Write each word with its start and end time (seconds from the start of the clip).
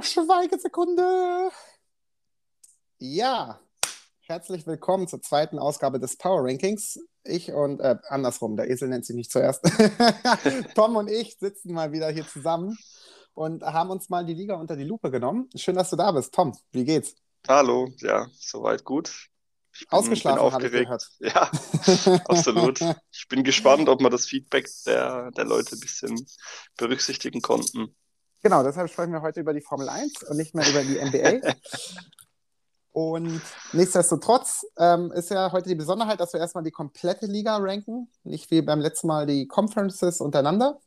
Oh, 0.00 0.02
Schweigesekunde. 0.02 1.50
Ja, 2.98 3.60
herzlich 4.20 4.66
willkommen 4.66 5.06
zur 5.08 5.20
zweiten 5.20 5.58
Ausgabe 5.58 6.00
des 6.00 6.16
Power 6.16 6.44
Rankings. 6.44 6.98
Ich 7.22 7.52
und, 7.52 7.80
äh, 7.80 7.98
andersrum, 8.08 8.56
der 8.56 8.70
Esel 8.70 8.88
nennt 8.88 9.04
sich 9.04 9.14
nicht 9.14 9.30
zuerst. 9.30 9.62
Tom 10.74 10.96
und 10.96 11.10
ich 11.10 11.36
sitzen 11.38 11.74
mal 11.74 11.92
wieder 11.92 12.08
hier 12.08 12.26
zusammen 12.26 12.78
und 13.34 13.62
haben 13.62 13.90
uns 13.90 14.08
mal 14.08 14.24
die 14.24 14.32
Liga 14.32 14.54
unter 14.54 14.74
die 14.74 14.84
Lupe 14.84 15.10
genommen. 15.10 15.50
Schön, 15.54 15.76
dass 15.76 15.90
du 15.90 15.96
da 15.96 16.12
bist. 16.12 16.32
Tom, 16.32 16.56
wie 16.72 16.86
geht's? 16.86 17.14
Hallo, 17.46 17.90
ja, 17.98 18.26
soweit 18.38 18.84
gut. 18.84 19.28
Ich 19.74 19.86
bin, 19.86 19.98
Ausgeschlafen, 19.98 20.38
bin 20.38 20.46
aufgeregt. 20.46 21.10
Ja, 21.20 21.50
absolut. 22.26 22.80
Ich 23.12 23.28
bin 23.28 23.44
gespannt, 23.44 23.90
ob 23.90 24.00
wir 24.00 24.08
das 24.08 24.24
Feedback 24.24 24.66
der, 24.86 25.30
der 25.32 25.44
Leute 25.44 25.76
ein 25.76 25.80
bisschen 25.80 26.26
berücksichtigen 26.78 27.42
konnten. 27.42 27.94
Genau, 28.42 28.62
deshalb 28.62 28.90
sprechen 28.90 29.12
wir 29.12 29.20
heute 29.20 29.40
über 29.40 29.52
die 29.52 29.60
Formel 29.60 29.88
1 29.88 30.22
und 30.24 30.36
nicht 30.36 30.54
mehr 30.54 30.66
über 30.68 30.82
die 30.82 30.98
NBA. 30.98 31.46
und 32.92 33.40
nichtsdestotrotz 33.72 34.66
ähm, 34.78 35.12
ist 35.12 35.30
ja 35.30 35.52
heute 35.52 35.68
die 35.68 35.74
Besonderheit, 35.74 36.20
dass 36.20 36.32
wir 36.32 36.40
erstmal 36.40 36.64
die 36.64 36.70
komplette 36.70 37.26
Liga 37.26 37.56
ranken, 37.58 38.08
nicht 38.24 38.50
wie 38.50 38.62
beim 38.62 38.80
letzten 38.80 39.08
Mal 39.08 39.26
die 39.26 39.46
Conferences 39.46 40.20
untereinander. 40.20 40.80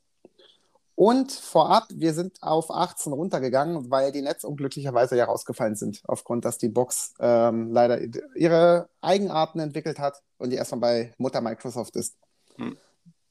Und 0.95 1.31
vorab, 1.31 1.87
wir 1.89 2.13
sind 2.13 2.41
auf 2.41 2.71
18 2.71 3.13
runtergegangen, 3.13 3.89
weil 3.89 4.11
die 4.11 4.21
Nets 4.21 4.43
unglücklicherweise 4.45 5.15
ja 5.15 5.25
rausgefallen 5.25 5.75
sind, 5.75 6.01
aufgrund, 6.05 6.45
dass 6.45 6.59
die 6.59 6.69
Box 6.69 7.13
ähm, 7.19 7.71
leider 7.71 7.99
ihre 8.35 8.89
Eigenarten 9.01 9.59
entwickelt 9.59 9.97
hat 9.97 10.21
und 10.37 10.51
die 10.51 10.55
erstmal 10.55 10.81
bei 10.81 11.13
Mutter 11.17 11.41
Microsoft 11.41 11.95
ist. 11.95 12.15
Hm. 12.57 12.77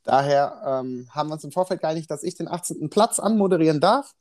Daher 0.05 0.63
ähm, 0.65 1.09
haben 1.11 1.29
wir 1.29 1.35
uns 1.35 1.45
im 1.45 1.53
Vorfeld 1.53 1.81
geeinigt, 1.81 2.11
dass 2.11 2.23
ich 2.23 2.35
den 2.35 2.49
18. 2.49 2.91
Platz 2.91 3.19
anmoderieren 3.19 3.81
darf. 3.81 4.13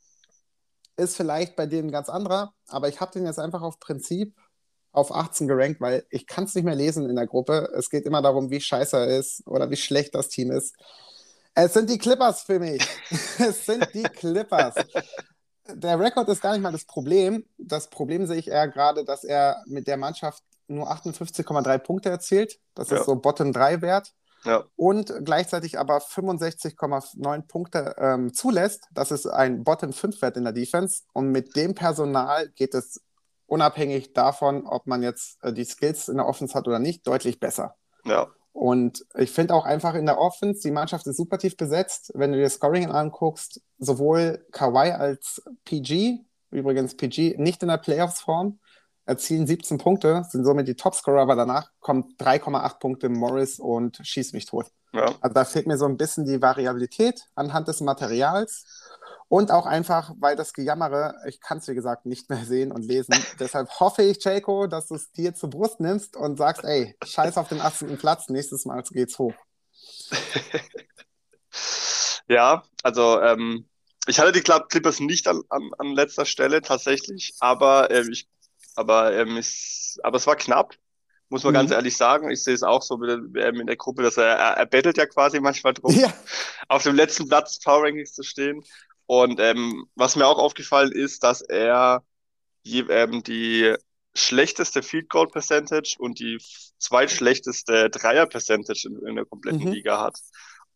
Ist 0.96 1.16
vielleicht 1.16 1.56
bei 1.56 1.66
denen 1.66 1.90
ganz 1.90 2.08
anderer, 2.08 2.52
aber 2.68 2.88
ich 2.88 3.00
habe 3.00 3.12
den 3.12 3.24
jetzt 3.24 3.38
einfach 3.38 3.62
auf 3.62 3.80
Prinzip 3.80 4.36
auf 4.92 5.14
18 5.14 5.48
gerankt, 5.48 5.80
weil 5.80 6.04
ich 6.10 6.26
kann 6.26 6.44
es 6.44 6.54
nicht 6.54 6.64
mehr 6.64 6.74
lesen 6.74 7.08
in 7.08 7.16
der 7.16 7.26
Gruppe. 7.26 7.72
Es 7.76 7.88
geht 7.88 8.04
immer 8.04 8.20
darum, 8.20 8.50
wie 8.50 8.60
scheiße 8.60 8.96
er 8.98 9.18
ist 9.18 9.42
oder 9.46 9.70
wie 9.70 9.76
schlecht 9.76 10.14
das 10.14 10.28
Team 10.28 10.50
ist. 10.50 10.76
Es 11.54 11.74
sind 11.74 11.88
die 11.90 11.98
Clippers 11.98 12.42
für 12.42 12.58
mich. 12.58 12.86
es 13.38 13.66
sind 13.66 13.88
die 13.94 14.02
Clippers. 14.02 14.74
Der 15.66 15.98
Rekord 15.98 16.28
ist 16.28 16.42
gar 16.42 16.52
nicht 16.52 16.62
mal 16.62 16.72
das 16.72 16.84
Problem. 16.84 17.44
Das 17.56 17.88
Problem 17.88 18.26
sehe 18.26 18.36
ich 18.36 18.48
eher 18.48 18.68
gerade, 18.68 19.04
dass 19.04 19.24
er 19.24 19.62
mit 19.66 19.86
der 19.86 19.96
Mannschaft 19.96 20.42
nur 20.68 20.90
58,3 20.90 21.78
Punkte 21.78 22.10
erzielt. 22.10 22.58
Das 22.74 22.90
ja. 22.90 22.98
ist 22.98 23.06
so 23.06 23.16
Bottom 23.16 23.52
3 23.52 23.80
Wert. 23.80 24.12
Ja. 24.44 24.64
Und 24.76 25.12
gleichzeitig 25.24 25.78
aber 25.78 25.98
65,9 25.98 27.46
Punkte 27.46 27.94
ähm, 27.98 28.34
zulässt. 28.34 28.88
Das 28.92 29.10
ist 29.10 29.26
ein 29.26 29.64
Bottom-5-Wert 29.64 30.36
in 30.36 30.44
der 30.44 30.52
Defense. 30.52 31.02
Und 31.12 31.30
mit 31.30 31.54
dem 31.56 31.74
Personal 31.74 32.48
geht 32.50 32.74
es 32.74 33.00
unabhängig 33.46 34.14
davon, 34.14 34.66
ob 34.66 34.86
man 34.86 35.02
jetzt 35.02 35.42
äh, 35.44 35.52
die 35.52 35.64
Skills 35.64 36.08
in 36.08 36.16
der 36.16 36.26
Offense 36.26 36.54
hat 36.54 36.66
oder 36.66 36.78
nicht, 36.78 37.06
deutlich 37.06 37.38
besser. 37.38 37.76
Ja. 38.04 38.28
Und 38.52 39.04
ich 39.14 39.30
finde 39.30 39.54
auch 39.54 39.64
einfach 39.64 39.94
in 39.94 40.06
der 40.06 40.18
Offense, 40.18 40.60
die 40.60 40.70
Mannschaft 40.70 41.06
ist 41.06 41.16
super 41.16 41.38
tief 41.38 41.56
besetzt. 41.56 42.12
Wenn 42.14 42.32
du 42.32 42.38
dir 42.38 42.50
Scoring 42.50 42.90
anguckst, 42.90 43.62
sowohl 43.78 44.46
Kawhi 44.52 44.90
als 44.90 45.42
PG, 45.64 46.18
übrigens 46.50 46.96
PG 46.96 47.36
nicht 47.38 47.62
in 47.62 47.68
der 47.68 47.78
Playoffs-Form, 47.78 48.58
erzielen 49.12 49.46
17 49.46 49.78
Punkte, 49.78 50.24
sind 50.28 50.44
somit 50.44 50.68
die 50.68 50.74
Topscorer, 50.74 51.22
aber 51.22 51.36
danach 51.36 51.70
kommt 51.80 52.20
3,8 52.20 52.78
Punkte 52.78 53.08
Morris 53.08 53.58
und 53.58 53.98
schießt 54.02 54.34
mich 54.34 54.46
tot. 54.46 54.66
Ja. 54.92 55.06
Also 55.20 55.34
da 55.34 55.44
fehlt 55.44 55.66
mir 55.66 55.78
so 55.78 55.86
ein 55.86 55.96
bisschen 55.96 56.24
die 56.24 56.42
Variabilität 56.42 57.26
anhand 57.34 57.68
des 57.68 57.80
Materials 57.80 58.64
und 59.28 59.50
auch 59.50 59.64
einfach, 59.64 60.12
weil 60.18 60.36
das 60.36 60.52
Gejammere, 60.52 61.14
ich 61.26 61.40
kann 61.40 61.58
es 61.58 61.68
wie 61.68 61.74
gesagt 61.74 62.04
nicht 62.04 62.28
mehr 62.28 62.44
sehen 62.44 62.72
und 62.72 62.84
lesen. 62.84 63.14
Deshalb 63.40 63.68
hoffe 63.80 64.02
ich, 64.02 64.22
Jaco, 64.22 64.66
dass 64.66 64.88
du 64.88 64.94
es 64.94 65.10
dir 65.12 65.34
zur 65.34 65.48
Brust 65.48 65.80
nimmst 65.80 66.16
und 66.16 66.36
sagst, 66.36 66.64
ey, 66.64 66.96
scheiß 67.02 67.38
auf 67.38 67.48
den 67.48 67.60
18. 67.60 67.96
Platz, 67.96 68.28
nächstes 68.28 68.66
Mal 68.66 68.82
geht's 68.90 69.18
hoch. 69.18 69.34
ja, 72.28 72.62
also 72.82 73.20
ähm, 73.22 73.66
ich 74.06 74.20
hatte 74.20 74.32
die 74.32 74.42
Clippers 74.42 75.00
nicht 75.00 75.26
an, 75.28 75.42
an, 75.48 75.70
an 75.78 75.94
letzter 75.94 76.26
Stelle 76.26 76.60
tatsächlich, 76.60 77.34
aber 77.40 77.90
ähm, 77.90 78.10
ich 78.12 78.28
aber, 78.76 79.16
ähm, 79.16 79.36
ist, 79.36 80.00
aber 80.02 80.16
es 80.16 80.26
war 80.26 80.36
knapp, 80.36 80.74
muss 81.28 81.44
man 81.44 81.52
mhm. 81.52 81.56
ganz 81.56 81.70
ehrlich 81.70 81.96
sagen. 81.96 82.30
Ich 82.30 82.44
sehe 82.44 82.54
es 82.54 82.62
auch 82.62 82.82
so 82.82 82.96
mit, 82.98 83.10
ähm, 83.10 83.60
in 83.60 83.66
der 83.66 83.76
Gruppe, 83.76 84.02
dass 84.02 84.16
er, 84.16 84.36
er, 84.36 84.66
bettelt 84.66 84.98
ja 84.98 85.06
quasi 85.06 85.40
manchmal 85.40 85.74
drum, 85.74 85.94
ja. 85.94 86.12
auf 86.68 86.82
dem 86.82 86.94
letzten 86.94 87.28
Platz 87.28 87.58
Power 87.58 87.84
Rankings 87.84 88.12
zu 88.12 88.22
stehen. 88.22 88.62
Und 89.06 89.40
ähm, 89.40 89.86
was 89.94 90.16
mir 90.16 90.26
auch 90.26 90.38
aufgefallen 90.38 90.92
ist, 90.92 91.24
dass 91.24 91.40
er 91.42 92.04
je, 92.62 92.84
ähm, 92.88 93.22
die 93.22 93.74
schlechteste 94.14 94.82
Field 94.82 95.08
Goal 95.08 95.28
Percentage 95.28 95.96
und 95.98 96.18
die 96.18 96.38
zweitschlechteste 96.78 97.90
Dreier 97.90 98.26
Percentage 98.26 98.88
in, 98.88 99.06
in 99.06 99.16
der 99.16 99.24
kompletten 99.24 99.64
mhm. 99.64 99.72
Liga 99.72 100.00
hat. 100.00 100.18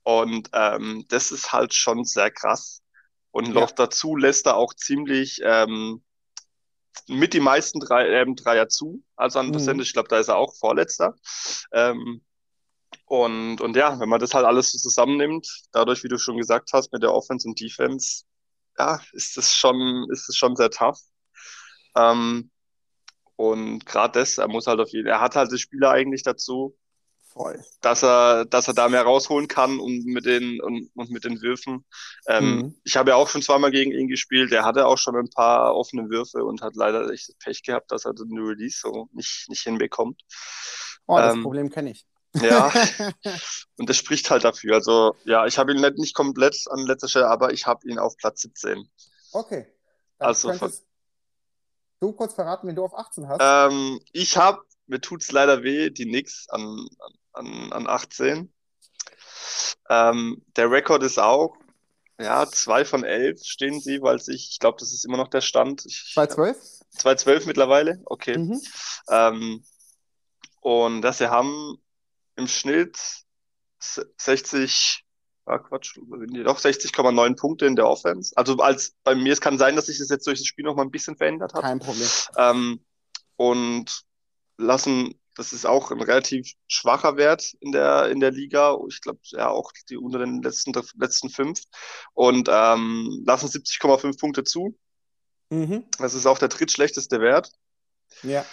Und 0.03 0.51
ähm, 0.53 1.05
das 1.09 1.33
ist 1.33 1.53
halt 1.53 1.75
schon 1.75 2.05
sehr 2.05 2.31
krass. 2.31 2.81
Und 3.31 3.53
noch 3.53 3.71
dazu 3.71 4.17
lässt 4.17 4.47
er 4.47 4.57
auch 4.57 4.73
ziemlich 4.73 5.41
ähm, 5.45 6.03
mit 7.09 7.35
die 7.35 7.41
meisten 7.41 7.81
drei, 7.81 8.09
ähm, 8.09 8.37
Dreier 8.37 8.69
zu, 8.69 9.03
also 9.17 9.39
an 9.39 9.49
mhm. 9.49 9.53
Percentage. 9.53 9.89
Ich 9.89 9.93
glaube, 9.93 10.09
da 10.09 10.19
ist 10.19 10.29
er 10.29 10.37
auch 10.37 10.55
Vorletzter. 10.57 11.15
Ähm, 11.73 12.23
und, 13.07 13.61
und 13.61 13.77
ja, 13.77 13.99
wenn 14.01 14.09
man 14.09 14.21
das 14.21 14.35
halt 14.35 14.47
alles 14.47 14.73
so 14.73 14.79
zusammennimmt, 14.79 15.47
dadurch, 15.73 16.03
wie 16.03 16.09
du 16.09 16.19
schon 16.19 16.37
gesagt 16.37 16.71
hast, 16.73 16.93
mit 16.93 17.03
der 17.03 17.15
Offense 17.15 17.47
und 17.47 17.61
Defense, 17.61 18.25
ja, 18.79 19.01
ist 19.13 19.39
es 19.39 19.55
schon, 19.55 20.07
ist 20.11 20.29
es 20.29 20.37
schon 20.37 20.57
sehr 20.57 20.71
tough. 20.71 21.01
Ähm, 21.97 22.51
und 23.37 23.87
gerade 23.87 24.19
das, 24.21 24.39
er 24.39 24.49
muss 24.49 24.67
halt 24.67 24.81
auf 24.81 24.91
jeden 24.91 25.09
er 25.09 25.21
hat 25.21 25.37
halt 25.37 25.53
die 25.53 25.59
Spieler 25.59 25.91
eigentlich 25.91 26.23
dazu, 26.23 26.77
Voll. 27.37 27.63
dass 27.83 28.03
er, 28.03 28.47
dass 28.47 28.67
er 28.67 28.75
da 28.75 28.89
mehr 28.89 29.03
rausholen 29.03 29.47
kann 29.47 29.79
und 29.79 30.07
mit 30.07 30.25
den 30.25 30.61
und, 30.63 30.91
und 30.95 31.11
mit 31.11 31.25
den 31.25 31.43
Würfen. 31.43 31.85
Ähm, 32.29 32.57
mhm. 32.57 32.81
Ich 32.85 32.97
habe 32.97 33.11
ja 33.11 33.17
auch 33.17 33.29
schon 33.29 33.43
zweimal 33.43 33.71
gegen 33.71 33.93
ihn 33.93 34.09
gespielt. 34.09 34.53
Der 34.53 34.65
hatte 34.65 34.87
auch 34.87 34.97
schon 34.97 35.17
ein 35.17 35.29
paar 35.29 35.75
offene 35.75 36.09
Würfe 36.09 36.45
und 36.45 36.63
hat 36.63 36.77
leider 36.77 37.11
echt 37.11 37.39
Pech 37.39 37.63
gehabt, 37.63 37.93
dass 37.93 38.07
er 38.07 38.15
den 38.15 38.39
Release 38.39 38.79
so 38.81 39.09
nicht 39.13 39.47
nicht 39.49 39.63
hinbekommt. 39.63 40.23
Oh, 41.07 41.19
das 41.19 41.35
ähm, 41.35 41.43
Problem 41.43 41.71
kenne 41.71 41.91
ich. 41.91 42.07
Ja, 42.41 42.73
und 43.79 43.89
das 43.89 43.97
spricht 43.97 44.31
halt 44.31 44.45
dafür. 44.45 44.75
Also 44.75 45.15
ja, 45.25 45.47
ich 45.47 45.59
habe 45.59 45.73
ihn 45.73 45.81
nicht, 45.81 45.99
nicht 45.99 46.15
komplett 46.15 46.65
an 46.71 46.87
letzter 46.87 47.09
Stelle, 47.09 47.29
aber 47.29 47.53
ich 47.53 47.67
habe 47.67 47.87
ihn 47.89 47.99
auf 47.99 48.17
Platz 48.17 48.43
17. 48.43 48.91
Okay. 49.33 49.67
Dann 50.19 50.29
also 50.29 50.53
du 52.01 52.13
kurz 52.13 52.35
verraten, 52.35 52.69
wenn 52.69 52.77
du 52.77 52.85
auf 52.85 52.95
18 52.95 53.29
hast? 53.29 53.41
Ähm, 53.41 54.01
ich 54.13 54.37
habe, 54.37 54.63
mir 54.87 55.01
tut 55.01 55.23
es 55.23 55.33
leider 55.33 55.63
weh, 55.63 55.91
die 55.91 56.07
Nix 56.07 56.49
an, 56.49 56.63
an, 56.63 57.13
an 57.37 57.87
18. 57.87 58.53
Ähm, 59.89 60.43
der 60.57 60.71
Rekord 60.71 61.03
ist 61.03 61.19
auch, 61.19 61.57
ja, 62.19 62.47
2 62.47 62.85
von 62.85 63.05
11 63.05 63.41
stehen 63.45 63.81
sie, 63.81 64.01
weil 64.01 64.19
sich, 64.21 64.51
ich 64.53 64.59
glaube, 64.59 64.79
das 64.81 64.93
ist 64.93 65.05
immer 65.05 65.19
noch 65.19 65.29
der 65.29 65.43
Stand. 65.43 65.83
2-12? 65.83 66.57
2-12 66.99 67.47
mittlerweile, 67.47 68.01
okay. 68.07 68.39
Mhm. 68.39 68.61
Ähm, 69.11 69.65
und 70.61 71.03
dass 71.03 71.19
sie 71.19 71.31
haben 71.31 71.77
im 72.37 72.49
Schnitt 72.49 72.99
60, 73.79 75.05
ah 75.45 75.59
Quatsch, 75.59 75.97
doch 75.97 76.59
60,9 76.59 77.37
Punkte 77.37 77.67
in 77.67 77.77
der 77.77 77.87
Offense. 77.87 78.33
Also 78.37 78.57
als 78.57 78.95
bei 79.05 79.15
mir, 79.15 79.33
es 79.33 79.41
kann 79.41 79.59
sein, 79.59 79.77
dass 79.77 79.87
sich 79.87 79.99
das 79.99 80.09
jetzt 80.09 80.27
durch 80.27 80.39
das 80.39 80.47
Spiel 80.47 80.65
noch 80.65 80.75
mal 80.75 80.83
ein 80.83 80.91
bisschen 80.91 81.17
verändert 81.17 81.55
hat. 81.55 81.63
Kein 81.63 81.79
Problem. 81.79 82.09
Ähm, 82.37 82.85
und 83.37 84.05
lassen 84.57 85.15
das 85.37 85.53
ist 85.53 85.67
auch 85.67 85.91
ein 85.91 86.01
relativ 86.01 86.51
schwacher 86.67 87.17
Wert 87.17 87.55
in 87.61 87.71
der, 87.71 88.09
in 88.09 88.21
der 88.21 88.31
Liga. 88.31 88.77
Ich 88.89 89.03
glaube, 89.03 89.21
ja, 89.25 89.49
auch 89.49 89.71
die 89.89 89.99
unter 89.99 90.19
den 90.19 90.43
letzten, 90.43 90.73
letzten 90.99 91.29
fünf. 91.29 91.61
Und 92.15 92.49
ähm, 92.51 93.23
lassen 93.27 93.49
70,5 93.49 94.19
Punkte 94.19 94.45
zu. 94.45 94.77
Mhm. 95.51 95.85
Das 95.99 96.15
ist 96.15 96.27
auch 96.27 96.39
der 96.39 96.49
drittschlechteste 96.49 97.21
Wert. 97.21 97.53
Ja. 98.23 98.45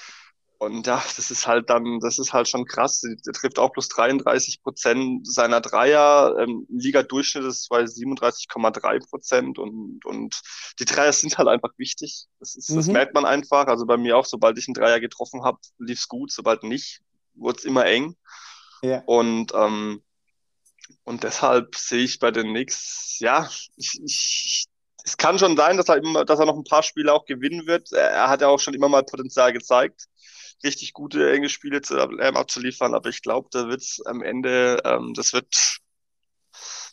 Und 0.63 0.87
ja, 0.87 1.03
das 1.17 1.29
ist 1.29 1.45
halt 1.45 1.69
dann, 1.69 1.99
das 1.99 2.19
ist 2.19 2.31
halt 2.31 2.47
schon 2.47 2.65
krass. 2.65 3.01
Der 3.01 3.33
trifft 3.33 3.59
auch 3.59 3.73
plus 3.73 3.89
33 3.89 4.63
Prozent 4.63 5.27
seiner 5.27 5.59
Dreier. 5.59 6.37
Ähm, 6.39 6.65
Liga-Durchschnitt 6.69 7.43
ist 7.43 7.67
bei 7.69 7.83
37,3 7.83 9.09
Prozent 9.09 9.59
und, 9.59 10.05
und 10.05 10.41
die 10.79 10.85
Dreier 10.85 11.11
sind 11.11 11.37
halt 11.37 11.49
einfach 11.49 11.71
wichtig. 11.77 12.27
Das, 12.39 12.55
ist, 12.55 12.69
mhm. 12.69 12.75
das 12.77 12.87
merkt 12.87 13.13
man 13.13 13.25
einfach. 13.25 13.67
Also 13.67 13.85
bei 13.85 13.97
mir 13.97 14.17
auch, 14.17 14.25
sobald 14.25 14.57
ich 14.57 14.67
einen 14.67 14.75
Dreier 14.75 15.01
getroffen 15.01 15.43
habe, 15.43 15.57
lief's 15.79 16.07
gut. 16.07 16.31
Sobald 16.31 16.63
nicht, 16.63 17.01
wurde 17.33 17.59
es 17.59 17.65
immer 17.65 17.85
eng. 17.85 18.15
Ja. 18.81 19.03
Und, 19.05 19.53
ähm, 19.53 20.01
und 21.03 21.23
deshalb 21.23 21.75
sehe 21.75 22.03
ich 22.03 22.19
bei 22.19 22.31
den 22.31 22.47
Knicks, 22.47 23.17
ja, 23.19 23.49
ich, 23.75 23.99
ich, 24.03 24.65
es 25.03 25.17
kann 25.17 25.39
schon 25.39 25.57
sein, 25.57 25.75
dass 25.75 25.89
er 25.89 25.97
immer, 25.97 26.23
dass 26.23 26.39
er 26.39 26.45
noch 26.45 26.55
ein 26.55 26.63
paar 26.63 26.83
Spiele 26.83 27.11
auch 27.13 27.25
gewinnen 27.25 27.67
wird. 27.67 27.91
Er, 27.91 28.09
er 28.09 28.29
hat 28.29 28.39
ja 28.39 28.47
auch 28.47 28.59
schon 28.59 28.73
immer 28.73 28.87
mal 28.87 29.03
Potenzial 29.03 29.51
gezeigt 29.51 30.07
richtig 30.63 30.93
gute 30.93 31.31
enge 31.31 31.49
Spiele 31.49 31.81
zu, 31.81 31.97
ähm, 31.97 32.37
abzuliefern, 32.37 32.93
aber 32.93 33.09
ich 33.09 33.21
glaube, 33.21 33.49
da 33.51 33.67
wird 33.67 33.81
es 33.81 34.01
am 34.05 34.21
Ende, 34.21 34.81
ähm, 34.85 35.13
das 35.15 35.33
wird, 35.33 35.79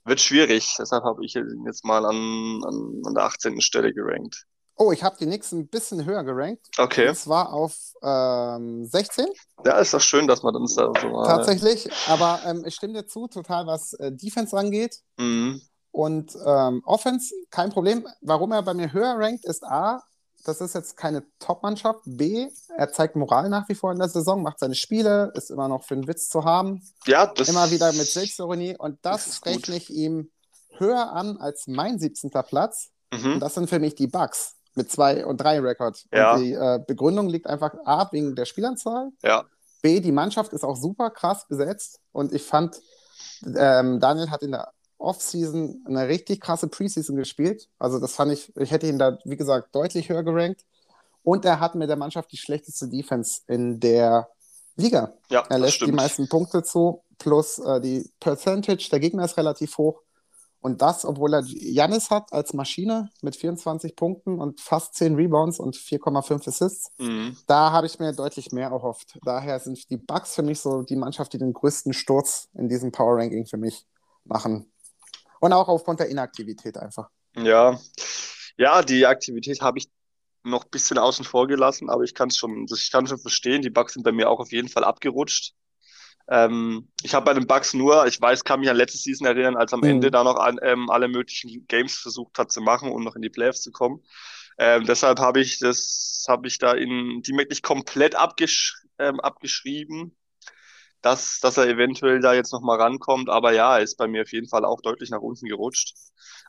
wird 0.05 0.21
schwierig. 0.21 0.75
Deshalb 0.79 1.05
habe 1.05 1.25
ich 1.25 1.37
ihn 1.37 1.65
jetzt 1.67 1.85
mal 1.85 2.05
an, 2.05 2.61
an, 2.65 3.03
an 3.07 3.15
der 3.15 3.25
18. 3.25 3.61
Stelle 3.61 3.93
gerankt. 3.93 4.45
Oh, 4.77 4.93
ich 4.93 5.03
habe 5.03 5.15
die 5.21 5.27
Knicks 5.27 5.53
ein 5.53 5.69
bisschen 5.69 6.07
höher 6.07 6.25
gerankt. 6.25 6.67
Okay. 6.79 7.11
Und 7.11 7.15
zwar 7.15 7.53
auf 7.53 7.77
ähm, 8.03 8.87
16 8.87 9.27
Ja, 9.67 9.79
ist 9.79 9.93
doch 9.93 10.01
schön, 10.01 10.27
dass 10.27 10.43
man 10.43 10.57
uns 10.57 10.75
da 10.75 10.91
so 10.99 11.09
mal. 11.11 11.27
tatsächlich. 11.27 11.91
Aber 12.09 12.41
ähm, 12.47 12.65
ich 12.67 12.77
stimme 12.77 12.95
dir 12.95 13.07
zu, 13.07 13.29
total 13.29 13.67
was 13.67 13.93
äh, 13.95 14.11
Defense 14.11 14.57
angeht. 14.57 14.97
Mhm. 15.19 15.61
Und 15.93 16.35
ähm, 16.47 16.83
Offense, 16.87 17.35
kein 17.51 17.69
Problem. 17.69 18.07
Warum 18.23 18.53
er 18.53 18.63
bei 18.63 18.73
mir 18.73 18.91
höher 18.93 19.17
rankt, 19.19 19.45
ist 19.45 19.65
A, 19.65 20.03
das 20.45 20.61
ist 20.61 20.75
jetzt 20.75 20.97
keine 20.97 21.25
Top-Mannschaft. 21.39 22.01
B, 22.05 22.49
er 22.77 22.93
zeigt 22.93 23.17
Moral 23.17 23.49
nach 23.49 23.69
wie 23.69 23.75
vor 23.75 23.93
in 23.93 23.99
der 23.99 24.09
Saison, 24.09 24.43
macht 24.43 24.59
seine 24.59 24.75
Spiele, 24.75 25.33
ist 25.35 25.51
immer 25.51 25.69
noch 25.69 25.85
für 25.85 25.95
einen 25.95 26.09
Witz 26.09 26.29
zu 26.29 26.45
haben. 26.45 26.83
Ja, 27.07 27.27
das. 27.27 27.49
Immer 27.49 27.71
wieder 27.71 27.93
mit 27.93 28.07
Selbstironie. 28.07 28.77
Und 28.77 28.99
Das 29.03 29.45
rechne 29.45 29.77
ich 29.77 29.91
ihm 29.91 30.31
höher 30.79 31.13
an 31.13 31.37
als 31.37 31.67
mein 31.67 31.99
17. 31.99 32.31
Platz. 32.31 32.91
Mhm. 33.13 33.35
Und 33.35 33.41
das 33.41 33.55
sind 33.55 33.69
für 33.69 33.79
mich 33.79 33.95
die 33.95 34.07
Bucks 34.07 34.57
mit 34.75 34.91
2 34.91 35.27
und 35.27 35.39
3 35.39 35.61
Rekord. 35.61 36.05
Ja. 36.13 36.35
Und 36.35 36.43
die 36.43 36.53
äh, 36.53 36.81
Begründung 36.87 37.29
liegt 37.29 37.47
einfach 37.47 37.75
A, 37.85 38.11
wegen 38.13 38.35
der 38.35 38.45
Spielanzahl. 38.45 39.11
Ja. 39.23 39.45
B, 39.83 40.01
die 40.01 40.13
Mannschaft 40.13 40.53
ist 40.53 40.65
auch 40.65 40.77
super 40.77 41.11
krass 41.11 41.47
besetzt. 41.49 42.01
Und 42.13 42.33
ich 42.33 42.43
fand, 42.43 42.81
ähm, 43.45 44.01
Daniel 44.01 44.31
hat 44.31 44.43
in 44.43 44.53
der 44.53 44.73
Offseason 45.01 45.83
eine 45.87 46.09
richtig 46.09 46.41
krasse 46.41 46.69
Preseason 46.69 47.17
gespielt. 47.17 47.69
Also 47.79 47.99
das 47.99 48.15
fand 48.15 48.33
ich, 48.33 48.53
ich 48.57 48.71
hätte 48.71 48.87
ihn 48.87 48.99
da, 48.99 49.19
wie 49.25 49.37
gesagt, 49.37 49.75
deutlich 49.75 50.09
höher 50.09 50.23
gerankt. 50.23 50.65
Und 51.23 51.45
er 51.45 51.61
hat 51.61 51.75
mit 51.75 51.89
der 51.89 51.97
Mannschaft 51.97 52.33
die 52.33 52.37
schlechteste 52.39 52.89
Defense 52.89 53.43
in 53.47 53.81
der 53.81 54.29
Liga. 54.77 55.15
Ja, 55.29 55.45
Er 55.49 55.59
lässt 55.59 55.75
die 55.75 55.85
stimmt. 55.85 55.97
meisten 55.97 56.29
Punkte 56.29 56.63
zu, 56.63 57.03
plus 57.19 57.59
äh, 57.59 57.81
die 57.81 58.11
Percentage 58.21 58.89
der 58.91 59.01
Gegner 59.01 59.25
ist 59.25 59.37
relativ 59.37 59.77
hoch. 59.79 60.01
Und 60.63 60.83
das, 60.83 61.07
obwohl 61.07 61.33
er 61.35 61.43
Janis 61.47 62.11
hat 62.11 62.33
als 62.35 62.53
Maschine 62.53 63.09
mit 63.23 63.35
24 63.35 63.97
Punkten 63.97 64.39
und 64.39 64.61
fast 64.61 64.95
10 64.95 65.15
Rebounds 65.15 65.59
und 65.59 65.75
4,5 65.75 66.49
Assists. 66.49 66.91
Mhm. 66.99 67.37
Da 67.47 67.73
habe 67.73 67.87
ich 67.87 67.99
mir 67.99 68.13
deutlich 68.13 68.53
mehr 68.53 68.69
erhofft. 68.69 69.19
Daher 69.25 69.59
sind 69.61 69.89
die 69.89 69.97
Bucks 69.97 70.35
für 70.35 70.43
mich 70.43 70.61
so 70.61 70.83
die 70.83 70.97
Mannschaft, 70.97 71.33
die 71.33 71.39
den 71.39 71.55
größten 71.55 71.95
Sturz 71.95 72.49
in 72.55 72.69
diesem 72.69 72.93
Power 72.93 73.17
Ranking 73.17 73.47
für 73.47 73.57
mich 73.57 73.87
machen. 74.25 74.71
Und 75.41 75.53
auch 75.53 75.69
aufgrund 75.69 76.01
der 76.01 76.09
Inaktivität 76.09 76.77
einfach. 76.79 77.11
Ja. 77.37 77.79
Ja, 78.57 78.83
die 78.83 79.07
Aktivität 79.07 79.61
habe 79.63 79.79
ich 79.79 79.91
noch 80.45 80.65
ein 80.65 80.71
bisschen 80.71 80.99
außen 80.99 81.25
vor 81.25 81.47
gelassen, 81.49 81.91
aber 81.91 82.05
ich 82.05 82.15
kann 82.15 82.29
es 82.29 82.37
schon, 82.37 82.67
ich 82.75 82.91
kann 82.91 83.07
schon 83.07 83.19
verstehen. 83.19 83.63
Die 83.63 83.71
Bugs 83.71 83.95
sind 83.95 84.03
bei 84.05 84.13
mir 84.13 84.29
auch 84.31 84.41
auf 84.41 84.53
jeden 84.53 84.69
Fall 84.69 84.85
abgerutscht. 84.85 85.55
Ähm, 86.29 86.89
ich 87.03 87.15
habe 87.15 87.27
bei 87.27 87.35
den 87.35 87.47
Bugs 87.47 87.75
nur, 87.75 88.07
ich 88.07 88.21
weiß, 88.21 88.45
kann 88.45 88.61
mich 88.61 88.71
an 88.71 88.77
letzte 88.77 88.99
Season 88.99 89.27
erinnern, 89.27 89.57
als 89.57 89.73
am 89.73 89.81
Mhm. 89.81 89.87
Ende 89.87 90.11
da 90.11 90.25
noch 90.25 90.37
an, 90.37 90.59
ähm, 90.63 90.91
alle 90.91 91.09
möglichen 91.09 91.67
Games 91.69 91.97
versucht 91.99 92.39
hat 92.39 92.53
zu 92.53 92.61
machen 92.63 92.93
und 92.93 93.05
noch 93.05 93.17
in 93.17 93.23
die 93.23 93.31
Playoffs 93.31 93.63
zu 93.63 93.73
kommen. 93.73 94.03
Ähm, 94.59 94.85
deshalb 94.87 95.21
habe 95.21 95.41
ich 95.41 95.59
das, 95.59 96.25
habe 96.29 96.49
ich 96.49 96.59
da 96.59 96.73
in 96.75 97.23
die 97.23 97.33
nicht 97.33 97.63
komplett 97.63 98.15
abgesch 98.15 98.77
ähm, 98.99 99.21
abgeschrieben, 99.21 100.17
dass, 101.03 101.41
dass 101.41 101.57
er 101.57 101.67
eventuell 101.69 102.21
da 102.21 102.35
jetzt 102.35 102.53
nochmal 102.53 102.81
rankommt. 102.81 103.29
Aber 103.31 103.53
ja, 103.53 103.79
er 103.79 103.83
ist 103.83 103.97
bei 103.97 104.09
mir 104.09 104.23
auf 104.23 104.33
jeden 104.33 104.49
Fall 104.49 104.65
auch 104.65 104.81
deutlich 104.81 105.11
nach 105.11 105.21
unten 105.21 105.47
gerutscht. 105.47 105.95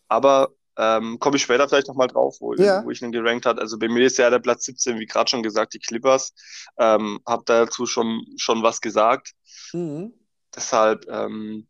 Aber 0.08 0.50
ähm, 0.78 1.20
komme 1.20 1.36
ich 1.36 1.44
später 1.44 1.68
vielleicht 1.68 1.88
nochmal 1.88 2.08
drauf, 2.08 2.38
wo, 2.40 2.54
Ja. 2.56 2.84
wo 2.84 2.92
ich 2.92 3.02
ihn 3.02 3.12
gerankt 3.12 3.46
hat. 3.46 3.60
Also 3.60 3.78
bei 3.78 3.88
mir 3.88 4.06
ist 4.06 4.18
ja 4.18 4.30
der 4.30 4.40
Platz 4.40 4.66
17, 4.66 5.00
wie 5.00 5.06
gerade 5.06 5.30
schon 5.30 5.44
gesagt, 5.44 5.74
die 5.74 5.80
Clippers. 5.80 6.34
Ähm, 6.78 7.20
hab 7.26 7.46
dazu 7.46 7.86
schon, 7.86 8.26
schon 8.38 8.64
was 8.64 8.82
gesagt. 8.82 9.34
Mhm. 9.74 10.14
Deshalb 10.56 11.06
ähm, 11.10 11.68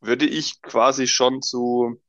würde 0.00 0.26
ich 0.26 0.60
quasi 0.62 1.06
schon 1.06 1.42
zu, 1.42 2.00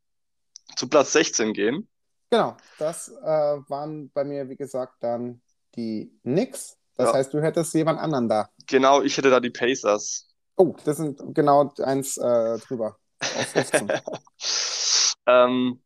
zu 0.76 0.90
Platz 0.90 1.14
16 1.14 1.54
gehen. 1.54 1.88
Genau, 2.30 2.58
das 2.80 3.10
äh, 3.10 3.24
waren 3.70 4.12
bei 4.12 4.24
mir, 4.24 4.50
wie 4.50 4.56
gesagt, 4.58 4.96
dann 5.02 5.42
die 5.76 6.12
Knicks. 6.24 6.78
Das 6.98 7.10
Ja. 7.10 7.16
heißt, 7.16 7.34
du 7.34 7.42
hättest 7.42 7.74
jemand 7.74 8.00
anderen 8.00 8.30
da. 8.30 8.50
Genau, 8.68 9.02
ich 9.02 9.18
hätte 9.18 9.30
da 9.30 9.40
die 9.40 9.50
Pacers. 9.50 10.28
Oh, 10.56 10.76
das 10.86 10.98
sind 10.98 11.20
genau 11.36 11.74
eins 11.80 12.18
äh, 12.18 12.58
drüber. 12.60 12.98
Auf 13.22 13.48
15. 13.48 13.92
Ähm, 15.28 15.82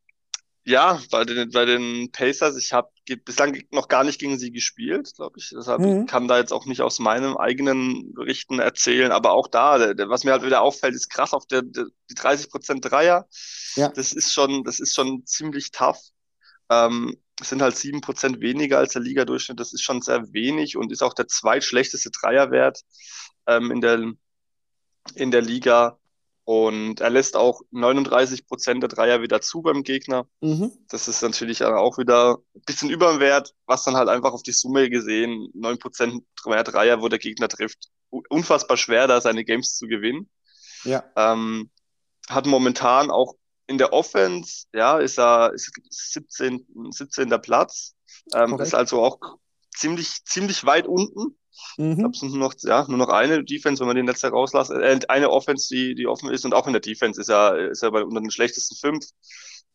ja, 0.66 1.00
bei 1.12 1.24
den, 1.24 1.50
bei 1.52 1.64
den 1.66 2.12
Pacers, 2.12 2.58
ich 2.58 2.74
habe 2.74 2.90
bislang 3.26 3.58
noch 3.72 3.88
gar 3.88 4.04
nicht 4.04 4.20
gegen 4.20 4.38
sie 4.38 4.52
gespielt, 4.52 5.14
glaube 5.16 5.36
ich. 5.40 5.52
Deshalb 5.58 5.80
Mhm. 5.80 6.06
kann 6.06 6.28
da 6.28 6.38
jetzt 6.38 6.52
auch 6.52 6.66
nicht 6.66 6.82
aus 6.82 7.00
meinem 7.00 7.38
eigenen 7.38 8.14
Berichten 8.14 8.60
erzählen. 8.60 9.12
Aber 9.12 9.32
auch 9.32 9.48
da, 9.48 9.78
der, 9.78 9.94
der, 9.96 10.10
was 10.10 10.26
mir 10.26 10.32
halt 10.32 10.44
wieder 10.44 10.62
auffällt, 10.62 10.94
ist 10.94 11.10
krass 11.10 11.34
auf 11.34 11.46
der, 11.48 11.62
der 11.64 11.86
die 12.10 12.16
30% 12.16 12.82
Dreier. 12.82 13.28
Ja. 13.76 13.88
Das 13.90 14.12
ist 14.12 14.34
schon, 14.34 14.64
das 14.66 14.80
ist 14.80 14.94
schon 14.94 15.26
ziemlich 15.26 15.72
tough. 15.72 16.00
Ähm, 16.70 17.18
sind 17.42 17.62
halt 17.62 17.76
7% 17.76 18.42
weniger 18.42 18.80
als 18.80 18.94
der 18.94 19.02
Ligadurchschnitt. 19.02 19.60
Das 19.60 19.74
ist 19.74 19.82
schon 19.82 20.02
sehr 20.02 20.34
wenig 20.34 20.78
und 20.78 20.92
ist 20.92 21.02
auch 21.02 21.14
der 21.14 21.28
zweitschlechteste 21.28 22.12
Dreierwert 22.12 22.82
ähm, 23.48 23.72
in 23.72 23.82
der, 23.82 24.14
in 25.16 25.32
der 25.32 25.42
Liga. 25.42 25.98
Und 26.44 27.00
er 27.00 27.12
lässt 27.12 27.36
auch 27.36 27.62
39% 27.72 28.80
der 28.80 28.90
Dreier 28.90 29.22
wieder 29.22 29.40
zu 29.40 29.62
beim 29.62 29.84
Gegner. 29.84 30.26
mhm. 30.42 30.72
Das 30.90 31.08
ist 31.08 31.22
natürlich 31.22 31.64
auch 31.64 32.00
wieder 32.00 32.40
ein 32.56 32.62
bisschen 32.66 32.90
über 32.90 33.12
dem 33.12 33.20
Wert, 33.20 33.54
was 33.68 33.84
dann 33.84 33.96
halt 33.96 34.10
einfach 34.10 34.34
auf 34.34 34.42
die 34.42 34.52
Summe 34.52 34.90
gesehen, 34.90 35.52
9% 35.54 36.24
mehr 36.48 36.64
Dreier, 36.64 37.02
wo 37.02 37.08
der 37.08 37.20
Gegner 37.20 37.50
trifft. 37.50 37.90
Unfassbar 38.10 38.78
schwer, 38.78 39.06
da 39.06 39.22
seine 39.22 39.46
Games 39.46 39.78
zu 39.78 39.86
gewinnen. 39.86 40.28
Ja. 40.86 41.04
Ähm, 41.16 41.70
hat 42.28 42.48
momentan 42.48 43.12
auch 43.12 43.36
in 43.70 43.78
der 43.78 43.94
Offense, 43.94 44.66
ja, 44.74 44.98
ist 44.98 45.20
er 45.20 45.54
ist 45.54 45.72
17. 45.90 46.66
17. 46.92 47.30
Platz. 47.42 47.96
Ähm, 48.34 48.60
ist 48.60 48.74
also 48.74 49.04
auch 49.04 49.20
ziemlich, 49.76 50.24
ziemlich 50.26 50.66
weit 50.66 50.88
unten. 50.88 51.38
Ich 51.52 51.78
Mhm. 51.78 51.98
glaube, 52.00 52.14
es 52.14 52.20
sind 52.20 52.32
nur 52.32 52.40
noch, 52.40 52.54
ja, 52.64 52.86
nur 52.88 52.98
noch 52.98 53.10
eine 53.10 53.44
Defense, 53.44 53.80
wenn 53.80 53.88
man 53.88 53.96
den 53.96 54.08
letzte 54.08 54.30
rauslässt. 54.30 54.72
Äh, 54.72 55.00
eine 55.08 55.30
Offense, 55.30 55.68
die, 55.70 55.94
die 55.94 56.08
offen 56.08 56.30
ist 56.32 56.46
und 56.46 56.54
auch 56.54 56.68
in 56.68 56.74
der 56.74 56.82
Defense 56.82 57.22
ist 57.22 57.30
er, 57.30 57.70
ist 57.70 57.84
er 57.84 57.92
bei 57.92 58.04
unter 58.04 58.22
den 58.22 58.32
schlechtesten 58.32 58.76
fünf. 58.76 59.06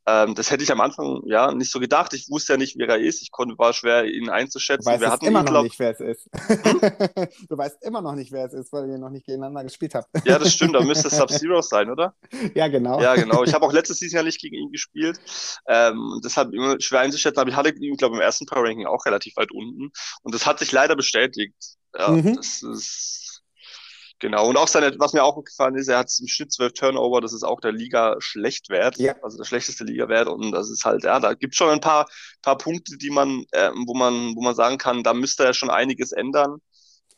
Ähm, 0.07 0.35
das 0.35 0.51
hätte 0.51 0.63
ich 0.63 0.71
am 0.71 0.81
Anfang 0.83 1.23
ja 1.27 1.53
nicht 1.53 1.71
so 1.71 1.81
gedacht. 1.81 2.13
Ich 2.13 2.29
wusste 2.29 2.53
ja 2.55 2.57
nicht, 2.59 2.77
wer 2.79 2.89
er 2.89 2.99
ist. 2.99 3.23
Ich 3.23 3.31
konnte, 3.31 3.57
war 3.59 3.73
schwer, 3.73 4.05
ihn 4.05 4.27
Du 4.27 4.33
einzuschätzen. 4.33 4.85
weißt 4.87 5.01
Wir 5.01 5.11
hatten 5.11 5.25
immer 5.27 5.41
ihn, 5.41 5.45
noch 5.45 5.51
glaub, 5.53 5.65
nicht, 5.65 5.79
wer 5.79 5.91
es 5.93 6.01
ist. 6.01 6.29
du 7.49 7.57
weißt 7.57 7.83
immer 7.83 8.03
noch 8.03 8.15
nicht, 8.15 8.31
wer 8.33 8.45
es 8.47 8.53
ist, 8.53 8.73
weil 8.73 8.89
ihr 8.91 8.99
noch 8.99 9.11
nicht 9.11 9.27
gegeneinander 9.27 9.65
gespielt 9.65 9.95
habt. 9.95 10.09
ja, 10.27 10.39
das 10.39 10.53
stimmt, 10.53 10.75
da 10.75 10.81
müsste 10.83 11.09
es 11.09 11.17
Sub-Zero 11.17 11.63
sein, 11.63 11.91
oder? 11.91 12.15
ja, 12.55 12.69
genau. 12.69 13.01
Ja, 13.01 13.15
genau. 13.15 13.45
Ich 13.45 13.55
habe 13.55 13.65
auch 13.65 13.73
letztes 13.73 13.99
Season 13.99 14.19
ja 14.19 14.23
nicht 14.23 14.41
gegen 14.41 14.57
ihn 14.57 14.71
gespielt. 14.73 15.19
Ähm, 15.69 16.21
deshalb 16.25 16.53
immer 16.53 16.81
schwer 16.81 17.01
einzuschätzen, 17.01 17.41
aber 17.41 17.51
ich 17.51 17.57
hatte 17.57 17.71
ihn, 17.71 17.97
glaube 17.97 18.15
ich, 18.17 18.21
im 18.21 18.25
ersten 18.25 18.47
Power 18.47 18.65
Ranking 18.65 18.87
auch 18.87 19.07
relativ 19.07 19.37
weit 19.37 19.53
unten. 19.53 19.91
Und 20.23 20.35
das 20.35 20.45
hat 20.47 20.59
sich 20.59 20.71
leider 20.73 20.97
bestätigt. 20.97 21.55
Ja, 21.97 22.11
Mhm. 22.11 22.37
das 22.37 22.63
ist 22.63 23.24
genau. 24.25 24.49
Und 24.49 24.57
auch 24.57 24.69
seine, 24.69 24.99
was 24.99 25.13
mir 25.13 25.23
auch 25.23 25.43
gefallen 25.45 25.77
ist, 25.77 25.89
er 25.89 25.99
hat 25.99 26.11
im 26.19 26.27
Schnitt 26.27 26.51
12 26.51 26.73
Turnover, 26.73 27.21
das 27.21 27.35
ist 27.35 27.43
auch 27.45 27.61
der 27.61 27.73
Liga-Schlechtwert, 27.73 28.97
Ja. 28.99 29.15
also 29.23 29.37
der 29.37 29.45
schlechteste 29.45 29.85
Liga-Wert. 29.85 30.29
Und 30.29 30.51
das 30.53 30.71
ist 30.71 30.85
halt, 30.87 31.05
ja, 31.05 31.21
da 31.21 31.35
gibt 31.35 31.55
schon 31.55 31.69
ein 31.69 31.81
paar, 31.81 32.07
paar 32.43 32.57
Punkte, 32.57 32.97
die 32.97 33.11
man, 33.11 33.45
äh, 33.53 33.71
wo 33.87 33.95
man, 33.95 34.35
wo 34.35 34.41
man 34.43 34.55
sagen 34.55 34.79
kann, 34.79 35.03
da 35.03 35.13
müsste 35.13 35.45
er 35.45 35.53
schon 35.53 35.69
einiges 35.71 36.13
ändern. 36.13 36.57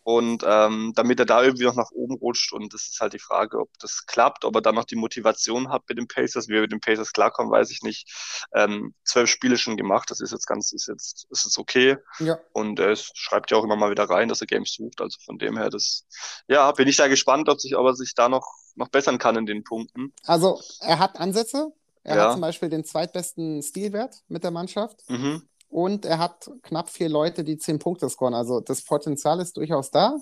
Und 0.07 0.45
ähm, 0.47 0.93
damit 0.95 1.19
er 1.19 1.27
da 1.27 1.43
irgendwie 1.43 1.65
noch 1.65 1.75
nach 1.75 1.91
oben 1.91 2.15
rutscht. 2.15 2.53
Und 2.53 2.73
das 2.73 2.87
ist 2.87 3.01
halt 3.01 3.13
die 3.13 3.19
Frage, 3.19 3.59
ob 3.59 3.77
das 3.81 4.07
klappt, 4.07 4.45
ob 4.45 4.55
er 4.55 4.63
dann 4.63 4.77
noch 4.77 4.85
die 4.85 4.95
Motivation 4.95 5.69
hat 5.69 5.83
mit 5.89 5.99
den 5.99 6.07
Pacers. 6.07 6.47
Wie 6.47 6.55
er 6.55 6.61
mit 6.61 6.71
den 6.71 6.79
Pacers 6.79 7.13
klarkommt, 7.13 7.51
weiß 7.51 7.73
ich 7.73 7.83
nicht. 7.83 8.09
Ähm, 8.55 8.95
zwölf 9.03 9.29
Spiele 9.29 9.59
schon 9.59 9.77
gemacht, 9.77 10.09
das 10.09 10.21
ist 10.21 10.31
jetzt 10.31 10.47
ganz, 10.47 10.73
ist 10.73 10.87
jetzt, 10.87 11.27
ist 11.31 11.45
jetzt 11.45 11.59
okay. 11.59 11.97
Ja. 12.21 12.39
Und 12.53 12.79
er 12.79 12.93
ist, 12.93 13.19
schreibt 13.19 13.51
ja 13.51 13.57
auch 13.57 13.65
immer 13.65 13.75
mal 13.75 13.91
wieder 13.91 14.05
rein, 14.09 14.29
dass 14.29 14.41
er 14.41 14.47
Games 14.47 14.75
sucht. 14.75 15.01
Also 15.01 15.19
von 15.25 15.39
dem 15.39 15.59
her, 15.59 15.71
das, 15.71 16.05
ja, 16.47 16.71
bin 16.71 16.87
ich 16.87 16.97
da 16.97 17.09
gespannt, 17.09 17.49
ob, 17.49 17.61
sich, 17.61 17.75
ob 17.77 17.85
er 17.87 17.97
sich 17.97 18.15
da 18.15 18.29
noch, 18.29 18.47
noch 18.77 18.91
bessern 18.91 19.19
kann 19.19 19.35
in 19.35 19.47
den 19.47 19.65
Punkten. 19.65 20.15
Also, 20.25 20.61
er 20.83 21.01
hat 21.01 21.19
Ansätze. 21.19 21.73
Er 22.05 22.17
Ja. 22.17 22.25
hat 22.27 22.33
zum 22.35 22.43
Beispiel 22.43 22.69
den 22.69 22.85
zweitbesten 22.85 23.61
Stilwert 23.61 24.23
mit 24.29 24.45
der 24.45 24.53
Mannschaft. 24.53 25.03
Mhm. 25.11 25.43
Und 25.77 26.07
er 26.07 26.19
hat 26.19 26.51
knapp 26.63 26.89
vier 26.89 27.11
Leute, 27.11 27.45
die 27.45 27.59
zehn 27.59 27.79
Punkte 27.79 28.09
scoren. 28.09 28.33
Also 28.33 28.61
das 28.61 28.83
Potenzial 28.83 29.41
ist 29.41 29.59
durchaus 29.59 29.91
da. 29.91 30.17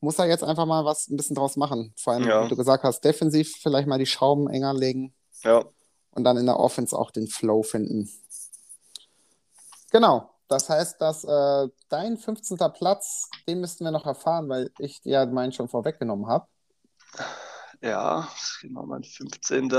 Muss 0.00 0.18
er 0.18 0.26
jetzt 0.26 0.44
einfach 0.44 0.66
mal 0.66 0.84
was 0.84 1.08
ein 1.08 1.16
bisschen 1.16 1.34
draus 1.36 1.56
machen. 1.56 1.94
Vor 1.96 2.12
allem, 2.12 2.24
Ja. 2.28 2.44
wie 2.44 2.50
du 2.50 2.56
gesagt 2.56 2.84
hast, 2.84 3.00
defensiv 3.02 3.50
vielleicht 3.62 3.88
mal 3.88 3.98
die 3.98 4.04
Schrauben 4.04 4.50
enger 4.50 4.74
legen 4.74 5.14
Ja, 5.42 5.64
und 6.10 6.24
dann 6.24 6.36
in 6.36 6.44
der 6.44 6.60
Offense 6.60 6.94
auch 6.98 7.10
den 7.10 7.28
Flow 7.28 7.62
finden. 7.62 8.10
Genau. 9.90 10.28
Das 10.48 10.68
heißt, 10.68 11.00
dass 11.00 11.24
äh, 11.24 11.68
dein 11.88 12.18
15. 12.18 12.58
Platz, 12.74 13.30
den 13.48 13.60
müssten 13.60 13.84
wir 13.84 13.90
noch 13.90 14.04
erfahren, 14.04 14.50
weil 14.50 14.70
ich 14.78 15.00
dir 15.00 15.12
ja 15.12 15.24
meinen 15.24 15.52
schon 15.52 15.68
vorweggenommen 15.68 16.26
habe. 16.26 16.46
ja, 17.80 18.28
genau, 18.60 18.84
mein 18.84 19.02
15. 19.02 19.70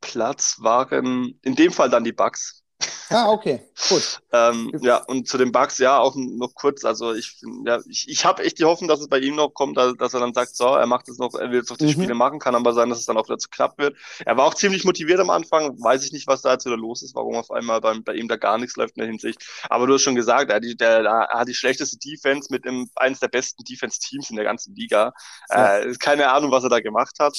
Platz 0.00 0.58
waren 0.60 1.36
in 1.42 1.56
dem 1.56 1.72
Fall 1.72 1.90
dann 1.90 2.04
die 2.04 2.12
Bucks. 2.12 2.63
Ah, 3.10 3.30
okay, 3.30 3.60
gut. 3.88 4.20
ähm, 4.32 4.72
ja, 4.82 4.98
und 4.98 5.28
zu 5.28 5.38
den 5.38 5.52
Bugs, 5.52 5.78
ja, 5.78 5.98
auch 5.98 6.14
noch 6.16 6.54
kurz. 6.54 6.84
Also 6.84 7.12
ich, 7.12 7.36
ja, 7.64 7.80
ich, 7.88 8.08
ich 8.08 8.24
habe 8.24 8.42
echt 8.44 8.58
die 8.58 8.64
Hoffnung, 8.64 8.88
dass 8.88 9.00
es 9.00 9.08
bei 9.08 9.18
ihm 9.18 9.34
noch 9.34 9.50
kommt, 9.50 9.76
dass, 9.76 9.94
dass 9.96 10.14
er 10.14 10.20
dann 10.20 10.34
sagt, 10.34 10.56
so, 10.56 10.66
er 10.66 10.86
macht 10.86 11.08
es 11.08 11.18
noch, 11.18 11.34
er 11.34 11.50
will 11.50 11.58
jetzt 11.58 11.70
noch 11.70 11.76
die 11.76 11.86
mhm. 11.86 11.90
Spiele 11.90 12.14
machen, 12.14 12.38
kann 12.38 12.54
aber 12.54 12.72
sein, 12.72 12.88
dass 12.88 12.98
es 12.98 13.06
dann 13.06 13.16
auch 13.16 13.26
wieder 13.26 13.38
zu 13.38 13.48
knapp 13.50 13.78
wird. 13.78 13.96
Er 14.24 14.36
war 14.36 14.46
auch 14.46 14.54
ziemlich 14.54 14.84
motiviert 14.84 15.20
am 15.20 15.30
Anfang, 15.30 15.82
weiß 15.82 16.04
ich 16.04 16.12
nicht, 16.12 16.26
was 16.26 16.42
da 16.42 16.52
jetzt 16.52 16.66
wieder 16.66 16.76
los 16.76 17.02
ist, 17.02 17.14
warum 17.14 17.36
auf 17.36 17.50
einmal 17.50 17.80
bei, 17.80 17.98
bei 17.98 18.14
ihm 18.14 18.28
da 18.28 18.36
gar 18.36 18.58
nichts 18.58 18.76
läuft 18.76 18.96
in 18.96 19.00
der 19.00 19.08
Hinsicht. 19.08 19.44
Aber 19.68 19.86
du 19.86 19.94
hast 19.94 20.02
schon 20.02 20.14
gesagt, 20.14 20.50
er 20.50 20.56
hat 20.56 20.64
die, 20.64 20.76
der, 20.76 21.04
er 21.04 21.40
hat 21.40 21.48
die 21.48 21.54
schlechteste 21.54 21.98
Defense 21.98 22.48
mit 22.50 22.64
dem, 22.64 22.90
eines 22.96 23.20
der 23.20 23.28
besten 23.28 23.64
Defense-Teams 23.64 24.30
in 24.30 24.36
der 24.36 24.44
ganzen 24.44 24.74
Liga. 24.74 25.12
Ja. 25.50 25.78
Äh, 25.78 25.94
keine 25.94 26.30
Ahnung, 26.30 26.50
was 26.50 26.64
er 26.64 26.70
da 26.70 26.80
gemacht 26.80 27.16
hat. 27.18 27.36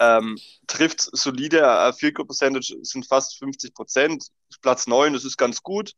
Ähm, 0.00 0.38
trifft 0.66 1.00
solide, 1.00 1.60
äh, 1.60 1.92
Field 1.92 2.16
Goal 2.16 2.26
Percentage 2.26 2.76
sind 2.82 3.06
fast 3.06 3.38
50 3.38 3.74
Prozent. 3.74 4.26
Platz 4.60 4.86
9, 4.86 5.12
das 5.12 5.24
ist 5.24 5.36
ganz 5.36 5.62
gut. 5.62 5.92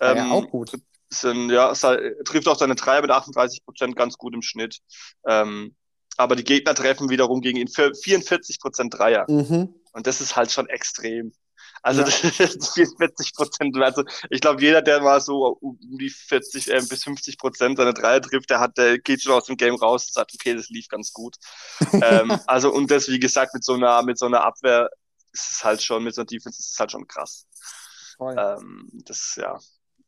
Ähm, 0.00 0.16
ja, 0.16 0.30
auch 0.30 0.48
gut. 0.48 0.72
Sind, 1.12 1.50
ja, 1.50 1.72
trifft 1.72 2.48
auch 2.48 2.58
seine 2.58 2.74
Dreier 2.74 3.02
mit 3.02 3.10
38 3.10 3.64
Prozent 3.64 3.96
ganz 3.96 4.16
gut 4.16 4.34
im 4.34 4.42
Schnitt. 4.42 4.78
Ähm, 5.26 5.74
aber 6.16 6.36
die 6.36 6.44
Gegner 6.44 6.74
treffen 6.74 7.08
wiederum 7.08 7.40
gegen 7.40 7.58
ihn 7.58 7.68
44 7.68 8.60
Prozent 8.60 8.94
Dreier. 8.94 9.24
Mhm. 9.28 9.74
Und 9.92 10.06
das 10.06 10.20
ist 10.20 10.36
halt 10.36 10.52
schon 10.52 10.68
extrem. 10.68 11.32
Also 11.82 12.00
ja. 12.02 12.06
das 12.06 12.22
ist 12.40 12.74
44 12.74 13.34
Prozent. 13.34 13.76
Also 13.82 14.04
ich 14.28 14.40
glaube, 14.40 14.60
jeder, 14.60 14.82
der 14.82 15.00
mal 15.00 15.20
so 15.20 15.58
um 15.60 15.78
die 15.80 16.10
40 16.10 16.68
äh, 16.68 16.82
bis 16.88 17.04
50 17.04 17.38
Prozent 17.38 17.78
seine 17.78 17.94
Dreier 17.94 18.20
trifft, 18.20 18.50
der 18.50 18.60
hat, 18.60 18.76
der 18.76 18.98
geht 18.98 19.22
schon 19.22 19.32
aus 19.32 19.46
dem 19.46 19.56
Game 19.56 19.74
raus 19.74 20.06
und 20.06 20.14
sagt, 20.14 20.32
okay, 20.34 20.54
das 20.54 20.68
lief 20.68 20.88
ganz 20.88 21.12
gut. 21.12 21.36
ähm, 21.92 22.38
also 22.46 22.72
und 22.72 22.90
das, 22.90 23.08
wie 23.08 23.20
gesagt, 23.20 23.54
mit 23.54 23.64
so 23.64 23.74
einer, 23.74 24.02
mit 24.02 24.18
so 24.18 24.26
einer 24.26 24.42
Abwehr 24.42 24.90
ist 25.32 25.50
es 25.50 25.64
halt 25.64 25.82
schon, 25.82 26.04
mit 26.04 26.14
so 26.14 26.22
einer 26.22 26.26
Defense 26.26 26.58
ist 26.60 26.72
es 26.72 26.78
halt 26.78 26.92
schon 26.92 27.06
krass. 27.06 27.46
Ähm, 28.20 28.88
das, 29.04 29.36
ja. 29.36 29.58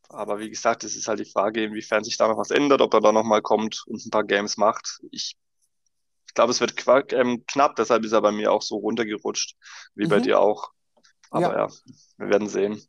Aber 0.09 0.39
wie 0.41 0.51
gesagt, 0.51 0.85
es 0.85 0.95
ist 0.95 1.09
halt 1.09 1.21
die 1.21 1.31
Frage, 1.31 1.65
inwiefern 1.65 2.05
sich 2.05 2.19
da 2.19 2.29
noch 2.29 2.37
was 2.37 2.51
ändert, 2.51 2.83
ob 2.83 2.93
er 2.93 3.01
da 3.01 3.13
nochmal 3.13 3.41
kommt 3.41 3.85
und 3.87 4.05
ein 4.05 4.11
paar 4.11 4.25
Games 4.25 4.59
macht. 4.59 5.01
Ich 5.11 5.39
ich 6.33 6.35
glaube, 6.35 6.53
es 6.53 6.63
wird 6.63 6.83
ähm, 7.13 7.45
knapp, 7.47 7.77
deshalb 7.77 8.07
ist 8.07 8.13
er 8.13 8.23
bei 8.23 8.33
mir 8.33 8.53
auch 8.53 8.63
so 8.63 8.77
runtergerutscht, 8.77 9.55
wie 9.95 10.07
mhm. 10.07 10.09
bei 10.09 10.21
dir 10.21 10.41
auch. 10.41 10.71
Aber 11.33 11.53
ja. 11.53 11.67
ja, 11.67 11.73
wir 12.19 12.29
werden 12.29 12.49
sehen. 12.49 12.81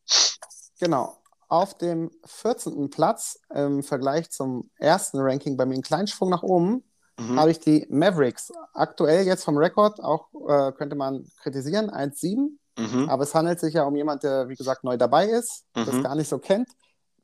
Genau. 0.80 1.18
Auf 1.48 1.78
dem 1.78 2.12
14. 2.26 2.90
Platz 2.90 3.40
im 3.54 3.84
Vergleich 3.84 4.32
zum 4.32 4.70
ersten 4.78 5.20
Ranking 5.20 5.56
bei 5.56 5.66
mir 5.66 5.76
einen 5.76 5.84
kleinen 5.84 6.08
Schwung 6.08 6.30
nach 6.30 6.44
oben 6.44 6.84
mhm. 7.20 7.40
habe 7.40 7.52
ich 7.52 7.60
die 7.60 7.86
Mavericks. 7.90 8.52
Aktuell 8.74 9.26
jetzt 9.26 9.44
vom 9.44 9.58
Rekord 9.58 10.02
auch 10.02 10.28
äh, 10.48 10.72
könnte 10.74 10.96
man 10.96 11.26
kritisieren, 11.42 11.90
1-7. 11.90 12.58
Mhm. 12.78 13.10
Aber 13.10 13.24
es 13.24 13.36
handelt 13.36 13.60
sich 13.60 13.76
ja 13.76 13.84
um 13.84 13.96
jemanden, 13.96 14.22
der, 14.22 14.50
wie 14.50 14.56
gesagt, 14.56 14.84
neu 14.84 14.98
dabei 14.98 15.28
ist, 15.28 15.66
mhm. 15.76 15.86
das 15.86 16.04
gar 16.04 16.16
nicht 16.16 16.28
so 16.28 16.40
kennt, 16.40 16.70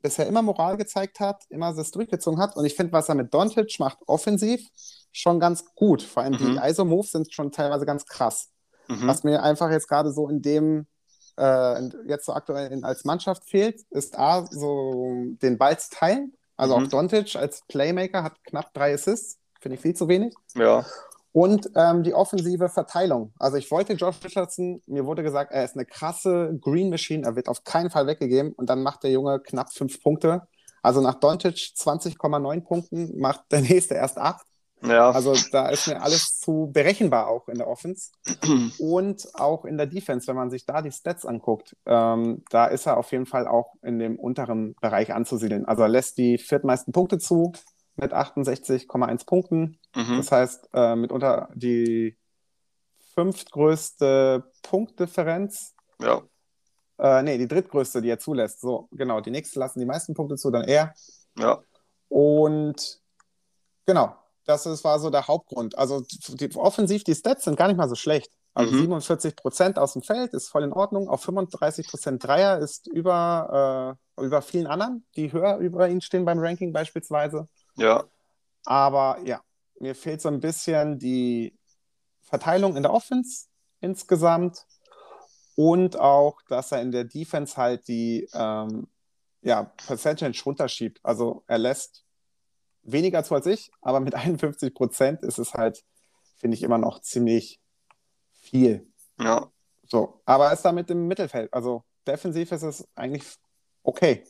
bisher 0.00 0.26
immer 0.26 0.42
Moral 0.42 0.76
gezeigt 0.76 1.18
hat, 1.18 1.42
immer 1.48 1.74
das 1.74 1.90
durchgezogen 1.90 2.40
hat. 2.40 2.56
Und 2.56 2.64
ich 2.64 2.74
finde, 2.74 2.92
was 2.92 3.08
er 3.08 3.16
mit 3.16 3.34
Doncic 3.34 3.78
macht, 3.80 3.98
offensiv, 4.06 4.60
schon 5.12 5.40
ganz 5.40 5.64
gut. 5.74 6.02
Vor 6.02 6.22
allem 6.22 6.38
die 6.38 6.44
mhm. 6.44 6.60
ISO-Moves 6.62 7.10
sind 7.10 7.32
schon 7.32 7.50
teilweise 7.50 7.84
ganz 7.84 8.06
krass. 8.06 8.50
Mhm. 8.86 9.08
Was 9.08 9.24
mir 9.24 9.42
einfach 9.42 9.70
jetzt 9.70 9.88
gerade 9.88 10.12
so 10.12 10.28
in 10.28 10.40
dem 10.40 10.86
äh, 11.40 11.90
jetzt 12.06 12.26
so 12.26 12.32
aktuell 12.34 12.70
in, 12.70 12.84
als 12.84 13.04
Mannschaft 13.04 13.48
fehlt, 13.48 13.80
ist 13.90 14.18
A, 14.18 14.46
so 14.46 15.24
den 15.42 15.58
Ball 15.58 15.78
zu 15.78 15.90
teilen. 15.90 16.34
Also 16.56 16.76
mhm. 16.76 16.84
auch 16.84 16.88
Dontic 16.88 17.36
als 17.36 17.62
Playmaker 17.68 18.22
hat 18.22 18.44
knapp 18.44 18.74
drei 18.74 18.92
Assists, 18.92 19.38
finde 19.60 19.76
ich 19.76 19.80
viel 19.80 19.94
zu 19.94 20.08
wenig. 20.08 20.34
Ja. 20.54 20.84
Und 21.32 21.70
ähm, 21.76 22.02
die 22.02 22.12
offensive 22.12 22.68
Verteilung. 22.68 23.32
Also 23.38 23.56
ich 23.56 23.70
wollte 23.70 23.94
Josh 23.94 24.16
Richardson, 24.24 24.82
mir 24.86 25.06
wurde 25.06 25.22
gesagt, 25.22 25.52
er 25.52 25.64
ist 25.64 25.76
eine 25.76 25.86
krasse 25.86 26.58
Green 26.60 26.90
Machine, 26.90 27.24
er 27.24 27.36
wird 27.36 27.48
auf 27.48 27.64
keinen 27.64 27.88
Fall 27.88 28.06
weggegeben 28.06 28.52
und 28.52 28.68
dann 28.68 28.82
macht 28.82 29.04
der 29.04 29.12
Junge 29.12 29.40
knapp 29.40 29.72
fünf 29.72 30.02
Punkte. 30.02 30.42
Also 30.82 31.00
nach 31.00 31.14
Dontic 31.14 31.54
20,9 31.54 32.62
Punkten 32.62 33.18
macht 33.18 33.44
der 33.52 33.60
nächste 33.62 33.94
erst 33.94 34.18
acht. 34.18 34.44
Ja. 34.82 35.10
Also 35.10 35.34
da 35.52 35.68
ist 35.68 35.88
mir 35.88 36.00
alles 36.00 36.38
zu 36.38 36.70
berechenbar 36.72 37.28
auch 37.28 37.48
in 37.48 37.58
der 37.58 37.68
Offense 37.68 38.12
und 38.78 39.28
auch 39.34 39.64
in 39.64 39.76
der 39.76 39.86
Defense, 39.86 40.26
wenn 40.26 40.36
man 40.36 40.50
sich 40.50 40.64
da 40.64 40.80
die 40.80 40.92
Stats 40.92 41.26
anguckt, 41.26 41.76
ähm, 41.86 42.42
da 42.50 42.66
ist 42.66 42.86
er 42.86 42.96
auf 42.96 43.12
jeden 43.12 43.26
Fall 43.26 43.46
auch 43.46 43.74
in 43.82 43.98
dem 43.98 44.18
unteren 44.18 44.74
Bereich 44.80 45.12
anzusiedeln. 45.12 45.66
Also 45.66 45.82
er 45.82 45.88
lässt 45.88 46.18
die 46.18 46.38
viertmeisten 46.38 46.92
Punkte 46.92 47.18
zu 47.18 47.52
mit 47.96 48.12
68,1 48.14 49.26
Punkten. 49.26 49.78
Mhm. 49.94 50.16
Das 50.16 50.32
heißt, 50.32 50.70
äh, 50.72 50.96
mitunter 50.96 51.50
die 51.54 52.16
fünftgrößte 53.14 54.50
Punktdifferenz. 54.62 55.74
Ja. 56.00 56.22
Äh, 56.98 57.22
nee, 57.22 57.38
die 57.38 57.48
drittgrößte, 57.48 58.00
die 58.00 58.08
er 58.08 58.18
zulässt. 58.18 58.60
So, 58.60 58.88
genau. 58.92 59.20
Die 59.20 59.30
nächste 59.30 59.58
lassen 59.58 59.80
die 59.80 59.86
meisten 59.86 60.14
Punkte 60.14 60.36
zu, 60.36 60.50
dann 60.50 60.64
er. 60.64 60.94
Ja. 61.38 61.62
Und 62.08 63.00
genau, 63.86 64.16
das 64.44 64.66
ist, 64.66 64.84
war 64.84 64.98
so 64.98 65.10
der 65.10 65.28
Hauptgrund. 65.28 65.76
Also 65.76 66.02
die, 66.28 66.54
offensiv, 66.56 67.04
die 67.04 67.14
Stats 67.14 67.44
sind 67.44 67.56
gar 67.56 67.68
nicht 67.68 67.76
mal 67.76 67.88
so 67.88 67.94
schlecht. 67.94 68.32
Also 68.52 68.74
mhm. 68.74 68.80
47 68.80 69.36
Prozent 69.36 69.78
aus 69.78 69.92
dem 69.92 70.02
Feld 70.02 70.34
ist 70.34 70.48
voll 70.48 70.64
in 70.64 70.72
Ordnung. 70.72 71.08
Auf 71.08 71.22
35 71.22 71.88
Prozent 71.88 72.24
Dreier 72.24 72.58
ist 72.58 72.88
über, 72.88 73.96
äh, 74.18 74.24
über 74.24 74.42
vielen 74.42 74.66
anderen, 74.66 75.06
die 75.16 75.32
höher 75.32 75.58
über 75.58 75.88
ihn 75.88 76.00
stehen 76.00 76.24
beim 76.24 76.40
Ranking 76.40 76.72
beispielsweise. 76.72 77.48
Ja. 77.76 78.04
Aber 78.64 79.18
ja, 79.24 79.40
mir 79.78 79.94
fehlt 79.94 80.20
so 80.20 80.28
ein 80.28 80.40
bisschen 80.40 80.98
die 80.98 81.56
Verteilung 82.22 82.76
in 82.76 82.82
der 82.82 82.92
Offense 82.92 83.46
insgesamt 83.80 84.66
und 85.56 85.98
auch, 85.98 86.40
dass 86.48 86.72
er 86.72 86.82
in 86.82 86.92
der 86.92 87.04
Defense 87.04 87.56
halt 87.56 87.86
die 87.88 88.28
ähm, 88.32 88.88
ja, 89.42 89.64
Percentage 89.86 90.42
runterschiebt. 90.44 91.00
Also 91.02 91.44
er 91.46 91.58
lässt 91.58 92.04
weniger 92.82 93.24
zu 93.24 93.34
als 93.34 93.46
ich, 93.46 93.70
aber 93.80 94.00
mit 94.00 94.14
51 94.16 94.74
Prozent 94.74 95.22
ist 95.22 95.38
es 95.38 95.54
halt, 95.54 95.84
finde 96.36 96.56
ich, 96.56 96.62
immer 96.62 96.78
noch 96.78 97.00
ziemlich 97.00 97.60
viel. 98.32 98.86
Ja. 99.18 99.50
So, 99.86 100.20
aber 100.24 100.46
er 100.46 100.52
ist 100.52 100.62
damit 100.62 100.90
im 100.90 101.08
Mittelfeld. 101.08 101.52
Also 101.52 101.84
defensiv 102.06 102.52
ist 102.52 102.62
es 102.62 102.88
eigentlich 102.94 103.24
okay. 103.82 104.24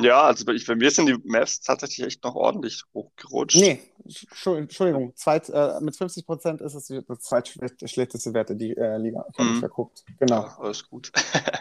Ja, 0.00 0.22
also 0.22 0.46
bei, 0.46 0.56
bei 0.66 0.76
mir 0.76 0.90
sind 0.90 1.06
die 1.06 1.18
Mavs 1.24 1.60
tatsächlich 1.60 2.06
echt 2.06 2.24
noch 2.24 2.34
ordentlich 2.34 2.82
hochgerutscht. 2.94 3.56
Nee, 3.56 3.80
Entschuldigung, 4.46 5.14
zweit, 5.14 5.50
äh, 5.50 5.78
mit 5.80 5.94
50 5.94 6.24
Prozent 6.24 6.60
ist 6.62 6.74
es 6.74 6.86
die 6.86 7.02
zweitschlechteste 7.18 8.32
Werte, 8.32 8.56
die 8.56 8.74
äh, 8.76 8.96
Liga. 8.96 9.26
Ich 9.30 9.38
habe 9.38 9.50
mm. 9.50 9.58
verguckt. 9.58 10.04
Genau. 10.18 10.42
Ja, 10.42 10.56
alles 10.58 10.88
gut. 10.88 11.12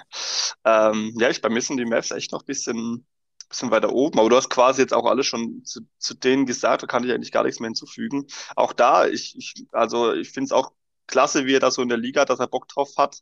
ähm, 0.64 1.14
ja, 1.20 1.30
ich, 1.30 1.42
bei 1.42 1.50
mir 1.50 1.62
sind 1.62 1.78
die 1.78 1.86
Mavs 1.86 2.12
echt 2.12 2.32
noch 2.32 2.44
ein 2.44 2.46
bisschen 2.46 3.06
bisschen 3.50 3.72
weiter 3.72 3.92
oben, 3.92 4.20
aber 4.20 4.30
du 4.30 4.36
hast 4.36 4.50
quasi 4.50 4.82
jetzt 4.82 4.94
auch 4.94 5.06
alles 5.06 5.26
schon 5.28 5.64
zu, 5.66 5.82
zu 5.98 6.14
denen 6.14 6.46
gesagt, 6.46 6.84
da 6.84 6.88
kann 6.88 7.04
ich 7.04 7.12
eigentlich 7.12 7.32
gar 7.32 7.44
nichts 7.44 7.60
mehr 7.60 7.68
hinzufügen. 7.68 8.28
Auch 8.56 8.74
da, 8.74 9.08
ich, 9.08 9.36
ich 9.38 9.66
also 9.72 10.14
ich 10.14 10.30
finde 10.32 10.46
es 10.46 10.52
auch 10.52 10.72
klasse, 11.08 11.46
wie 11.46 11.56
er 11.56 11.60
da 11.60 11.72
so 11.72 11.82
in 11.82 11.90
der 11.90 11.98
Liga, 11.98 12.26
dass 12.26 12.40
er 12.40 12.48
Bock 12.48 12.68
drauf 12.68 12.92
hat. 12.98 13.20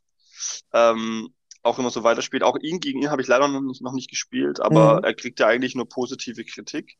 Ähm, 0.72 1.34
auch 1.62 1.78
immer 1.78 1.90
so 1.90 2.02
weiterspielt. 2.02 2.42
Auch 2.42 2.56
ihn 2.60 2.80
gegen 2.80 3.02
ihn 3.02 3.10
habe 3.10 3.22
ich 3.22 3.28
leider 3.28 3.48
noch 3.48 3.60
nicht, 3.60 3.82
noch 3.82 3.92
nicht 3.92 4.10
gespielt, 4.10 4.60
aber 4.60 4.98
mhm. 4.98 5.04
er 5.04 5.14
kriegt 5.14 5.40
ja 5.40 5.46
eigentlich 5.46 5.74
nur 5.74 5.88
positive 5.88 6.44
Kritik 6.44 6.96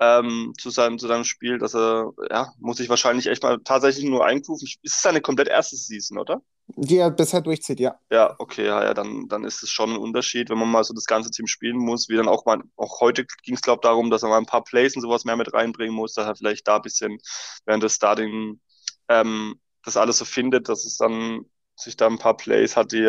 ähm, 0.00 0.52
zu, 0.58 0.70
seinem, 0.70 0.98
zu 0.98 1.06
seinem 1.06 1.24
Spiel, 1.24 1.58
dass 1.58 1.74
er, 1.74 2.12
ja, 2.30 2.52
muss 2.58 2.78
sich 2.78 2.88
wahrscheinlich 2.88 3.26
echt 3.26 3.42
mal 3.42 3.58
tatsächlich 3.62 4.04
nur 4.04 4.24
eingrooven. 4.24 4.66
Ist 4.66 4.78
es 4.82 5.02
seine 5.02 5.20
komplett 5.20 5.48
erste 5.48 5.76
Season, 5.76 6.18
oder? 6.18 6.42
Die 6.76 6.96
er 6.96 7.10
bisher 7.10 7.40
durchzieht, 7.40 7.80
ja. 7.80 7.98
Ja, 8.10 8.34
okay, 8.38 8.66
ja, 8.66 8.82
ja, 8.82 8.94
dann, 8.94 9.26
dann 9.28 9.44
ist 9.44 9.62
es 9.62 9.70
schon 9.70 9.90
ein 9.90 9.96
Unterschied, 9.96 10.50
wenn 10.50 10.58
man 10.58 10.70
mal 10.70 10.84
so 10.84 10.94
das 10.94 11.04
ganze 11.04 11.30
Team 11.30 11.46
spielen 11.46 11.76
muss, 11.76 12.08
wie 12.08 12.16
dann 12.16 12.28
auch 12.28 12.46
mal, 12.46 12.62
auch 12.76 13.00
heute 13.00 13.26
ging 13.42 13.54
es, 13.54 13.62
glaube 13.62 13.80
ich, 13.82 13.88
darum, 13.88 14.10
dass 14.10 14.22
er 14.22 14.28
mal 14.28 14.38
ein 14.38 14.46
paar 14.46 14.64
Plays 14.64 14.94
und 14.94 15.02
sowas 15.02 15.24
mehr 15.24 15.36
mit 15.36 15.52
reinbringen 15.52 15.94
muss, 15.94 16.14
dass 16.14 16.26
er 16.26 16.36
vielleicht 16.36 16.68
da 16.68 16.76
ein 16.76 16.82
bisschen 16.82 17.18
während 17.66 17.82
des 17.82 17.94
Starting 17.94 18.60
ähm, 19.08 19.60
das 19.84 19.96
alles 19.96 20.18
so 20.18 20.24
findet, 20.24 20.68
dass 20.68 20.84
es 20.84 20.96
dann 20.96 21.44
sich 21.80 21.96
da 21.96 22.06
ein 22.06 22.18
paar 22.18 22.36
Plays 22.36 22.76
hat, 22.76 22.92
die, 22.92 23.02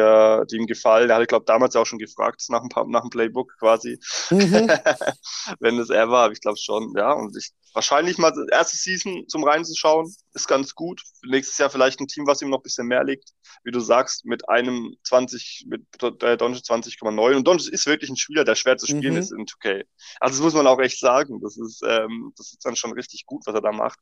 die 0.49 0.55
ihm 0.55 0.67
gefallen. 0.67 1.09
Er 1.09 1.17
hatte, 1.17 1.27
glaube 1.27 1.45
damals 1.45 1.75
auch 1.75 1.85
schon 1.85 1.99
gefragt 1.99 2.43
nach, 2.49 2.61
ein 2.61 2.69
paar, 2.69 2.87
nach 2.87 3.01
dem 3.01 3.09
Playbook 3.09 3.53
quasi, 3.59 3.99
mhm. 4.29 4.69
wenn 5.59 5.79
es 5.79 5.89
er 5.89 6.09
war. 6.09 6.31
Ich 6.31 6.41
glaube 6.41 6.57
schon, 6.57 6.93
ja. 6.97 7.11
Und 7.13 7.35
ich, 7.37 7.51
wahrscheinlich 7.73 8.17
mal 8.17 8.31
das 8.31 8.47
erste 8.51 8.77
Season 8.77 9.25
zum 9.27 9.43
reinzuschauen, 9.43 10.13
ist 10.33 10.47
ganz 10.47 10.75
gut. 10.75 11.01
Nächstes 11.23 11.57
Jahr 11.57 11.69
vielleicht 11.69 11.99
ein 11.99 12.07
Team, 12.07 12.27
was 12.27 12.41
ihm 12.41 12.49
noch 12.49 12.59
ein 12.59 12.63
bisschen 12.63 12.87
mehr 12.87 13.03
liegt. 13.03 13.29
Wie 13.63 13.71
du 13.71 13.79
sagst, 13.79 14.25
mit 14.25 14.47
einem 14.49 14.95
20, 15.03 15.67
mit 15.67 15.81
äh, 16.01 16.37
Doncic 16.37 16.63
20,9. 16.65 17.35
Und 17.35 17.47
Doncic 17.47 17.73
ist 17.73 17.85
wirklich 17.85 18.09
ein 18.09 18.17
Spieler, 18.17 18.43
der 18.43 18.55
schwer 18.55 18.77
zu 18.77 18.87
spielen 18.87 19.13
mhm. 19.13 19.19
ist 19.19 19.31
in 19.31 19.45
2K. 19.45 19.83
Also 20.19 20.37
das 20.37 20.41
muss 20.41 20.53
man 20.53 20.67
auch 20.67 20.79
echt 20.79 20.99
sagen. 20.99 21.39
Das 21.41 21.57
ist, 21.57 21.81
ähm, 21.87 22.33
das 22.37 22.53
ist 22.53 22.65
dann 22.65 22.75
schon 22.75 22.93
richtig 22.93 23.25
gut, 23.25 23.43
was 23.45 23.55
er 23.55 23.61
da 23.61 23.71
macht. 23.71 23.99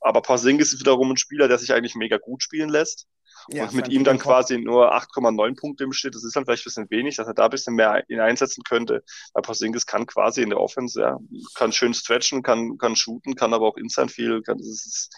Aber 0.00 0.22
Porzingis 0.22 0.72
ist 0.72 0.80
wiederum 0.80 1.10
ein 1.10 1.16
Spieler, 1.16 1.48
der 1.48 1.58
sich 1.58 1.72
eigentlich 1.72 1.94
mega 1.94 2.18
gut 2.18 2.42
spielen 2.42 2.68
lässt. 2.68 3.06
Ja, 3.50 3.64
und 3.64 3.74
mit 3.74 3.88
ihm 3.88 4.04
dann 4.04 4.18
quasi 4.18 4.58
nur 4.58 4.94
8,9 4.94 5.58
Punkte 5.58 5.84
im 5.84 5.92
Schnitt. 5.92 6.14
Das 6.14 6.24
ist 6.24 6.36
dann 6.36 6.44
vielleicht 6.44 6.62
ein 6.62 6.70
bisschen 6.70 6.90
wenig, 6.90 7.16
dass 7.16 7.26
er 7.26 7.34
da 7.34 7.44
ein 7.44 7.50
bisschen 7.50 7.74
mehr 7.74 8.04
ihn 8.08 8.20
einsetzen 8.20 8.62
könnte. 8.62 9.02
Weil 9.32 9.42
Porzingis 9.42 9.86
kann 9.86 10.06
quasi 10.06 10.42
in 10.42 10.50
der 10.50 10.60
Offense, 10.60 11.00
ja, 11.00 11.18
kann 11.54 11.72
schön 11.72 11.94
stretchen, 11.94 12.42
kann, 12.42 12.76
kann 12.78 12.96
shooten, 12.96 13.34
kann 13.34 13.54
aber 13.54 13.66
auch 13.66 13.76
inside 13.76 14.08
viel. 14.08 14.42
Kann, 14.42 14.58
das 14.58 14.66
ist, 14.66 15.10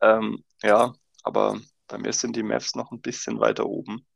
ähm, 0.00 0.44
ja, 0.62 0.92
aber 1.22 1.58
bei 1.88 1.98
mir 1.98 2.12
sind 2.12 2.36
die 2.36 2.42
Mavs 2.42 2.74
noch 2.74 2.92
ein 2.92 3.00
bisschen 3.00 3.40
weiter 3.40 3.66
oben. 3.66 4.06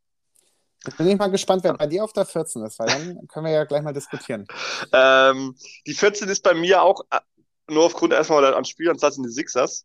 Bin 0.99 1.09
ich 1.09 1.19
mal 1.19 1.31
gespannt, 1.31 1.65
wer 1.65 1.75
bei 1.75 1.87
dir 1.87 2.05
auf 2.05 2.13
der 2.13 2.27
14 2.27 2.63
ist, 2.65 2.79
weil 2.79 2.87
dann 2.87 3.27
können 3.29 3.47
wir 3.47 3.53
ja 3.53 3.65
gleich 3.65 3.83
mal 3.83 3.93
diskutieren. 3.93 4.47
Ähm, 4.93 5.57
die 5.87 5.95
14 5.95 6.29
ist 6.29 6.43
bei 6.43 6.55
mir 6.55 6.83
auch 6.83 7.03
äh, 7.11 7.19
nur 7.69 7.85
aufgrund 7.85 8.13
erstmal 8.13 8.55
an 8.55 8.65
Spielansatz 8.65 9.17
in 9.17 9.25
die 9.25 9.31
Sixers. 9.31 9.85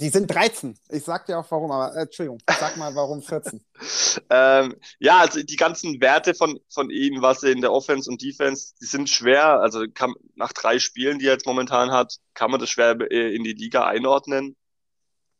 Die 0.00 0.10
sind 0.10 0.28
13. 0.28 0.78
Ich 0.90 1.02
sag 1.02 1.26
dir 1.26 1.38
auch 1.38 1.50
warum, 1.50 1.72
aber 1.72 1.96
äh, 1.96 2.02
Entschuldigung, 2.02 2.38
sag 2.60 2.76
mal 2.76 2.94
warum 2.94 3.20
14. 3.20 3.60
ähm, 4.30 4.76
ja, 5.00 5.18
also 5.18 5.42
die 5.42 5.56
ganzen 5.56 6.00
Werte 6.00 6.34
von, 6.34 6.60
von 6.68 6.90
ihnen, 6.90 7.20
was 7.20 7.40
sie 7.40 7.50
in 7.50 7.60
der 7.60 7.72
Offense 7.72 8.08
und 8.08 8.22
Defense, 8.22 8.74
die 8.80 8.86
sind 8.86 9.10
schwer. 9.10 9.60
Also 9.60 9.86
kann, 9.92 10.14
nach 10.36 10.52
drei 10.52 10.78
Spielen, 10.78 11.18
die 11.18 11.26
er 11.26 11.32
jetzt 11.32 11.46
momentan 11.46 11.90
hat, 11.90 12.14
kann 12.34 12.52
man 12.52 12.60
das 12.60 12.70
schwer 12.70 12.96
äh, 13.10 13.34
in 13.34 13.42
die 13.42 13.54
Liga 13.54 13.86
einordnen. 13.86 14.56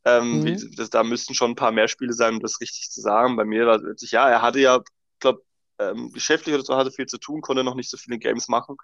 Ähm, 0.05 0.41
mhm. 0.41 0.45
wie, 0.45 0.75
das, 0.75 0.91
da 0.91 1.05
müssten 1.05 1.35
schon 1.35 1.53
ein 1.53 1.57
paar 1.57 1.73
mehr 1.73 1.87
Spiele 1.87 2.13
sein, 2.13 2.35
um 2.35 2.41
das 2.41 2.61
richtig 2.61 2.91
zu 2.91 3.01
sagen. 3.01 3.37
Bei 3.37 3.45
mir 3.45 3.65
war 3.67 3.81
es, 3.81 4.11
ja, 4.11 4.29
er 4.29 4.43
hatte 4.43 4.59
ja, 4.59 4.81
glaube 5.21 5.43
ähm, 5.79 6.13
geschäftlich 6.13 6.55
oder 6.55 6.65
so 6.65 6.77
hatte 6.77 6.91
viel 6.91 7.07
zu 7.07 7.19
tun, 7.19 7.41
konnte 7.41 7.65
noch 7.65 7.75
nicht 7.75 7.91
so 7.91 7.97
viele 7.97 8.19
Games 8.19 8.49
machen. 8.49 8.77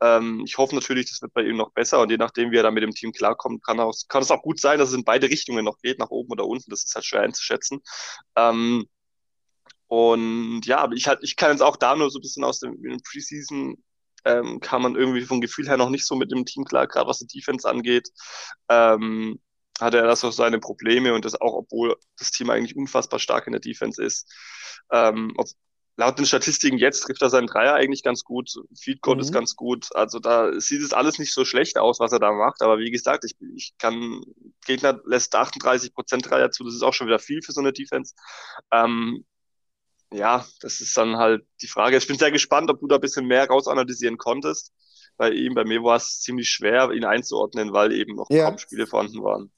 Ähm, 0.00 0.42
ich 0.44 0.58
hoffe 0.58 0.74
natürlich, 0.74 1.10
das 1.10 1.22
wird 1.22 1.32
bei 1.32 1.42
ihm 1.42 1.56
noch 1.56 1.72
besser 1.72 2.00
und 2.00 2.10
je 2.10 2.16
nachdem, 2.16 2.50
wie 2.50 2.56
er 2.56 2.62
da 2.62 2.70
mit 2.70 2.82
dem 2.82 2.94
Team 2.94 3.12
klarkommt, 3.12 3.64
kann, 3.64 3.80
auch, 3.80 3.94
kann 4.08 4.22
es 4.22 4.30
auch 4.30 4.42
gut 4.42 4.60
sein, 4.60 4.78
dass 4.78 4.90
es 4.90 4.94
in 4.94 5.04
beide 5.04 5.28
Richtungen 5.28 5.64
noch 5.64 5.78
geht, 5.78 5.98
nach 5.98 6.10
oben 6.10 6.32
oder 6.32 6.46
unten. 6.46 6.70
Das 6.70 6.84
ist 6.84 6.94
halt 6.94 7.04
schwer 7.04 7.22
einzuschätzen. 7.22 7.80
Ähm, 8.36 8.86
und 9.86 10.62
ja, 10.66 10.90
ich 10.92 11.06
halt, 11.06 11.20
ich 11.22 11.36
kann 11.36 11.50
jetzt 11.52 11.62
auch 11.62 11.76
da 11.76 11.94
nur 11.96 12.10
so 12.10 12.18
ein 12.18 12.22
bisschen 12.22 12.44
aus 12.44 12.58
dem, 12.60 12.80
dem 12.82 13.00
Preseason 13.02 13.76
ähm, 14.24 14.60
kann 14.60 14.82
man 14.82 14.96
irgendwie 14.96 15.20
vom 15.22 15.40
Gefühl 15.40 15.68
her 15.68 15.76
noch 15.76 15.90
nicht 15.90 16.06
so 16.06 16.16
mit 16.16 16.30
dem 16.30 16.44
Team 16.46 16.64
klar, 16.64 16.86
gerade 16.86 17.08
was 17.08 17.18
die 17.18 17.26
Defense 17.26 17.68
angeht. 17.68 18.08
Ähm, 18.68 19.40
hatte 19.80 19.98
er 19.98 20.06
das 20.06 20.24
auch 20.24 20.32
seine 20.32 20.60
Probleme 20.60 21.14
und 21.14 21.24
das 21.24 21.40
auch, 21.40 21.54
obwohl 21.54 21.96
das 22.18 22.30
Team 22.30 22.50
eigentlich 22.50 22.76
unfassbar 22.76 23.18
stark 23.18 23.46
in 23.46 23.52
der 23.52 23.60
Defense 23.60 24.02
ist. 24.02 24.32
Ähm, 24.90 25.34
ob, 25.36 25.48
laut 25.96 26.18
den 26.18 26.26
Statistiken 26.26 26.78
jetzt 26.78 27.02
trifft 27.02 27.22
er 27.22 27.30
seinen 27.30 27.46
Dreier 27.46 27.74
eigentlich 27.74 28.02
ganz 28.02 28.24
gut. 28.24 28.52
Feed 28.76 29.00
Goal 29.00 29.16
mhm. 29.16 29.22
ist 29.22 29.32
ganz 29.32 29.56
gut. 29.56 29.94
Also 29.94 30.18
da 30.18 30.58
sieht 30.60 30.82
es 30.82 30.92
alles 30.92 31.18
nicht 31.18 31.32
so 31.32 31.44
schlecht 31.44 31.78
aus, 31.78 32.00
was 32.00 32.12
er 32.12 32.18
da 32.18 32.32
macht. 32.32 32.62
Aber 32.62 32.78
wie 32.78 32.90
gesagt, 32.90 33.24
ich, 33.24 33.36
ich 33.54 33.74
kann, 33.78 34.22
Gegner 34.66 35.00
lässt 35.04 35.34
38 35.34 35.94
Prozent 35.94 36.28
Dreier 36.28 36.50
zu. 36.50 36.64
Das 36.64 36.74
ist 36.74 36.82
auch 36.82 36.94
schon 36.94 37.06
wieder 37.06 37.18
viel 37.18 37.42
für 37.42 37.52
so 37.52 37.60
eine 37.60 37.72
Defense. 37.72 38.14
Ähm, 38.72 39.24
ja, 40.12 40.44
das 40.60 40.80
ist 40.80 40.96
dann 40.96 41.16
halt 41.16 41.44
die 41.62 41.68
Frage. 41.68 41.96
Ich 41.96 42.06
bin 42.06 42.18
sehr 42.18 42.30
gespannt, 42.30 42.70
ob 42.70 42.80
du 42.80 42.86
da 42.86 42.96
ein 42.96 43.00
bisschen 43.00 43.26
mehr 43.26 43.46
rausanalysieren 43.46 44.18
konntest. 44.18 44.72
Bei 45.16 45.30
ihm, 45.30 45.54
bei 45.54 45.64
mir 45.64 45.82
war 45.82 45.96
es 45.96 46.20
ziemlich 46.20 46.50
schwer, 46.50 46.90
ihn 46.90 47.04
einzuordnen, 47.04 47.72
weil 47.72 47.92
eben 47.92 48.16
noch 48.16 48.28
ja. 48.30 48.46
kaum 48.46 48.58
Spiele 48.58 48.86
vorhanden 48.86 49.22
waren. 49.22 49.52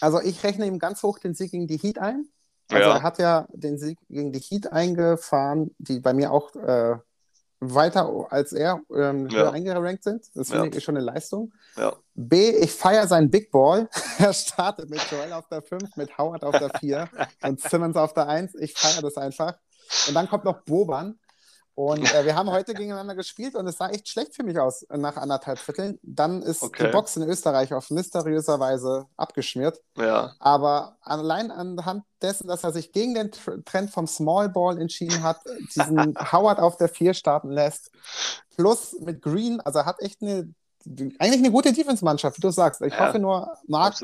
Also 0.00 0.20
ich 0.20 0.42
rechne 0.42 0.66
ihm 0.66 0.78
ganz 0.78 1.02
hoch 1.02 1.18
den 1.18 1.34
Sieg 1.34 1.52
gegen 1.52 1.68
die 1.68 1.76
Heat 1.76 1.98
ein. 1.98 2.28
Also 2.68 2.88
ja. 2.88 2.96
er 2.96 3.02
hat 3.02 3.18
ja 3.18 3.46
den 3.52 3.78
Sieg 3.78 3.98
gegen 4.08 4.32
die 4.32 4.40
Heat 4.40 4.72
eingefahren, 4.72 5.74
die 5.78 6.00
bei 6.00 6.12
mir 6.12 6.32
auch 6.32 6.54
äh, 6.56 6.96
weiter 7.60 8.26
als 8.30 8.52
er 8.52 8.80
ähm, 8.94 9.30
höher 9.30 9.44
ja. 9.44 9.50
eingerankt 9.50 10.04
sind. 10.04 10.24
Das 10.34 10.50
finde 10.50 10.68
ja. 10.68 10.76
ich 10.76 10.84
schon 10.84 10.96
eine 10.96 11.04
Leistung. 11.04 11.52
Ja. 11.76 11.94
B, 12.14 12.50
ich 12.50 12.72
feiere 12.72 13.06
seinen 13.06 13.30
Big 13.30 13.50
Ball. 13.50 13.88
er 14.18 14.32
startet 14.32 14.90
mit 14.90 15.00
Joel 15.10 15.32
auf 15.32 15.48
der 15.48 15.62
5, 15.62 15.96
mit 15.96 16.16
Howard 16.18 16.44
auf 16.44 16.58
der 16.58 16.70
4 16.78 17.08
und 17.42 17.60
Simmons 17.60 17.96
auf 17.96 18.12
der 18.14 18.28
1. 18.28 18.54
Ich 18.56 18.74
feiere 18.74 19.02
das 19.02 19.16
einfach. 19.16 19.54
Und 20.08 20.14
dann 20.14 20.28
kommt 20.28 20.44
noch 20.44 20.62
Boban. 20.62 21.18
Und 21.76 22.10
äh, 22.14 22.24
wir 22.24 22.34
haben 22.34 22.50
heute 22.50 22.72
gegeneinander 22.72 23.14
gespielt 23.14 23.54
und 23.54 23.66
es 23.66 23.76
sah 23.76 23.90
echt 23.90 24.08
schlecht 24.08 24.34
für 24.34 24.42
mich 24.42 24.58
aus 24.58 24.86
nach 24.88 25.18
anderthalb 25.18 25.58
Vierteln. 25.58 25.98
Dann 26.02 26.40
ist 26.40 26.62
okay. 26.62 26.86
die 26.86 26.90
Box 26.90 27.16
in 27.16 27.22
Österreich 27.24 27.74
auf 27.74 27.90
mysteriöser 27.90 28.58
Weise 28.58 29.04
abgeschmiert. 29.18 29.82
Ja. 29.94 30.32
Aber 30.38 30.96
allein 31.02 31.50
anhand 31.50 32.04
dessen, 32.22 32.48
dass 32.48 32.64
er 32.64 32.72
sich 32.72 32.92
gegen 32.92 33.14
den 33.14 33.30
Trend 33.30 33.90
vom 33.90 34.06
Small 34.06 34.48
Ball 34.48 34.80
entschieden 34.80 35.22
hat, 35.22 35.38
diesen 35.74 36.16
Howard 36.32 36.60
auf 36.60 36.78
der 36.78 36.88
4 36.88 37.12
starten 37.12 37.50
lässt, 37.50 37.90
plus 38.56 38.96
mit 38.98 39.20
Green, 39.20 39.60
also 39.60 39.80
er 39.80 39.84
hat 39.84 40.00
echt 40.00 40.22
eine, 40.22 40.54
eigentlich 40.86 41.40
eine 41.40 41.50
gute 41.50 41.74
Defense-Mannschaft, 41.74 42.38
wie 42.38 42.40
du 42.42 42.50
sagst. 42.52 42.80
Ich 42.80 42.94
ja, 42.94 43.06
hoffe 43.06 43.18
nur, 43.18 43.52
Marc 43.66 43.96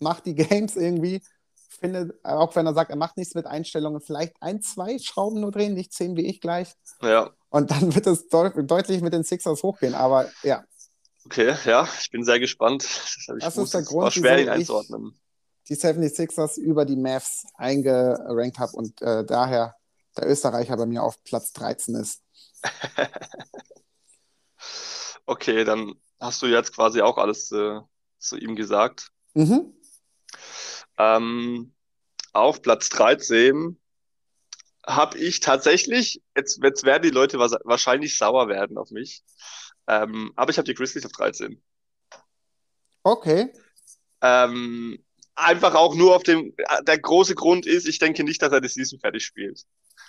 macht 0.00 0.26
die 0.26 0.34
Games 0.34 0.74
irgendwie 0.74 1.22
finde, 1.76 2.18
auch 2.22 2.54
wenn 2.56 2.66
er 2.66 2.74
sagt, 2.74 2.90
er 2.90 2.96
macht 2.96 3.16
nichts 3.16 3.34
mit 3.34 3.46
Einstellungen, 3.46 4.00
vielleicht 4.00 4.34
ein, 4.40 4.62
zwei 4.62 4.98
Schrauben 4.98 5.40
nur 5.40 5.50
drehen, 5.50 5.74
nicht 5.74 5.92
zehn 5.92 6.16
wie 6.16 6.26
ich 6.26 6.40
gleich. 6.40 6.74
Ja. 7.02 7.30
Und 7.50 7.70
dann 7.70 7.94
wird 7.94 8.06
es 8.06 8.28
deut 8.28 8.54
deutlich 8.70 9.00
mit 9.00 9.12
den 9.12 9.24
Sixers 9.24 9.62
hochgehen. 9.62 9.94
Aber 9.94 10.30
ja. 10.42 10.64
Okay, 11.26 11.54
ja, 11.64 11.88
ich 12.00 12.10
bin 12.10 12.24
sehr 12.24 12.40
gespannt. 12.40 12.84
Das, 12.84 13.38
das 13.40 13.56
ist 13.56 13.74
der 13.74 13.82
Grund, 13.82 14.04
war 14.04 14.10
schwer, 14.10 14.42
ihn 14.42 14.48
einzuordnen. 14.48 15.18
die 15.68 15.76
76ers 15.76 16.58
über 16.58 16.84
die 16.84 16.96
Mavs 16.96 17.46
eingerankt 17.54 18.58
habe 18.58 18.72
und 18.72 19.00
äh, 19.00 19.24
daher 19.24 19.76
der 20.16 20.28
Österreicher 20.28 20.76
bei 20.76 20.86
mir 20.86 21.02
auf 21.02 21.22
Platz 21.24 21.52
13 21.52 21.94
ist. 21.96 22.22
okay, 25.26 25.64
dann 25.64 25.94
hast 26.20 26.42
du 26.42 26.46
jetzt 26.46 26.74
quasi 26.74 27.00
auch 27.00 27.18
alles 27.18 27.50
äh, 27.52 27.80
zu 28.18 28.36
ihm 28.36 28.56
gesagt. 28.56 29.10
Mhm. 29.34 29.74
Ähm, 30.98 31.73
auf 32.34 32.62
Platz 32.62 32.88
13 32.90 33.78
habe 34.86 35.18
ich 35.18 35.40
tatsächlich, 35.40 36.22
jetzt, 36.36 36.60
jetzt 36.62 36.84
werden 36.84 37.02
die 37.02 37.10
Leute 37.10 37.38
wahrscheinlich 37.38 38.18
sauer 38.18 38.48
werden 38.48 38.76
auf 38.76 38.90
mich, 38.90 39.22
ähm, 39.86 40.32
aber 40.36 40.50
ich 40.50 40.58
habe 40.58 40.66
die 40.66 40.74
Grizzlies 40.74 41.06
auf 41.06 41.12
13. 41.12 41.62
Okay. 43.02 43.52
Ähm, 44.20 45.04
einfach 45.34 45.74
auch 45.74 45.94
nur 45.94 46.14
auf 46.16 46.22
dem, 46.22 46.54
der 46.86 46.98
große 46.98 47.34
Grund 47.34 47.66
ist, 47.66 47.86
ich 47.86 47.98
denke 47.98 48.24
nicht, 48.24 48.42
dass 48.42 48.52
er 48.52 48.60
die 48.60 48.68
Season 48.68 48.98
fertig 48.98 49.24
spielt. 49.24 49.62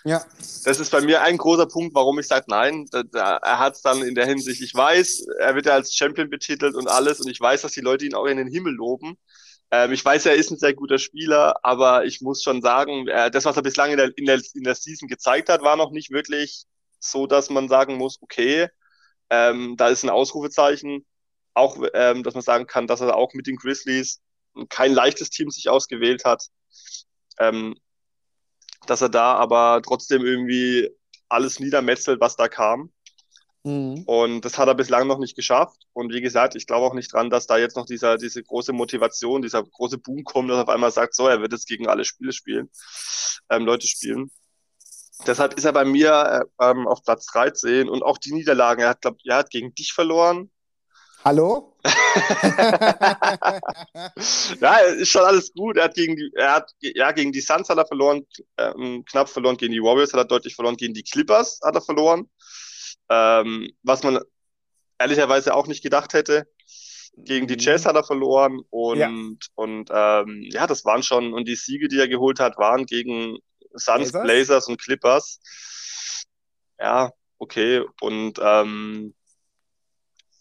Ja. 0.03 0.23
Das 0.63 0.79
ist 0.79 0.91
bei 0.91 1.01
mir 1.01 1.21
ein 1.23 1.37
großer 1.37 1.65
Punkt, 1.65 1.95
warum 1.95 2.19
ich 2.19 2.27
sage, 2.27 2.45
nein, 2.47 2.85
da, 2.91 3.03
da, 3.03 3.37
er 3.37 3.59
hat 3.59 3.75
es 3.75 3.81
dann 3.81 4.03
in 4.03 4.13
der 4.13 4.27
Hinsicht, 4.27 4.61
ich 4.61 4.73
weiß, 4.73 5.25
er 5.39 5.55
wird 5.55 5.65
ja 5.65 5.73
als 5.73 5.95
Champion 5.95 6.29
betitelt 6.29 6.75
und 6.75 6.87
alles 6.87 7.19
und 7.19 7.29
ich 7.29 7.39
weiß, 7.41 7.63
dass 7.63 7.71
die 7.71 7.81
Leute 7.81 8.05
ihn 8.05 8.13
auch 8.13 8.25
in 8.25 8.37
den 8.37 8.47
Himmel 8.47 8.73
loben, 8.73 9.17
ähm, 9.71 9.91
ich 9.91 10.03
weiß, 10.03 10.25
er 10.27 10.35
ist 10.35 10.51
ein 10.51 10.57
sehr 10.57 10.73
guter 10.73 10.99
Spieler, 10.99 11.57
aber 11.63 12.05
ich 12.05 12.21
muss 12.21 12.43
schon 12.43 12.61
sagen, 12.61 13.07
äh, 13.07 13.31
das, 13.31 13.45
was 13.45 13.57
er 13.57 13.63
bislang 13.63 13.91
in 13.91 13.97
der, 13.97 14.17
in, 14.17 14.25
der, 14.25 14.41
in 14.53 14.63
der 14.63 14.75
Season 14.75 15.07
gezeigt 15.07 15.49
hat, 15.49 15.61
war 15.61 15.75
noch 15.75 15.91
nicht 15.91 16.11
wirklich 16.11 16.65
so, 16.99 17.27
dass 17.27 17.49
man 17.49 17.67
sagen 17.69 17.97
muss, 17.97 18.21
okay, 18.21 18.69
ähm, 19.29 19.75
da 19.77 19.89
ist 19.89 20.03
ein 20.03 20.09
Ausrufezeichen. 20.09 21.05
Auch, 21.53 21.77
ähm, 21.93 22.23
dass 22.23 22.33
man 22.33 22.43
sagen 22.43 22.67
kann, 22.67 22.87
dass 22.87 23.01
er 23.01 23.15
auch 23.15 23.33
mit 23.33 23.47
den 23.47 23.55
Grizzlies 23.55 24.21
kein 24.69 24.93
leichtes 24.93 25.29
Team 25.29 25.49
sich 25.49 25.69
ausgewählt 25.69 26.25
hat. 26.25 26.47
Ähm, 27.39 27.75
dass 28.87 29.01
er 29.01 29.09
da 29.09 29.35
aber 29.35 29.81
trotzdem 29.83 30.25
irgendwie 30.25 30.89
alles 31.29 31.59
niedermetzelt, 31.59 32.19
was 32.21 32.35
da 32.35 32.47
kam. 32.47 32.91
Mhm. 33.65 34.03
Und 34.05 34.45
das 34.45 34.59
hat 34.59 34.67
er 34.67 34.75
bislang 34.75 35.07
noch 35.07 35.17
nicht 35.17 35.35
geschafft. 35.35 35.87
Und 35.91 36.13
wie 36.13 36.21
gesagt, 36.21 36.55
ich 36.55 36.67
glaube 36.67 36.85
auch 36.85 36.93
nicht 36.93 37.11
dran, 37.11 37.31
dass 37.31 37.47
da 37.47 37.57
jetzt 37.57 37.75
noch 37.75 37.87
dieser, 37.87 38.17
diese 38.17 38.43
große 38.43 38.73
Motivation, 38.73 39.41
dieser 39.41 39.63
große 39.63 39.97
Boom 39.97 40.23
kommt, 40.23 40.51
dass 40.51 40.57
er 40.57 40.63
auf 40.63 40.69
einmal 40.69 40.91
sagt, 40.91 41.15
so, 41.15 41.27
er 41.27 41.41
wird 41.41 41.51
jetzt 41.51 41.67
gegen 41.67 41.87
alle 41.87 42.05
Spiele 42.05 42.31
spielen, 42.31 42.69
ähm, 43.49 43.65
Leute 43.65 43.87
spielen. 43.87 44.29
Deshalb 45.25 45.55
ist 45.55 45.63
er 45.65 45.73
bei 45.73 45.83
mir 45.83 46.45
äh, 46.59 46.69
ähm, 46.69 46.87
auf 46.87 47.03
Platz 47.03 47.25
13 47.25 47.89
und 47.89 48.03
auch 48.03 48.19
die 48.19 48.33
Niederlagen. 48.33 48.83
Er 48.83 48.89
hat, 48.89 49.01
glaube 49.01 49.17
er 49.25 49.37
hat 49.37 49.49
gegen 49.49 49.73
dich 49.73 49.93
verloren. 49.93 50.51
Hallo? 51.23 51.75
ja, 54.61 54.77
ist 54.99 55.09
schon 55.09 55.23
alles 55.23 55.51
gut. 55.53 55.77
Er 55.77 55.85
hat 55.85 55.95
gegen 55.95 56.15
die, 56.15 56.29
er 56.35 56.53
hat, 56.53 56.71
ja, 56.81 57.11
gegen 57.13 57.31
die 57.31 57.41
Suns 57.41 57.67
hat 57.67 57.79
er 57.79 57.87
verloren, 57.87 58.27
ähm, 58.59 59.03
knapp 59.09 59.27
verloren, 59.27 59.57
gegen 59.57 59.73
die 59.73 59.81
Warriors 59.81 60.13
hat 60.13 60.19
er 60.19 60.25
deutlich 60.25 60.53
verloren, 60.53 60.77
gegen 60.77 60.93
die 60.93 61.01
Clippers 61.01 61.61
hat 61.63 61.73
er 61.73 61.81
verloren. 61.81 62.29
Ähm, 63.09 63.71
was 63.83 64.03
man 64.03 64.19
ehrlicherweise 64.99 65.53
auch 65.53 65.67
nicht 65.67 65.83
gedacht 65.83 66.13
hätte. 66.13 66.47
Gegen 67.17 67.47
die 67.47 67.53
mhm. 67.55 67.59
Jazz 67.59 67.85
hat 67.85 67.95
er 67.95 68.03
verloren 68.03 68.59
und, 68.69 68.97
ja. 68.97 69.09
und 69.55 69.89
ähm, 69.89 70.43
ja, 70.51 70.67
das 70.67 70.83
waren 70.83 71.01
schon, 71.01 71.33
und 71.33 71.47
die 71.47 71.55
Siege, 71.55 71.87
die 71.87 71.99
er 71.99 72.09
geholt 72.09 72.39
hat, 72.39 72.57
waren 72.57 72.85
gegen 72.85 73.37
Suns, 73.73 74.11
Blazers, 74.11 74.23
Blazers 74.23 74.67
und 74.67 74.81
Clippers. 74.81 75.39
Ja, 76.77 77.11
okay. 77.37 77.83
Und, 78.01 78.39
ähm, 78.41 79.13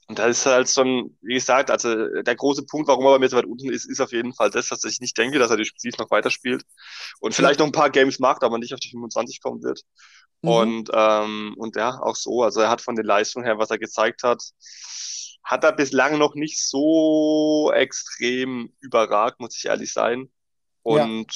und 0.06 0.18
da 0.18 0.26
ist 0.26 0.44
halt 0.46 0.68
schon, 0.68 1.16
wie 1.22 1.34
gesagt, 1.34 1.70
also 1.70 1.94
der 2.22 2.36
große 2.36 2.66
Punkt, 2.66 2.88
warum 2.88 3.06
er 3.06 3.12
bei 3.12 3.18
mir 3.20 3.28
so 3.28 3.36
weit 3.36 3.46
unten 3.46 3.72
ist, 3.72 3.88
ist 3.88 4.00
auf 4.00 4.12
jeden 4.12 4.34
Fall 4.34 4.50
das, 4.50 4.68
dass 4.68 4.84
ich 4.84 5.00
nicht 5.00 5.16
denke, 5.16 5.38
dass 5.38 5.50
er 5.50 5.56
die 5.56 5.64
Spiele 5.64 5.94
noch 5.98 6.10
weiterspielt 6.10 6.62
und 7.20 7.34
vielleicht 7.34 7.60
noch 7.60 7.66
ein 7.66 7.72
paar 7.72 7.90
Games 7.90 8.18
macht, 8.18 8.42
aber 8.42 8.58
nicht 8.58 8.74
auf 8.74 8.80
die 8.80 8.90
25 8.90 9.40
kommen 9.40 9.62
wird. 9.62 9.82
Mhm. 10.44 10.50
Und, 10.50 10.90
ähm, 10.92 11.54
und 11.56 11.76
ja, 11.76 11.98
auch 12.02 12.16
so. 12.16 12.42
Also 12.42 12.60
er 12.60 12.68
hat 12.68 12.82
von 12.82 12.96
den 12.96 13.06
Leistungen 13.06 13.46
her, 13.46 13.58
was 13.58 13.70
er 13.70 13.78
gezeigt 13.78 14.22
hat, 14.22 14.42
hat 15.42 15.64
er 15.64 15.72
bislang 15.72 16.18
noch 16.18 16.34
nicht 16.34 16.62
so 16.62 17.72
extrem 17.74 18.70
überragt, 18.80 19.40
muss 19.40 19.56
ich 19.56 19.64
ehrlich 19.64 19.92
sein. 19.92 20.30
Und 20.82 21.32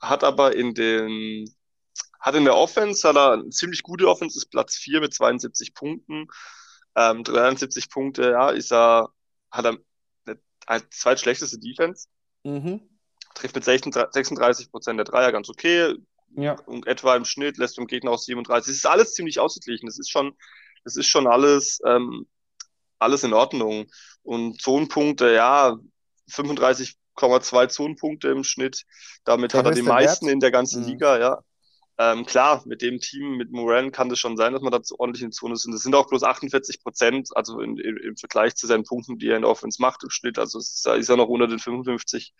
ja. 0.00 0.08
hat 0.08 0.22
aber 0.22 0.54
in 0.54 0.74
den, 0.74 1.52
hat 2.20 2.36
in 2.36 2.44
der 2.44 2.56
Offense, 2.56 3.08
hat 3.08 3.16
er 3.16 3.32
eine 3.32 3.50
ziemlich 3.50 3.82
gute 3.82 4.08
Offense, 4.08 4.38
ist 4.38 4.50
Platz 4.50 4.76
4 4.76 5.00
mit 5.00 5.12
72 5.12 5.74
Punkten. 5.74 6.28
Ähm, 6.94 7.24
73 7.24 7.90
Punkte, 7.90 8.30
ja, 8.30 8.50
ist 8.50 8.72
er, 8.72 9.08
hat 9.50 9.64
er 9.64 9.76
eine 10.66 10.88
zweitschlechteste 10.90 11.58
Defense. 11.58 12.06
Mhm. 12.44 12.80
Trifft 13.34 13.56
mit 13.56 13.64
36 13.64 14.70
Prozent 14.70 14.98
der 14.98 15.04
Dreier 15.04 15.32
ganz 15.32 15.48
okay 15.48 15.96
ja. 16.36 16.56
etwa 16.86 17.16
im 17.16 17.24
Schnitt, 17.24 17.58
lässt 17.58 17.76
dem 17.76 17.86
Gegner 17.86 18.10
auch 18.10 18.18
37. 18.18 18.70
Es 18.70 18.78
ist 18.78 18.86
alles 18.86 19.14
ziemlich 19.14 19.38
ausgeglichen. 19.38 19.86
Das 19.86 19.98
ist 19.98 20.10
schon, 20.10 20.36
das 20.84 20.96
ist 20.96 21.06
schon 21.06 21.26
alles, 21.26 21.80
ähm, 21.86 22.26
alles 22.98 23.24
in 23.24 23.32
Ordnung. 23.32 23.86
Und 24.22 24.60
Zonenpunkte, 24.60 25.32
ja, 25.32 25.76
35,2 26.30 27.68
Zonenpunkte 27.68 28.28
im 28.28 28.44
Schnitt. 28.44 28.84
Damit 29.24 29.52
der 29.52 29.60
hat 29.60 29.66
er 29.66 29.72
die 29.72 29.82
meisten 29.82 30.26
Wert? 30.26 30.34
in 30.34 30.40
der 30.40 30.50
ganzen 30.50 30.82
mhm. 30.82 30.88
Liga, 30.88 31.18
ja. 31.18 31.42
Ähm, 31.98 32.24
klar, 32.24 32.62
mit 32.64 32.80
dem 32.80 33.00
Team, 33.00 33.36
mit 33.36 33.52
Moran 33.52 33.92
kann 33.92 34.08
das 34.08 34.18
schon 34.18 34.36
sein, 34.36 34.54
dass 34.54 34.62
man 34.62 34.72
da 34.72 34.80
ordentlich 34.98 35.22
in 35.22 35.30
Zone 35.30 35.54
ist. 35.54 35.66
Und 35.66 35.72
das 35.72 35.82
sind 35.82 35.94
auch 35.94 36.08
bloß 36.08 36.22
48 36.22 36.82
Prozent, 36.82 37.28
also 37.34 37.60
in, 37.60 37.76
in, 37.76 37.96
im 37.98 38.16
Vergleich 38.16 38.54
zu 38.54 38.66
seinen 38.66 38.84
Punkten, 38.84 39.18
die 39.18 39.28
er 39.28 39.36
in 39.36 39.42
der 39.42 39.50
Offense 39.50 39.80
macht 39.80 40.02
im 40.02 40.10
Schnitt. 40.10 40.38
Also 40.38 40.58
ist, 40.58 40.86
ist 40.86 41.08
er 41.10 41.16
noch 41.16 41.28
unter 41.28 41.46
den 41.46 41.58
55. 41.58 42.34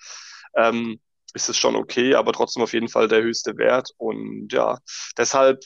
Ähm, 0.57 1.01
ist 1.35 1.49
es 1.49 1.57
schon 1.57 1.77
okay, 1.77 2.15
aber 2.15 2.33
trotzdem 2.33 2.63
auf 2.63 2.73
jeden 2.73 2.89
Fall 2.89 3.09
der 3.09 3.23
höchste 3.23 3.57
Wert. 3.57 3.91
Und 3.97 4.53
ja, 4.53 4.79
deshalb, 5.17 5.65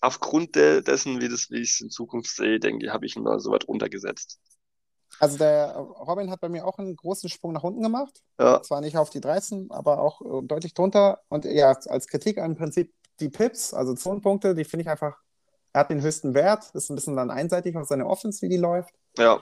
aufgrund 0.00 0.56
de 0.56 0.82
dessen, 0.82 1.20
wie, 1.20 1.28
das, 1.28 1.50
wie 1.50 1.60
ich 1.60 1.70
es 1.70 1.80
in 1.80 1.90
Zukunft 1.90 2.34
sehe, 2.34 2.60
denke 2.60 2.86
ich, 2.86 2.92
habe 2.92 3.06
ich 3.06 3.16
ihn 3.16 3.24
da 3.24 3.38
so 3.38 3.50
weit 3.50 3.66
runtergesetzt. 3.68 4.38
Also 5.18 5.36
der 5.36 5.74
Robin 5.76 6.30
hat 6.30 6.40
bei 6.40 6.48
mir 6.48 6.66
auch 6.66 6.78
einen 6.78 6.96
großen 6.96 7.28
Sprung 7.28 7.52
nach 7.52 7.62
unten 7.62 7.82
gemacht. 7.82 8.22
Ja. 8.38 8.62
Zwar 8.62 8.80
nicht 8.80 8.96
auf 8.96 9.10
die 9.10 9.20
13, 9.20 9.66
aber 9.70 10.00
auch 10.00 10.20
äh, 10.22 10.46
deutlich 10.46 10.72
drunter. 10.72 11.20
Und 11.28 11.44
ja, 11.44 11.72
als 11.72 12.06
Kritik 12.06 12.38
im 12.38 12.56
Prinzip 12.56 12.94
die 13.20 13.28
Pips, 13.28 13.74
also 13.74 13.94
Zonenpunkte, 13.94 14.54
die 14.54 14.64
finde 14.64 14.82
ich 14.82 14.88
einfach, 14.88 15.18
er 15.72 15.80
hat 15.80 15.90
den 15.90 16.00
höchsten 16.00 16.34
Wert, 16.34 16.70
ist 16.74 16.90
ein 16.90 16.94
bisschen 16.94 17.16
dann 17.16 17.30
einseitig 17.30 17.76
auf 17.76 17.86
seine 17.86 18.06
Offense, 18.06 18.40
wie 18.42 18.48
die 18.48 18.56
läuft. 18.56 18.94
Ja. 19.18 19.40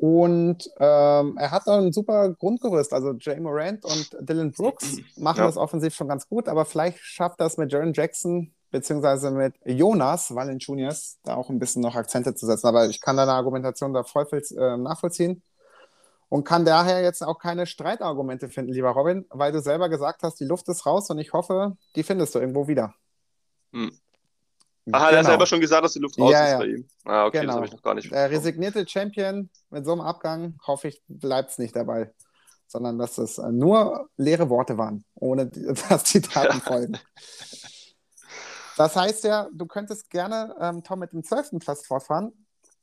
Und 0.00 0.70
ähm, 0.78 1.36
er 1.36 1.50
hat 1.50 1.68
ein 1.68 1.92
super 1.92 2.30
Grundgerüst. 2.30 2.94
Also 2.94 3.12
Jay 3.20 3.38
Morant 3.38 3.84
und 3.84 4.16
Dylan 4.20 4.50
Brooks 4.50 4.96
machen 5.16 5.40
ja. 5.40 5.46
das 5.46 5.58
offensiv 5.58 5.94
schon 5.94 6.08
ganz 6.08 6.26
gut, 6.26 6.48
aber 6.48 6.64
vielleicht 6.64 7.00
schafft 7.00 7.38
das 7.38 7.58
mit 7.58 7.70
Jaron 7.70 7.92
Jackson 7.92 8.50
beziehungsweise 8.70 9.30
mit 9.30 9.56
Jonas 9.66 10.34
Valanciunas 10.34 11.18
da 11.22 11.34
auch 11.34 11.50
ein 11.50 11.58
bisschen 11.58 11.82
noch 11.82 11.96
Akzente 11.96 12.34
zu 12.34 12.46
setzen. 12.46 12.66
Aber 12.66 12.86
ich 12.86 13.02
kann 13.02 13.18
deine 13.18 13.32
Argumentation 13.32 13.92
da 13.92 14.02
voll 14.02 14.26
äh, 14.32 14.78
nachvollziehen 14.78 15.42
und 16.30 16.44
kann 16.44 16.64
daher 16.64 17.02
jetzt 17.02 17.22
auch 17.22 17.38
keine 17.38 17.66
Streitargumente 17.66 18.48
finden, 18.48 18.72
lieber 18.72 18.92
Robin, 18.92 19.26
weil 19.28 19.52
du 19.52 19.60
selber 19.60 19.90
gesagt 19.90 20.22
hast, 20.22 20.40
die 20.40 20.46
Luft 20.46 20.66
ist 20.70 20.86
raus 20.86 21.10
und 21.10 21.18
ich 21.18 21.34
hoffe, 21.34 21.76
die 21.94 22.04
findest 22.04 22.34
du 22.34 22.38
irgendwo 22.38 22.68
wieder. 22.68 22.94
Hm. 23.74 23.92
Ach, 24.92 24.98
genau. 24.98 25.00
hat 25.00 25.12
er 25.12 25.18
genau. 25.18 25.28
selber 25.30 25.46
schon 25.46 25.60
gesagt, 25.60 25.84
dass 25.84 25.92
die 25.92 25.98
Luft 25.98 26.18
raus 26.18 26.32
ja, 26.32 26.44
ist 26.44 26.52
ja. 26.52 26.58
bei 26.58 26.66
ihm. 26.66 26.88
Ah, 27.04 27.26
okay, 27.26 27.40
genau. 27.40 27.46
das 27.48 27.56
habe 27.56 27.66
ich 27.66 27.72
noch 27.72 27.82
gar 27.82 27.94
nicht 27.94 28.10
Der 28.10 28.30
resignierte 28.30 28.86
Champion 28.86 29.50
mit 29.70 29.84
so 29.84 29.92
einem 29.92 30.00
Abgang, 30.00 30.58
hoffe 30.66 30.88
ich, 30.88 31.02
bleibt 31.08 31.50
es 31.50 31.58
nicht 31.58 31.74
dabei, 31.76 32.12
sondern 32.66 32.98
dass 32.98 33.18
es 33.18 33.38
nur 33.38 34.08
leere 34.16 34.48
Worte 34.48 34.78
waren, 34.78 35.04
ohne 35.14 35.46
dass 35.88 36.04
die 36.04 36.20
Taten 36.20 36.60
folgen. 36.62 36.98
Das 38.76 38.96
heißt 38.96 39.24
ja, 39.24 39.48
du 39.52 39.66
könntest 39.66 40.08
gerne, 40.10 40.56
ähm, 40.60 40.82
Tom, 40.82 41.00
mit 41.00 41.12
dem 41.12 41.22
12. 41.22 41.58
Platz 41.58 41.86
fortfahren, 41.86 42.32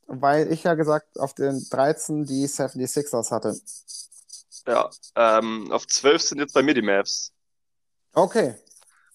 weil 0.06 0.52
ich 0.52 0.62
ja 0.62 0.74
gesagt 0.74 1.18
auf 1.18 1.34
den 1.34 1.64
13 1.70 2.24
die 2.24 2.46
76ers 2.46 3.30
hatte. 3.30 3.58
Ja, 4.66 4.90
ähm, 5.16 5.72
auf 5.72 5.86
12 5.86 6.22
sind 6.22 6.38
jetzt 6.38 6.54
bei 6.54 6.62
mir 6.62 6.74
die 6.74 6.82
Mavs. 6.82 7.32
Okay, 8.12 8.54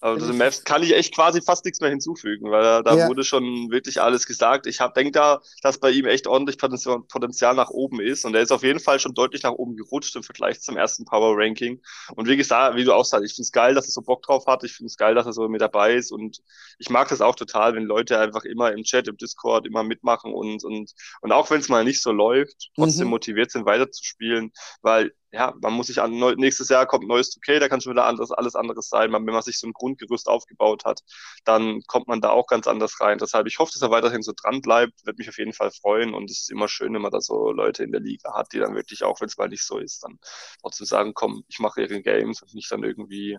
also 0.04 0.26
den 0.26 0.36
Mavs 0.36 0.64
kann 0.64 0.82
ich 0.82 0.94
echt 0.94 1.14
quasi 1.14 1.40
fast 1.40 1.64
nichts 1.64 1.80
mehr 1.80 1.88
hinzufügen, 1.88 2.50
weil 2.50 2.82
da, 2.82 2.94
ja. 2.94 3.08
wurde 3.08 3.24
schon 3.24 3.70
wirklich 3.70 4.02
alles 4.02 4.26
gesagt. 4.26 4.66
Ich 4.66 4.78
denke 4.94 5.12
da, 5.12 5.40
dass 5.62 5.78
bei 5.78 5.90
ihm 5.90 6.04
echt 6.04 6.26
ordentlich 6.26 6.58
Potenzial 6.58 7.54
nach 7.54 7.70
oben 7.70 8.00
ist 8.00 8.26
und 8.26 8.34
er 8.34 8.42
ist 8.42 8.52
auf 8.52 8.62
jeden 8.62 8.80
Fall 8.80 9.00
schon 9.00 9.14
deutlich 9.14 9.42
nach 9.44 9.52
oben 9.52 9.76
gerutscht 9.76 10.14
im 10.14 10.22
Vergleich 10.22 10.60
zum 10.60 10.76
ersten 10.76 11.06
Power 11.06 11.34
Ranking. 11.38 11.80
Und 12.16 12.28
wie 12.28 12.36
gesagt, 12.36 12.76
wie 12.76 12.84
du 12.84 12.92
auch 12.92 13.06
sagst, 13.06 13.24
ich 13.24 13.34
finde 13.34 13.46
es 13.46 13.52
geil, 13.52 13.74
dass 13.74 13.86
er 13.86 13.92
so 13.92 14.02
Bock 14.02 14.22
drauf 14.22 14.46
hat. 14.46 14.62
Ich 14.62 14.74
finde 14.74 14.88
es 14.88 14.98
geil, 14.98 15.14
dass 15.14 15.24
er 15.24 15.32
so 15.32 15.48
mit 15.48 15.62
dabei 15.62 15.94
ist 15.94 16.12
und 16.12 16.42
ich 16.78 16.90
mag 16.90 17.08
das 17.08 17.22
auch 17.22 17.34
total, 17.34 17.74
wenn 17.74 17.84
Leute 17.84 18.18
einfach 18.18 18.44
immer 18.44 18.72
im 18.72 18.82
Chat, 18.82 19.08
im 19.08 19.16
Discord 19.16 19.66
immer 19.66 19.84
mitmachen 19.84 20.34
und 20.34 20.64
und 20.64 20.92
und 21.22 21.32
auch 21.32 21.50
wenn 21.50 21.60
es 21.60 21.70
mal 21.70 21.82
nicht 21.82 22.02
so 22.02 22.12
läuft, 22.12 22.70
trotzdem 22.74 23.06
mhm. 23.06 23.12
motiviert 23.12 23.50
sind 23.50 23.64
weiterzuspielen, 23.64 24.52
weil 24.82 25.12
ja, 25.34 25.52
man 25.60 25.72
muss 25.72 25.88
sich 25.88 26.00
an, 26.00 26.12
nächstes 26.36 26.68
Jahr 26.68 26.86
kommt 26.86 27.08
neues 27.08 27.32
2K, 27.32 27.58
da 27.58 27.68
kann 27.68 27.80
schon 27.80 27.92
wieder 27.92 28.06
anderes, 28.06 28.30
alles 28.30 28.54
anderes 28.54 28.88
sein. 28.88 29.12
wenn 29.12 29.24
man 29.24 29.42
sich 29.42 29.58
so 29.58 29.66
ein 29.66 29.72
Grundgerüst 29.72 30.28
aufgebaut 30.28 30.84
hat, 30.84 31.00
dann 31.44 31.82
kommt 31.88 32.06
man 32.06 32.20
da 32.20 32.30
auch 32.30 32.46
ganz 32.46 32.68
anders 32.68 33.00
rein. 33.00 33.18
Deshalb, 33.18 33.48
ich 33.48 33.58
hoffe, 33.58 33.72
dass 33.72 33.82
er 33.82 33.90
weiterhin 33.90 34.22
so 34.22 34.32
dran 34.32 34.60
bleibt, 34.60 35.04
wird 35.04 35.18
mich 35.18 35.28
auf 35.28 35.38
jeden 35.38 35.52
Fall 35.52 35.72
freuen 35.72 36.14
und 36.14 36.30
es 36.30 36.40
ist 36.42 36.52
immer 36.52 36.68
schön, 36.68 36.94
wenn 36.94 37.02
man 37.02 37.10
da 37.10 37.20
so 37.20 37.50
Leute 37.50 37.82
in 37.82 37.90
der 37.90 38.00
Liga 38.00 38.32
hat, 38.34 38.52
die 38.52 38.60
dann 38.60 38.76
wirklich, 38.76 39.02
auch 39.02 39.20
wenn 39.20 39.26
es 39.26 39.36
mal 39.36 39.48
nicht 39.48 39.64
so 39.64 39.78
ist, 39.78 40.04
dann 40.04 40.20
trotzdem 40.62 40.86
sagen, 40.86 41.14
komm, 41.14 41.44
ich 41.48 41.58
mache 41.58 41.82
ihre 41.82 42.00
Games 42.00 42.40
und 42.40 42.54
nicht 42.54 42.70
dann 42.70 42.84
irgendwie 42.84 43.36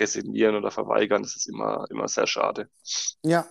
resignieren 0.00 0.56
oder 0.56 0.72
verweigern. 0.72 1.22
Das 1.22 1.36
ist 1.36 1.46
immer, 1.46 1.86
immer 1.90 2.08
sehr 2.08 2.26
schade. 2.26 2.68
Ja, 3.22 3.46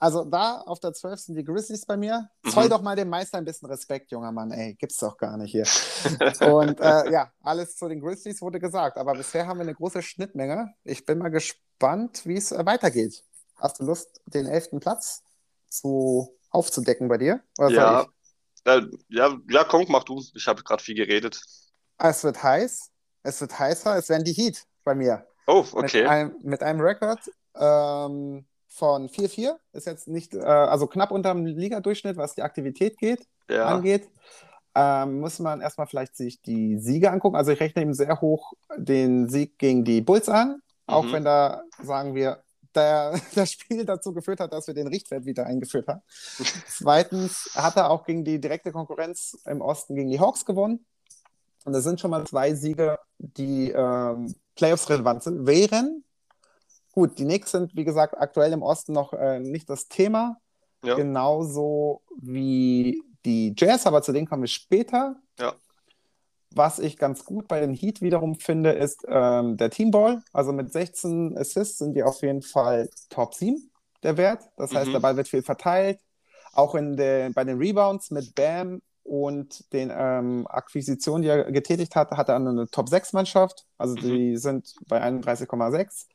also 0.00 0.24
da 0.24 0.62
auf 0.62 0.80
der 0.80 0.94
12 0.94 1.20
sind 1.20 1.34
die 1.34 1.44
Grizzlies 1.44 1.84
bei 1.84 1.96
mir. 1.96 2.30
Mhm. 2.42 2.50
Zoll 2.50 2.68
doch 2.70 2.80
mal 2.80 2.96
dem 2.96 3.10
Meister 3.10 3.36
ein 3.36 3.44
bisschen 3.44 3.68
Respekt, 3.68 4.10
junger 4.10 4.32
Mann. 4.32 4.50
Ey, 4.50 4.74
gibt's 4.74 4.96
doch 4.96 5.18
gar 5.18 5.36
nicht 5.36 5.52
hier. 5.52 5.66
Und 6.50 6.80
äh, 6.80 7.12
ja, 7.12 7.30
alles 7.42 7.76
zu 7.76 7.86
den 7.86 8.00
Grizzlies 8.00 8.40
wurde 8.40 8.58
gesagt. 8.58 8.96
Aber 8.96 9.12
bisher 9.12 9.46
haben 9.46 9.58
wir 9.58 9.64
eine 9.64 9.74
große 9.74 10.00
Schnittmenge. 10.00 10.72
Ich 10.84 11.04
bin 11.04 11.18
mal 11.18 11.28
gespannt, 11.28 12.22
wie 12.24 12.36
es 12.36 12.50
äh, 12.50 12.64
weitergeht. 12.64 13.22
Hast 13.56 13.78
du 13.78 13.84
Lust, 13.84 14.22
den 14.24 14.46
elften 14.46 14.80
Platz 14.80 15.22
zu, 15.68 16.34
aufzudecken 16.48 17.08
bei 17.08 17.18
dir? 17.18 17.42
ja. 17.58 18.06
Äh, 18.64 18.82
ja, 19.08 19.38
ja, 19.50 19.64
komm, 19.64 19.84
mach 19.88 20.04
du. 20.04 20.22
Ich 20.34 20.46
habe 20.46 20.62
gerade 20.62 20.82
viel 20.82 20.94
geredet. 20.94 21.40
Es 21.98 22.24
wird 22.24 22.42
heiß. 22.42 22.90
Es 23.22 23.40
wird 23.42 23.58
heißer. 23.58 23.96
Es 23.96 24.08
werden 24.08 24.24
die 24.24 24.32
Heat 24.32 24.64
bei 24.82 24.94
mir. 24.94 25.26
Oh, 25.46 25.64
okay. 25.72 26.02
Mit 26.02 26.10
einem, 26.10 26.34
mit 26.42 26.62
einem 26.62 26.80
Rekord. 26.80 27.20
Ähm, 27.54 28.46
von 28.70 29.08
4-4. 29.08 29.56
Ist 29.72 29.86
jetzt 29.86 30.08
nicht, 30.08 30.34
äh, 30.34 30.40
also 30.40 30.86
knapp 30.86 31.10
unter 31.10 31.34
dem 31.34 31.44
Ligadurchschnitt, 31.44 32.16
was 32.16 32.34
die 32.34 32.42
Aktivität 32.42 32.96
geht, 32.96 33.26
ja. 33.50 33.66
angeht. 33.66 34.08
Ähm, 34.74 35.20
muss 35.20 35.40
man 35.40 35.60
erstmal 35.60 35.88
vielleicht 35.88 36.16
sich 36.16 36.40
die 36.40 36.78
Siege 36.78 37.10
angucken. 37.10 37.36
Also 37.36 37.50
ich 37.50 37.60
rechne 37.60 37.82
ihm 37.82 37.92
sehr 37.92 38.20
hoch 38.20 38.52
den 38.76 39.28
Sieg 39.28 39.58
gegen 39.58 39.84
die 39.84 40.00
Bulls 40.00 40.28
an, 40.28 40.48
mhm. 40.48 40.60
auch 40.86 41.12
wenn 41.12 41.24
da, 41.24 41.62
sagen 41.82 42.14
wir, 42.14 42.42
der, 42.74 43.20
das 43.34 43.50
Spiel 43.50 43.84
dazu 43.84 44.12
geführt 44.12 44.38
hat, 44.38 44.52
dass 44.52 44.68
wir 44.68 44.74
den 44.74 44.86
Richtwert 44.86 45.26
wieder 45.26 45.46
eingeführt 45.46 45.88
haben. 45.88 46.02
Zweitens 46.68 47.50
hat 47.54 47.76
er 47.76 47.90
auch 47.90 48.04
gegen 48.04 48.24
die 48.24 48.40
direkte 48.40 48.70
Konkurrenz 48.70 49.36
im 49.44 49.60
Osten 49.60 49.96
gegen 49.96 50.10
die 50.10 50.20
Hawks 50.20 50.44
gewonnen. 50.44 50.86
Und 51.64 51.72
das 51.74 51.84
sind 51.84 52.00
schon 52.00 52.10
mal 52.10 52.24
zwei 52.26 52.54
Siege, 52.54 52.98
die 53.18 53.70
ähm, 53.70 54.34
Playoffs 54.54 54.88
relevant 54.88 55.24
sind, 55.24 55.46
wären 55.46 56.04
Gut, 56.92 57.18
die 57.18 57.24
Knicks 57.24 57.52
sind, 57.52 57.74
wie 57.76 57.84
gesagt, 57.84 58.16
aktuell 58.18 58.52
im 58.52 58.62
Osten 58.62 58.92
noch 58.92 59.12
äh, 59.12 59.38
nicht 59.38 59.70
das 59.70 59.88
Thema. 59.88 60.36
Ja. 60.84 60.94
Genauso 60.94 62.02
wie 62.20 63.02
die 63.24 63.54
Jazz, 63.56 63.86
aber 63.86 64.02
zu 64.02 64.12
denen 64.12 64.26
kommen 64.26 64.42
wir 64.42 64.48
später. 64.48 65.16
Ja. 65.38 65.54
Was 66.52 66.78
ich 66.80 66.96
ganz 66.96 67.24
gut 67.24 67.46
bei 67.46 67.60
den 67.60 67.74
Heat 67.74 68.00
wiederum 68.00 68.34
finde, 68.34 68.72
ist 68.72 69.04
ähm, 69.06 69.56
der 69.56 69.70
Teamball. 69.70 70.22
Also 70.32 70.52
mit 70.52 70.72
16 70.72 71.36
Assists 71.38 71.78
sind 71.78 71.94
die 71.94 72.02
auf 72.02 72.22
jeden 72.22 72.42
Fall 72.42 72.88
Top 73.08 73.34
7 73.34 73.70
der 74.02 74.16
Wert. 74.16 74.42
Das 74.56 74.74
heißt, 74.74 74.88
mhm. 74.88 74.92
der 74.92 75.00
Ball 75.00 75.16
wird 75.16 75.28
viel 75.28 75.42
verteilt. 75.42 76.00
Auch 76.52 76.74
in 76.74 76.96
der, 76.96 77.30
bei 77.30 77.44
den 77.44 77.58
Rebounds 77.58 78.10
mit 78.10 78.34
Bam 78.34 78.82
und 79.04 79.72
den 79.72 79.92
ähm, 79.94 80.46
Akquisitionen, 80.48 81.22
die 81.22 81.28
er 81.28 81.52
getätigt 81.52 81.94
hat, 81.94 82.10
hat 82.10 82.28
er 82.28 82.36
eine 82.36 82.68
Top 82.68 82.88
6 82.88 83.12
Mannschaft. 83.12 83.66
Also 83.78 83.94
mhm. 83.94 84.00
die 84.00 84.36
sind 84.36 84.74
bei 84.88 85.00
31,6. 85.00 86.06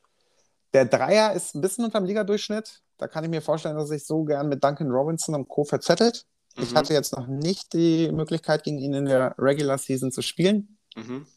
Der 0.76 0.84
Dreier 0.84 1.32
ist 1.32 1.56
ein 1.56 1.62
bisschen 1.62 1.86
unter 1.86 2.02
dem 2.02 2.06
Ligadurchschnitt. 2.06 2.82
Da 2.98 3.08
kann 3.08 3.24
ich 3.24 3.30
mir 3.30 3.42
vorstellen, 3.42 3.78
dass 3.78 3.88
sich 3.88 4.06
so 4.06 4.26
gern 4.26 4.50
mit 4.50 4.62
Duncan 4.62 4.92
Robinson 4.92 5.34
und 5.34 5.48
Co. 5.48 5.64
verzettelt. 5.64 6.26
Mhm. 6.58 6.64
Ich 6.64 6.76
hatte 6.76 6.94
jetzt 6.94 7.16
noch 7.16 7.28
nicht 7.28 7.72
die 7.72 8.12
Möglichkeit, 8.12 8.66
gegen 8.66 8.78
ihn 8.80 8.94
in 8.94 9.06
der 9.06 9.36
Regular 9.38 9.78
Season 9.78 10.12
zu 10.12 10.22
spielen. 10.22 10.78
Mhm. 10.98 11.28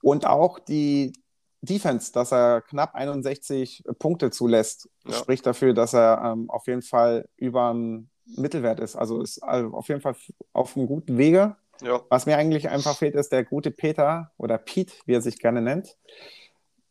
Und 0.00 0.24
auch 0.24 0.58
die 0.58 1.12
Defense, 1.60 2.10
dass 2.10 2.32
er 2.32 2.62
knapp 2.62 2.94
61 2.94 3.84
Punkte 3.98 4.30
zulässt, 4.30 4.88
ja. 5.06 5.12
spricht 5.12 5.44
dafür, 5.44 5.74
dass 5.74 5.92
er 5.92 6.22
ähm, 6.24 6.48
auf 6.48 6.66
jeden 6.66 6.80
Fall 6.80 7.28
über 7.36 7.70
dem 7.70 8.08
Mittelwert 8.24 8.80
ist. 8.80 8.96
Also 8.96 9.20
ist 9.20 9.42
also 9.42 9.74
auf 9.74 9.88
jeden 9.88 10.00
Fall 10.00 10.16
auf 10.54 10.74
einem 10.74 10.86
guten 10.86 11.18
Wege. 11.18 11.56
Ja. 11.82 12.00
Was 12.08 12.24
mir 12.24 12.38
eigentlich 12.38 12.70
einfach 12.70 12.96
fehlt, 12.96 13.14
ist 13.14 13.30
der 13.30 13.44
gute 13.44 13.70
Peter 13.70 14.32
oder 14.38 14.56
Pete, 14.56 14.94
wie 15.04 15.12
er 15.12 15.20
sich 15.20 15.38
gerne 15.38 15.60
nennt. 15.60 15.98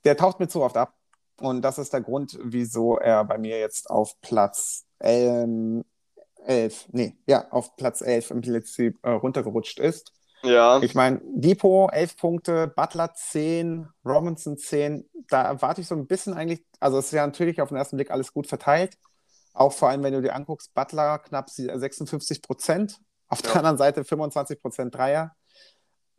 Der 0.06 0.16
taucht 0.16 0.40
mir 0.40 0.48
zu 0.48 0.62
oft 0.62 0.78
ab. 0.78 0.94
Und 1.44 1.62
das 1.62 1.78
ist 1.78 1.92
der 1.92 2.00
Grund, 2.00 2.40
wieso 2.42 2.98
er 2.98 3.26
bei 3.26 3.38
mir 3.38 3.60
jetzt 3.60 3.90
auf 3.90 4.20
Platz 4.22 4.86
ähm, 5.02 5.84
11, 6.46 6.88
nee, 6.94 7.18
ja, 7.28 7.52
auf 7.52 7.76
Platz 7.76 8.00
11 8.00 8.32
im 8.32 8.42
Prinzip 8.42 8.98
äh, 9.02 9.10
runtergerutscht 9.10 9.78
ist. 9.78 10.14
Ja. 10.44 10.82
Ich 10.82 10.96
meine, 10.96 11.20
Depot 11.26 11.92
11 11.92 12.16
Punkte, 12.16 12.68
Butler 12.74 13.14
10, 13.14 13.90
Robinson 14.06 14.58
10. 14.58 15.06
Da 15.28 15.42
erwarte 15.44 15.82
ich 15.82 15.88
so 15.88 15.96
ein 15.96 16.08
bisschen 16.08 16.34
eigentlich, 16.34 16.64
also 16.80 16.98
es 16.98 17.08
ist 17.08 17.12
ja 17.12 17.26
natürlich 17.26 17.62
auf 17.62 17.68
den 17.68 17.78
ersten 17.78 17.98
Blick 17.98 18.10
alles 18.10 18.32
gut 18.32 18.48
verteilt. 18.48 18.98
Auch 19.54 19.74
vor 19.74 19.90
allem, 19.90 20.02
wenn 20.04 20.14
du 20.14 20.22
dir 20.22 20.36
anguckst, 20.36 20.74
Butler 20.74 21.20
knapp 21.20 21.50
56 21.50 22.42
Prozent, 22.42 23.02
auf 23.28 23.42
ja. 23.42 23.48
der 23.48 23.56
anderen 23.58 23.78
Seite 23.78 24.06
25 24.06 24.62
Prozent 24.62 24.96
Dreier. 24.96 25.36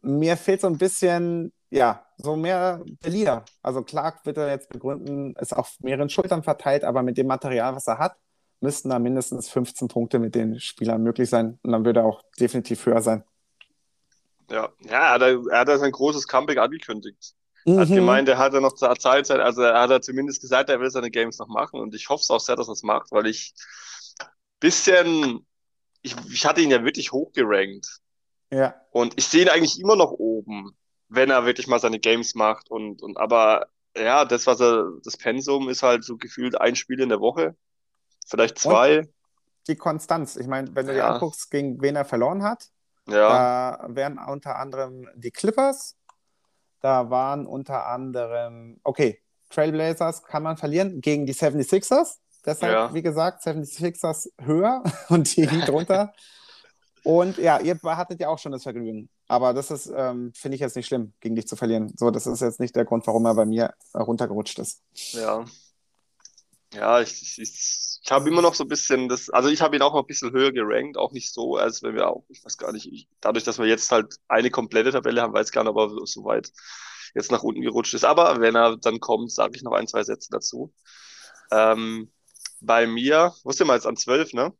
Mir 0.03 0.37
fehlt 0.37 0.61
so 0.61 0.67
ein 0.67 0.77
bisschen 0.77 1.51
ja, 1.71 2.05
so 2.19 2.37
mehr 2.37 2.83
der 3.05 3.11
Leader. 3.11 3.45
Also 3.63 3.83
Clark 3.83 4.25
wird 4.27 4.37
er 4.37 4.49
jetzt 4.49 4.69
begründen, 4.69 5.35
ist 5.37 5.55
auf 5.55 5.77
mehreren 5.81 6.09
Schultern 6.09 6.43
verteilt, 6.43 6.85
aber 6.85 7.03
mit 7.03 7.19
dem 7.19 7.27
Material, 7.27 7.75
was 7.75 7.87
er 7.87 7.99
hat, 7.99 8.17
müssten 8.61 8.91
da 8.91 8.99
mindestens 8.99 9.49
15 9.49 9.89
Punkte 9.89 10.19
mit 10.19 10.35
den 10.35 10.61
Spielern 10.61 11.03
möglich 11.03 11.29
sein. 11.29 11.59
Und 11.63 11.73
dann 11.73 11.85
würde 11.85 12.01
er 12.01 12.07
auch 12.07 12.23
definitiv 12.39 12.87
höher 12.87 13.03
sein. 13.03 13.25
Ja, 14.51 14.71
ja 14.81 15.09
er, 15.09 15.11
hat, 15.13 15.23
er 15.23 15.59
hat 15.59 15.81
sein 15.81 15.93
großes 15.93 16.27
Comeback 16.29 16.59
angekündigt. 16.59 17.35
Mhm. 17.65 17.79
Hat 17.79 17.89
gemeint, 17.89 18.29
er 18.29 18.39
hat 18.39 18.53
ja 18.53 18.61
noch 18.61 18.75
zur 18.75 18.95
Zeit, 18.97 19.31
also 19.31 19.63
er 19.63 19.81
hat 19.81 19.91
er 19.91 20.03
zumindest 20.03 20.41
gesagt, 20.41 20.69
er 20.69 20.81
will 20.81 20.91
seine 20.91 21.11
Games 21.11 21.39
noch 21.39 21.49
machen 21.49 21.81
und 21.81 21.95
ich 21.95 22.09
hoffe 22.09 22.21
es 22.21 22.31
auch 22.31 22.41
sehr, 22.41 22.57
dass 22.57 22.69
er 22.69 22.73
es 22.73 22.83
macht, 22.83 23.11
weil 23.11 23.27
ich 23.27 23.55
bisschen, 24.61 25.47
ich, 26.03 26.15
ich 26.31 26.47
hatte 26.47 26.61
ihn 26.61 26.71
ja 26.71 26.85
wirklich 26.85 27.13
hochgerankt. 27.13 28.01
Ja. 28.51 28.75
Und 28.91 29.15
ich 29.17 29.27
sehe 29.27 29.43
ihn 29.43 29.49
eigentlich 29.49 29.81
immer 29.81 29.97
noch 29.97 30.13
oben, 30.13 30.77
wenn 31.15 31.31
er 31.31 31.47
wirklich 31.47 31.67
mal 31.67 31.81
seine 31.81 31.99
Games 31.99 32.35
macht 32.35 32.71
und, 32.71 33.03
und 33.03 33.17
aber 33.17 33.69
ja, 33.97 34.25
das, 34.25 34.47
was 34.47 34.61
er, 34.61 34.91
das 35.05 35.17
Pensum 35.17 35.69
ist 35.69 35.83
halt 35.83 36.05
so 36.05 36.17
gefühlt 36.17 36.61
ein 36.61 36.77
Spiel 36.77 37.01
in 37.01 37.09
der 37.09 37.21
Woche. 37.21 37.57
Vielleicht 38.27 38.59
zwei. 38.59 39.01
Und 39.01 39.09
die 39.69 39.77
Konstanz. 39.77 40.37
Ich 40.37 40.47
meine, 40.47 40.75
wenn 40.75 40.87
du 40.87 40.97
ja. 40.97 41.07
dir 41.07 41.15
anguckst, 41.15 41.51
gegen 41.51 41.81
wen 41.81 41.97
er 41.97 42.05
verloren 42.05 42.43
hat, 42.43 42.69
ja. 43.07 43.79
da 43.79 43.87
wären 43.89 44.19
unter 44.19 44.57
anderem 44.57 45.09
die 45.15 45.31
Clippers, 45.31 45.97
da 46.81 47.11
waren 47.11 47.47
unter 47.47 47.87
anderem, 47.87 48.81
okay, 48.83 49.21
Trailblazers 49.51 50.25
kann 50.25 50.43
man 50.43 50.57
verlieren 50.57 51.01
gegen 51.01 51.27
die 51.27 51.35
76ers. 51.35 52.19
Deshalb, 52.45 52.73
ja. 52.73 52.95
wie 52.95 53.03
gesagt, 53.03 53.43
76ers 53.43 54.29
höher 54.41 54.83
und 55.09 55.35
die 55.37 55.49
Heat 55.49 55.71
runter. 55.71 56.13
Und 57.07 57.37
ja, 57.37 57.61
ihr 57.61 57.79
hattet 57.83 58.19
ja 58.19 58.29
auch 58.29 58.39
schon 58.39 58.53
das 58.53 58.63
Vergnügen. 58.63 59.11
Aber 59.35 59.53
das 59.53 59.73
ist, 59.73 59.93
ähm, 59.93 60.33
finde 60.33 60.55
ich 60.55 60.61
jetzt 60.61 60.77
nicht 60.77 60.87
schlimm, 60.87 61.13
gegen 61.19 61.35
dich 61.35 61.49
zu 61.49 61.57
verlieren. 61.57 61.93
So, 61.97 62.13
das 62.13 62.29
ist 62.29 62.41
jetzt 62.41 62.61
nicht 62.61 62.77
der 62.77 62.85
Grund, 62.85 63.05
warum 63.09 63.27
er 63.27 63.35
bei 63.35 63.45
mir 63.45 63.75
runtergerutscht 63.93 64.61
ist. 64.61 64.81
Ja. 65.11 65.45
Ja, 66.73 67.01
ich, 67.01 67.21
ich, 67.21 67.39
ich, 67.41 67.99
ich 68.01 68.13
habe 68.13 68.29
immer 68.29 68.43
noch 68.43 68.55
so 68.55 68.63
ein 68.63 68.69
bisschen 68.69 69.09
das, 69.09 69.31
also 69.31 69.49
ich 69.49 69.61
habe 69.61 69.75
ihn 69.75 69.83
auch 69.83 69.93
noch 69.93 70.03
ein 70.03 70.07
bisschen 70.07 70.31
höher 70.31 70.53
gerankt, 70.53 70.97
auch 70.97 71.11
nicht 71.11 71.33
so, 71.33 71.57
als 71.57 71.83
wenn 71.83 71.97
wir 71.97 72.09
auch, 72.09 72.23
ich 72.29 72.45
weiß 72.45 72.57
gar 72.59 72.71
nicht, 72.71 72.87
ich, 72.93 73.09
dadurch, 73.21 73.43
dass 73.43 73.59
wir 73.59 73.67
jetzt 73.67 73.91
halt 73.91 74.21
eine 74.29 74.51
komplette 74.51 74.93
Tabelle 74.93 75.21
haben, 75.21 75.33
weiß 75.33 75.51
gar 75.51 75.65
nicht, 75.65 75.75
ob 75.75 75.79
er 75.79 76.07
so 76.07 76.23
weit 76.25 76.53
jetzt 77.17 77.33
nach 77.33 77.43
unten 77.43 77.61
gerutscht 77.61 77.95
ist. 77.95 78.05
Aber 78.05 78.41
wenn 78.41 78.55
er 78.55 78.77
dann 78.77 79.01
kommt, 79.01 79.33
sage 79.33 79.57
ich 79.57 79.65
noch 79.65 79.73
ein, 79.73 79.89
zwei 79.89 80.05
Sätze 80.05 80.29
dazu. 80.31 80.73
Ähm, 81.51 82.13
bei 82.61 82.87
mir, 82.87 83.35
wusste 83.43 83.65
du 83.65 83.67
mal 83.67 83.75
jetzt 83.75 83.87
an 83.87 83.97
zwölf, 83.97 84.33
ne? 84.33 84.53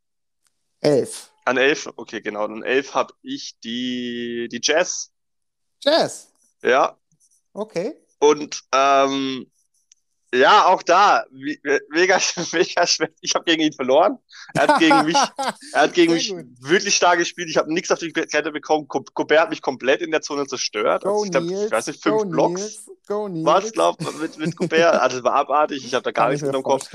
Elf. 0.81 1.31
An 1.45 1.57
elf, 1.57 1.87
okay, 1.95 2.21
genau. 2.21 2.45
An 2.45 2.63
elf 2.63 2.93
habe 2.93 3.13
ich 3.21 3.59
die, 3.63 4.49
die 4.51 4.59
Jazz. 4.61 5.11
Jazz? 5.83 6.31
Ja. 6.63 6.97
Okay. 7.53 7.95
Und 8.19 8.63
ähm, 8.73 9.45
ja, 10.33 10.65
auch 10.65 10.83
da, 10.83 11.25
mega, 11.31 12.19
mega 12.51 12.87
schwer. 12.87 13.09
Ich 13.21 13.35
habe 13.35 13.45
gegen 13.45 13.61
ihn 13.61 13.73
verloren. 13.73 14.17
Er 14.53 14.67
hat 14.67 14.79
gegen 14.79 15.05
mich, 15.05 15.17
er 15.73 15.81
hat 15.81 15.93
gegen 15.93 16.13
mich 16.13 16.33
wirklich 16.59 16.95
stark 16.95 17.19
gespielt. 17.19 17.49
Ich 17.49 17.57
habe 17.57 17.71
nichts 17.71 17.91
auf 17.91 17.99
die 17.99 18.11
Kette 18.11 18.51
bekommen. 18.51 18.87
Gobert 18.87 19.39
hat 19.39 19.49
mich 19.49 19.61
komplett 19.61 20.01
in 20.01 20.11
der 20.11 20.21
Zone 20.21 20.45
zerstört. 20.47 21.03
Go 21.03 21.23
also 21.23 21.25
ich, 21.25 21.31
glaub, 21.31 21.43
ich 21.43 21.71
weiß 21.71 21.87
nicht, 21.87 22.01
fünf 22.01 22.23
Go 22.23 22.29
Blocks. 22.29 22.85
Was 23.07 23.71
glaubt 23.71 24.01
mit, 24.19 24.37
mit 24.37 24.57
Gobert? 24.57 24.95
Also, 24.95 25.17
das 25.17 25.23
war 25.23 25.35
abartig. 25.35 25.85
Ich 25.85 25.93
habe 25.93 26.03
da 26.03 26.11
gar 26.11 26.25
Kann 26.25 26.33
nichts 26.33 26.45
mit 26.45 26.55
dem 26.55 26.63
Kopf. 26.63 26.89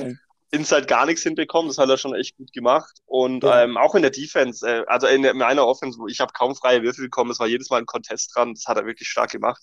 Inside 0.53 0.87
gar 0.87 1.07
nichts 1.07 1.23
hinbekommen. 1.23 1.69
Das 1.69 1.79
hat 1.79 1.89
er 1.89 1.97
schon 1.97 2.15
echt 2.15 2.37
gut 2.37 2.53
gemacht. 2.53 2.99
Und 3.07 3.45
ja. 3.45 3.63
ähm, 3.63 3.77
auch 3.77 3.95
in 3.95 4.03
der 4.03 4.11
Defense, 4.11 4.67
äh, 4.67 4.85
also 4.87 5.07
in, 5.07 5.23
in 5.25 5.39
meiner 5.39 5.67
Offense, 5.67 5.99
wo 5.99 6.09
ich 6.09 6.21
habe 6.21 6.33
kaum 6.33 6.57
freie 6.57 6.83
Würfel 6.83 7.05
bekommen. 7.05 7.31
Es 7.31 7.39
war 7.39 7.47
jedes 7.47 7.71
Mal 7.71 7.79
ein 7.79 7.87
Contest 7.87 8.35
dran. 8.35 8.55
Das 8.55 8.65
hat 8.67 8.77
er 8.77 8.87
wirklich 8.87 9.09
stark 9.09 9.31
gemacht. 9.31 9.63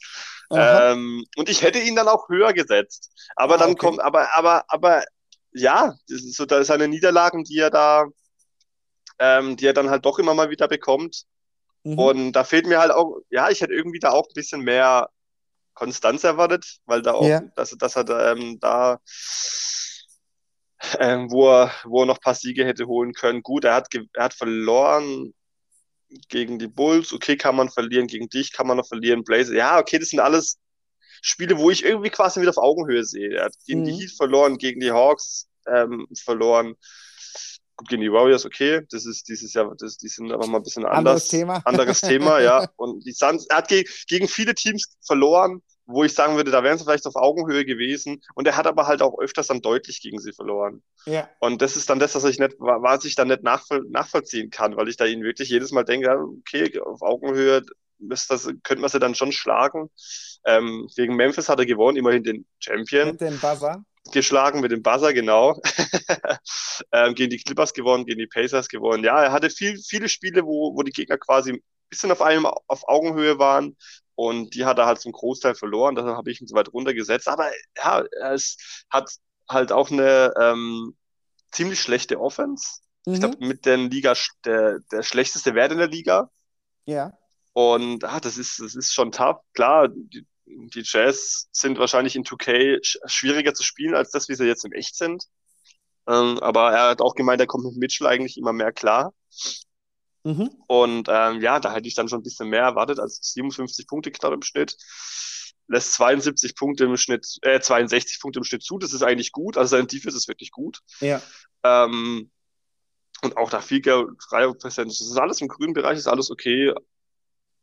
Ähm, 0.49 1.25
und 1.35 1.49
ich 1.49 1.61
hätte 1.61 1.79
ihn 1.79 1.95
dann 1.95 2.07
auch 2.07 2.29
höher 2.29 2.53
gesetzt. 2.53 3.11
Aber 3.35 3.55
ah, 3.55 3.57
dann 3.57 3.71
okay. 3.71 3.85
kommt, 3.85 4.01
aber, 4.01 4.35
aber, 4.35 4.63
aber 4.69 5.03
ja, 5.51 5.95
das 6.07 6.21
ist 6.21 6.35
so 6.35 6.45
da 6.45 6.63
seine 6.63 6.87
Niederlagen, 6.87 7.43
die 7.43 7.59
er 7.59 7.69
da, 7.69 8.05
ähm, 9.19 9.57
die 9.57 9.67
er 9.67 9.73
dann 9.73 9.89
halt 9.89 10.05
doch 10.05 10.19
immer 10.19 10.33
mal 10.33 10.49
wieder 10.49 10.67
bekommt. 10.67 11.23
Mhm. 11.83 11.99
Und 11.99 12.31
da 12.33 12.43
fehlt 12.43 12.65
mir 12.65 12.79
halt 12.79 12.91
auch, 12.91 13.19
ja, 13.29 13.49
ich 13.49 13.61
hätte 13.61 13.73
irgendwie 13.73 13.99
da 13.99 14.11
auch 14.11 14.27
ein 14.27 14.33
bisschen 14.33 14.61
mehr 14.61 15.09
Konstanz 15.73 16.23
erwartet, 16.23 16.77
weil 16.85 17.01
da 17.01 17.13
auch, 17.13 17.27
ja. 17.27 17.41
dass, 17.55 17.71
dass 17.71 17.95
er 17.95 18.31
ähm, 18.31 18.59
da 18.59 18.99
ähm, 20.99 21.31
wo, 21.31 21.49
er, 21.49 21.71
wo 21.85 22.01
er 22.01 22.05
noch 22.05 22.17
ein 22.17 22.23
paar 22.23 22.35
Siege 22.35 22.65
hätte 22.65 22.87
holen 22.87 23.13
können. 23.13 23.41
Gut, 23.41 23.65
er 23.65 23.75
hat, 23.75 23.87
er 24.13 24.23
hat 24.23 24.33
verloren 24.33 25.33
gegen 26.29 26.59
die 26.59 26.67
Bulls. 26.67 27.13
Okay, 27.13 27.37
kann 27.37 27.55
man 27.55 27.69
verlieren. 27.69 28.07
Gegen 28.07 28.29
dich 28.29 28.53
kann 28.53 28.67
man 28.67 28.77
noch 28.77 28.87
verlieren. 28.87 29.23
Blazer. 29.23 29.53
Ja, 29.53 29.79
okay, 29.79 29.99
das 29.99 30.09
sind 30.09 30.19
alles 30.19 30.57
Spiele, 31.21 31.57
wo 31.57 31.71
ich 31.71 31.83
irgendwie 31.83 32.09
quasi 32.09 32.39
wieder 32.41 32.51
auf 32.51 32.57
Augenhöhe 32.57 33.03
sehe. 33.03 33.35
Er 33.35 33.45
hat 33.45 33.53
gegen 33.65 33.81
mhm. 33.81 33.85
die 33.85 33.93
Heat 33.93 34.11
verloren, 34.11 34.57
gegen 34.57 34.79
die 34.79 34.91
Hawks 34.91 35.47
ähm, 35.67 36.07
verloren. 36.23 36.75
Gut, 37.75 37.89
gegen 37.89 38.01
die 38.01 38.11
Warriors, 38.11 38.45
okay. 38.45 38.81
Das 38.89 39.05
ist 39.05 39.27
dieses 39.27 39.53
Jahr, 39.53 39.73
das, 39.77 39.97
die 39.97 40.07
sind 40.07 40.31
aber 40.31 40.47
mal 40.47 40.57
ein 40.57 40.63
bisschen 40.63 40.85
anders. 40.85 40.97
Anderes 40.97 41.27
Thema. 41.27 41.61
Anderes 41.65 42.01
Thema, 42.01 42.39
ja. 42.39 42.67
Und 42.75 43.05
die 43.05 43.11
Suns, 43.11 43.45
er 43.47 43.57
hat 43.57 43.67
ge 43.67 43.85
gegen 44.07 44.27
viele 44.27 44.55
Teams 44.55 44.95
verloren, 45.05 45.61
wo 45.87 46.03
ich 46.03 46.13
sagen 46.13 46.35
würde, 46.35 46.51
da 46.51 46.63
wären 46.63 46.77
sie 46.77 46.83
vielleicht 46.83 47.07
auf 47.07 47.15
Augenhöhe 47.15 47.65
gewesen. 47.65 48.21
Und 48.35 48.45
er 48.45 48.57
hat 48.57 48.67
aber 48.67 48.87
halt 48.87 49.01
auch 49.01 49.17
öfters 49.19 49.47
dann 49.47 49.61
deutlich 49.61 50.01
gegen 50.01 50.19
sie 50.19 50.33
verloren. 50.33 50.83
Ja. 51.05 51.29
Und 51.39 51.61
das 51.61 51.77
ist 51.77 51.89
dann 51.89 51.99
das, 51.99 52.13
was 52.13 52.25
ich 52.25 52.39
nicht, 52.39 52.55
was 52.59 53.05
ich 53.05 53.15
dann 53.15 53.29
nicht 53.29 53.43
nachvoll, 53.43 53.85
nachvollziehen 53.89 54.49
kann, 54.49 54.75
weil 54.75 54.89
ich 54.89 54.97
da 54.97 55.05
ihnen 55.05 55.23
wirklich 55.23 55.49
jedes 55.49 55.71
Mal 55.71 55.85
denke, 55.85 56.09
okay, 56.39 56.79
auf 56.81 57.01
Augenhöhe 57.01 57.63
das, 57.99 58.27
könnte 58.63 58.81
man 58.81 58.89
sie 58.89 58.99
dann 58.99 59.15
schon 59.15 59.31
schlagen. 59.31 59.89
Ähm, 60.45 60.87
gegen 60.95 61.15
Memphis 61.15 61.49
hat 61.49 61.59
er 61.59 61.65
gewonnen, 61.65 61.97
immerhin 61.97 62.23
den 62.23 62.45
Champion. 62.59 63.11
Mit 63.11 63.21
dem 63.21 63.39
Buzzer. 63.39 63.83
Geschlagen 64.11 64.61
mit 64.61 64.71
dem 64.71 64.83
Buzzer, 64.83 65.13
genau. 65.13 65.59
ähm, 66.91 67.15
gegen 67.15 67.29
die 67.29 67.37
Clippers 67.37 67.73
gewonnen, 67.73 68.05
gegen 68.05 68.19
die 68.19 68.27
Pacers 68.27 68.69
gewonnen. 68.69 69.03
Ja, 69.03 69.21
er 69.21 69.31
hatte 69.31 69.49
viel, 69.49 69.77
viele 69.79 70.09
Spiele, 70.09 70.45
wo, 70.45 70.75
wo 70.75 70.83
die 70.83 70.91
Gegner 70.91 71.17
quasi 71.17 71.53
ein 71.53 71.63
bisschen 71.89 72.11
auf 72.11 72.21
einem 72.21 72.45
auf 72.45 72.87
Augenhöhe 72.87 73.39
waren. 73.39 73.75
Und 74.17 74.55
die 74.55 74.65
hat 74.65 74.79
er 74.79 74.87
halt 74.87 74.99
zum 74.99 75.11
Großteil 75.11 75.53
verloren. 75.53 75.93
Deshalb 75.93 76.17
habe 76.17 76.31
ich 76.31 76.41
ihn 76.41 76.47
so 76.47 76.55
weit 76.55 76.73
runtergesetzt. 76.73 77.27
Aber 77.27 77.51
ja, 77.77 78.03
es 78.33 78.57
hat 78.89 79.11
halt 79.47 79.71
auch 79.71 79.91
eine 79.91 80.33
ähm, 80.41 80.97
ziemlich 81.51 81.79
schlechte 81.79 82.19
Offense. 82.19 82.79
Mhm. 83.05 83.13
Ich 83.13 83.19
glaube, 83.19 83.45
mit 83.45 83.67
der 83.67 83.77
Liga 83.77 84.15
der, 84.43 84.79
der 84.91 85.03
schlechteste 85.03 85.53
Wert 85.53 85.71
in 85.71 85.77
der 85.77 85.87
Liga. 85.87 86.31
Ja. 86.85 87.15
Und 87.53 88.05
ah, 88.05 88.19
das 88.19 88.39
ist, 88.39 88.59
das 88.59 88.73
ist 88.73 88.91
schon 88.91 89.11
tough. 89.11 89.37
Klar, 89.53 89.89
die, 89.89 90.25
die 90.47 90.81
Jazz 90.83 91.47
sind 91.51 91.77
wahrscheinlich 91.77 92.15
in 92.15 92.23
2K 92.23 92.79
schwieriger 93.05 93.53
zu 93.53 93.61
spielen, 93.61 93.93
als 93.93 94.09
das, 94.09 94.29
wie 94.29 94.35
sie 94.35 94.47
jetzt 94.47 94.65
im 94.65 94.73
Echt 94.73 94.95
sind. 94.95 95.25
Ähm, 96.07 96.39
aber 96.39 96.71
er 96.71 96.89
hat 96.89 97.01
auch 97.01 97.13
gemeint, 97.13 97.39
er 97.39 97.45
kommt 97.45 97.65
mit 97.65 97.77
Mitchell 97.77 98.07
eigentlich 98.07 98.37
immer 98.37 98.51
mehr 98.51 98.71
klar. 98.71 99.13
Mhm. 100.27 100.49
Und 100.67 101.07
ähm, 101.09 101.39
ja, 101.41 101.61
da 101.61 101.73
hätte 101.73 101.87
ich 101.87 101.95
dann 101.95 102.09
schon 102.09 102.19
ein 102.19 102.23
bisschen 102.23 102.49
mehr 102.49 102.63
erwartet 102.63 102.99
als 102.99 103.19
57 103.31 103.87
Punkte 103.87 104.11
knapp 104.11 104.33
im 104.33 104.41
Schnitt. 104.41 104.75
Lässt 105.69 105.93
72 105.93 106.53
Punkte 106.55 106.83
im 106.83 106.97
Schnitt, 106.97 107.25
äh, 107.43 107.61
62 107.61 108.19
Punkte 108.19 108.39
im 108.39 108.43
Schnitt 108.43 108.61
zu. 108.61 108.77
Das 108.77 108.91
ist 108.91 109.03
eigentlich 109.03 109.31
gut. 109.31 109.57
Also 109.57 109.77
sein 109.77 109.87
Defense 109.87 110.17
ist 110.17 110.27
wirklich 110.27 110.51
gut. 110.51 110.81
Ja. 110.99 111.21
Ähm, 111.63 112.29
und 113.21 113.37
auch 113.37 113.49
da 113.49 113.61
viel 113.61 113.81
Prozent. 113.81 114.91
Das 114.91 114.99
ist 114.99 115.17
alles 115.17 115.39
im 115.39 115.47
grünen 115.47 115.73
Bereich, 115.73 115.97
ist 115.97 116.07
alles 116.07 116.29
okay. 116.29 116.73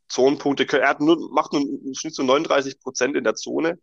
Zonenpunkte. 0.07 0.65
Er 0.79 0.89
hat 0.89 1.01
nur, 1.01 1.31
macht 1.31 1.53
nur 1.53 1.61
im 1.61 1.93
Schnitt 1.93 2.15
so 2.15 2.23
39 2.23 2.79
Prozent 2.79 3.15
in 3.15 3.23
der 3.23 3.35
Zone. 3.35 3.77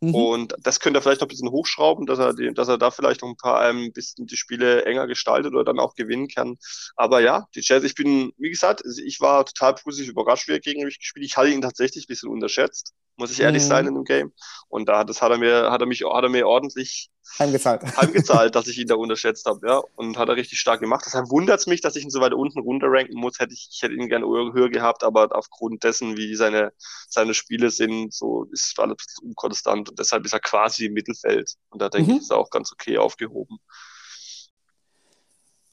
Mhm. 0.00 0.14
Und 0.14 0.54
das 0.60 0.80
könnte 0.80 0.98
er 0.98 1.02
vielleicht 1.02 1.20
noch 1.20 1.26
ein 1.26 1.30
bisschen 1.30 1.50
hochschrauben, 1.50 2.06
dass 2.06 2.18
er, 2.18 2.34
die, 2.34 2.52
dass 2.52 2.68
er 2.68 2.78
da 2.78 2.90
vielleicht 2.90 3.22
noch 3.22 3.30
ein 3.30 3.36
paar 3.36 3.60
ein 3.60 3.78
ähm, 3.78 3.92
bisschen 3.92 4.26
die 4.26 4.36
Spiele 4.36 4.84
enger 4.84 5.06
gestaltet 5.06 5.54
oder 5.54 5.64
dann 5.64 5.78
auch 5.78 5.94
gewinnen 5.94 6.28
kann. 6.28 6.58
Aber 6.96 7.20
ja, 7.20 7.46
die 7.54 7.62
Jazz, 7.62 7.84
ich 7.84 7.94
bin, 7.94 8.32
wie 8.36 8.50
gesagt, 8.50 8.84
also 8.84 9.02
ich 9.02 9.20
war 9.20 9.46
total 9.46 9.74
positiv 9.74 10.10
überrascht, 10.10 10.48
wie 10.48 10.52
er 10.52 10.60
gegen 10.60 10.84
mich 10.84 10.98
gespielt. 10.98 11.24
Ich 11.24 11.36
hatte 11.36 11.48
ihn 11.48 11.62
tatsächlich 11.62 12.04
ein 12.04 12.08
bisschen 12.08 12.30
unterschätzt 12.30 12.94
muss 13.16 13.30
ich 13.30 13.40
ehrlich 13.40 13.62
mhm. 13.64 13.68
sein 13.68 13.86
in 13.86 13.94
dem 13.94 14.04
Game. 14.04 14.32
Und 14.68 14.88
da 14.88 15.04
das 15.04 15.22
hat 15.22 15.30
er 15.30 15.38
mir, 15.38 15.70
hat 15.70 15.80
er 15.80 15.86
mich, 15.86 16.02
hat 16.02 16.22
er 16.22 16.28
mir 16.28 16.46
ordentlich 16.46 17.10
heimgezahlt, 17.38 17.82
heimgezahlt 17.96 18.54
dass 18.54 18.66
ich 18.66 18.78
ihn 18.78 18.86
da 18.86 18.94
unterschätzt 18.94 19.46
habe, 19.46 19.66
ja. 19.66 19.82
Und 19.96 20.18
hat 20.18 20.28
er 20.28 20.36
richtig 20.36 20.60
stark 20.60 20.80
gemacht. 20.80 21.04
Deshalb 21.06 21.30
wundert 21.30 21.60
es 21.60 21.66
mich, 21.66 21.80
dass 21.80 21.96
ich 21.96 22.04
ihn 22.04 22.10
so 22.10 22.20
weit 22.20 22.34
unten 22.34 22.60
runterranken 22.60 23.18
muss. 23.18 23.38
Hätte 23.38 23.54
ich, 23.54 23.68
ich 23.72 23.82
hätte 23.82 23.94
ihn 23.94 24.08
gerne 24.08 24.26
höher 24.26 24.70
gehabt, 24.70 25.02
aber 25.02 25.34
aufgrund 25.34 25.84
dessen, 25.84 26.16
wie 26.16 26.34
seine, 26.36 26.72
seine 27.08 27.34
Spiele 27.34 27.70
sind, 27.70 28.12
so 28.12 28.44
ist 28.52 28.78
alles 28.78 28.96
unkonstant. 29.22 29.88
Und 29.88 29.98
deshalb 29.98 30.24
ist 30.24 30.32
er 30.32 30.40
quasi 30.40 30.86
im 30.86 30.92
Mittelfeld. 30.92 31.54
Und 31.70 31.80
da 31.80 31.88
denke 31.88 32.10
mhm. 32.10 32.16
ich, 32.16 32.22
ist 32.22 32.30
er 32.30 32.38
auch 32.38 32.50
ganz 32.50 32.72
okay 32.72 32.98
aufgehoben. 32.98 33.58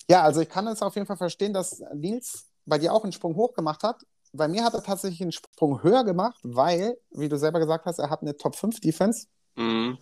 Ja, 0.10 0.24
also 0.24 0.42
ich 0.42 0.50
kann 0.50 0.68
es 0.68 0.82
auf 0.82 0.96
jeden 0.96 1.08
Fall 1.08 1.18
verstehen, 1.18 1.54
dass 1.54 1.82
Nils 1.94 2.50
bei 2.66 2.78
dir 2.78 2.94
auch 2.94 3.04
einen 3.04 3.14
Sprung 3.14 3.36
hoch 3.36 3.54
gemacht 3.54 3.84
hat 3.84 4.04
bei 4.34 4.48
mir 4.48 4.64
hat 4.64 4.74
er 4.74 4.84
tatsächlich 4.84 5.22
einen 5.22 5.32
Sprung 5.32 5.84
höher 5.84 6.04
gemacht, 6.04 6.40
weil, 6.44 6.98
wie 7.12 7.30
du 7.30 7.38
selber 7.38 7.60
gesagt 7.60 7.86
hast, 7.86 8.00
er 8.00 8.10
hat 8.10 8.22
eine 8.22 8.36
Top 8.36 8.56
5 8.56 8.80
Defense. 8.80 9.28
Mhm. 9.56 9.98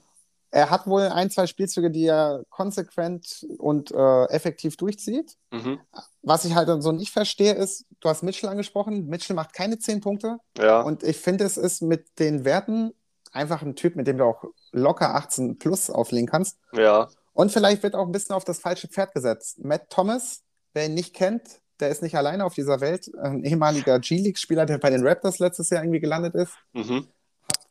Er 0.53 0.69
hat 0.69 0.85
wohl 0.85 1.03
ein, 1.03 1.29
zwei 1.29 1.47
Spielzüge, 1.47 1.91
die 1.91 2.05
er 2.05 2.43
konsequent 2.49 3.45
und 3.57 3.91
äh, 3.91 4.25
effektiv 4.25 4.75
durchzieht. 4.75 5.37
Mhm. 5.51 5.79
Was 6.23 6.43
ich 6.43 6.55
halt 6.55 6.69
so 6.83 6.91
nicht 6.91 7.11
verstehe, 7.11 7.53
ist, 7.53 7.85
du 8.01 8.09
hast 8.09 8.21
Mitchell 8.21 8.49
angesprochen. 8.49 9.07
Mitchell 9.07 9.35
macht 9.35 9.53
keine 9.53 9.79
10 9.79 10.01
Punkte. 10.01 10.39
Ja. 10.57 10.81
Und 10.81 11.03
ich 11.03 11.17
finde, 11.17 11.45
es 11.45 11.57
ist 11.57 11.81
mit 11.81 12.19
den 12.19 12.43
Werten 12.43 12.93
einfach 13.31 13.61
ein 13.61 13.75
Typ, 13.75 13.95
mit 13.95 14.07
dem 14.07 14.17
du 14.17 14.25
auch 14.25 14.43
locker 14.73 15.15
18 15.15 15.57
plus 15.57 15.89
auflegen 15.89 16.27
kannst. 16.27 16.57
Ja. 16.73 17.07
Und 17.31 17.53
vielleicht 17.53 17.81
wird 17.83 17.95
auch 17.95 18.05
ein 18.05 18.11
bisschen 18.11 18.35
auf 18.35 18.43
das 18.43 18.59
falsche 18.59 18.89
Pferd 18.89 19.13
gesetzt. 19.13 19.63
Matt 19.63 19.89
Thomas, 19.89 20.43
wer 20.73 20.87
ihn 20.87 20.95
nicht 20.95 21.15
kennt, 21.15 21.61
der 21.81 21.89
ist 21.89 22.01
nicht 22.01 22.15
alleine 22.15 22.45
auf 22.45 22.53
dieser 22.53 22.79
Welt. 22.81 23.11
Ein 23.17 23.43
ehemaliger 23.43 23.99
G-League-Spieler, 23.99 24.65
der 24.65 24.77
bei 24.77 24.89
den 24.89 25.05
Raptors 25.05 25.39
letztes 25.39 25.69
Jahr 25.69 25.83
irgendwie 25.83 25.99
gelandet 25.99 26.35
ist. 26.35 26.53
Mhm. 26.73 27.07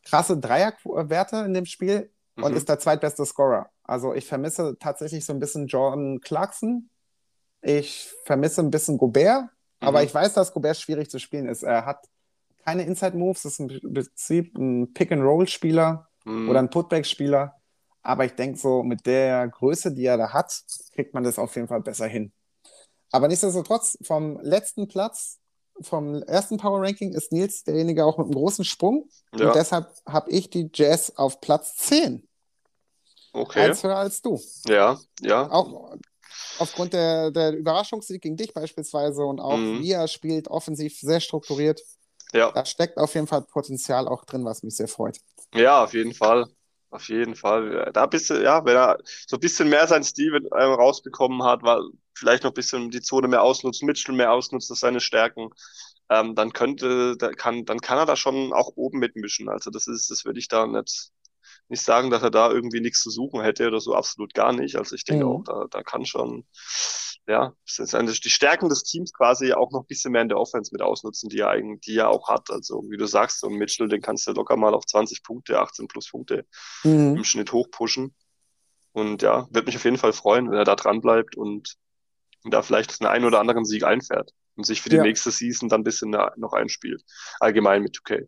Krasse 0.04 0.36
Dreierwerte 0.38 1.36
in 1.46 1.54
dem 1.54 1.66
Spiel 1.66 2.10
und 2.36 2.50
Mhm. 2.52 2.56
ist 2.56 2.68
der 2.68 2.78
zweitbeste 2.78 3.24
Scorer. 3.24 3.70
Also 3.84 4.14
ich 4.14 4.26
vermisse 4.26 4.76
tatsächlich 4.78 5.24
so 5.24 5.32
ein 5.32 5.38
bisschen 5.40 5.66
Jordan 5.66 6.20
Clarkson. 6.20 6.90
Ich 7.62 8.10
vermisse 8.24 8.62
ein 8.62 8.70
bisschen 8.70 8.98
Gobert, 8.98 9.44
aber 9.80 10.00
Mhm. 10.00 10.06
ich 10.06 10.14
weiß, 10.14 10.34
dass 10.34 10.52
Gobert 10.52 10.76
schwierig 10.78 11.10
zu 11.10 11.18
spielen 11.18 11.46
ist. 11.48 11.62
Er 11.62 11.84
hat 11.86 12.06
keine 12.64 12.84
Inside-Moves, 12.84 13.44
ist 13.44 13.60
im 13.60 13.68
Prinzip 13.68 14.56
ein 14.58 14.92
Pick-and-Roll-Spieler 14.92 16.08
Mhm. 16.24 16.48
oder 16.48 16.58
ein 16.60 16.70
Putback-Spieler. 16.70 17.54
Aber 18.02 18.24
ich 18.24 18.32
denke, 18.34 18.58
so 18.58 18.82
mit 18.82 19.04
der 19.06 19.46
Größe, 19.48 19.92
die 19.92 20.06
er 20.06 20.16
da 20.16 20.32
hat, 20.32 20.62
kriegt 20.94 21.12
man 21.12 21.22
das 21.22 21.38
auf 21.38 21.54
jeden 21.56 21.68
Fall 21.68 21.82
besser 21.82 22.06
hin. 22.06 22.32
Aber 23.12 23.28
nichtsdestotrotz, 23.28 23.98
vom 24.02 24.38
letzten 24.40 24.88
Platz, 24.88 25.38
vom 25.80 26.22
ersten 26.22 26.58
Power 26.58 26.82
Ranking, 26.82 27.12
ist 27.12 27.32
Nils 27.32 27.64
derjenige 27.64 28.04
auch 28.04 28.18
mit 28.18 28.26
einem 28.26 28.34
großen 28.34 28.64
Sprung. 28.64 29.08
Ja. 29.34 29.48
Und 29.48 29.54
deshalb 29.56 29.88
habe 30.06 30.30
ich 30.30 30.50
die 30.50 30.70
Jazz 30.72 31.12
auf 31.16 31.40
Platz 31.40 31.76
10. 31.76 32.26
Okay. 33.32 33.60
Als 33.60 33.82
höher 33.82 33.96
als 33.96 34.22
du. 34.22 34.40
Ja, 34.68 34.98
ja. 35.20 35.50
Auch 35.50 35.96
aufgrund 36.58 36.92
der, 36.92 37.30
der 37.30 37.52
Überraschungssieg 37.52 38.20
gegen 38.22 38.36
dich 38.36 38.52
beispielsweise 38.52 39.24
und 39.24 39.40
auch 39.40 39.56
Mhm. 39.56 39.80
wie 39.80 39.92
er 39.92 40.08
spielt, 40.08 40.48
offensiv 40.48 40.98
sehr 40.98 41.20
strukturiert. 41.20 41.80
Ja. 42.32 42.52
Da 42.52 42.64
steckt 42.64 42.98
auf 42.98 43.14
jeden 43.14 43.26
Fall 43.26 43.42
Potenzial 43.42 44.06
auch 44.06 44.24
drin, 44.24 44.44
was 44.44 44.62
mich 44.62 44.76
sehr 44.76 44.88
freut. 44.88 45.18
Ja, 45.54 45.84
auf 45.84 45.94
jeden 45.94 46.14
Fall. 46.14 46.46
Auf 46.90 47.08
jeden 47.08 47.36
Fall. 47.36 47.90
Da 47.92 48.06
bist 48.06 48.30
du, 48.30 48.42
ja, 48.42 48.64
wenn 48.64 48.76
er 48.76 48.98
so 49.26 49.36
ein 49.36 49.40
bisschen 49.40 49.68
mehr 49.68 49.86
sein 49.86 50.02
Stil 50.02 50.34
ähm, 50.36 50.72
rausbekommen 50.72 51.44
hat, 51.44 51.62
weil 51.62 51.82
vielleicht 52.20 52.44
noch 52.44 52.52
ein 52.52 52.54
bisschen 52.54 52.90
die 52.90 53.00
Zone 53.00 53.28
mehr 53.28 53.42
ausnutzt, 53.42 53.83
Mitchell 53.83 54.14
mehr 54.14 54.33
ausnutzt, 54.33 54.70
das 54.70 54.80
seine 54.80 55.00
Stärken, 55.00 55.50
ähm, 56.11 56.35
dann 56.35 56.52
könnte, 56.52 57.16
da 57.16 57.30
kann, 57.33 57.64
dann 57.64 57.80
kann 57.80 57.98
er 57.98 58.06
da 58.06 58.16
schon 58.16 58.52
auch 58.52 58.72
oben 58.76 58.98
mitmischen. 59.00 59.48
Also 59.48 59.70
das 59.70 59.87
ist, 59.88 60.11
das 60.11 60.24
würde 60.24 60.38
ich 60.38 60.48
da 60.48 60.66
nicht, 60.66 61.11
nicht 61.68 61.83
sagen, 61.83 62.11
dass 62.11 62.22
er 62.22 62.30
da 62.30 62.50
irgendwie 62.50 62.80
nichts 62.80 63.00
zu 63.02 63.11
suchen 63.11 63.42
hätte 63.42 63.66
oder 63.68 63.80
so, 63.80 63.94
absolut 63.94 64.35
gar 64.35 64.52
nicht. 64.52 64.76
Also 64.76 64.96
ich 64.96 65.04
denke 65.04 65.24
Mhm. 65.24 65.30
auch, 65.33 65.44
da, 65.44 65.66
da 65.70 65.83
kann 65.83 66.04
schon, 66.06 66.46
ja, 67.28 67.54
die 67.78 68.30
Stärken 68.30 68.68
des 68.68 68.83
Teams 68.83 69.12
quasi 69.12 69.52
auch 69.52 69.70
noch 69.70 69.83
ein 69.83 69.87
bisschen 69.87 70.12
mehr 70.12 70.22
in 70.22 70.28
der 70.28 70.38
Offense 70.38 70.70
mit 70.72 70.83
ausnutzen, 70.83 71.28
die 71.28 71.38
er 71.40 71.50
eigentlich, 71.50 71.80
die 71.83 71.96
er 71.96 72.09
auch 72.11 72.28
hat. 72.28 72.50
Also 72.50 72.85
wie 72.90 72.96
du 72.96 73.06
sagst, 73.06 73.40
so 73.40 73.48
ein 73.48 73.54
Mitchell, 73.54 73.88
den 73.88 74.02
kannst 74.02 74.26
du 74.26 74.33
locker 74.33 74.56
mal 74.56 74.74
auf 74.74 74.87
20 74.87 75.22
Punkte, 75.22 75.61
18 75.61 75.88
plus 75.88 76.11
Punkte 76.11 76.46
im 77.14 77.24
Schnitt 77.24 77.52
hochpushen. 77.52 78.14
Und 78.92 79.22
ja, 79.22 79.48
wird 79.50 79.66
mich 79.66 79.76
auf 79.76 79.85
jeden 79.85 79.98
Fall 79.98 80.12
freuen, 80.12 80.50
wenn 80.50 80.59
er 80.59 80.64
da 80.64 80.76
dran 80.76 81.00
bleibt 81.00 81.37
und, 81.37 81.76
und 82.44 82.53
da 82.53 82.62
vielleicht 82.62 83.00
einen 83.00 83.11
ein 83.11 83.24
oder 83.24 83.40
anderen 83.40 83.64
Sieg 83.64 83.85
einfährt 83.85 84.33
und 84.57 84.64
sich 84.66 84.83
für 84.83 84.88
die 84.88 84.96
Ja. 84.96 85.03
nächste 85.03 85.31
Season 85.31 85.68
dann 85.68 85.81
ein 85.81 85.85
bisschen 85.85 86.11
noch 86.11 86.53
einspielt. 86.53 87.03
Allgemein 87.40 87.83
mit 87.83 87.96
2K. 87.96 88.26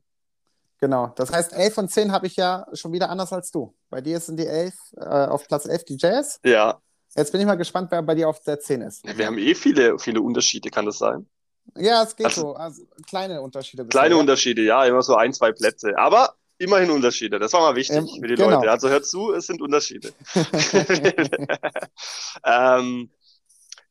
Genau. 0.81 1.09
Das 1.16 1.33
heißt, 1.33 1.53
11 1.53 1.75
von 1.75 1.88
10 1.88 2.11
habe 2.12 2.27
ich 2.27 2.35
ja 2.37 2.66
schon 2.72 2.92
wieder 2.92 3.09
anders 3.09 3.33
als 3.33 3.51
du. 3.53 3.75
Bei 3.88 4.01
dir 4.01 4.18
sind 4.18 4.37
die 4.38 4.46
11 4.46 4.75
äh, 4.96 5.01
auf 5.05 5.46
Platz 5.46 5.66
11 5.66 5.85
die 5.85 5.96
Jazz. 5.98 6.40
Ja, 6.44 6.81
Jetzt 7.14 7.31
bin 7.31 7.42
ich 7.42 7.46
mal 7.46 7.57
gespannt, 7.57 7.88
wer 7.90 8.01
bei 8.03 8.14
dir 8.14 8.27
auf 8.27 8.40
der 8.40 8.59
10 8.59 8.81
ist. 8.81 9.05
wir 9.05 9.27
haben 9.27 9.37
eh 9.37 9.55
viele, 9.55 9.98
viele 9.98 10.22
Unterschiede, 10.22 10.70
kann 10.70 10.87
das 10.87 10.96
sein? 10.96 11.29
Ja, 11.77 12.03
es 12.03 12.16
geht 12.16 12.25
Also- 12.25 12.40
so. 12.40 12.55
Also, 12.55 12.85
kleine 13.07 13.42
Unterschiede. 13.42 13.85
bisher, 13.85 14.01
Kleine 14.01 14.14
ja. 14.14 14.20
Unterschiede, 14.22 14.62
ja, 14.62 14.83
immer 14.87 15.03
so 15.03 15.14
ein, 15.16 15.35
zwei 15.35 15.53
Plätze. 15.53 15.92
Aber 15.98 16.35
immerhin 16.57 16.90
Unterschiede. 16.90 17.38
Das 17.38 17.53
war 17.53 17.61
mal 17.61 17.77
wichtig 17.77 17.98
Ähm, 17.98 18.09
für 18.18 18.29
die 18.29 18.35
genau. 18.37 18.48
Leute. 18.57 18.70
Also 18.70 18.88
hört 18.88 19.05
zu, 19.05 19.31
es 19.35 19.46
sind 19.46 19.61
Unterschiede. 19.61 20.14
ähm, 22.44 23.11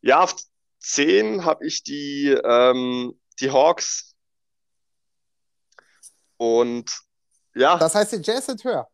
ja, 0.02 0.22
auf 0.24 0.36
10 0.80 1.46
habe 1.46 1.66
ich 1.66 1.84
die, 1.84 2.30
ähm, 2.44 3.20
die 3.40 3.52
Hawks. 3.52 4.14
Und 6.38 6.90
ja, 7.56 7.78
Das 7.78 7.94
heißt, 7.96 8.14
die 8.14 8.22
Jazz 8.24 8.48
sind 8.48 8.64
höher. 8.64 8.88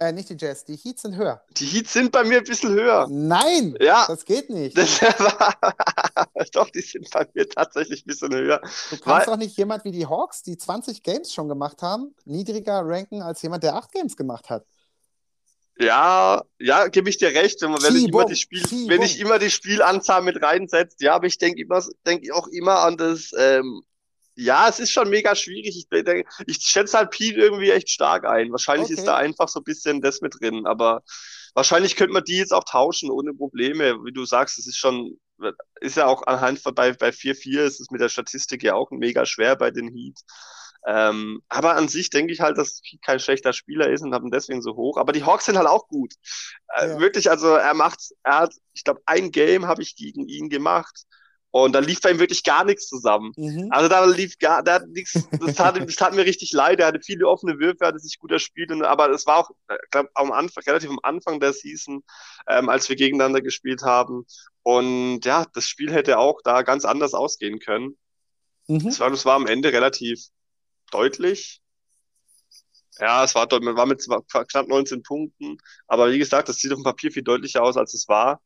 Äh, 0.00 0.12
nicht 0.12 0.28
die 0.28 0.36
Jazz, 0.38 0.64
die 0.64 0.76
Heats 0.76 1.02
sind 1.02 1.16
höher. 1.16 1.42
die 1.50 1.66
Heats 1.66 1.92
sind 1.92 2.12
bei 2.12 2.22
mir 2.22 2.38
ein 2.38 2.44
bisschen 2.44 2.72
höher. 2.72 3.08
Nein, 3.10 3.76
Ja. 3.80 4.06
das 4.06 4.24
geht 4.24 4.48
nicht. 4.48 4.78
Das 4.78 5.00
Doch, 6.52 6.70
die 6.70 6.82
sind 6.82 7.10
bei 7.10 7.26
mir 7.34 7.48
tatsächlich 7.48 8.04
ein 8.04 8.06
bisschen 8.06 8.32
höher. 8.32 8.60
Du 8.60 8.68
kannst 8.98 9.06
weil- 9.06 9.24
doch 9.26 9.36
nicht 9.36 9.56
jemand 9.56 9.84
wie 9.84 9.90
die 9.90 10.06
Hawks, 10.06 10.42
die 10.44 10.56
20 10.56 11.02
Games 11.02 11.34
schon 11.34 11.48
gemacht 11.48 11.82
haben, 11.82 12.14
niedriger 12.24 12.82
ranken 12.84 13.22
als 13.22 13.42
jemand, 13.42 13.64
der 13.64 13.74
8 13.74 13.90
Games 13.90 14.16
gemacht 14.16 14.48
hat. 14.50 14.64
Ja, 15.80 16.42
ja, 16.58 16.88
gebe 16.88 17.08
ich 17.08 17.18
dir 17.18 17.28
recht, 17.28 17.62
wenn, 17.62 17.70
man, 17.70 17.82
wenn, 17.82 17.94
ich 17.94 18.08
immer 18.08 18.24
die 18.24 18.36
Spiel, 18.36 18.64
wenn 18.88 19.02
ich 19.02 19.20
immer 19.20 19.38
die 19.38 19.50
Spielanzahl 19.50 20.22
mit 20.22 20.42
reinsetzt, 20.42 21.00
ja, 21.00 21.14
aber 21.14 21.26
ich 21.26 21.38
denke 21.38 21.62
immer, 21.62 21.84
denke 22.04 22.34
auch 22.34 22.48
immer 22.48 22.80
an 22.80 22.96
das, 22.96 23.30
ähm, 23.38 23.82
ja, 24.34 24.68
es 24.68 24.78
ist 24.78 24.92
schon 24.92 25.10
mega 25.10 25.34
schwierig. 25.34 25.76
Ich, 25.76 25.88
denke, 25.88 26.24
ich 26.46 26.58
schätze 26.60 26.96
halt 26.96 27.10
Pete 27.10 27.40
irgendwie 27.40 27.70
echt 27.70 27.90
stark 27.90 28.24
ein. 28.24 28.52
Wahrscheinlich 28.52 28.86
Okay. 28.86 29.00
ist 29.00 29.06
da 29.06 29.16
einfach 29.16 29.48
so 29.48 29.60
ein 29.60 29.64
bisschen 29.64 30.00
das 30.00 30.20
mit 30.20 30.40
drin, 30.40 30.64
aber 30.64 31.02
wahrscheinlich 31.54 31.96
könnte 31.96 32.12
man 32.12 32.22
die 32.22 32.36
jetzt 32.36 32.52
auch 32.52 32.62
tauschen 32.62 33.10
ohne 33.10 33.34
Probleme. 33.34 33.96
Wie 34.04 34.12
du 34.12 34.24
sagst, 34.24 34.58
es 34.58 34.68
ist 34.68 34.78
schon, 34.78 35.18
ist 35.80 35.96
ja 35.96 36.06
auch 36.06 36.24
anhand 36.28 36.60
von 36.60 36.72
bei, 36.72 36.92
bei 36.92 37.08
4-4 37.08 37.62
ist 37.62 37.80
es 37.80 37.90
mit 37.90 38.00
der 38.00 38.08
Statistik 38.08 38.62
ja 38.62 38.74
auch 38.74 38.92
mega 38.92 39.26
schwer 39.26 39.56
bei 39.56 39.72
den 39.72 39.88
Heat. 39.88 40.20
Ähm, 40.88 41.42
aber 41.50 41.76
an 41.76 41.88
sich 41.88 42.08
denke 42.08 42.32
ich 42.32 42.40
halt, 42.40 42.56
dass 42.56 42.80
Pete 42.80 43.00
kein 43.04 43.20
schlechter 43.20 43.52
Spieler 43.52 43.90
ist 43.90 44.02
und 44.02 44.14
haben 44.14 44.26
ihn 44.26 44.30
deswegen 44.30 44.62
so 44.62 44.74
hoch. 44.74 44.96
Aber 44.96 45.12
die 45.12 45.22
Hawks 45.22 45.44
sind 45.44 45.58
halt 45.58 45.68
auch 45.68 45.86
gut. 45.88 46.14
Äh, 46.74 46.88
Ja. 46.88 46.98
Wirklich, 47.00 47.30
also 47.30 47.48
er 47.48 47.74
macht, 47.74 48.00
er 48.22 48.38
hat, 48.40 48.54
ich 48.72 48.84
glaube, 48.84 49.02
ein 49.04 49.30
Game 49.30 49.66
habe 49.66 49.82
ich 49.82 49.96
gegen 49.96 50.26
ihn 50.26 50.48
gemacht 50.48 51.04
und 51.50 51.74
da 51.74 51.80
lief 51.80 52.00
bei 52.00 52.10
ihm 52.10 52.18
wirklich 52.18 52.42
gar 52.42 52.64
nichts 52.64 52.88
zusammen. 52.88 53.32
Mhm. 53.36 53.68
Also 53.70 53.88
da 53.88 54.02
lief 54.06 54.38
gar, 54.38 54.62
da 54.62 54.74
hat 54.74 54.88
nichts, 54.88 55.28
das 55.30 55.54
tat, 55.56 55.76
das 55.86 55.96
tat 55.96 56.14
mir 56.14 56.24
richtig 56.24 56.52
leid. 56.52 56.80
Er 56.80 56.86
hatte 56.86 57.00
viele 57.02 57.28
offene 57.28 57.58
Würfe, 57.58 57.86
hatte 57.86 57.98
sich 57.98 58.18
gut 58.18 58.32
erspielt, 58.32 58.70
und, 58.70 58.82
aber 58.82 59.10
es 59.10 59.26
war 59.26 59.36
auch, 59.38 59.50
ich 59.70 59.90
glaube, 59.90 60.08
am 60.14 60.32
Anfang, 60.32 60.64
relativ 60.64 60.88
am 60.90 61.00
Anfang 61.02 61.38
der 61.38 61.52
Season, 61.52 62.02
ähm, 62.48 62.70
als 62.70 62.88
wir 62.88 62.96
gegeneinander 62.96 63.42
gespielt 63.42 63.82
haben. 63.82 64.24
Und 64.62 65.20
ja, 65.26 65.44
das 65.52 65.68
Spiel 65.68 65.92
hätte 65.92 66.18
auch 66.18 66.40
da 66.44 66.62
ganz 66.62 66.86
anders 66.86 67.12
ausgehen 67.12 67.58
können. 67.58 67.98
Mhm. 68.68 68.86
Es 68.88 69.00
war, 69.00 69.12
es 69.12 69.26
war 69.26 69.34
am 69.34 69.46
Ende 69.46 69.72
relativ 69.72 70.28
deutlich. 70.90 71.60
Ja, 72.98 73.24
es 73.24 73.34
war, 73.34 73.46
man 73.60 73.76
war 73.76 73.86
mit 73.86 74.04
knapp 74.48 74.66
19 74.68 75.02
Punkten, 75.02 75.58
aber 75.86 76.10
wie 76.10 76.18
gesagt, 76.18 76.48
das 76.48 76.56
sieht 76.56 76.72
auf 76.72 76.78
dem 76.78 76.84
Papier 76.84 77.12
viel 77.12 77.22
deutlicher 77.22 77.62
aus, 77.62 77.76
als 77.76 77.94
es 77.94 78.08
war. 78.08 78.40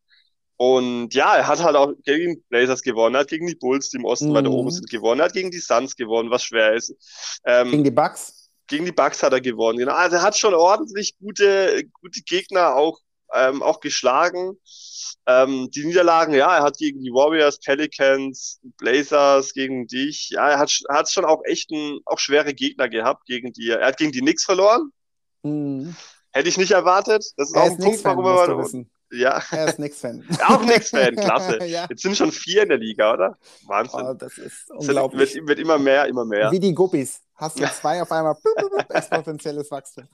Und 0.56 1.14
ja, 1.14 1.34
er 1.36 1.46
hat 1.46 1.62
halt 1.62 1.74
auch 1.76 1.92
gegen 2.04 2.36
die 2.36 2.44
Blazers 2.50 2.82
gewonnen, 2.82 3.14
er 3.14 3.22
hat 3.22 3.28
gegen 3.28 3.46
die 3.46 3.54
Bulls, 3.56 3.88
die 3.90 3.96
im 3.96 4.04
Osten 4.04 4.32
weiter 4.34 4.50
Mhm. 4.50 4.54
oben 4.54 4.70
sind, 4.70 4.90
gewonnen, 4.90 5.20
er 5.20 5.26
hat 5.26 5.32
gegen 5.32 5.50
die 5.50 5.58
Suns 5.58 5.96
gewonnen, 5.96 6.30
was 6.30 6.44
schwer 6.44 6.74
ist. 6.74 6.94
Ähm, 7.44 7.70
Gegen 7.70 7.84
die 7.84 7.90
Bucks. 7.90 8.50
gegen 8.66 8.84
die 8.84 8.92
Bucks 8.92 9.22
hat 9.22 9.32
er 9.32 9.40
gewonnen. 9.40 9.78
Genau. 9.78 9.92
Also 9.94 10.16
er 10.16 10.22
hat 10.22 10.36
schon 10.36 10.54
ordentlich 10.54 11.16
gute, 11.18 11.84
gute 12.00 12.20
Gegner 12.22 12.76
auch, 12.76 12.98
ähm, 13.34 13.62
auch 13.62 13.80
geschlagen. 13.80 14.58
Ähm, 15.26 15.70
die 15.70 15.84
Niederlagen, 15.84 16.34
ja, 16.34 16.56
er 16.56 16.62
hat 16.62 16.78
gegen 16.78 17.00
die 17.00 17.12
Warriors, 17.12 17.60
Pelicans, 17.60 18.60
Blazers, 18.76 19.52
gegen 19.52 19.86
dich. 19.86 20.30
Ja, 20.30 20.50
er 20.50 20.58
hat, 20.58 20.72
hat 20.88 21.10
schon 21.10 21.24
auch 21.24 21.42
echt 21.44 21.70
ein, 21.70 22.00
auch 22.06 22.18
schwere 22.18 22.54
Gegner 22.54 22.88
gehabt 22.88 23.26
gegen 23.26 23.52
die. 23.52 23.70
Er 23.70 23.86
hat 23.86 23.98
gegen 23.98 24.12
die 24.12 24.20
Knicks 24.20 24.44
verloren. 24.44 24.92
Mhm. 25.42 25.94
Hätte 26.32 26.48
ich 26.48 26.56
nicht 26.56 26.72
erwartet. 26.72 27.24
Das 27.36 27.50
ist 27.50 27.54
Er 27.54 27.62
auch 27.62 27.66
ist 27.66 27.72
ein 27.74 27.84
Punkt, 27.84 28.04
warum 28.04 28.24
er. 28.24 28.86
Ja, 29.12 29.42
Er 29.50 29.66
ist 29.68 29.76
Knicks-Fan. 29.76 30.24
auch 30.48 30.60
Knicks-Fan, 30.62 31.16
klasse. 31.16 31.64
ja. 31.66 31.86
Jetzt 31.88 32.02
sind 32.02 32.16
schon 32.16 32.32
vier 32.32 32.62
in 32.64 32.70
der 32.70 32.78
Liga, 32.78 33.12
oder? 33.14 33.38
Wahnsinn. 33.66 34.00
Oh, 34.02 34.14
das 34.14 34.38
ist 34.38 34.70
unglaublich. 34.70 35.34
wird, 35.34 35.48
wird 35.48 35.58
immer 35.58 35.78
mehr, 35.78 36.06
immer 36.06 36.24
mehr. 36.24 36.50
Wie 36.50 36.60
die 36.60 36.74
Guppies. 36.74 37.20
Hast 37.36 37.58
du 37.58 37.64
zwei 37.64 38.00
auf 38.02 38.12
einmal 38.12 38.36
exponentielles 38.90 39.70
Wachstum. 39.70 40.06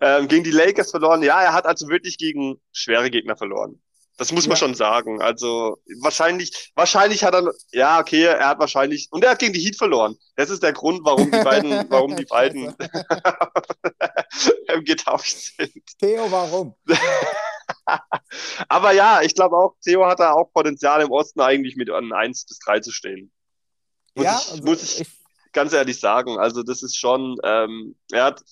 Ähm, 0.00 0.26
gegen 0.28 0.42
die 0.44 0.50
Lakers 0.50 0.90
verloren. 0.90 1.22
Ja, 1.22 1.42
er 1.42 1.52
hat 1.52 1.66
also 1.66 1.88
wirklich 1.88 2.16
gegen 2.18 2.60
schwere 2.72 3.10
Gegner 3.10 3.36
verloren. 3.36 3.80
Das 4.18 4.32
muss 4.32 4.46
man 4.46 4.52
Ja. 4.52 4.60
schon 4.60 4.74
sagen. 4.74 5.20
Also 5.20 5.76
wahrscheinlich, 6.00 6.72
wahrscheinlich 6.74 7.22
hat 7.24 7.34
er, 7.34 7.52
ja, 7.72 8.00
okay, 8.00 8.22
er 8.24 8.48
hat 8.48 8.58
wahrscheinlich, 8.58 9.08
und 9.10 9.22
er 9.22 9.32
hat 9.32 9.38
gegen 9.40 9.52
die 9.52 9.60
Heat 9.60 9.76
verloren. 9.76 10.16
Das 10.36 10.48
ist 10.48 10.62
der 10.62 10.72
Grund, 10.72 11.00
warum 11.04 11.30
die 11.30 11.42
beiden, 11.44 11.84
warum 11.90 12.16
die 12.16 12.24
beiden 12.24 12.74
getauscht 14.84 15.36
sind. 15.58 15.72
Theo, 15.98 16.30
warum? 16.32 16.74
Aber 18.68 18.92
ja, 18.92 19.22
ich 19.22 19.34
glaube 19.34 19.56
auch, 19.56 19.76
Theo 19.82 20.06
hat 20.06 20.20
da 20.20 20.32
auch 20.32 20.52
Potenzial 20.52 21.00
im 21.02 21.10
Osten 21.10 21.40
eigentlich 21.40 21.76
mit 21.76 21.90
an 21.90 22.12
1 22.12 22.46
bis 22.46 22.58
3 22.60 22.80
zu 22.80 22.92
stehen. 22.92 23.32
Muss 24.14 24.24
ja, 24.24 24.38
ich, 24.38 24.50
also 24.52 24.64
muss 24.64 24.82
ich 24.82 25.00
ich, 25.00 25.08
ganz 25.52 25.72
ehrlich 25.72 26.00
sagen. 26.00 26.38
Also 26.38 26.62
das 26.62 26.82
ist 26.82 26.96
schon, 26.96 27.38
ähm, 27.44 27.96
er 28.10 28.24
hat 28.24 28.42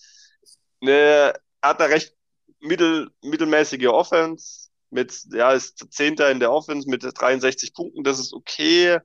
eine, 0.80 1.34
er 1.60 1.68
hat 1.68 1.80
eine 1.80 1.92
recht 1.92 2.14
mittel, 2.60 3.10
mittelmäßige 3.22 3.86
Offense 3.86 4.68
mit, 4.90 5.24
ja, 5.32 5.52
ist 5.52 5.84
Zehnter 5.92 6.30
in 6.30 6.40
der 6.40 6.52
Offense 6.52 6.88
mit 6.88 7.02
63 7.02 7.74
Punkten, 7.74 8.04
das 8.04 8.18
ist 8.18 8.32
okay. 8.32 8.98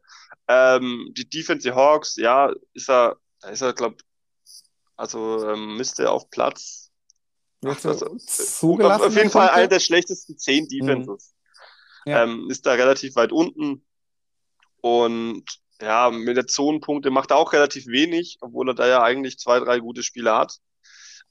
Ähm, 0.48 1.12
die 1.18 1.28
Defense, 1.28 1.68
die 1.68 1.74
Hawks, 1.74 2.16
ja, 2.16 2.54
ist 2.74 2.90
er, 2.90 3.18
da 3.42 3.50
ist 3.50 3.62
er, 3.62 3.74
glaube 3.74 3.98
also 5.00 5.48
ähm, 5.48 5.78
müsste 5.78 6.12
auf 6.12 6.30
Platz. 6.30 6.89
Ach, 7.66 7.86
also, 7.86 8.06
auf, 8.06 9.02
auf 9.02 9.16
jeden 9.16 9.30
Fall 9.30 9.50
einer 9.50 9.68
der 9.68 9.80
schlechtesten 9.80 10.38
zehn 10.38 10.64
mhm. 10.64 10.68
Defenses. 10.70 11.34
Mhm. 12.06 12.12
Ja. 12.12 12.24
Ähm, 12.24 12.48
ist 12.50 12.66
da 12.66 12.74
relativ 12.74 13.16
weit 13.16 13.32
unten. 13.32 13.86
Und 14.82 15.44
ja, 15.82 16.10
mit 16.10 16.38
der 16.38 16.48
Zonenpunkte 16.48 17.10
macht 17.10 17.32
er 17.32 17.38
auch 17.38 17.54
relativ 17.54 17.88
wenig, 17.88 18.38
obwohl 18.42 18.70
er 18.70 18.76
da 18.76 18.88
ja 18.88 19.04
eigentlich 19.04 19.38
zwei, 19.38 19.60
drei 19.60 19.80
gute 19.80 20.04
Spiele 20.04 20.36
hat, 20.36 20.58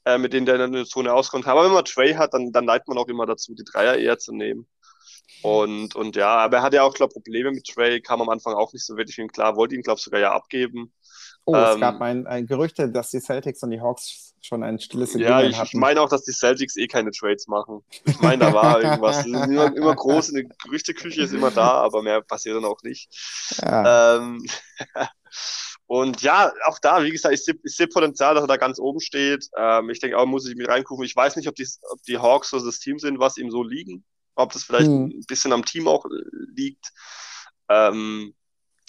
äh, 0.05 0.18
mit 0.18 0.33
denen 0.33 0.47
der 0.47 0.61
in 0.61 0.72
der 0.72 0.85
Zone 0.85 1.12
auskommt. 1.12 1.47
Aber 1.47 1.64
wenn 1.64 1.72
man 1.72 1.85
Trey 1.85 2.14
hat, 2.14 2.35
dann, 2.35 2.53
dann 2.53 2.64
neigt 2.64 2.89
man 2.89 2.99
auch 2.99 3.09
immer 3.09 3.26
dazu, 3.26 3.55
die 3.55 3.64
Dreier 3.64 3.97
eher 3.97 4.18
zu 4.18 4.33
nehmen. 4.33 4.68
Und, 5.43 5.95
und 5.95 6.16
ja, 6.16 6.37
aber 6.37 6.59
er 6.59 6.62
hat 6.62 6.74
ja 6.74 6.83
auch, 6.83 6.95
glaube 6.95 7.12
Probleme 7.12 7.53
mit 7.53 7.66
Trey, 7.66 8.01
kam 8.01 8.20
am 8.20 8.29
Anfang 8.29 8.55
auch 8.55 8.72
nicht 8.72 8.85
so 8.85 8.97
wirklich 8.97 9.18
ihm 9.18 9.29
klar, 9.29 9.57
wollte 9.57 9.74
ihn, 9.74 9.83
glaube 9.83 10.01
sogar 10.01 10.20
ja 10.20 10.33
abgeben. 10.33 10.93
Oh, 11.49 11.57
ähm, 11.57 11.65
es 11.65 11.81
gab 11.81 12.03
ein, 12.03 12.27
ein 12.27 12.47
Gerüchte, 12.47 12.91
dass 12.91 13.09
die 13.09 13.21
Celtics 13.21 13.63
und 13.63 13.71
die 13.71 13.81
Hawks 13.81 14.35
schon 14.43 14.63
ein 14.63 14.79
stilles 14.79 15.15
Ja, 15.15 15.43
ich, 15.43 15.59
ich 15.59 15.73
meine 15.73 16.03
auch, 16.03 16.11
dass 16.11 16.23
die 16.25 16.33
Celtics 16.33 16.77
eh 16.77 16.87
keine 16.89 17.11
Trades 17.11 17.49
machen. 17.49 17.83
Ich 18.05 18.21
meine, 18.21 18.45
da 18.45 18.53
war 18.53 18.83
irgendwas. 18.83 19.25
immer, 19.27 19.75
immer 19.75 19.97
groß, 19.97 20.35
eine 20.35 20.45
Gerüchteküche 20.45 21.23
ist 21.23 21.33
immer 21.33 21.51
da, 21.51 21.81
aber 21.81 22.03
mehr 22.03 22.21
passiert 22.21 22.57
dann 22.57 22.67
auch 22.67 22.83
nicht. 22.83 23.09
Ja. 23.63 24.17
Ähm, 24.19 24.47
und 25.87 26.21
ja, 26.21 26.53
auch 26.67 26.79
da, 26.81 27.03
wie 27.03 27.13
gesagt, 27.13 27.33
ich 27.33 27.43
sehe 27.43 27.55
seh 27.63 27.87
Potenzial, 27.87 28.35
dass 28.35 28.45
er 28.45 28.49
da 28.49 28.59
ganz 28.59 28.79
oben 28.79 29.01
steht. 29.01 29.49
Ähm, 29.57 29.89
ich 29.89 30.01
denke 30.01 30.19
auch, 30.19 30.27
muss 30.27 30.47
ich 30.47 30.55
mich 30.55 30.69
reingucken. 30.69 31.07
Ich 31.07 31.17
weiß 31.17 31.37
nicht, 31.37 31.49
ob 31.49 31.55
die, 31.55 31.67
ob 31.91 32.03
die 32.03 32.19
Hawks 32.19 32.51
so 32.51 32.63
das 32.63 32.79
Team 32.79 32.99
sind, 32.99 33.21
was 33.21 33.39
ihm 33.39 33.51
so 33.51 33.63
liegen. 33.63 34.05
Ob 34.35 34.53
das 34.53 34.65
vielleicht 34.65 34.89
hm. 34.89 35.07
ein 35.07 35.25
bisschen 35.27 35.55
am 35.55 35.65
Team 35.65 35.89
auch 35.89 36.05
liegt. 36.55 36.93
Ähm, 37.71 38.35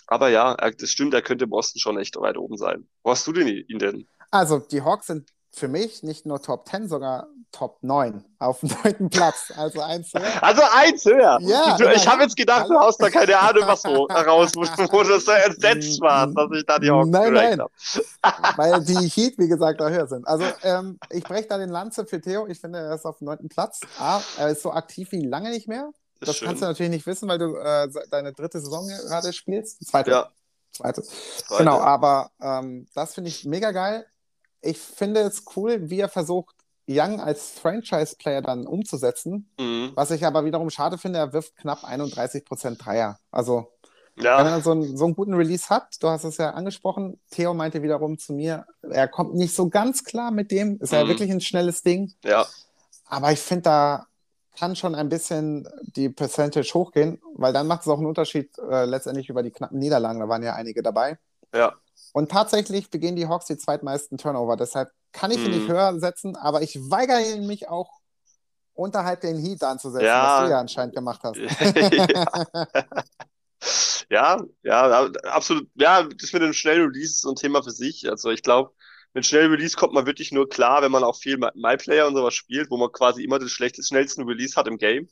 aber 0.10 0.30
ja, 0.30 0.55
das 0.55 0.89
stimmt, 0.89 1.14
er 1.14 1.22
könnte 1.22 1.45
im 1.45 1.51
Osten 1.51 1.80
schon 1.80 1.97
echt 1.97 2.16
weit 2.18 2.38
oben 2.38 2.57
sein. 2.57 2.88
Wo 3.03 3.12
hast 3.12 3.26
du 3.28 3.32
denn 3.32 3.47
ihn 3.47 3.80
denn? 3.80 4.07
Also, 4.32 4.60
die 4.60 4.82
Hawks 4.82 5.07
sind 5.07 5.30
für 5.51 5.68
mich 5.68 6.03
nicht 6.03 6.26
nur 6.26 6.41
Top 6.41 6.68
10, 6.68 6.88
sogar 6.88 7.28
Top 7.51 7.80
9 7.82 8.24
auf 8.38 8.60
dem 8.60 8.70
neunten 8.84 9.10
Platz. 9.10 9.51
Also 9.55 9.82
eins 9.82 10.14
höher. 10.14 10.24
Also 10.41 10.62
eins 10.72 11.03
höher. 11.05 11.39
Ja, 11.41 11.76
du, 11.78 11.91
ich 11.91 12.07
habe 12.07 12.24
jetzt 12.24 12.36
gedacht, 12.36 12.70
du 12.70 12.78
hast 12.80 13.01
da 13.01 13.10
keine 13.10 13.38
Ahnung, 13.38 13.64
was 13.66 13.82
so 13.82 14.05
raus, 14.10 14.51
wo, 14.55 14.62
wo 14.62 15.03
du 15.03 15.20
so 15.20 15.32
entsetzt 15.32 15.99
warst, 15.99 16.38
dass 16.38 16.47
ich 16.53 16.66
da 16.66 16.78
die 16.78 16.91
Hawks 16.91 17.10
Nein, 17.10 17.34
nein. 17.34 17.60
Habe. 17.60 18.57
Weil 18.57 18.84
die 18.86 19.10
Heat, 19.10 19.39
wie 19.39 19.47
gesagt, 19.47 19.82
da 19.82 19.89
höher 19.89 20.07
sind. 20.07 20.28
Also 20.28 20.45
ähm, 20.64 20.99
ich 21.10 21.24
breche 21.24 21.47
da 21.47 21.57
den 21.57 21.70
Lanze 21.70 22.05
für 22.05 22.22
Theo. 22.22 22.45
Ich 22.47 22.60
finde, 22.60 22.80
er 22.80 22.95
ist 22.95 23.05
auf 23.05 23.18
dem 23.18 23.26
neunten 23.26 23.49
Platz. 23.49 23.80
A, 23.97 24.22
er 24.38 24.49
ist 24.49 24.62
so 24.62 24.72
aktiv 24.72 25.12
wie 25.12 25.26
lange 25.26 25.49
nicht 25.49 25.68
mehr. 25.68 25.89
Das, 26.20 26.30
das 26.30 26.39
kannst 26.41 26.61
du 26.61 26.65
natürlich 26.65 26.91
nicht 26.91 27.05
wissen, 27.05 27.30
weil 27.30 27.38
du 27.38 27.55
äh, 27.55 27.88
deine 28.09 28.34
dritte 28.34 28.59
Saison 28.59 28.88
gerade 28.88 29.34
spielst. 29.34 29.86
Zweite. 29.86 30.11
Ja. 30.11 30.30
Zweite. 30.72 31.01
Zweite. 31.03 31.63
Genau, 31.63 31.80
aber 31.80 32.32
ähm, 32.41 32.88
das 32.93 33.15
finde 33.15 33.30
ich 33.30 33.45
mega 33.45 33.72
geil 33.72 34.05
ich 34.61 34.78
finde 34.78 35.22
es 35.22 35.43
cool, 35.55 35.89
wie 35.89 35.99
er 35.99 36.09
versucht, 36.09 36.55
Young 36.88 37.20
als 37.20 37.51
Franchise-Player 37.59 38.41
dann 38.41 38.65
umzusetzen. 38.65 39.49
Mhm. 39.59 39.91
Was 39.93 40.11
ich 40.11 40.26
aber 40.26 40.43
wiederum 40.45 40.70
schade 40.70 40.97
finde, 40.97 41.20
er 41.20 41.34
wirft 41.34 41.55
knapp 41.55 41.84
31% 41.84 42.78
Dreier. 42.78 43.20
Also, 43.30 43.72
ja. 44.17 44.39
wenn 44.39 44.47
er 44.47 44.61
so 44.61 44.72
einen, 44.72 44.97
so 44.97 45.05
einen 45.05 45.15
guten 45.15 45.36
Release 45.36 45.70
hat, 45.70 46.01
du 46.01 46.09
hast 46.09 46.24
es 46.24 46.38
ja 46.38 46.51
angesprochen, 46.51 47.20
Theo 47.30 47.53
meinte 47.53 47.84
wiederum 47.84 48.17
zu 48.17 48.34
mir, 48.34 48.65
er 48.82 49.07
kommt 49.07 49.36
nicht 49.36 49.55
so 49.55 49.70
ganz 49.70 50.03
klar 50.03 50.32
mit 50.32 50.49
dem, 50.49 50.80
ist 50.82 50.91
mhm. 50.91 50.97
ja 50.97 51.07
wirklich 51.07 51.30
ein 51.30 51.41
schnelles 51.41 51.84
Ding. 51.84 52.11
Ja. 52.24 52.47
Aber 53.05 53.32
ich 53.32 53.39
finde, 53.39 53.63
da 53.63 54.07
kann 54.60 54.76
schon 54.76 54.93
ein 54.93 55.07
bisschen 55.07 55.68
die 55.82 56.10
Percentage 56.10 56.70
hochgehen, 56.74 57.22
weil 57.36 57.53
dann 57.53 57.68
macht 57.68 57.82
es 57.82 57.88
auch 57.88 57.97
einen 57.97 58.07
Unterschied 58.07 58.51
äh, 58.70 58.84
letztendlich 58.84 59.30
über 59.30 59.41
die 59.41 59.51
knappen 59.51 59.80
Niederlagen. 59.80 60.20
Da 60.20 60.28
waren 60.28 60.43
ja 60.43 60.53
einige 60.53 60.84
dabei. 60.84 61.18
Ja. 61.53 61.76
Und 62.12 62.30
tatsächlich 62.30 62.89
begehen 62.89 63.16
die 63.16 63.28
Hawks 63.28 63.45
die 63.45 63.57
zweitmeisten 63.57 64.18
Turnover. 64.18 64.57
Deshalb 64.57 64.91
kann 65.14 65.32
ich 65.32 65.38
ihn 65.38 65.51
nicht 65.51 65.68
mhm. 65.68 65.72
höher 65.72 65.99
setzen, 65.99 66.36
aber 66.36 66.62
ich 66.62 66.78
weigere 66.89 67.38
mich 67.38 67.70
auch 67.70 67.89
unterhalb 68.74 69.22
den 69.22 69.38
Heat 69.38 69.64
anzusetzen, 69.64 70.05
ja. 70.05 70.39
was 70.39 70.45
du 70.45 70.51
ja 70.51 70.60
anscheinend 70.60 70.95
gemacht 70.95 71.22
hast. 71.24 71.38
ja, 74.10 74.41
ja, 74.64 75.10
absolut. 75.24 75.70
Ja, 75.76 76.03
das 76.03 76.34
mit 76.34 76.41
dem 76.41 76.53
schnellen 76.53 76.88
Release 76.88 77.14
ist 77.14 77.22
so 77.22 77.30
ein 77.30 77.36
Thema 77.36 77.64
für 77.64 77.72
sich. 77.72 78.10
Also 78.10 78.30
ich 78.30 78.43
glaube, 78.43 78.72
mit 79.14 79.26
schnellem 79.26 79.51
Release 79.51 79.76
kommt 79.76 79.93
man 79.93 80.05
wirklich 80.05 80.32
nur 80.32 80.47
klar, 80.49 80.82
wenn 80.82 80.91
man 80.91 81.03
auch 81.03 81.18
viel 81.18 81.38
MyPlayer 81.38 82.07
und 82.07 82.16
sowas 82.16 82.34
spielt, 82.34 82.70
wo 82.70 82.78
man 82.78 82.91
quasi 82.91 83.24
immer 83.24 83.39
das 83.39 83.51
schlechteste, 83.51 83.88
schnellsten 83.88 84.24
Release 84.24 84.55
hat 84.55 84.68
im 84.68 84.78
Game. 84.78 85.10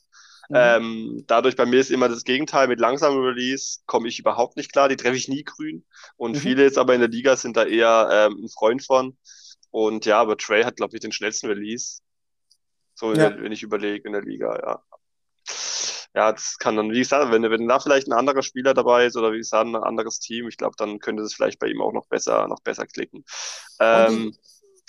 Mhm. 0.48 0.56
Ähm, 0.56 1.24
dadurch 1.26 1.56
bei 1.56 1.66
mir 1.66 1.80
ist 1.80 1.90
immer 1.90 2.08
das 2.08 2.24
Gegenteil. 2.24 2.68
Mit 2.68 2.80
langsamem 2.80 3.20
Release 3.20 3.80
komme 3.86 4.08
ich 4.08 4.18
überhaupt 4.18 4.56
nicht 4.56 4.72
klar. 4.72 4.88
Die 4.88 4.96
treffe 4.96 5.16
ich 5.16 5.28
nie 5.28 5.44
grün. 5.44 5.84
Und 6.16 6.36
mhm. 6.36 6.40
viele 6.40 6.62
jetzt 6.62 6.78
aber 6.78 6.94
in 6.94 7.00
der 7.00 7.10
Liga 7.10 7.36
sind 7.36 7.56
da 7.56 7.64
eher 7.64 8.08
ähm, 8.10 8.44
ein 8.44 8.48
Freund 8.48 8.84
von. 8.84 9.16
Und 9.70 10.06
ja, 10.06 10.20
aber 10.20 10.36
Trey 10.36 10.62
hat, 10.62 10.76
glaube 10.76 10.96
ich, 10.96 11.00
den 11.00 11.12
schnellsten 11.12 11.48
Release. 11.48 12.00
So, 12.94 13.12
ja. 13.12 13.36
wenn 13.40 13.52
ich 13.52 13.62
überlege 13.62 14.06
in 14.06 14.12
der 14.12 14.22
Liga, 14.22 14.58
ja. 14.58 14.82
Ja, 16.14 16.32
das 16.32 16.56
kann 16.58 16.76
dann, 16.76 16.90
wie 16.90 16.98
gesagt, 16.98 17.30
wenn, 17.30 17.42
wenn 17.42 17.68
da 17.68 17.78
vielleicht 17.80 18.08
ein 18.08 18.12
anderer 18.12 18.42
Spieler 18.42 18.74
dabei 18.74 19.06
ist 19.06 19.16
oder 19.16 19.32
wie 19.32 19.38
gesagt, 19.38 19.66
ein 19.66 19.76
anderes 19.76 20.18
Team, 20.18 20.48
ich 20.48 20.56
glaube, 20.56 20.74
dann 20.76 20.98
könnte 20.98 21.22
es 21.22 21.34
vielleicht 21.34 21.58
bei 21.58 21.68
ihm 21.68 21.80
auch 21.80 21.92
noch 21.92 22.06
besser, 22.06 22.48
noch 22.48 22.60
besser 22.60 22.86
klicken. 22.86 23.24
Ähm, 23.78 24.34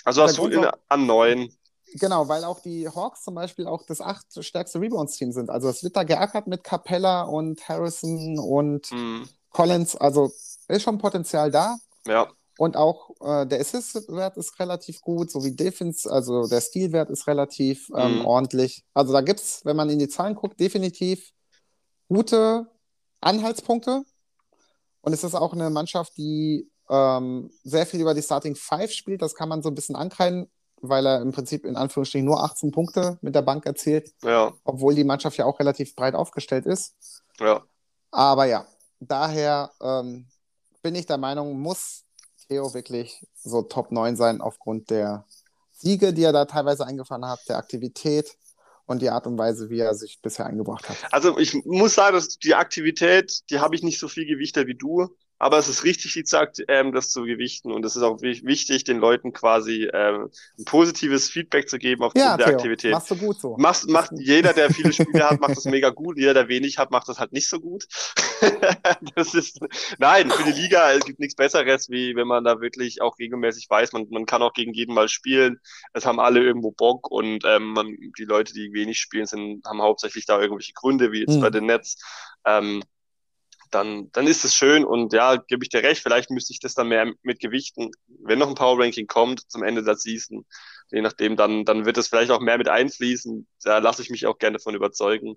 also 0.04 0.22
hast 0.22 0.38
du 0.38 0.46
in, 0.46 0.66
an 0.88 1.06
neun 1.06 1.52
Genau, 1.94 2.28
weil 2.28 2.44
auch 2.44 2.60
die 2.60 2.88
Hawks 2.88 3.24
zum 3.24 3.34
Beispiel 3.34 3.66
auch 3.66 3.84
das 3.84 4.00
acht 4.00 4.26
stärkste 4.44 4.80
Rebounds-Team 4.80 5.32
sind. 5.32 5.50
Also 5.50 5.68
es 5.68 5.82
wird 5.82 5.96
da 5.96 6.04
geackert 6.04 6.46
mit 6.46 6.62
Capella 6.62 7.22
und 7.22 7.68
Harrison 7.68 8.38
und 8.38 8.90
mhm. 8.92 9.28
Collins. 9.50 9.96
Also 9.96 10.30
ist 10.68 10.82
schon 10.82 10.98
Potenzial 10.98 11.50
da. 11.50 11.76
Ja. 12.06 12.28
Und 12.60 12.76
auch 12.76 13.12
äh, 13.22 13.46
der 13.46 13.58
Assist-Wert 13.58 14.36
ist 14.36 14.60
relativ 14.60 15.00
gut, 15.00 15.30
sowie 15.30 15.56
Defense, 15.56 16.12
also 16.12 16.46
der 16.46 16.60
Stil-Wert 16.60 17.08
ist 17.08 17.26
relativ 17.26 17.90
ähm, 17.96 18.18
mhm. 18.18 18.26
ordentlich. 18.26 18.84
Also 18.92 19.14
da 19.14 19.22
gibt 19.22 19.40
es, 19.40 19.64
wenn 19.64 19.76
man 19.76 19.88
in 19.88 19.98
die 19.98 20.10
Zahlen 20.10 20.34
guckt, 20.34 20.60
definitiv 20.60 21.30
gute 22.10 22.66
Anhaltspunkte. 23.22 24.02
Und 25.00 25.12
es 25.14 25.24
ist 25.24 25.34
auch 25.34 25.54
eine 25.54 25.70
Mannschaft, 25.70 26.18
die 26.18 26.70
ähm, 26.90 27.50
sehr 27.64 27.86
viel 27.86 28.02
über 28.02 28.12
die 28.12 28.20
Starting 28.20 28.54
Five 28.54 28.92
spielt. 28.92 29.22
Das 29.22 29.34
kann 29.34 29.48
man 29.48 29.62
so 29.62 29.70
ein 29.70 29.74
bisschen 29.74 29.96
ankreiden 29.96 30.46
weil 30.82 31.04
er 31.06 31.20
im 31.20 31.30
Prinzip 31.30 31.66
in 31.66 31.76
Anführungsstrichen 31.76 32.24
nur 32.24 32.42
18 32.42 32.70
Punkte 32.70 33.18
mit 33.20 33.34
der 33.34 33.42
Bank 33.42 33.66
erzielt. 33.66 34.14
Ja. 34.22 34.50
Obwohl 34.64 34.94
die 34.94 35.04
Mannschaft 35.04 35.36
ja 35.36 35.44
auch 35.44 35.60
relativ 35.60 35.94
breit 35.94 36.14
aufgestellt 36.14 36.64
ist. 36.64 37.22
Ja. 37.38 37.62
Aber 38.10 38.46
ja, 38.46 38.66
daher 38.98 39.70
ähm, 39.82 40.26
bin 40.80 40.94
ich 40.94 41.04
der 41.04 41.18
Meinung, 41.18 41.60
muss 41.60 42.06
Theo 42.50 42.74
wirklich 42.74 43.24
so 43.44 43.62
Top 43.62 43.92
9 43.92 44.16
sein 44.16 44.40
aufgrund 44.40 44.90
der 44.90 45.24
Siege, 45.70 46.12
die 46.12 46.24
er 46.24 46.32
da 46.32 46.44
teilweise 46.46 46.84
eingefahren 46.84 47.24
hat, 47.24 47.40
der 47.48 47.58
Aktivität 47.58 48.36
und 48.86 49.00
die 49.00 49.10
Art 49.10 49.26
und 49.28 49.38
Weise, 49.38 49.70
wie 49.70 49.78
er 49.78 49.94
sich 49.94 50.20
bisher 50.20 50.46
eingebracht 50.46 50.88
hat. 50.88 50.96
Also 51.12 51.38
ich 51.38 51.54
muss 51.64 51.94
sagen, 51.94 52.16
dass 52.16 52.38
die 52.38 52.56
Aktivität, 52.56 53.48
die 53.50 53.60
habe 53.60 53.76
ich 53.76 53.84
nicht 53.84 54.00
so 54.00 54.08
viel 54.08 54.26
gewichtet 54.26 54.66
wie 54.66 54.74
du. 54.74 55.16
Aber 55.40 55.56
es 55.56 55.68
ist 55.68 55.84
richtig, 55.84 56.14
wie 56.16 56.20
gesagt, 56.20 56.62
ähm, 56.68 56.92
das 56.92 57.10
zu 57.10 57.22
gewichten. 57.22 57.72
Und 57.72 57.82
es 57.86 57.96
ist 57.96 58.02
auch 58.02 58.20
wichtig, 58.20 58.84
den 58.84 58.98
Leuten 58.98 59.32
quasi 59.32 59.88
ähm, 59.90 60.28
ein 60.58 60.64
positives 60.66 61.30
Feedback 61.30 61.66
zu 61.66 61.78
geben 61.78 62.02
auf 62.02 62.12
ja, 62.14 62.36
der 62.36 62.46
Theo, 62.46 62.56
Aktivität. 62.56 62.92
Machst 62.92 63.10
du 63.10 63.16
gut 63.16 63.40
so. 63.40 63.56
Macht, 63.56 63.88
macht 63.88 64.10
jeder, 64.18 64.52
der 64.52 64.70
viele 64.70 64.92
Spiele 64.92 65.30
hat, 65.30 65.40
macht 65.40 65.56
das 65.56 65.64
mega 65.64 65.88
gut. 65.88 66.18
Jeder, 66.18 66.34
der 66.34 66.48
wenig 66.48 66.76
hat, 66.76 66.90
macht 66.90 67.08
das 67.08 67.18
halt 67.18 67.32
nicht 67.32 67.48
so 67.48 67.58
gut. 67.58 67.86
das 69.16 69.32
ist, 69.32 69.60
nein, 69.98 70.30
für 70.30 70.44
die 70.44 70.60
Liga, 70.60 70.92
es 70.92 71.06
gibt 71.06 71.20
nichts 71.20 71.36
Besseres, 71.36 71.88
wie 71.88 72.14
wenn 72.16 72.26
man 72.26 72.44
da 72.44 72.60
wirklich 72.60 73.00
auch 73.00 73.18
regelmäßig 73.18 73.70
weiß, 73.70 73.94
man, 73.94 74.08
man 74.10 74.26
kann 74.26 74.42
auch 74.42 74.52
gegen 74.52 74.74
jeden 74.74 74.94
mal 74.94 75.08
spielen. 75.08 75.58
Es 75.94 76.04
haben 76.04 76.20
alle 76.20 76.44
irgendwo 76.44 76.70
Bock 76.70 77.10
und 77.10 77.44
ähm, 77.46 77.72
man, 77.72 77.96
die 78.18 78.24
Leute, 78.24 78.52
die 78.52 78.74
wenig 78.74 78.98
spielen, 78.98 79.24
sind, 79.24 79.64
haben 79.64 79.80
hauptsächlich 79.80 80.26
da 80.26 80.38
irgendwelche 80.38 80.74
Gründe, 80.74 81.12
wie 81.12 81.20
jetzt 81.20 81.36
mhm. 81.36 81.40
bei 81.40 81.48
den 81.48 81.64
Nets. 81.64 81.96
Ähm, 82.44 82.82
dann, 83.70 84.10
dann 84.12 84.26
ist 84.26 84.44
es 84.44 84.54
schön 84.54 84.84
und 84.84 85.12
ja, 85.12 85.36
gebe 85.36 85.64
ich 85.64 85.68
dir 85.68 85.82
recht, 85.82 86.02
vielleicht 86.02 86.30
müsste 86.30 86.52
ich 86.52 86.60
das 86.60 86.74
dann 86.74 86.88
mehr 86.88 87.12
mit 87.22 87.40
Gewichten, 87.40 87.90
wenn 88.06 88.38
noch 88.38 88.48
ein 88.48 88.54
Power 88.54 88.78
Ranking 88.78 89.06
kommt 89.06 89.50
zum 89.50 89.62
Ende 89.62 89.82
der 89.82 89.96
Season, 89.96 90.44
je 90.90 91.00
nachdem, 91.02 91.36
dann, 91.36 91.64
dann 91.64 91.84
wird 91.84 91.96
es 91.98 92.08
vielleicht 92.08 92.30
auch 92.30 92.40
mehr 92.40 92.58
mit 92.58 92.68
einfließen. 92.68 93.46
Da 93.62 93.78
lasse 93.78 94.02
ich 94.02 94.10
mich 94.10 94.26
auch 94.26 94.38
gerne 94.38 94.58
von 94.58 94.74
überzeugen. 94.74 95.36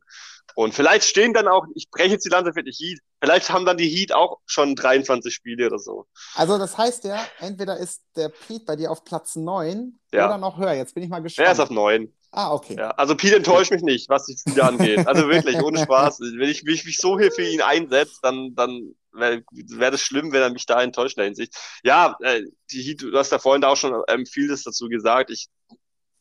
Und 0.56 0.74
vielleicht 0.74 1.06
stehen 1.06 1.34
dann 1.34 1.48
auch, 1.48 1.66
ich 1.76 1.90
breche 1.90 2.14
jetzt 2.14 2.26
die 2.26 2.30
Lanze 2.30 2.54
für 2.54 2.64
die 2.64 2.72
Heat, 2.72 3.00
vielleicht 3.22 3.50
haben 3.50 3.66
dann 3.66 3.78
die 3.78 3.88
Heat 3.88 4.14
auch 4.14 4.40
schon 4.46 4.76
23 4.76 5.34
Spiele 5.34 5.68
oder 5.68 5.80
so. 5.80 6.08
Also 6.36 6.58
das 6.58 6.78
heißt 6.78 7.06
ja, 7.06 7.24
entweder 7.40 7.78
ist 7.78 8.04
der 8.16 8.30
Pete 8.30 8.66
bei 8.66 8.76
dir 8.76 8.92
auf 8.92 9.04
Platz 9.04 9.36
9 9.36 10.00
ja. 10.12 10.28
oder 10.28 10.38
noch 10.38 10.58
höher. 10.58 10.74
Jetzt 10.74 10.96
bin 10.96 11.04
ich 11.04 11.10
mal 11.10 11.22
gespannt. 11.22 11.48
Er 11.48 11.54
ist 11.54 11.60
auf 11.60 11.70
9. 11.70 12.12
Ah, 12.36 12.52
okay. 12.52 12.76
Ja, 12.76 12.90
also 12.92 13.16
Pete 13.16 13.36
enttäuscht 13.36 13.72
mich 13.72 13.84
nicht, 13.84 14.10
was 14.10 14.26
die 14.26 14.36
Spiele 14.36 14.64
angeht. 14.64 15.06
Also 15.08 15.30
wirklich, 15.30 15.56
ohne 15.62 15.78
Spaß. 15.84 16.20
Wenn 16.20 16.50
ich, 16.50 16.66
wenn 16.66 16.74
ich 16.74 16.84
mich 16.84 16.98
so 16.98 17.20
hier 17.20 17.32
für 17.32 17.48
ihn 17.48 17.62
einsetze, 17.62 18.18
dann, 18.24 18.56
dann 18.56 18.96
wäre 19.12 19.44
wär 19.52 19.92
das 19.92 20.02
schlimm, 20.02 20.32
wenn 20.32 20.42
er 20.42 20.50
mich 20.50 20.66
da 20.66 20.82
enttäuscht 20.82 21.16
in 21.18 21.22
der 21.22 21.26
Hinsicht. 21.28 21.56
Ja, 21.84 22.18
äh, 22.22 22.42
die, 22.72 22.96
du 22.96 23.16
hast 23.16 23.32
da 23.32 23.38
vorhin 23.38 23.62
da 23.62 23.68
auch 23.68 23.78
schon 23.78 24.02
ähm, 24.08 24.26
vieles 24.26 24.64
dazu 24.64 24.90
gesagt. 24.90 25.30
Ich 25.30 25.50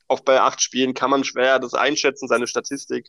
auch 0.08 0.20
bei 0.20 0.42
acht 0.42 0.60
Spielen 0.60 0.92
kann 0.92 1.08
man 1.08 1.24
schwer 1.24 1.58
das 1.58 1.72
einschätzen, 1.72 2.28
seine 2.28 2.46
Statistik. 2.46 3.08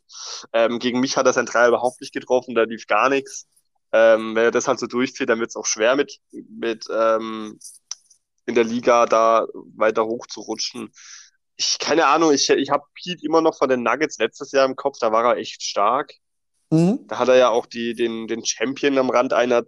Ähm, 0.54 0.80
gegen 0.80 1.02
mich 1.02 1.18
hat 1.18 1.26
er 1.26 1.34
sein 1.34 1.46
Dreier 1.46 1.68
überhaupt 1.68 2.00
nicht 2.00 2.14
getroffen, 2.14 2.56
da 2.56 2.64
lief 2.64 2.88
gar 2.88 3.10
nichts. 3.10 3.48
Ähm, 3.92 4.34
wenn 4.34 4.46
er 4.46 4.52
das 4.52 4.70
halt 4.70 4.80
so 4.80 4.88
durchzieht, 4.88 5.28
dann 5.28 5.40
wird 5.40 5.50
es 5.50 5.58
auch 5.58 5.66
schwer 5.66 5.98
mit, 5.98 6.20
mit 6.32 6.86
ähm, 6.90 7.60
in 8.46 8.56
der 8.56 8.64
Liga 8.64 9.06
da 9.06 9.46
weiter 9.76 10.06
hoch 10.06 10.28
zu 10.28 10.40
rutschen. 10.40 10.92
Ich, 11.64 11.80
keine 11.80 12.08
Ahnung, 12.08 12.34
ich, 12.34 12.50
ich 12.50 12.70
habe 12.70 12.84
Pete 12.94 13.26
immer 13.26 13.42
noch 13.42 13.58
von 13.58 13.70
den 13.70 13.84
Nuggets 13.84 14.18
letztes 14.18 14.52
Jahr 14.52 14.66
im 14.66 14.76
Kopf, 14.76 14.98
da 15.00 15.12
war 15.12 15.24
er 15.26 15.38
echt 15.38 15.64
stark. 15.64 16.14
Mhm. 16.70 17.06
Da 17.08 17.20
hat 17.20 17.30
er 17.30 17.36
ja 17.36 17.50
auch 17.50 17.66
die, 17.66 17.94
den, 17.94 18.28
den 18.28 18.46
Champion 18.46 18.98
am 18.98 19.10
Rand 19.10 19.34
einer 19.34 19.64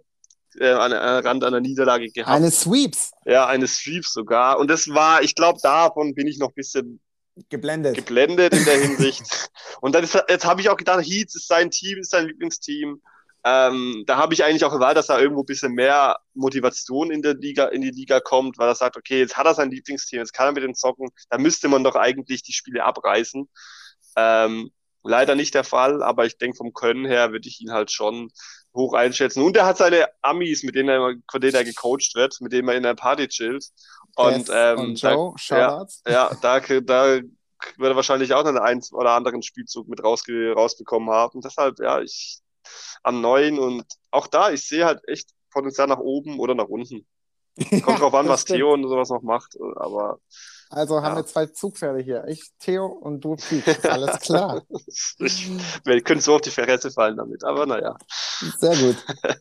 äh, 0.58 0.70
an, 0.70 0.92
am 0.92 1.24
Rand 1.24 1.44
einer 1.44 1.60
Niederlage 1.60 2.10
gehabt. 2.10 2.30
Eine 2.30 2.50
Sweeps. 2.50 3.12
Ja, 3.24 3.46
eine 3.46 3.66
Sweeps 3.66 4.12
sogar. 4.12 4.58
Und 4.58 4.70
das 4.70 4.88
war, 4.88 5.22
ich 5.22 5.34
glaube, 5.34 5.58
davon 5.62 6.14
bin 6.14 6.26
ich 6.26 6.38
noch 6.38 6.48
ein 6.48 6.54
bisschen 6.54 7.00
geblendet, 7.48 7.96
geblendet 7.96 8.54
in 8.54 8.64
der 8.64 8.80
Hinsicht. 8.80 9.50
Und 9.80 9.94
dann 9.94 10.04
ist, 10.04 10.14
jetzt 10.28 10.46
habe 10.46 10.60
ich 10.60 10.68
auch 10.70 10.76
gedacht, 10.76 11.04
Heats 11.04 11.36
ist 11.36 11.48
sein 11.48 11.70
Team, 11.70 11.98
ist 11.98 12.10
sein 12.10 12.26
Lieblingsteam. 12.26 13.02
Ähm, 13.48 14.02
da 14.06 14.16
habe 14.16 14.34
ich 14.34 14.42
eigentlich 14.42 14.64
auch 14.64 14.72
erwartet, 14.72 14.96
dass 14.96 15.06
da 15.06 15.20
irgendwo 15.20 15.42
ein 15.42 15.46
bisschen 15.46 15.72
mehr 15.72 16.18
Motivation 16.34 17.12
in 17.12 17.22
der 17.22 17.34
Liga, 17.34 17.66
in 17.66 17.80
die 17.80 17.90
Liga 17.90 18.18
kommt, 18.18 18.58
weil 18.58 18.66
er 18.66 18.74
sagt, 18.74 18.96
okay, 18.96 19.20
jetzt 19.20 19.36
hat 19.36 19.46
er 19.46 19.54
sein 19.54 19.70
Lieblingsteam, 19.70 20.18
jetzt 20.18 20.32
kann 20.32 20.46
er 20.46 20.52
mit 20.52 20.64
den 20.64 20.74
zocken, 20.74 21.10
da 21.30 21.38
müsste 21.38 21.68
man 21.68 21.84
doch 21.84 21.94
eigentlich 21.94 22.42
die 22.42 22.52
Spiele 22.52 22.82
abreißen. 22.82 23.48
Ähm, 24.16 24.72
leider 25.04 25.36
nicht 25.36 25.54
der 25.54 25.62
Fall, 25.62 26.02
aber 26.02 26.26
ich 26.26 26.38
denke, 26.38 26.56
vom 26.56 26.72
Können 26.72 27.04
her 27.04 27.30
würde 27.30 27.48
ich 27.48 27.60
ihn 27.60 27.70
halt 27.70 27.92
schon 27.92 28.30
hoch 28.74 28.94
einschätzen. 28.94 29.44
Und 29.44 29.56
er 29.56 29.64
hat 29.64 29.78
seine 29.78 30.08
Amis, 30.22 30.64
mit 30.64 30.74
denen 30.74 30.88
er, 30.88 31.14
von 31.30 31.40
denen 31.40 31.54
er 31.54 31.62
gecoacht 31.62 32.16
wird, 32.16 32.40
mit 32.40 32.52
denen 32.52 32.68
er 32.68 32.74
in 32.74 32.82
der 32.82 32.94
Party 32.94 33.28
chillt. 33.28 33.68
Und, 34.16 34.50
ähm, 34.52 34.78
und 34.78 35.00
Joe, 35.00 35.34
da, 35.48 35.58
ja, 35.58 35.86
ja, 36.08 36.36
da, 36.42 36.58
da 36.58 37.04
wird 37.14 37.30
er 37.78 37.96
wahrscheinlich 37.96 38.34
auch 38.34 38.44
einen 38.44 38.58
ein 38.58 38.82
oder 38.90 39.12
anderen 39.12 39.42
Spielzug 39.42 39.86
mit 39.86 40.02
rausge 40.02 40.52
rausbekommen 40.52 41.10
haben. 41.10 41.40
Deshalb, 41.42 41.78
ja, 41.78 42.00
ich 42.00 42.40
am 43.02 43.20
neuen 43.20 43.58
und 43.58 43.84
auch 44.10 44.26
da, 44.26 44.50
ich 44.50 44.66
sehe 44.66 44.84
halt 44.84 45.00
echt 45.08 45.30
Potenzial 45.50 45.86
nach 45.86 45.98
oben 45.98 46.38
oder 46.38 46.54
nach 46.54 46.68
unten. 46.68 47.06
Kommt 47.82 48.00
drauf 48.00 48.14
an, 48.14 48.28
was 48.28 48.42
stimmt. 48.42 48.58
Theo 48.58 48.74
und 48.74 48.82
sowas 48.86 49.08
noch 49.08 49.22
macht, 49.22 49.56
aber. 49.76 50.18
Also 50.68 50.96
haben 50.96 51.12
ja. 51.12 51.22
wir 51.22 51.26
zwei 51.26 51.46
Zugpferde 51.46 52.02
hier. 52.02 52.24
Ich, 52.28 52.50
Theo 52.58 52.86
und 52.86 53.24
du, 53.24 53.36
Pete. 53.36 53.90
Alles 53.90 54.20
klar. 54.20 54.62
ich, 55.18 55.50
wir 55.84 56.02
können 56.02 56.20
so 56.20 56.34
auf 56.34 56.42
die 56.42 56.50
Fresse 56.50 56.90
fallen 56.90 57.16
damit, 57.16 57.44
aber 57.44 57.64
naja. 57.64 57.96
Sehr 58.58 58.76
gut. 58.76 58.96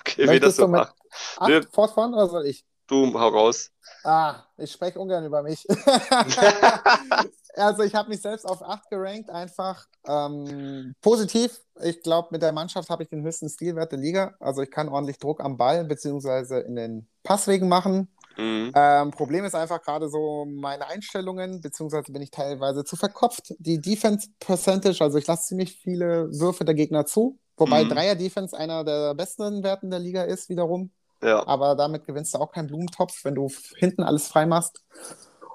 okay, 0.00 0.28
wie 0.28 0.40
das 0.40 0.56
so 0.56 0.66
macht. 0.66 0.94
Acht 1.36 1.68
fortfahren 1.72 2.14
oder 2.14 2.28
soll 2.28 2.46
ich? 2.46 2.64
Du, 2.86 3.12
hau 3.14 3.28
raus. 3.28 3.70
Ah, 4.04 4.44
ich 4.56 4.70
spreche 4.70 5.00
ungern 5.00 5.24
über 5.24 5.42
mich. 5.42 5.66
also 7.56 7.82
ich 7.82 7.94
habe 7.94 8.10
mich 8.10 8.20
selbst 8.20 8.44
auf 8.44 8.62
8 8.62 8.88
gerankt, 8.90 9.30
einfach 9.30 9.86
ähm, 10.06 10.94
positiv. 11.00 11.60
Ich 11.82 12.02
glaube, 12.02 12.28
mit 12.30 12.42
der 12.42 12.52
Mannschaft 12.52 12.88
habe 12.88 13.02
ich 13.02 13.08
den 13.08 13.24
höchsten 13.24 13.48
Stilwert 13.48 13.90
der 13.90 13.98
Liga. 13.98 14.34
Also 14.38 14.62
ich 14.62 14.70
kann 14.70 14.88
ordentlich 14.88 15.18
Druck 15.18 15.40
am 15.40 15.56
Ball 15.56 15.84
bzw. 15.84 16.60
in 16.60 16.76
den 16.76 17.08
Passwegen 17.24 17.68
machen. 17.68 18.08
Mhm. 18.36 18.70
Ähm, 18.74 19.10
Problem 19.10 19.44
ist 19.44 19.54
einfach 19.54 19.82
gerade 19.82 20.08
so 20.08 20.44
meine 20.44 20.86
Einstellungen, 20.86 21.60
beziehungsweise 21.60 22.12
bin 22.12 22.22
ich 22.22 22.30
teilweise 22.30 22.84
zu 22.84 22.94
verkopft. 22.94 23.54
Die 23.58 23.80
Defense 23.80 24.28
Percentage, 24.38 25.02
also 25.02 25.18
ich 25.18 25.26
lasse 25.26 25.48
ziemlich 25.48 25.76
viele 25.76 26.28
Würfe 26.38 26.64
der 26.64 26.74
Gegner 26.74 27.06
zu, 27.06 27.38
wobei 27.56 27.82
mhm. 27.82 27.88
Dreier 27.88 28.14
Defense 28.14 28.56
einer 28.56 28.84
der 28.84 29.14
besten 29.14 29.64
Werten 29.64 29.90
der 29.90 30.00
Liga 30.00 30.22
ist, 30.22 30.48
wiederum. 30.48 30.90
Ja. 31.22 31.46
Aber 31.46 31.74
damit 31.74 32.04
gewinnst 32.04 32.34
du 32.34 32.38
auch 32.38 32.52
keinen 32.52 32.68
Blumentopf, 32.68 33.24
wenn 33.24 33.34
du 33.34 33.50
hinten 33.76 34.02
alles 34.02 34.28
frei 34.28 34.46
machst. 34.46 34.84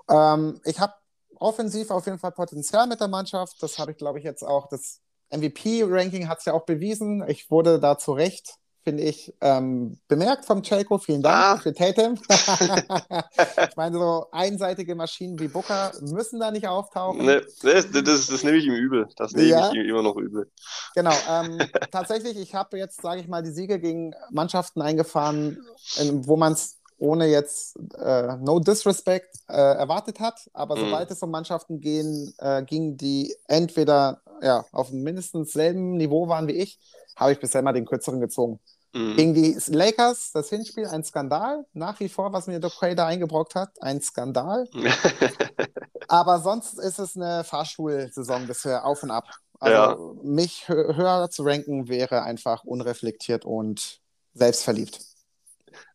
Ähm, 0.10 0.60
ich 0.66 0.80
habe 0.80 0.94
offensiv 1.36 1.92
auf 1.92 2.06
jeden 2.06 2.20
Fall 2.20 2.32
Potenzial 2.32 2.88
mit 2.88 3.00
der 3.00 3.08
Mannschaft. 3.08 3.62
Das 3.62 3.80
habe 3.80 3.92
ich, 3.92 3.98
glaube 3.98 4.20
ich, 4.20 4.26
jetzt 4.26 4.44
auch. 4.44 4.68
Das 4.68 5.02
MVP-Ranking 5.32 6.28
hat 6.28 6.40
es 6.40 6.46
ja 6.46 6.54
auch 6.54 6.66
bewiesen. 6.66 7.24
Ich 7.28 7.50
wurde 7.50 7.80
da 7.80 7.98
zu 7.98 8.14
Recht, 8.14 8.56
finde 8.84 9.04
ich, 9.04 9.34
ähm, 9.42 10.00
bemerkt 10.08 10.46
vom 10.46 10.64
Chelko. 10.64 10.98
Vielen 10.98 11.22
Dank 11.22 11.36
ah. 11.36 11.58
für 11.58 11.74
Tatum. 11.74 12.16
ich 13.70 13.76
meine, 13.76 13.98
so 13.98 14.28
einseitige 14.32 14.96
Maschinen 14.96 15.40
wie 15.40 15.48
Booker 15.48 15.92
müssen 16.02 16.40
da 16.40 16.52
nicht 16.52 16.68
auftauchen. 16.68 17.26
Nee, 17.26 17.42
das, 17.62 17.92
das, 17.92 18.28
das 18.28 18.44
nehme 18.44 18.58
ich 18.58 18.66
ihm 18.66 18.74
übel. 18.74 19.08
Das 19.18 19.34
nehme 19.34 19.50
ja. 19.50 19.70
ich 19.70 19.76
ihm 19.76 19.86
immer 19.86 20.02
noch 20.02 20.18
übel. 20.18 20.50
Genau. 20.96 21.14
Ähm, 21.30 21.60
tatsächlich, 21.92 22.38
ich 22.38 22.56
habe 22.56 22.78
jetzt, 22.78 23.02
sage 23.02 23.22
ich 23.22 23.28
mal, 23.28 23.44
die 23.44 23.52
Siege 23.52 23.80
gegen 23.80 24.14
Mannschaften 24.32 24.82
eingefahren, 24.82 25.58
wo 25.98 26.38
man 26.38 26.54
es 26.54 26.81
ohne 27.02 27.26
jetzt 27.26 27.78
äh, 27.98 28.38
no 28.38 28.60
disrespect 28.60 29.36
äh, 29.50 29.54
erwartet 29.54 30.20
hat. 30.20 30.50
Aber 30.54 30.76
mhm. 30.76 30.82
sobald 30.82 31.12
es 31.12 31.24
um 31.24 31.32
Mannschaften 31.32 31.80
gehen, 31.80 32.34
äh, 32.38 32.64
ging, 32.64 32.96
die 32.96 33.36
entweder 33.48 34.22
ja, 34.42 34.66
auf 34.72 34.92
mindestens 34.92 35.52
selben 35.52 35.98
Niveau 35.98 36.28
waren 36.28 36.48
wie 36.48 36.54
ich, 36.54 36.80
habe 37.16 37.34
ich 37.34 37.40
bisher 37.40 37.64
mal 37.64 37.74
den 37.74 37.86
kürzeren 37.86 38.22
gezogen. 38.22 38.60
Mhm. 38.94 39.16
Gegen 39.16 39.34
die 39.34 39.58
Lakers, 39.68 40.32
das 40.32 40.50
Hinspiel, 40.50 40.86
ein 40.86 41.04
Skandal. 41.04 41.66
Nach 41.74 42.00
wie 42.00 42.10
vor, 42.10 42.34
was 42.34 42.46
mir 42.46 42.60
Doc 42.60 42.74
da 42.96 43.08
eingebrockt 43.08 43.56
hat, 43.56 43.82
ein 43.82 44.00
Skandal. 44.02 44.68
Aber 46.08 46.40
sonst 46.40 46.78
ist 46.78 47.00
es 47.00 47.16
eine 47.16 47.44
Fahrstuhlsaison 47.44 48.46
bisher 48.46 48.86
auf 48.86 49.02
und 49.02 49.12
ab. 49.12 49.26
Also 49.60 49.76
ja. 49.76 49.98
mich 50.24 50.68
höher 50.68 51.30
zu 51.32 51.44
ranken 51.44 51.88
wäre 51.88 52.24
einfach 52.24 52.64
unreflektiert 52.64 53.46
und 53.46 54.02
selbstverliebt. 54.34 55.11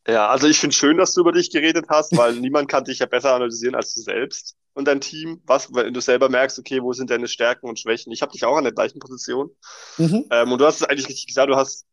Ja, 0.07 0.29
also 0.29 0.47
ich 0.47 0.59
finde 0.59 0.75
schön, 0.75 0.97
dass 0.97 1.15
du 1.15 1.21
über 1.21 1.33
dich 1.33 1.51
geredet 1.51 1.87
hast, 1.89 2.17
weil 2.17 2.35
niemand 2.41 2.69
kann 2.69 2.85
dich 2.85 3.01
ja 3.01 3.07
besser 3.07 3.35
analysieren 3.35 3.75
als 3.75 3.95
du 3.95 4.01
selbst 4.01 4.57
und 4.75 4.87
dein 4.87 5.01
Team. 5.01 5.43
Was, 5.47 5.73
wenn 5.75 5.95
du 5.95 6.01
selber 6.01 6.29
merkst, 6.29 6.59
okay, 6.59 6.83
wo 6.83 6.93
sind 6.93 7.11
deine 7.11 7.29
Stärken 7.29 7.69
und 7.69 7.79
Schwächen? 7.79 8.13
Ich 8.13 8.23
habe 8.23 8.33
dich 8.33 8.45
auch 8.45 8.57
an 8.57 8.65
der 8.65 8.73
gleichen 8.73 8.99
Position. 8.99 9.51
Mhm. 9.99 10.27
Ähm, 10.31 10.53
und 10.53 10.61
du 10.61 10.67
hast 10.67 10.81
es 10.81 10.89
eigentlich 10.89 11.09
richtig 11.09 11.27
gesagt, 11.27 11.51
du 11.51 11.57
hast 11.57 11.87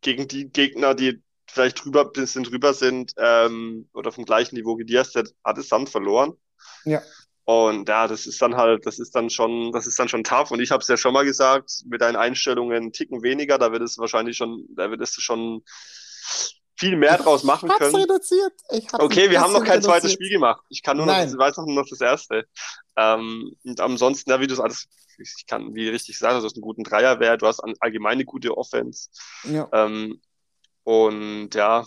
gegen 0.00 0.26
die 0.26 0.48
Gegner, 0.48 0.94
die 0.94 1.22
vielleicht 1.46 1.84
drüber 1.84 2.04
bisschen 2.04 2.44
drüber 2.44 2.74
sind 2.74 3.12
ähm, 3.18 3.88
oder 3.92 4.12
vom 4.12 4.24
gleichen 4.24 4.54
Niveau 4.54 4.78
wie 4.78 4.84
dir, 4.84 5.02
hat 5.02 5.58
es 5.58 5.68
dann 5.68 5.86
verloren. 5.86 6.34
Ja. 6.84 7.02
Und 7.44 7.88
ja, 7.88 8.06
das 8.06 8.26
ist 8.26 8.40
dann 8.40 8.56
halt, 8.56 8.86
das 8.86 8.98
ist 8.98 9.14
dann 9.14 9.28
schon, 9.28 9.72
das 9.72 9.86
ist 9.86 9.98
dann 9.98 10.08
schon 10.08 10.22
tough. 10.22 10.52
Und 10.52 10.60
ich 10.60 10.70
habe 10.70 10.82
es 10.82 10.88
ja 10.88 10.96
schon 10.96 11.12
mal 11.12 11.24
gesagt, 11.24 11.82
mit 11.86 12.00
deinen 12.00 12.16
Einstellungen 12.16 12.92
ticken 12.92 13.22
weniger, 13.22 13.58
da 13.58 13.72
wird 13.72 13.82
es 13.82 13.98
wahrscheinlich 13.98 14.36
schon, 14.36 14.66
da 14.76 14.90
wird 14.90 15.00
es 15.00 15.14
schon 15.14 15.62
viel 16.80 16.96
mehr 16.96 17.18
draus 17.18 17.44
machen 17.44 17.68
ich 17.70 17.76
können. 17.76 17.94
reduziert. 17.94 18.54
okay, 18.94 19.28
wir 19.28 19.40
haben 19.40 19.52
noch 19.52 19.60
kein 19.60 19.72
reduziert. 19.72 19.84
zweites 19.84 20.12
Spiel 20.12 20.30
gemacht. 20.30 20.64
Ich 20.70 20.82
kann 20.82 20.96
nur 20.96 21.04
noch, 21.04 21.18
ich 21.22 21.36
weiß 21.36 21.58
noch 21.58 21.66
nur 21.66 21.82
noch 21.82 21.88
das 21.88 22.00
erste. 22.00 22.46
Ähm, 22.96 23.54
und 23.64 23.80
ansonsten, 23.80 24.30
ja, 24.30 24.40
wie 24.40 24.46
du 24.46 24.54
es 24.54 24.60
alles, 24.60 24.88
ich 25.18 25.44
kann, 25.46 25.74
wie 25.74 25.90
richtig 25.90 26.16
gesagt, 26.16 26.40
du 26.40 26.44
hast 26.44 26.56
einen 26.56 26.62
guten 26.62 26.82
Dreierwert, 26.82 27.42
du 27.42 27.46
hast 27.46 27.60
allgemein 27.80 28.14
eine 28.14 28.24
gute 28.24 28.56
Offense. 28.56 29.10
Ja. 29.44 29.68
Ähm, 29.72 30.22
und 30.84 31.54
ja, 31.54 31.84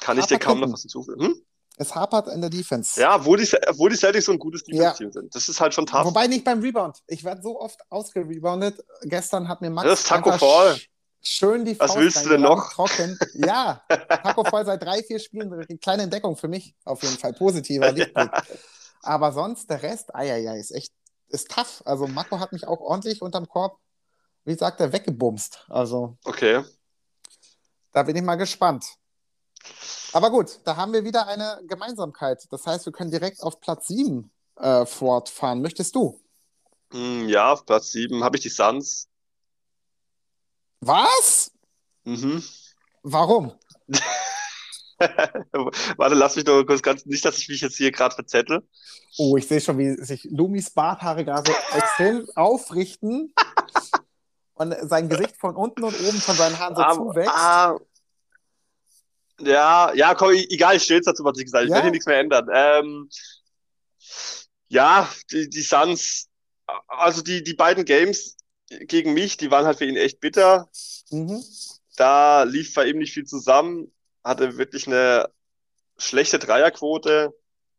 kann 0.00 0.18
ich 0.18 0.26
dir 0.26 0.40
kaum 0.40 0.58
noch 0.58 0.72
was 0.72 0.82
hinzufügen. 0.82 1.26
Hm? 1.26 1.42
Es 1.76 1.94
hapert 1.94 2.28
in 2.28 2.40
der 2.40 2.50
Defense. 2.50 3.00
Ja, 3.00 3.24
wo 3.24 3.36
die, 3.36 3.44
wo 3.76 3.88
die 3.88 3.96
Celtics 3.96 4.26
so 4.26 4.32
ein 4.32 4.38
gutes 4.40 4.64
Defense-Team 4.64 5.08
ja. 5.08 5.12
sind. 5.12 5.34
Das 5.34 5.48
ist 5.48 5.60
halt 5.60 5.72
schon 5.72 5.86
tough. 5.86 6.04
Wobei 6.04 6.26
nicht 6.26 6.44
beim 6.44 6.60
Rebound. 6.60 6.98
Ich 7.06 7.22
werde 7.22 7.42
so 7.42 7.60
oft 7.60 7.80
ausgereboundet. 7.90 8.84
Gestern 9.02 9.48
hat 9.48 9.60
mir 9.60 9.70
Max. 9.70 9.88
Das 9.88 10.00
ist 10.00 10.08
Taco 10.08 10.32
Fall. 10.32 10.80
Schön 11.26 11.64
die 11.64 11.78
Was 11.80 11.92
Faust 11.92 12.00
willst 12.00 12.24
du 12.24 12.28
denn 12.28 12.42
noch? 12.42 12.70
Trocken. 12.72 13.18
Ja, 13.34 13.82
Taco 13.88 14.44
voll 14.44 14.66
seit 14.66 14.82
drei, 14.82 15.02
vier 15.02 15.18
Spielen. 15.18 15.52
Eine 15.52 15.78
kleine 15.78 16.02
Entdeckung 16.02 16.36
für 16.36 16.48
mich. 16.48 16.74
Auf 16.84 17.02
jeden 17.02 17.16
Fall 17.16 17.32
positiver 17.32 17.90
Lichtblick. 17.92 18.30
Aber 19.02 19.32
sonst, 19.32 19.68
der 19.70 19.82
Rest, 19.82 20.14
eieiei, 20.14 20.58
ist 20.58 20.70
echt, 20.70 20.92
ist 21.28 21.50
tough. 21.50 21.82
Also 21.86 22.06
Mako 22.06 22.40
hat 22.40 22.52
mich 22.52 22.66
auch 22.68 22.80
ordentlich 22.80 23.22
unterm 23.22 23.48
Korb, 23.48 23.78
wie 24.44 24.54
sagt 24.54 24.80
er, 24.80 24.92
weggebumst. 24.92 25.64
Also. 25.68 26.18
Okay. 26.24 26.62
Da 27.92 28.02
bin 28.02 28.16
ich 28.16 28.22
mal 28.22 28.36
gespannt. 28.36 28.84
Aber 30.12 30.30
gut, 30.30 30.60
da 30.64 30.76
haben 30.76 30.92
wir 30.92 31.04
wieder 31.04 31.26
eine 31.26 31.60
Gemeinsamkeit. 31.66 32.44
Das 32.50 32.66
heißt, 32.66 32.84
wir 32.84 32.92
können 32.92 33.10
direkt 33.10 33.42
auf 33.42 33.60
Platz 33.60 33.88
7 33.88 34.30
äh, 34.56 34.84
fortfahren. 34.84 35.62
Möchtest 35.62 35.94
du? 35.94 36.20
Hm, 36.92 37.28
ja, 37.28 37.52
auf 37.52 37.64
Platz 37.64 37.92
7 37.92 38.22
habe 38.22 38.36
ich 38.36 38.42
die 38.42 38.50
Suns. 38.50 39.08
Was? 40.86 41.50
Mhm. 42.04 42.42
Warum? 43.02 43.52
Warte, 45.96 46.14
lass 46.14 46.36
mich 46.36 46.44
doch 46.44 46.62
kurz 46.64 46.82
ganz, 46.82 47.06
nicht, 47.06 47.24
dass 47.24 47.38
ich 47.38 47.48
mich 47.48 47.60
jetzt 47.60 47.76
hier 47.76 47.90
gerade 47.90 48.14
verzettel. 48.14 48.62
Oh, 49.16 49.36
ich 49.36 49.48
sehe 49.48 49.60
schon, 49.60 49.78
wie 49.78 49.94
sich 49.94 50.24
Lumis 50.24 50.70
Barthaare 50.70 51.24
gerade 51.24 51.50
so 51.50 51.76
extrem 51.76 52.28
aufrichten 52.34 53.34
und 54.54 54.74
sein 54.82 55.08
Gesicht 55.08 55.36
von 55.38 55.56
unten 55.56 55.84
und 55.84 55.98
oben 56.00 56.20
von 56.20 56.34
seinen 56.34 56.58
Haaren 56.58 56.76
so 56.76 56.82
ah, 56.82 56.94
zuwächst. 56.94 57.32
Ah, 57.34 57.78
ja, 59.40 59.92
ja, 59.94 60.14
komm, 60.14 60.30
egal, 60.30 60.76
ich 60.76 60.84
stehe 60.84 60.98
jetzt 60.98 61.06
dazu, 61.06 61.24
was 61.24 61.38
ich 61.38 61.44
gesagt 61.44 61.62
habe. 61.62 61.66
Ich 61.66 61.70
ja? 61.70 61.76
werde 61.76 61.86
hier 61.86 61.92
nichts 61.92 62.06
mehr 62.06 62.20
ändern. 62.20 62.48
Ähm, 62.52 63.08
ja, 64.68 65.08
die, 65.30 65.48
die 65.48 65.62
Suns, 65.62 66.28
also 66.86 67.22
die, 67.22 67.42
die 67.42 67.54
beiden 67.54 67.84
Games, 67.84 68.36
gegen 68.80 69.14
mich, 69.14 69.36
die 69.36 69.50
waren 69.50 69.66
halt 69.66 69.78
für 69.78 69.86
ihn 69.86 69.96
echt 69.96 70.20
bitter. 70.20 70.68
Mhm. 71.10 71.42
Da 71.96 72.42
lief 72.42 72.74
bei 72.74 72.86
ihm 72.86 72.98
nicht 72.98 73.12
viel 73.12 73.24
zusammen, 73.24 73.92
hatte 74.22 74.56
wirklich 74.58 74.86
eine 74.86 75.28
schlechte 75.96 76.38
Dreierquote, 76.38 77.32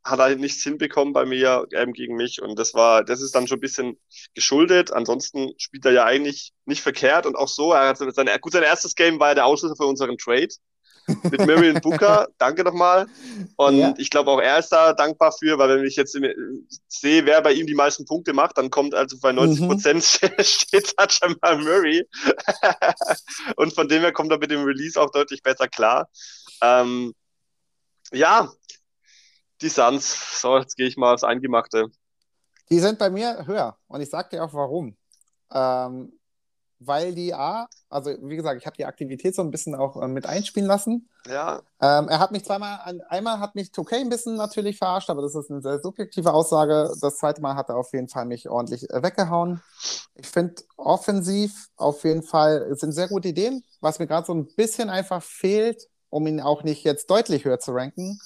hat 0.03 0.19
er 0.19 0.35
nichts 0.35 0.63
hinbekommen 0.63 1.13
bei 1.13 1.25
mir 1.25 1.67
ähm, 1.73 1.91
gegen 1.91 2.15
mich 2.15 2.41
und 2.41 2.57
das 2.59 2.73
war, 2.75 3.03
das 3.03 3.21
ist 3.21 3.33
dann 3.33 3.47
schon 3.47 3.57
ein 3.57 3.61
bisschen 3.61 3.99
geschuldet. 4.35 4.93
Ansonsten 4.93 5.53
spielt 5.57 5.85
er 5.85 5.91
ja 5.91 6.05
eigentlich 6.05 6.53
nicht 6.65 6.81
verkehrt 6.81 7.25
und 7.25 7.35
auch 7.35 7.47
so. 7.47 7.73
Er 7.73 7.89
hat 7.89 7.97
sein, 7.97 8.29
gut, 8.39 8.53
sein 8.53 8.63
erstes 8.63 8.95
Game 8.95 9.19
war 9.19 9.29
ja 9.29 9.35
der 9.35 9.45
Auslöser 9.47 9.75
für 9.75 9.87
unseren 9.87 10.17
Trade 10.17 10.53
mit 11.07 11.45
Miriam 11.45 11.81
Booker. 11.81 12.27
Danke 12.37 12.63
nochmal. 12.63 13.07
Und 13.57 13.77
ja. 13.77 13.93
ich 13.97 14.09
glaube 14.09 14.31
auch 14.31 14.39
er 14.39 14.59
ist 14.59 14.69
da 14.69 14.93
dankbar 14.93 15.31
für, 15.31 15.57
weil 15.57 15.77
wenn 15.77 15.85
ich 15.85 15.95
jetzt 15.95 16.17
sehe, 16.87 17.25
wer 17.25 17.41
bei 17.41 17.53
ihm 17.53 17.67
die 17.67 17.75
meisten 17.75 18.05
Punkte 18.05 18.33
macht, 18.33 18.57
dann 18.57 18.69
kommt 18.69 18.93
also 18.93 19.17
bei 19.19 19.31
90 19.31 19.67
Prozent 19.67 20.19
mhm. 20.21 20.31
steht 20.43 20.93
Jamal 21.21 21.57
Murray. 21.63 22.07
und 23.55 23.73
von 23.73 23.87
dem 23.87 24.01
her 24.01 24.11
kommt 24.11 24.31
er 24.31 24.39
mit 24.39 24.51
dem 24.51 24.63
Release 24.63 24.99
auch 24.99 25.11
deutlich 25.11 25.43
besser 25.43 25.67
klar. 25.67 26.09
Ähm, 26.61 27.13
ja, 28.11 28.51
die 29.61 29.69
Suns. 29.69 30.41
So, 30.41 30.57
jetzt 30.57 30.75
gehe 30.75 30.87
ich 30.87 30.97
mal 30.97 31.13
aufs 31.13 31.23
Eingemachte. 31.23 31.87
Die 32.69 32.79
sind 32.79 32.97
bei 32.99 33.09
mir 33.09 33.45
höher. 33.45 33.77
Und 33.87 34.01
ich 34.01 34.09
sage 34.09 34.29
dir 34.29 34.43
auch 34.43 34.53
warum. 34.53 34.97
Ähm, 35.51 36.19
weil 36.79 37.13
die 37.15 37.33
A, 37.33 37.67
also 37.89 38.11
wie 38.21 38.35
gesagt, 38.35 38.59
ich 38.59 38.65
habe 38.65 38.77
die 38.77 38.85
Aktivität 38.85 39.35
so 39.35 39.41
ein 39.41 39.51
bisschen 39.51 39.75
auch 39.75 40.01
äh, 40.01 40.07
mit 40.07 40.25
einspielen 40.25 40.67
lassen. 40.67 41.09
Ja. 41.27 41.61
Ähm, 41.81 42.07
er 42.07 42.19
hat 42.19 42.31
mich 42.31 42.45
zweimal, 42.45 43.01
einmal 43.09 43.39
hat 43.39 43.55
mich 43.55 43.69
2K 43.69 44.01
ein 44.01 44.09
bisschen 44.09 44.35
natürlich 44.35 44.77
verarscht, 44.77 45.09
aber 45.09 45.21
das 45.21 45.35
ist 45.35 45.49
eine 45.49 45.61
sehr 45.61 45.79
subjektive 45.79 46.33
Aussage. 46.33 46.91
Das 47.01 47.17
zweite 47.17 47.41
Mal 47.41 47.55
hat 47.55 47.69
er 47.69 47.77
auf 47.77 47.93
jeden 47.93 48.09
Fall 48.09 48.25
mich 48.25 48.49
ordentlich 48.49 48.89
äh, 48.89 49.01
weggehauen. 49.01 49.61
Ich 50.15 50.27
finde 50.27 50.55
offensiv 50.77 51.69
auf 51.75 52.03
jeden 52.03 52.23
Fall 52.23 52.75
sind 52.75 52.91
sehr 52.91 53.07
gute 53.07 53.29
Ideen. 53.29 53.63
Was 53.81 53.99
mir 53.99 54.07
gerade 54.07 54.27
so 54.27 54.33
ein 54.33 54.47
bisschen 54.55 54.89
einfach 54.89 55.21
fehlt, 55.21 55.89
um 56.09 56.27
ihn 56.27 56.39
auch 56.39 56.63
nicht 56.63 56.83
jetzt 56.83 57.09
deutlich 57.09 57.43
höher 57.45 57.59
zu 57.59 57.73
ranken, 57.73 58.19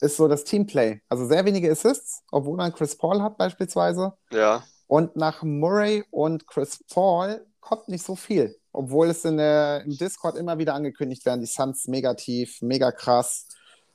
ist 0.00 0.16
so 0.16 0.28
das 0.28 0.44
Teamplay. 0.44 1.00
Also 1.08 1.26
sehr 1.26 1.44
wenige 1.44 1.70
Assists, 1.70 2.22
obwohl 2.30 2.56
man 2.56 2.72
Chris 2.72 2.96
Paul 2.96 3.22
hat 3.22 3.36
beispielsweise. 3.36 4.14
Ja. 4.30 4.62
Und 4.86 5.16
nach 5.16 5.42
Murray 5.42 6.04
und 6.10 6.46
Chris 6.46 6.84
Paul 6.88 7.44
kommt 7.66 7.88
nicht 7.88 8.04
so 8.04 8.14
viel. 8.14 8.56
Obwohl 8.72 9.10
es 9.10 9.24
in 9.24 9.38
der, 9.38 9.82
im 9.84 9.96
Discord 9.96 10.36
immer 10.36 10.56
wieder 10.58 10.74
angekündigt 10.74 11.26
werden, 11.26 11.40
die 11.40 11.48
Suns 11.48 11.88
mega 11.88 12.14
tief, 12.14 12.62
mega 12.62 12.92
krass 12.92 13.48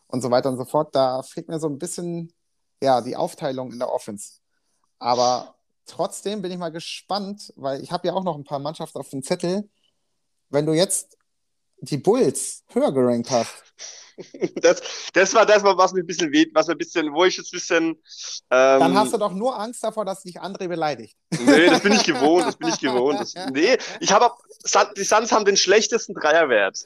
und 0.08 0.22
so 0.22 0.30
weiter 0.30 0.50
und 0.50 0.58
so 0.58 0.66
fort. 0.66 0.94
Da 0.94 1.24
fehlt 1.24 1.48
mir 1.48 1.58
so 1.58 1.70
ein 1.70 1.78
bisschen 1.80 2.34
ja, 2.84 3.00
die 3.00 3.16
Aufteilung 3.16 3.72
in 3.72 3.80
der 3.80 3.90
Offense. 3.90 4.40
Aber 5.00 5.56
trotzdem 5.86 6.42
bin 6.42 6.52
ich 6.52 6.58
mal 6.58 6.72
gespannt, 6.72 7.54
weil 7.56 7.82
ich 7.82 7.94
habe 7.94 8.08
ja 8.08 8.14
auch 8.14 8.26
noch 8.26 8.36
ein 8.36 8.44
paar 8.44 8.60
Mannschaften 8.60 9.00
auf 9.00 9.10
dem 9.10 9.24
Zettel. 9.24 9.70
Wenn 10.50 10.66
du 10.66 10.74
jetzt 10.74 11.18
die 11.82 11.98
Bulls 11.98 12.64
höher 12.70 12.92
gerankt 12.92 13.30
hast, 13.30 13.54
das, 14.62 14.82
das 15.14 15.34
war 15.34 15.46
das, 15.46 15.64
was 15.64 15.94
mir 15.94 16.02
ein 16.02 16.08
bisschen 16.08 16.32
weht, 16.32 16.54
was 16.54 16.68
mir 16.68 16.74
ein 16.74 16.78
bisschen, 16.78 17.14
wo 17.14 17.26
ich 17.26 17.38
jetzt 17.38 17.52
ein 17.54 17.58
bisschen. 17.58 17.84
Ähm, 18.50 18.80
Dann 18.80 18.96
hast 18.96 19.14
du 19.14 19.18
doch 19.18 19.34
nur 19.34 19.58
Angst 19.58 19.84
davor, 19.84 20.06
dass 20.06 20.24
dich 20.24 20.40
André 20.40 20.68
beleidigt. 20.68 21.18
Nee, 21.32 21.68
das 21.68 21.82
bin 21.82 21.94
ich 21.94 22.04
gewohnt, 22.04 22.46
das 22.46 22.58
bin 22.58 22.70
ich 22.70 22.80
gewohnt. 22.80 23.20
Das, 23.22 23.34
nee, 23.52 23.78
ich 24.00 24.12
habe 24.12 24.32
die 24.96 25.04
Suns 25.04 25.32
haben 25.32 25.46
den 25.46 25.58
schlechtesten 25.58 26.14
Dreierwert 26.14 26.86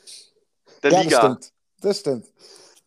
der 0.83 0.91
ja, 0.91 1.01
Liga. 1.01 1.09
Das 1.09 1.19
stimmt. 1.19 1.53
Das 1.81 1.99
stimmt. 1.99 2.25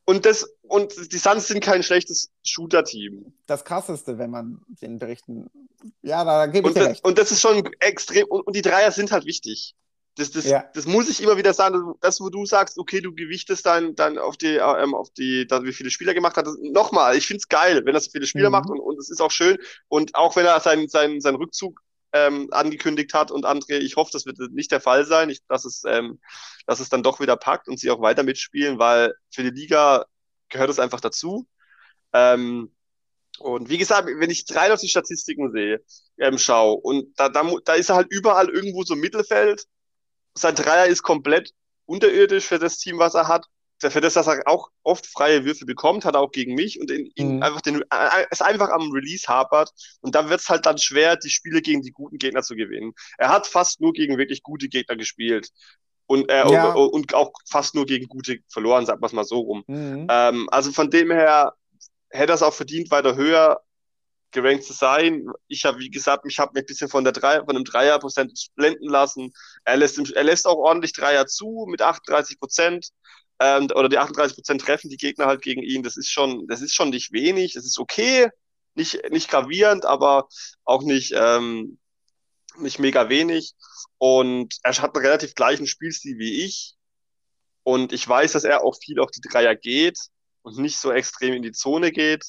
Und, 0.04 0.24
das, 0.24 0.48
und 0.62 1.12
die 1.12 1.18
Suns 1.18 1.48
sind 1.48 1.62
kein 1.62 1.82
schlechtes 1.82 2.30
Shooter-Team. 2.42 3.34
Das 3.46 3.64
krasseste, 3.64 4.18
wenn 4.18 4.30
man 4.30 4.62
den 4.68 4.98
Berichten. 4.98 5.50
Ja, 6.02 6.24
da 6.24 6.46
gebe 6.46 6.68
ich 6.68 6.74
und 6.74 6.76
dir 6.76 6.80
das, 6.80 6.88
recht. 6.90 7.04
Und 7.04 7.18
das 7.18 7.30
ist 7.30 7.40
schon 7.40 7.64
extrem. 7.80 8.26
Und, 8.26 8.46
und 8.46 8.56
die 8.56 8.62
Dreier 8.62 8.90
sind 8.90 9.12
halt 9.12 9.26
wichtig. 9.26 9.74
Das, 10.19 10.33
das, 10.33 10.47
ja. 10.47 10.64
das 10.75 10.85
muss 10.87 11.09
ich 11.09 11.23
immer 11.23 11.37
wieder 11.37 11.55
sagen, 11.55 11.95
das, 12.01 12.21
wo 12.21 12.29
du 12.29 12.45
sagst, 12.45 12.77
okay, 12.77 13.01
du 13.01 13.14
gewichtest 13.14 13.64
dann, 13.64 13.95
dann 13.95 14.19
auf 14.19 14.37
die, 14.37 14.57
ähm, 14.57 14.93
auf 14.93 15.11
die, 15.11 15.47
da, 15.47 15.62
wie 15.62 15.73
viele 15.73 15.91
Spieler 15.91 16.12
gemacht 16.12 16.37
hat. 16.37 16.49
Nochmal, 16.61 17.16
ich 17.16 17.29
finde 17.29 17.39
es 17.39 17.49
geil, 17.49 17.83
wenn 17.85 17.95
er 17.95 18.01
so 18.01 18.11
viele 18.11 18.27
Spieler 18.27 18.49
mhm. 18.49 18.53
macht 18.53 18.69
und, 18.69 18.81
und 18.81 18.99
es 18.99 19.11
ist 19.11 19.21
auch 19.21 19.31
schön. 19.31 19.59
Und 19.87 20.16
auch 20.16 20.35
wenn 20.35 20.45
er 20.45 20.59
seinen, 20.59 20.89
seinen, 20.89 21.21
seinen 21.21 21.37
Rückzug 21.37 21.81
ähm, 22.12 22.49
angekündigt 22.51 23.14
hat 23.14 23.31
und 23.31 23.47
André, 23.47 23.79
ich 23.79 23.95
hoffe, 23.95 24.11
das 24.12 24.27
wird 24.27 24.39
nicht 24.53 24.73
der 24.73 24.81
Fall 24.81 25.07
sein, 25.07 25.31
ich, 25.31 25.41
dass, 25.47 25.64
es, 25.64 25.85
ähm, 25.87 26.19
dass 26.66 26.81
es 26.81 26.89
dann 26.89 27.05
doch 27.05 27.21
wieder 27.21 27.37
packt 27.37 27.69
und 27.69 27.79
sie 27.79 27.91
auch 27.91 28.01
weiter 28.01 28.25
mitspielen, 28.25 28.81
weil 28.81 29.14
für 29.31 29.45
die 29.45 29.51
Liga 29.51 30.05
gehört 30.49 30.71
es 30.71 30.81
einfach 30.81 31.01
dazu. 31.01 31.47
Ähm, 32.12 32.73
und 33.39 33.69
wie 33.69 33.79
gesagt, 33.79 34.09
wenn 34.09 34.31
ich 34.31 34.45
rein 34.51 34.73
auf 34.73 34.81
die 34.81 34.89
Statistiken 34.89 35.53
sehe, 35.53 35.81
ähm, 36.19 36.39
schaue, 36.39 36.75
und 36.75 37.16
da, 37.21 37.29
da, 37.29 37.49
da 37.64 37.75
ist 37.75 37.89
er 37.89 37.95
halt 37.95 38.09
überall 38.11 38.49
irgendwo 38.49 38.83
so 38.83 38.97
Mittelfeld, 38.97 39.64
sein 40.41 40.55
Dreier 40.55 40.86
ist 40.86 41.03
komplett 41.03 41.53
unterirdisch 41.86 42.45
für 42.45 42.59
das 42.59 42.78
Team, 42.78 42.99
was 42.99 43.14
er 43.14 43.28
hat. 43.28 43.47
Für 43.80 44.01
das, 44.01 44.14
dass 44.14 44.26
er 44.26 44.43
auch 44.47 44.70
oft 44.82 45.07
freie 45.07 45.45
Würfe 45.45 45.64
bekommt, 45.64 46.05
hat 46.05 46.16
er 46.16 46.20
auch 46.20 46.32
gegen 46.32 46.55
mich 46.55 46.80
und 46.80 46.91
ihn 46.91 47.36
mhm. 47.36 47.43
einfach 47.45 47.61
den, 47.61 47.82
äh, 47.82 48.26
es 48.30 48.43
einfach 48.43 48.70
am 48.70 48.91
Release 48.91 49.28
hapert. 49.28 49.70
Und 50.01 50.16
da 50.16 50.28
wird 50.28 50.41
es 50.41 50.49
halt 50.49 50.66
dann 50.66 50.78
schwer, 50.78 51.16
die 51.16 51.30
Spiele 51.30 51.62
gegen 51.62 51.82
die 51.82 51.93
guten 51.93 52.18
Gegner 52.18 52.43
zu 52.43 52.57
gewinnen. 52.57 52.93
Er 53.18 53.28
hat 53.28 53.47
fast 53.47 53.80
nur 53.80 53.93
gegen 53.93 54.18
wirklich 54.18 54.43
gute 54.43 54.68
Gegner 54.68 54.97
gespielt. 54.97 55.51
Und, 56.07 56.28
äh, 56.28 56.51
ja. 56.51 56.72
und, 56.72 56.89
und, 56.89 57.14
auch 57.14 57.30
fast 57.49 57.76
nur 57.76 57.86
gegen 57.86 58.09
gute 58.09 58.39
verloren, 58.49 58.84
sagt 58.84 59.01
man 59.01 59.09
es 59.09 59.12
mal 59.12 59.24
so 59.24 59.41
rum. 59.41 59.62
Mhm. 59.68 60.09
Ähm, 60.11 60.49
also 60.51 60.72
von 60.72 60.91
dem 60.91 61.12
her 61.12 61.55
hätte 62.11 62.32
er 62.32 62.34
es 62.34 62.43
auch 62.43 62.55
verdient, 62.55 62.91
weiter 62.91 63.14
höher 63.14 63.62
gerankt 64.31 64.64
zu 64.64 64.72
sein. 64.72 65.26
Ich 65.47 65.64
habe, 65.64 65.79
wie 65.79 65.91
gesagt, 65.91 66.24
mich 66.24 66.39
habe 66.39 66.53
mich 66.55 66.62
ein 66.62 66.66
bisschen 66.66 66.89
von 66.89 67.05
der 67.05 67.12
drei, 67.12 67.45
von 67.45 67.55
dem 67.55 67.64
Dreierprozent 67.64 68.49
blenden 68.55 68.89
lassen. 68.89 69.33
Er 69.64 69.76
lässt, 69.76 69.99
er 69.99 70.24
lässt 70.24 70.47
auch 70.47 70.57
ordentlich 70.57 70.93
Dreier 70.93 71.26
zu 71.26 71.66
mit 71.68 71.83
38 71.83 72.39
Prozent. 72.39 72.91
Ähm, 73.41 73.68
oder 73.74 73.89
die 73.89 73.99
38 73.99 74.37
Prozent 74.37 74.61
treffen 74.61 74.91
die 74.91 74.97
Gegner 74.97 75.26
halt 75.26 75.43
gegen 75.43 75.62
ihn. 75.62 75.83
Das 75.83 75.97
ist 75.97 76.11
schon, 76.11 76.47
das 76.49 76.61
ist 76.61 76.74
schon 76.74 76.91
nicht 76.91 77.12
wenig. 77.12 77.55
Das 77.55 77.64
ist 77.64 77.79
okay. 77.79 78.29
Nicht, 78.74 79.11
nicht 79.11 79.31
gravierend, 79.31 79.85
aber 79.85 80.29
auch 80.64 80.83
nicht, 80.83 81.12
ähm, 81.16 81.79
nicht 82.59 82.79
mega 82.79 83.09
wenig. 83.09 83.55
Und 83.97 84.57
er 84.62 84.76
hat 84.76 84.95
einen 84.95 85.05
relativ 85.05 85.35
gleichen 85.35 85.66
Spielstil 85.66 86.18
wie 86.18 86.45
ich. 86.45 86.74
Und 87.62 87.93
ich 87.93 88.07
weiß, 88.09 88.33
dass 88.33 88.45
er 88.45 88.62
auch 88.62 88.76
viel 88.83 89.01
auf 89.01 89.11
die 89.11 89.20
Dreier 89.20 89.55
geht 89.55 89.99
und 90.43 90.59
nicht 90.59 90.79
so 90.79 90.93
extrem 90.93 91.35
in 91.35 91.43
die 91.43 91.53
Zone 91.53 91.93
geht. 91.93 92.24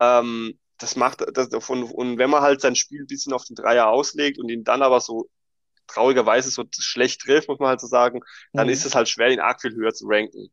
Ähm, 0.00 0.58
das 0.80 0.96
macht, 0.96 1.24
das, 1.34 1.48
und, 1.68 1.84
und 1.84 2.18
wenn 2.18 2.30
man 2.30 2.42
halt 2.42 2.60
sein 2.60 2.74
Spiel 2.74 3.02
ein 3.02 3.06
bisschen 3.06 3.32
auf 3.32 3.44
den 3.44 3.54
Dreier 3.54 3.88
auslegt 3.88 4.38
und 4.38 4.48
ihn 4.48 4.64
dann 4.64 4.82
aber 4.82 5.00
so 5.00 5.28
traurigerweise 5.86 6.50
so 6.50 6.64
schlecht 6.70 7.20
trifft, 7.20 7.48
muss 7.48 7.58
man 7.58 7.68
halt 7.68 7.80
so 7.80 7.86
sagen, 7.86 8.20
dann 8.52 8.66
mhm. 8.66 8.72
ist 8.72 8.86
es 8.86 8.94
halt 8.94 9.08
schwer, 9.08 9.30
ihn 9.30 9.40
arg 9.40 9.60
viel 9.60 9.74
höher 9.74 9.92
zu 9.92 10.06
ranken. 10.06 10.50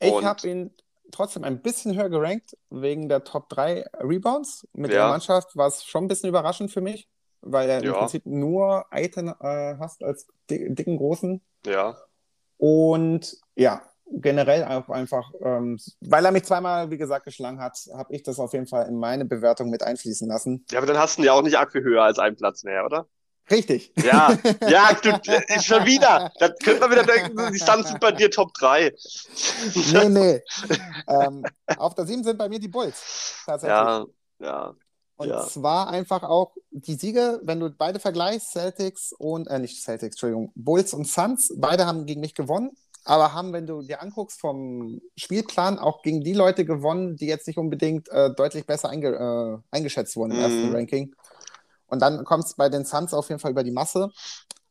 Ich 0.00 0.24
habe 0.24 0.48
ihn 0.48 0.74
trotzdem 1.10 1.44
ein 1.44 1.62
bisschen 1.62 1.96
höher 1.96 2.08
gerankt 2.08 2.56
wegen 2.70 3.08
der 3.08 3.24
Top 3.24 3.48
3 3.48 3.84
Rebounds. 4.00 4.66
Mit 4.72 4.90
ja. 4.90 4.98
der 4.98 5.08
Mannschaft 5.08 5.56
war 5.56 5.68
es 5.68 5.84
schon 5.84 6.04
ein 6.04 6.08
bisschen 6.08 6.28
überraschend 6.28 6.70
für 6.70 6.80
mich, 6.80 7.08
weil 7.40 7.68
er 7.68 7.82
ja. 7.82 7.92
im 7.92 7.98
Prinzip 7.98 8.26
nur 8.26 8.86
Aiten 8.92 9.28
äh, 9.28 9.76
hast 9.78 10.02
als 10.02 10.26
dicken 10.50 10.96
Großen. 10.96 11.40
Ja. 11.66 11.96
Und 12.56 13.36
ja, 13.54 13.82
generell 14.10 14.64
auch 14.64 14.88
einfach, 14.88 15.32
ähm, 15.42 15.78
weil 16.00 16.24
er 16.24 16.32
mich 16.32 16.44
zweimal, 16.44 16.90
wie 16.90 16.98
gesagt, 16.98 17.24
geschlagen 17.24 17.60
hat, 17.60 17.78
habe 17.94 18.14
ich 18.14 18.22
das 18.22 18.38
auf 18.38 18.52
jeden 18.52 18.66
Fall 18.66 18.86
in 18.88 18.98
meine 18.98 19.24
Bewertung 19.24 19.70
mit 19.70 19.82
einfließen 19.82 20.28
lassen. 20.28 20.64
Ja, 20.70 20.78
aber 20.78 20.86
dann 20.86 20.98
hast 20.98 21.18
du 21.18 21.22
ja 21.22 21.32
auch 21.32 21.42
nicht 21.42 21.56
viel 21.72 21.82
höher 21.82 22.04
als 22.04 22.18
einen 22.18 22.36
Platz 22.36 22.64
mehr, 22.64 22.84
oder? 22.84 23.06
Richtig. 23.50 23.92
Ja, 23.96 24.36
ja, 24.68 24.90
du, 25.02 25.10
schon 25.62 25.86
wieder. 25.86 26.32
Da 26.38 26.48
könnte 26.48 26.80
man 26.80 26.90
wieder 26.90 27.04
denken, 27.04 27.52
die 27.52 27.58
Suns 27.58 27.88
sind 27.88 28.00
bei 28.00 28.12
dir 28.12 28.30
Top 28.30 28.52
3. 28.54 28.94
Nee, 29.92 30.08
nee. 30.08 30.42
ähm, 31.08 31.44
auf 31.78 31.94
der 31.94 32.06
7 32.06 32.24
sind 32.24 32.36
bei 32.36 32.48
mir 32.48 32.58
die 32.58 32.68
Bulls. 32.68 33.42
Tatsächlich. 33.46 33.78
Ja, 33.78 34.06
ja. 34.40 34.74
Und 35.16 35.28
ja. 35.30 35.44
zwar 35.46 35.88
einfach 35.88 36.22
auch 36.22 36.52
die 36.70 36.94
Siege, 36.94 37.40
wenn 37.42 37.58
du 37.58 37.70
beide 37.70 37.98
vergleichst, 37.98 38.52
Celtics 38.52 39.12
und, 39.12 39.48
äh, 39.48 39.58
nicht 39.58 39.82
Celtics, 39.82 40.14
Entschuldigung, 40.14 40.52
Bulls 40.54 40.94
und 40.94 41.08
Suns, 41.08 41.52
beide 41.56 41.86
haben 41.86 42.06
gegen 42.06 42.20
mich 42.20 42.34
gewonnen 42.34 42.70
aber 43.08 43.32
haben, 43.32 43.54
wenn 43.54 43.66
du 43.66 43.80
dir 43.80 44.02
anguckst, 44.02 44.38
vom 44.38 45.00
Spielplan 45.16 45.78
auch 45.78 46.02
gegen 46.02 46.20
die 46.20 46.34
Leute 46.34 46.66
gewonnen, 46.66 47.16
die 47.16 47.26
jetzt 47.26 47.46
nicht 47.46 47.56
unbedingt 47.56 48.08
äh, 48.10 48.34
deutlich 48.34 48.66
besser 48.66 48.90
einge 48.90 49.08
äh, 49.14 49.74
eingeschätzt 49.74 50.14
wurden 50.14 50.32
im 50.32 50.38
mm. 50.38 50.42
ersten 50.42 50.68
mhm. 50.68 50.74
Ranking. 50.74 51.14
Und 51.86 52.02
dann 52.02 52.22
kommt 52.24 52.44
es 52.44 52.54
bei 52.54 52.68
den 52.68 52.84
Suns 52.84 53.14
auf 53.14 53.30
jeden 53.30 53.40
Fall 53.40 53.52
über 53.52 53.64
die 53.64 53.70
Masse. 53.70 54.10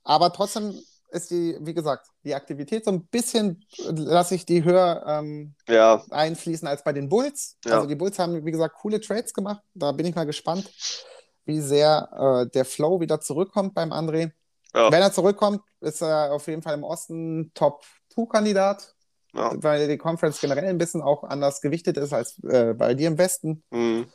Aber 0.04 0.32
trotzdem 0.32 0.80
ist 1.10 1.32
die, 1.32 1.58
wie 1.62 1.74
gesagt, 1.74 2.10
die 2.24 2.36
Aktivität 2.36 2.86
so 2.86 2.92
ein 2.92 3.08
bisschen, 3.08 3.66
lasse 3.88 4.36
ich 4.36 4.46
die 4.46 4.64
höher 4.64 5.04
ähm, 5.08 5.56
ja. 5.68 6.04
einfließen 6.12 6.68
als 6.68 6.84
bei 6.84 6.94
den 6.94 7.10
Bulls. 7.10 7.58
Ja. 7.66 7.78
Also 7.78 7.88
die 7.88 7.96
Bulls 7.96 8.20
haben, 8.20 8.46
wie 8.46 8.52
gesagt, 8.52 8.76
coole 8.76 9.02
Trades 9.02 9.34
gemacht. 9.34 9.64
Da 9.74 9.92
bin 9.94 10.06
ich 10.06 10.14
mal 10.14 10.28
gespannt, 10.28 10.72
wie 11.46 11.60
sehr 11.60 12.46
äh, 12.46 12.52
der 12.52 12.66
Flow 12.66 13.00
wieder 13.00 13.20
zurückkommt 13.20 13.74
beim 13.74 13.92
André. 13.92 14.32
Ja. 14.76 14.92
Wenn 14.92 15.02
er 15.02 15.12
zurückkommt, 15.12 15.62
ist 15.82 16.04
er 16.04 16.34
auf 16.34 16.46
jeden 16.46 16.62
Fall 16.62 16.76
im 16.76 16.84
Osten 16.84 17.52
Top 17.56 17.84
Two-Kandidat, 18.18 18.96
ja. 19.34 19.52
weil 19.62 19.88
die 19.88 19.98
Conference 19.98 20.42
generell 20.42 20.66
ein 20.66 20.80
bisschen 20.80 21.04
auch 21.04 21.24
anders 21.24 21.62
gewichtet 21.62 21.98
ist 21.98 22.14
als 22.14 22.44
äh, 22.44 22.74
bei 22.74 22.96
dir 22.96 23.10
im 23.10 23.20
Westen. 23.20 23.64
Mhm. 23.70 24.08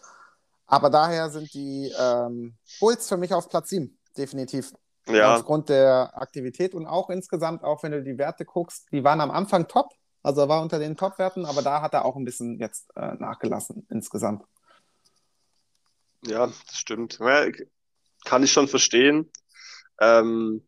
Aber 0.67 0.91
daher 0.91 1.31
sind 1.31 1.55
die 1.55 1.93
ähm, 1.97 2.57
Bulls 2.81 3.09
für 3.09 3.17
mich 3.17 3.33
auf 3.33 3.49
Platz 3.49 3.71
7, 3.71 3.97
definitiv. 4.17 4.73
Ja. 5.07 5.37
Aufgrund 5.37 5.69
der 5.69 6.13
Aktivität 6.15 6.75
und 6.75 6.87
auch 6.87 7.11
insgesamt, 7.11 7.63
auch 7.63 7.83
wenn 7.83 7.93
du 7.93 8.03
die 8.03 8.19
Werte 8.19 8.45
guckst, 8.45 8.87
die 8.93 9.05
waren 9.05 9.21
am 9.21 9.31
Anfang 9.31 9.69
top. 9.69 9.91
Also 10.23 10.43
er 10.43 10.49
war 10.49 10.63
unter 10.63 10.79
den 10.79 10.97
Top-Werten, 10.97 11.45
aber 11.45 11.63
da 11.63 11.81
hat 11.81 11.95
er 11.95 12.05
auch 12.05 12.17
ein 12.17 12.25
bisschen 12.25 12.59
jetzt 12.59 12.89
äh, 12.97 13.15
nachgelassen 13.15 13.87
insgesamt. 13.91 14.45
Ja, 16.25 16.47
das 16.47 16.77
stimmt. 16.77 17.19
Ja, 17.21 17.47
kann 18.25 18.43
ich 18.43 18.53
schon 18.53 18.69
verstehen. 18.69 19.31
Ähm, 20.01 20.67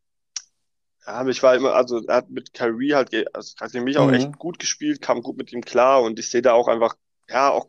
ja, 1.07 1.27
ich 1.27 1.43
war 1.43 1.55
immer, 1.55 1.75
also 1.75 2.03
er 2.07 2.17
hat 2.17 2.31
mit 2.31 2.55
Kyrie 2.55 2.95
halt, 2.95 3.13
also 3.35 3.55
hat 3.61 3.75
mich 3.75 3.99
auch 3.99 4.09
mhm. 4.09 4.15
echt 4.15 4.39
gut 4.39 4.59
gespielt, 4.59 5.03
kam 5.03 5.23
gut 5.23 5.37
mit 5.37 5.53
ihm 5.53 5.63
klar 5.63 6.03
und 6.03 6.19
ich 6.19 6.31
sehe 6.31 6.43
da 6.43 6.53
auch 6.53 6.69
einfach, 6.69 6.95
ja, 7.29 7.51
auch 7.51 7.69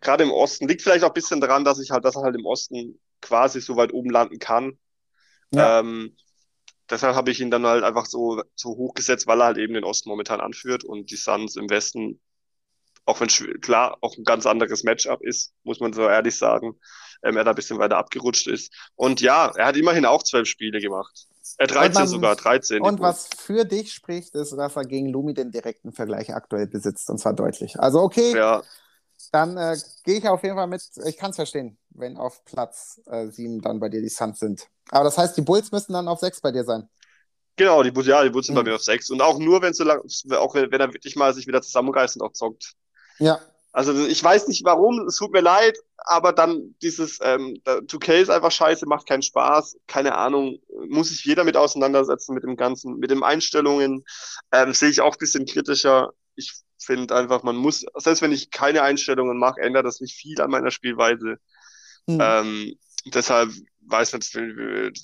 gerade 0.00 0.24
im 0.24 0.30
Osten, 0.30 0.66
liegt 0.66 0.82
vielleicht 0.82 1.04
auch 1.04 1.10
ein 1.10 1.14
bisschen 1.14 1.40
daran, 1.40 1.64
dass 1.64 1.78
ich 1.78 1.90
halt, 1.90 2.04
dass 2.04 2.16
er 2.16 2.22
halt 2.22 2.36
im 2.36 2.46
Osten 2.46 2.98
quasi 3.20 3.60
so 3.60 3.76
weit 3.76 3.92
oben 3.92 4.10
landen 4.10 4.38
kann. 4.38 4.78
Ja. 5.52 5.80
Ähm, 5.80 6.16
deshalb 6.88 7.14
habe 7.16 7.30
ich 7.30 7.40
ihn 7.40 7.50
dann 7.50 7.66
halt 7.66 7.84
einfach 7.84 8.06
so, 8.06 8.42
so 8.54 8.70
hochgesetzt, 8.70 9.26
weil 9.26 9.40
er 9.40 9.46
halt 9.46 9.58
eben 9.58 9.74
den 9.74 9.84
Osten 9.84 10.08
momentan 10.08 10.40
anführt 10.40 10.84
und 10.84 11.10
die 11.10 11.16
Suns 11.16 11.56
im 11.56 11.68
Westen, 11.68 12.20
auch 13.04 13.20
wenn 13.20 13.28
klar 13.60 13.98
auch 14.00 14.16
ein 14.16 14.24
ganz 14.24 14.46
anderes 14.46 14.84
Matchup 14.84 15.22
ist, 15.22 15.52
muss 15.64 15.80
man 15.80 15.92
so 15.92 16.02
ehrlich 16.02 16.36
sagen, 16.36 16.78
ähm, 17.22 17.36
er 17.36 17.44
da 17.44 17.50
ein 17.50 17.56
bisschen 17.56 17.78
weiter 17.78 17.98
abgerutscht 17.98 18.46
ist. 18.46 18.72
Und 18.94 19.20
ja, 19.20 19.52
er 19.56 19.66
hat 19.66 19.76
immerhin 19.76 20.06
auch 20.06 20.22
zwölf 20.22 20.48
Spiele 20.48 20.80
gemacht. 20.80 21.26
Äh, 21.58 21.66
13 21.66 21.94
man, 21.94 22.08
sogar, 22.08 22.36
13. 22.36 22.80
Und 22.80 23.00
was 23.00 23.28
für 23.36 23.64
dich 23.64 23.92
spricht, 23.92 24.34
ist, 24.34 24.52
dass 24.52 24.76
er 24.76 24.84
gegen 24.84 25.08
Lumi 25.08 25.34
den 25.34 25.50
direkten 25.50 25.92
Vergleich 25.92 26.34
aktuell 26.34 26.66
besitzt, 26.66 27.10
und 27.10 27.18
zwar 27.18 27.32
deutlich. 27.32 27.78
Also 27.78 28.00
okay, 28.00 28.34
ja. 28.34 28.62
dann 29.32 29.56
äh, 29.56 29.76
gehe 30.04 30.18
ich 30.18 30.28
auf 30.28 30.42
jeden 30.42 30.56
Fall 30.56 30.68
mit, 30.68 30.82
ich 31.06 31.16
kann 31.16 31.30
es 31.30 31.36
verstehen, 31.36 31.78
wenn 31.90 32.16
auf 32.16 32.44
Platz 32.44 33.00
äh, 33.06 33.26
7 33.28 33.60
dann 33.60 33.80
bei 33.80 33.88
dir 33.88 34.00
die 34.00 34.08
Suns 34.08 34.38
sind. 34.38 34.68
Aber 34.90 35.04
das 35.04 35.18
heißt, 35.18 35.36
die 35.36 35.42
Bulls 35.42 35.72
müssen 35.72 35.92
dann 35.92 36.08
auf 36.08 36.20
6 36.20 36.40
bei 36.40 36.52
dir 36.52 36.64
sein. 36.64 36.88
Genau, 37.56 37.82
die 37.82 37.90
Bulls, 37.90 38.06
ja, 38.06 38.22
die 38.24 38.30
Bulls 38.30 38.46
sind 38.46 38.54
mhm. 38.54 38.60
bei 38.60 38.70
mir 38.70 38.76
auf 38.76 38.82
6. 38.82 39.10
Und 39.10 39.20
auch 39.20 39.38
nur, 39.38 39.60
wenn 39.60 39.74
so 39.74 39.84
lang, 39.84 40.00
auch 40.32 40.54
wenn, 40.54 40.70
wenn 40.70 40.80
er 40.80 40.92
wirklich 40.92 41.16
mal 41.16 41.34
sich 41.34 41.46
wieder 41.46 41.60
zusammenreißt 41.60 42.16
und 42.16 42.22
auch 42.22 42.32
zockt. 42.32 42.74
Ja. 43.20 43.38
Also 43.72 44.06
ich 44.06 44.22
weiß 44.22 44.48
nicht 44.48 44.64
warum, 44.64 45.06
es 45.06 45.16
tut 45.16 45.32
mir 45.32 45.42
leid, 45.42 45.78
aber 45.98 46.32
dann 46.32 46.74
dieses 46.82 47.20
ähm, 47.22 47.60
2K 47.64 48.14
ist 48.14 48.30
einfach 48.30 48.50
scheiße, 48.50 48.86
macht 48.86 49.06
keinen 49.06 49.22
Spaß, 49.22 49.76
keine 49.86 50.16
Ahnung, 50.16 50.58
muss 50.88 51.10
sich 51.10 51.24
jeder 51.24 51.44
mit 51.44 51.56
auseinandersetzen 51.56 52.34
mit 52.34 52.42
dem 52.42 52.56
Ganzen, 52.56 52.98
mit 52.98 53.12
den 53.12 53.22
Einstellungen, 53.22 54.04
ähm, 54.50 54.74
sehe 54.74 54.88
ich 54.90 55.00
auch 55.00 55.14
ein 55.14 55.20
bisschen 55.20 55.46
kritischer. 55.46 56.10
Ich 56.34 56.52
finde 56.78 57.14
einfach, 57.14 57.44
man 57.44 57.54
muss, 57.54 57.84
selbst 57.96 58.22
wenn 58.22 58.32
ich 58.32 58.50
keine 58.50 58.82
Einstellungen 58.82 59.38
mache, 59.38 59.60
ändert 59.60 59.86
das 59.86 60.00
nicht 60.00 60.16
viel 60.16 60.40
an 60.40 60.50
meiner 60.50 60.72
Spielweise. 60.72 61.36
Mhm. 62.06 62.18
Ähm, 62.20 62.74
deshalb 63.06 63.50
weiß 63.86 64.14
nicht, 64.14 64.24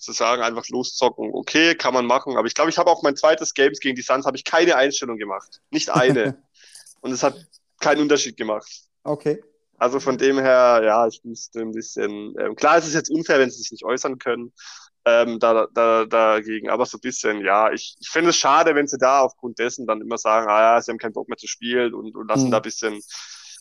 zu 0.02 0.12
sagen, 0.12 0.42
einfach 0.42 0.68
loszocken, 0.68 1.30
okay, 1.32 1.74
kann 1.74 1.94
man 1.94 2.06
machen, 2.06 2.36
aber 2.36 2.46
ich 2.46 2.54
glaube, 2.54 2.70
ich 2.70 2.78
habe 2.78 2.90
auch 2.90 3.02
mein 3.02 3.16
zweites 3.16 3.54
Games 3.54 3.80
gegen 3.80 3.96
die 3.96 4.02
Suns, 4.02 4.26
habe 4.26 4.36
ich 4.36 4.44
keine 4.44 4.76
Einstellung 4.76 5.18
gemacht, 5.18 5.60
nicht 5.70 5.90
eine. 5.90 6.42
Und 7.00 7.12
es 7.12 7.22
hat 7.22 7.36
keinen 7.86 8.02
Unterschied 8.02 8.36
gemacht. 8.36 8.70
Okay. 9.04 9.42
Also 9.78 10.00
von 10.00 10.16
dem 10.16 10.38
her, 10.38 10.80
ja, 10.84 11.06
ich 11.06 11.20
müsste 11.22 11.60
ein 11.60 11.72
bisschen. 11.72 12.34
Ähm, 12.38 12.56
klar, 12.56 12.78
es 12.78 12.86
ist 12.86 12.94
jetzt 12.94 13.10
unfair, 13.10 13.38
wenn 13.38 13.50
sie 13.50 13.58
sich 13.58 13.70
nicht 13.70 13.84
äußern 13.84 14.18
können 14.18 14.52
ähm, 15.06 15.38
da, 15.38 15.68
da, 15.72 16.04
dagegen, 16.04 16.68
aber 16.68 16.84
so 16.84 16.98
ein 16.98 17.00
bisschen, 17.00 17.40
ja, 17.44 17.70
ich, 17.70 17.96
ich 18.00 18.08
finde 18.08 18.30
es 18.30 18.36
schade, 18.36 18.74
wenn 18.74 18.88
sie 18.88 18.98
da 18.98 19.20
aufgrund 19.20 19.58
dessen 19.60 19.86
dann 19.86 20.00
immer 20.00 20.18
sagen, 20.18 20.50
ah 20.50 20.74
ja, 20.74 20.82
sie 20.82 20.90
haben 20.90 20.98
keinen 20.98 21.12
Bock 21.12 21.28
mehr 21.28 21.38
zu 21.38 21.46
spielen 21.46 21.94
und, 21.94 22.16
und 22.16 22.28
lassen 22.28 22.48
mhm. 22.48 22.50
da 22.50 22.56
ein 22.56 22.62
bisschen 22.62 23.00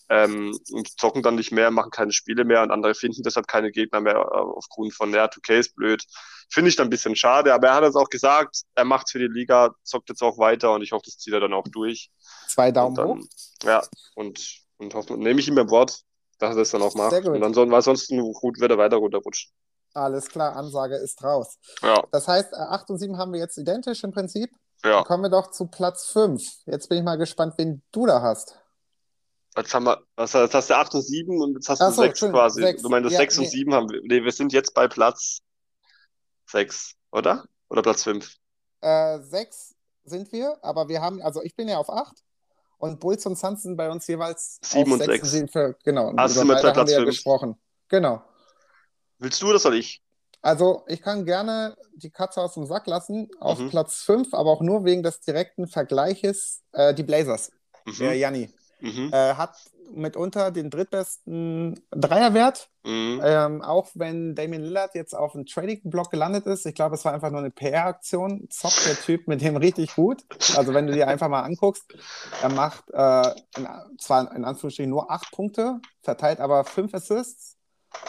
ähm, 0.10 0.58
und 0.72 1.00
zocken 1.00 1.24
dann 1.24 1.36
nicht 1.36 1.52
mehr, 1.52 1.72
machen 1.72 1.92
keine 1.92 2.12
Spiele 2.12 2.46
mehr 2.46 2.62
und 2.62 2.72
andere 2.72 2.94
finden 2.94 3.24
deshalb 3.24 3.48
keine 3.48 3.72
Gegner 3.72 4.02
mehr 4.02 4.16
äh, 4.16 4.38
aufgrund 4.38 4.94
von, 4.94 5.14
ja, 5.14 5.26
2K 5.26 5.60
ist 5.60 5.76
blöd. 5.76 6.04
Finde 6.50 6.70
ich 6.70 6.76
dann 6.76 6.88
ein 6.88 6.92
bisschen 6.92 7.16
schade, 7.16 7.54
aber 7.54 7.70
er 7.70 7.76
hat 7.76 7.84
es 7.84 7.96
auch 7.96 8.10
gesagt, 8.10 8.62
er 8.76 8.86
macht 8.86 9.10
für 9.10 9.20
die 9.20 9.28
Liga, 9.28 9.74
zockt 9.84 10.10
jetzt 10.10 10.22
auch 10.22 10.38
weiter 10.38 10.74
und 10.74 10.84
ich 10.84 10.92
hoffe, 10.92 11.04
das 11.06 11.18
zieht 11.18 11.34
er 11.34 11.40
dann 11.40 11.54
auch 11.54 11.68
durch. 11.72 12.12
Zwei 12.48 12.72
Daumen 12.72 12.96
dann, 12.96 13.08
hoch. 13.08 13.20
Ja, 13.64 13.82
und, 14.16 14.62
und 14.78 14.94
hoffe, 14.94 15.18
nehme 15.18 15.40
ich 15.40 15.48
ihm 15.48 15.56
beim 15.56 15.70
Wort, 15.70 16.02
dass 16.38 16.52
er 16.52 16.60
das 16.60 16.72
dann 16.72 16.84
auch 16.84 16.94
macht. 16.96 17.12
Sehr 17.12 17.22
gut. 17.22 17.42
Und 17.42 17.82
sonst 17.82 18.10
gut 18.10 18.60
wird 18.60 18.72
er 18.72 18.78
weiter 18.78 18.98
runterrutschen. 18.98 19.52
Alles 19.96 20.28
klar, 20.28 20.56
Ansage 20.58 20.96
ist 20.96 21.24
raus. 21.24 21.58
Ja. 21.82 22.04
Das 22.12 22.28
heißt, 22.28 22.54
8 22.54 22.90
und 22.90 22.98
7 23.00 23.18
haben 23.18 23.32
wir 23.32 23.40
jetzt 23.40 23.58
identisch 23.58 24.04
im 24.04 24.12
Prinzip. 24.12 24.52
Ja. 24.84 24.98
Dann 24.98 25.04
kommen 25.06 25.24
wir 25.24 25.30
doch 25.30 25.52
zu 25.52 25.68
Platz 25.68 26.08
5. 26.12 26.42
Jetzt 26.66 26.90
bin 26.90 26.98
ich 26.98 27.04
mal 27.04 27.18
gespannt, 27.18 27.54
wen 27.58 27.82
du 27.94 28.06
da 28.06 28.22
hast. 28.22 28.60
Jetzt 29.58 29.74
haben 29.74 29.86
wir, 29.86 30.04
was, 30.16 30.34
jetzt 30.34 30.54
hast 30.54 30.70
du 30.70 30.76
8 30.76 30.96
und 30.96 31.02
7 31.02 31.42
und 31.42 31.54
jetzt 31.54 31.70
hast 31.70 31.82
du 31.82 31.90
6 31.90 32.20
quasi. 32.20 32.62
6. 32.62 32.82
Du 32.82 32.90
meinst, 32.90 33.12
ja, 33.12 33.18
6 33.18 33.38
nee. 33.38 33.44
und 33.46 33.50
7 33.50 33.74
haben 33.74 33.90
wir. 33.90 34.02
Nee, 34.04 34.24
wir 34.24 34.32
sind 34.32 34.52
jetzt 34.52 34.74
bei 34.74 34.88
Platz 34.88 35.40
6, 36.48 36.94
oder? 37.12 37.46
Oder 37.70 37.82
Platz 37.82 38.04
5? 38.04 38.36
Äh, 38.82 39.20
6 39.20 39.76
sind 40.04 40.32
wir, 40.32 40.58
aber 40.62 40.90
wir 40.90 41.02
haben, 41.02 41.22
also 41.22 41.42
ich 41.42 41.56
bin 41.56 41.68
ja 41.68 41.78
auf 41.78 41.90
8 41.90 42.14
und 42.78 43.00
Bulls 43.00 43.26
und 43.26 43.38
Suns 43.38 43.64
sind 43.64 43.78
bei 43.78 43.90
uns 43.90 44.06
jeweils 44.08 44.60
7 44.62 44.92
und 44.92 45.04
6. 45.04 45.32
7 45.32 45.48
für, 45.48 45.78
genau, 45.84 46.12
also 46.16 46.40
sind 46.40 46.48
wir 46.48 46.62
bei 46.62 46.72
Platz 46.72 46.94
5. 46.94 47.06
gesprochen. 47.06 47.56
Genau. 47.88 48.22
Willst 49.20 49.42
du 49.42 49.50
oder 49.50 49.60
soll 49.60 49.76
ich? 49.76 50.02
Also, 50.42 50.84
ich 50.88 51.02
kann 51.02 51.26
gerne 51.26 51.76
die 51.96 52.12
Katze 52.12 52.40
aus 52.40 52.54
dem 52.54 52.68
Sack 52.68 52.86
lassen, 52.86 53.30
auf 53.40 53.58
mhm. 53.58 53.72
Platz 53.72 54.04
5, 54.04 54.34
aber 54.34 54.52
auch 54.52 54.62
nur 54.62 54.86
wegen 54.86 55.02
des 55.02 55.22
direkten 55.22 55.68
Vergleiches. 55.68 56.62
Äh, 56.72 56.94
die 56.94 57.02
Blazers, 57.02 57.52
mhm. 57.86 57.98
der 57.98 58.14
Janni, 58.16 58.54
mhm. 58.80 59.10
äh, 59.12 59.34
hat 59.36 59.56
mitunter 59.94 60.52
den 60.52 60.70
drittbesten 60.70 61.80
Dreierwert. 61.92 62.70
Mhm. 62.84 63.22
Ähm, 63.24 63.62
auch 63.62 63.90
wenn 63.96 64.36
Damien 64.36 64.62
Lillard 64.62 64.94
jetzt 64.94 65.16
auf 65.16 65.32
dem 65.34 65.46
Trading-Block 65.46 66.12
gelandet 66.12 66.46
ist. 66.46 66.66
Ich 66.66 66.76
glaube, 66.76 66.96
es 66.96 67.06
war 67.06 67.14
einfach 67.14 67.32
nur 67.32 67.40
eine 67.40 67.52
PR-Aktion. 67.52 68.48
Zockt 68.50 68.86
der 68.86 68.96
Typ 68.96 69.28
mit 69.28 69.42
dem 69.42 69.58
richtig 69.58 69.96
gut. 69.96 70.24
Also, 70.56 70.74
wenn 70.74 70.88
du 70.88 70.94
dir 70.94 71.08
einfach 71.08 71.30
mal 71.30 71.42
anguckst, 71.42 71.84
er 72.42 72.50
macht 72.50 72.84
äh, 72.92 73.30
in, 73.58 73.68
zwar 74.00 74.36
in 74.36 74.46
Anführungsstrichen 74.46 74.90
nur 74.90 75.12
acht 75.12 75.32
Punkte, 75.32 75.80
verteilt 76.02 76.40
aber 76.40 76.64
fünf 76.64 76.94
Assists 76.94 77.55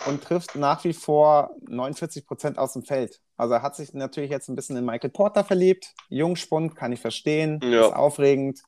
und 0.06 0.22
trifft 0.22 0.54
nach 0.54 0.84
wie 0.84 0.92
vor 0.92 1.50
49 1.68 2.26
Prozent 2.26 2.58
aus 2.58 2.72
dem 2.74 2.82
Feld. 2.82 3.20
Also 3.36 3.54
er 3.54 3.62
hat 3.62 3.76
sich 3.76 3.92
natürlich 3.92 4.30
jetzt 4.30 4.48
ein 4.48 4.56
bisschen 4.56 4.76
in 4.76 4.84
Michael 4.84 5.10
Porter 5.10 5.44
verliebt. 5.44 5.94
Jungspund, 6.08 6.74
kann 6.74 6.92
ich 6.92 7.00
verstehen, 7.00 7.60
ja. 7.62 7.86
ist 7.86 7.94
aufregend 7.94 8.62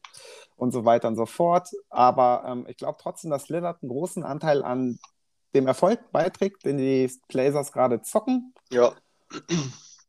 und 0.56 0.72
so 0.72 0.84
weiter 0.84 1.08
und 1.08 1.16
so 1.16 1.26
fort. 1.26 1.70
Aber 1.88 2.44
ähm, 2.46 2.66
ich 2.68 2.76
glaube 2.76 2.98
trotzdem, 3.00 3.30
dass 3.30 3.48
Lillard 3.48 3.82
einen 3.82 3.90
großen 3.90 4.24
Anteil 4.24 4.62
an 4.62 4.98
dem 5.54 5.66
Erfolg 5.66 6.12
beiträgt, 6.12 6.64
den 6.64 6.76
die 6.76 7.10
Blazers 7.28 7.72
gerade 7.72 8.02
zocken. 8.02 8.54
Ja. 8.70 8.92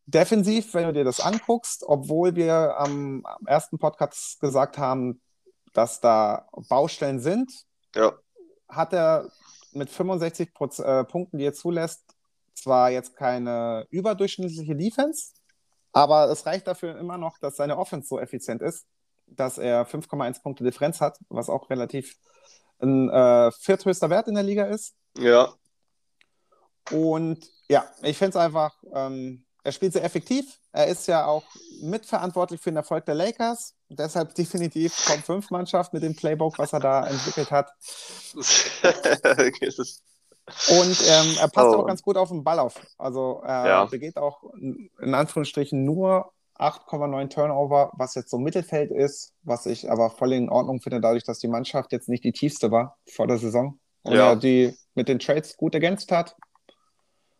Defensiv, 0.06 0.74
wenn 0.74 0.86
du 0.86 0.94
dir 0.94 1.04
das 1.04 1.20
anguckst, 1.20 1.84
obwohl 1.86 2.36
wir 2.36 2.78
am, 2.78 3.26
am 3.26 3.46
ersten 3.46 3.78
Podcast 3.78 4.40
gesagt 4.42 4.78
haben, 4.78 5.22
dass 5.74 6.02
da 6.02 6.48
Baustellen 6.68 7.20
sind, 7.20 7.66
ja. 7.96 8.14
hat 8.68 8.92
er 8.92 9.30
mit 9.72 9.90
65 9.90 10.54
Proz 10.54 10.80
äh, 10.80 11.04
Punkten, 11.06 11.38
die 11.38 11.46
er 11.46 11.54
zulässt, 11.54 12.04
zwar 12.54 12.92
jetzt 12.92 13.16
keine 13.16 13.88
überdurchschnittliche 13.90 14.76
Defense, 14.76 15.34
aber 15.92 16.30
es 16.30 16.46
reicht 16.46 16.68
dafür 16.68 16.98
immer 16.98 17.18
noch, 17.18 17.38
dass 17.40 17.56
seine 17.56 17.78
Offense 17.78 18.08
so 18.08 18.20
effizient 18.20 18.62
ist, 18.62 18.86
dass 19.28 19.58
er 19.58 19.88
5,1 19.88 20.42
Punkte 20.42 20.64
Differenz 20.64 21.02
hat, 21.02 21.18
was 21.30 21.50
auch 21.50 21.70
relativ 21.70 22.18
ein 22.80 23.10
äh, 23.10 23.52
vierthöchster 23.52 24.10
Wert 24.10 24.28
in 24.28 24.36
der 24.36 24.44
Liga 24.44 24.66
ist. 24.66 24.96
Ja. 25.18 25.54
Und 26.92 27.50
ja, 27.70 27.86
ich 28.02 28.18
finde 28.18 28.30
es 28.30 28.36
einfach, 28.36 28.76
ähm, 28.94 29.46
er 29.64 29.72
spielt 29.72 29.94
sehr 29.94 30.04
effektiv. 30.04 30.60
Er 30.72 30.88
ist 30.88 31.08
ja 31.08 31.26
auch 31.26 31.44
mitverantwortlich 31.82 32.62
für 32.62 32.72
den 32.72 32.78
Erfolg 32.78 33.06
der 33.06 33.16
Lakers. 33.16 33.76
Deshalb 33.90 34.36
definitiv 34.36 34.96
Top 35.06 35.20
5 35.20 35.52
Mannschaft 35.52 35.94
mit 35.94 36.04
dem 36.04 36.16
Playbook, 36.16 36.58
was 36.60 36.74
er 36.74 36.80
da 36.80 37.08
entwickelt 37.08 37.52
hat. 37.52 37.72
Und 40.70 41.02
ähm, 41.08 41.36
er 41.40 41.48
passt 41.48 41.76
oh. 41.76 41.80
auch 41.80 41.86
ganz 41.86 42.02
gut 42.02 42.18
auf 42.18 42.30
den 42.30 42.44
Ball 42.44 42.60
auf. 42.60 42.82
Also 42.98 43.42
er 43.46 43.68
ja. 43.68 43.86
begeht 43.86 44.18
auch 44.18 44.44
in 44.54 45.14
Anführungsstrichen 45.14 45.86
nur 45.86 46.32
8,9 46.58 47.30
Turnover, 47.30 47.92
was 47.96 48.16
jetzt 48.16 48.32
so 48.32 48.38
Mittelfeld 48.38 48.92
ist, 48.92 49.34
was 49.44 49.66
ich 49.66 49.90
aber 49.90 50.10
voll 50.10 50.34
in 50.34 50.50
Ordnung 50.50 50.82
finde, 50.82 51.00
dadurch, 51.00 51.24
dass 51.24 51.40
die 51.40 51.48
Mannschaft 51.48 51.92
jetzt 51.92 52.10
nicht 52.10 52.24
die 52.24 52.34
tiefste 52.34 52.72
war 52.72 52.98
vor 53.08 53.28
der 53.28 53.38
Saison. 53.38 53.80
Und 54.04 54.16
ja. 54.16 54.36
die 54.36 54.76
mit 54.96 55.08
den 55.08 55.20
Trades 55.20 55.56
gut 55.56 55.74
ergänzt 55.74 56.12
hat 56.12 56.36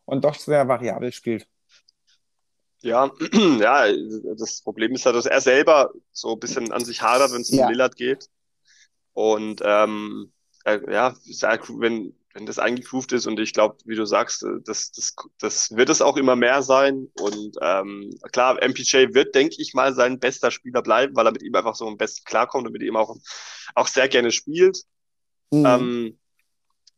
und 0.06 0.24
doch 0.24 0.36
sehr 0.36 0.68
variabel 0.68 1.12
spielt. 1.12 1.48
Ja, 2.82 3.12
ja, 3.60 3.88
das 4.38 4.62
Problem 4.62 4.94
ist 4.94 5.06
ja, 5.06 5.12
dass 5.12 5.26
er 5.26 5.42
selber 5.42 5.92
so 6.12 6.34
ein 6.34 6.40
bisschen 6.40 6.72
an 6.72 6.86
sich 6.86 7.02
hadert, 7.02 7.34
wenn 7.34 7.42
es 7.42 7.52
ja. 7.52 7.66
um 7.66 7.72
Lillard 7.72 7.96
geht. 7.96 8.30
Und 9.14 9.62
ähm, 9.66 10.32
äh, 10.64 10.80
ja, 10.92 11.14
wenn, 11.24 12.16
wenn 12.34 12.46
das 12.46 12.60
eingegroovt 12.60 13.12
ist 13.12 13.28
und 13.28 13.40
ich 13.40 13.54
glaube, 13.54 13.78
wie 13.86 13.96
du 13.96 14.06
sagst, 14.06 14.44
äh, 14.44 14.62
das, 14.64 14.92
das, 14.92 15.16
das 15.40 15.72
wird 15.76 15.90
es 15.90 16.02
auch 16.02 16.16
immer 16.16 16.36
mehr 16.36 16.62
sein. 16.62 17.10
Und 17.20 17.58
ähm, 17.62 18.12
klar, 18.32 18.56
MPJ 18.56 19.14
wird, 19.14 19.36
denke 19.36 19.56
ich 19.58 19.74
mal, 19.74 19.94
sein 19.94 20.20
bester 20.20 20.52
Spieler 20.52 20.82
bleiben, 20.82 21.16
weil 21.16 21.26
er 21.26 21.34
mit 21.34 21.44
ihm 21.44 21.56
einfach 21.56 21.76
so 21.76 21.88
am 21.88 21.98
besten 21.98 22.24
klarkommt 22.24 22.68
und 22.68 22.74
mit 22.74 22.84
ihm 22.84 22.96
auch, 22.96 23.16
auch 23.76 23.88
sehr 23.88 24.08
gerne 24.08 24.32
spielt. 24.32 24.84
Mhm. 25.52 25.66
Ähm, 25.66 26.20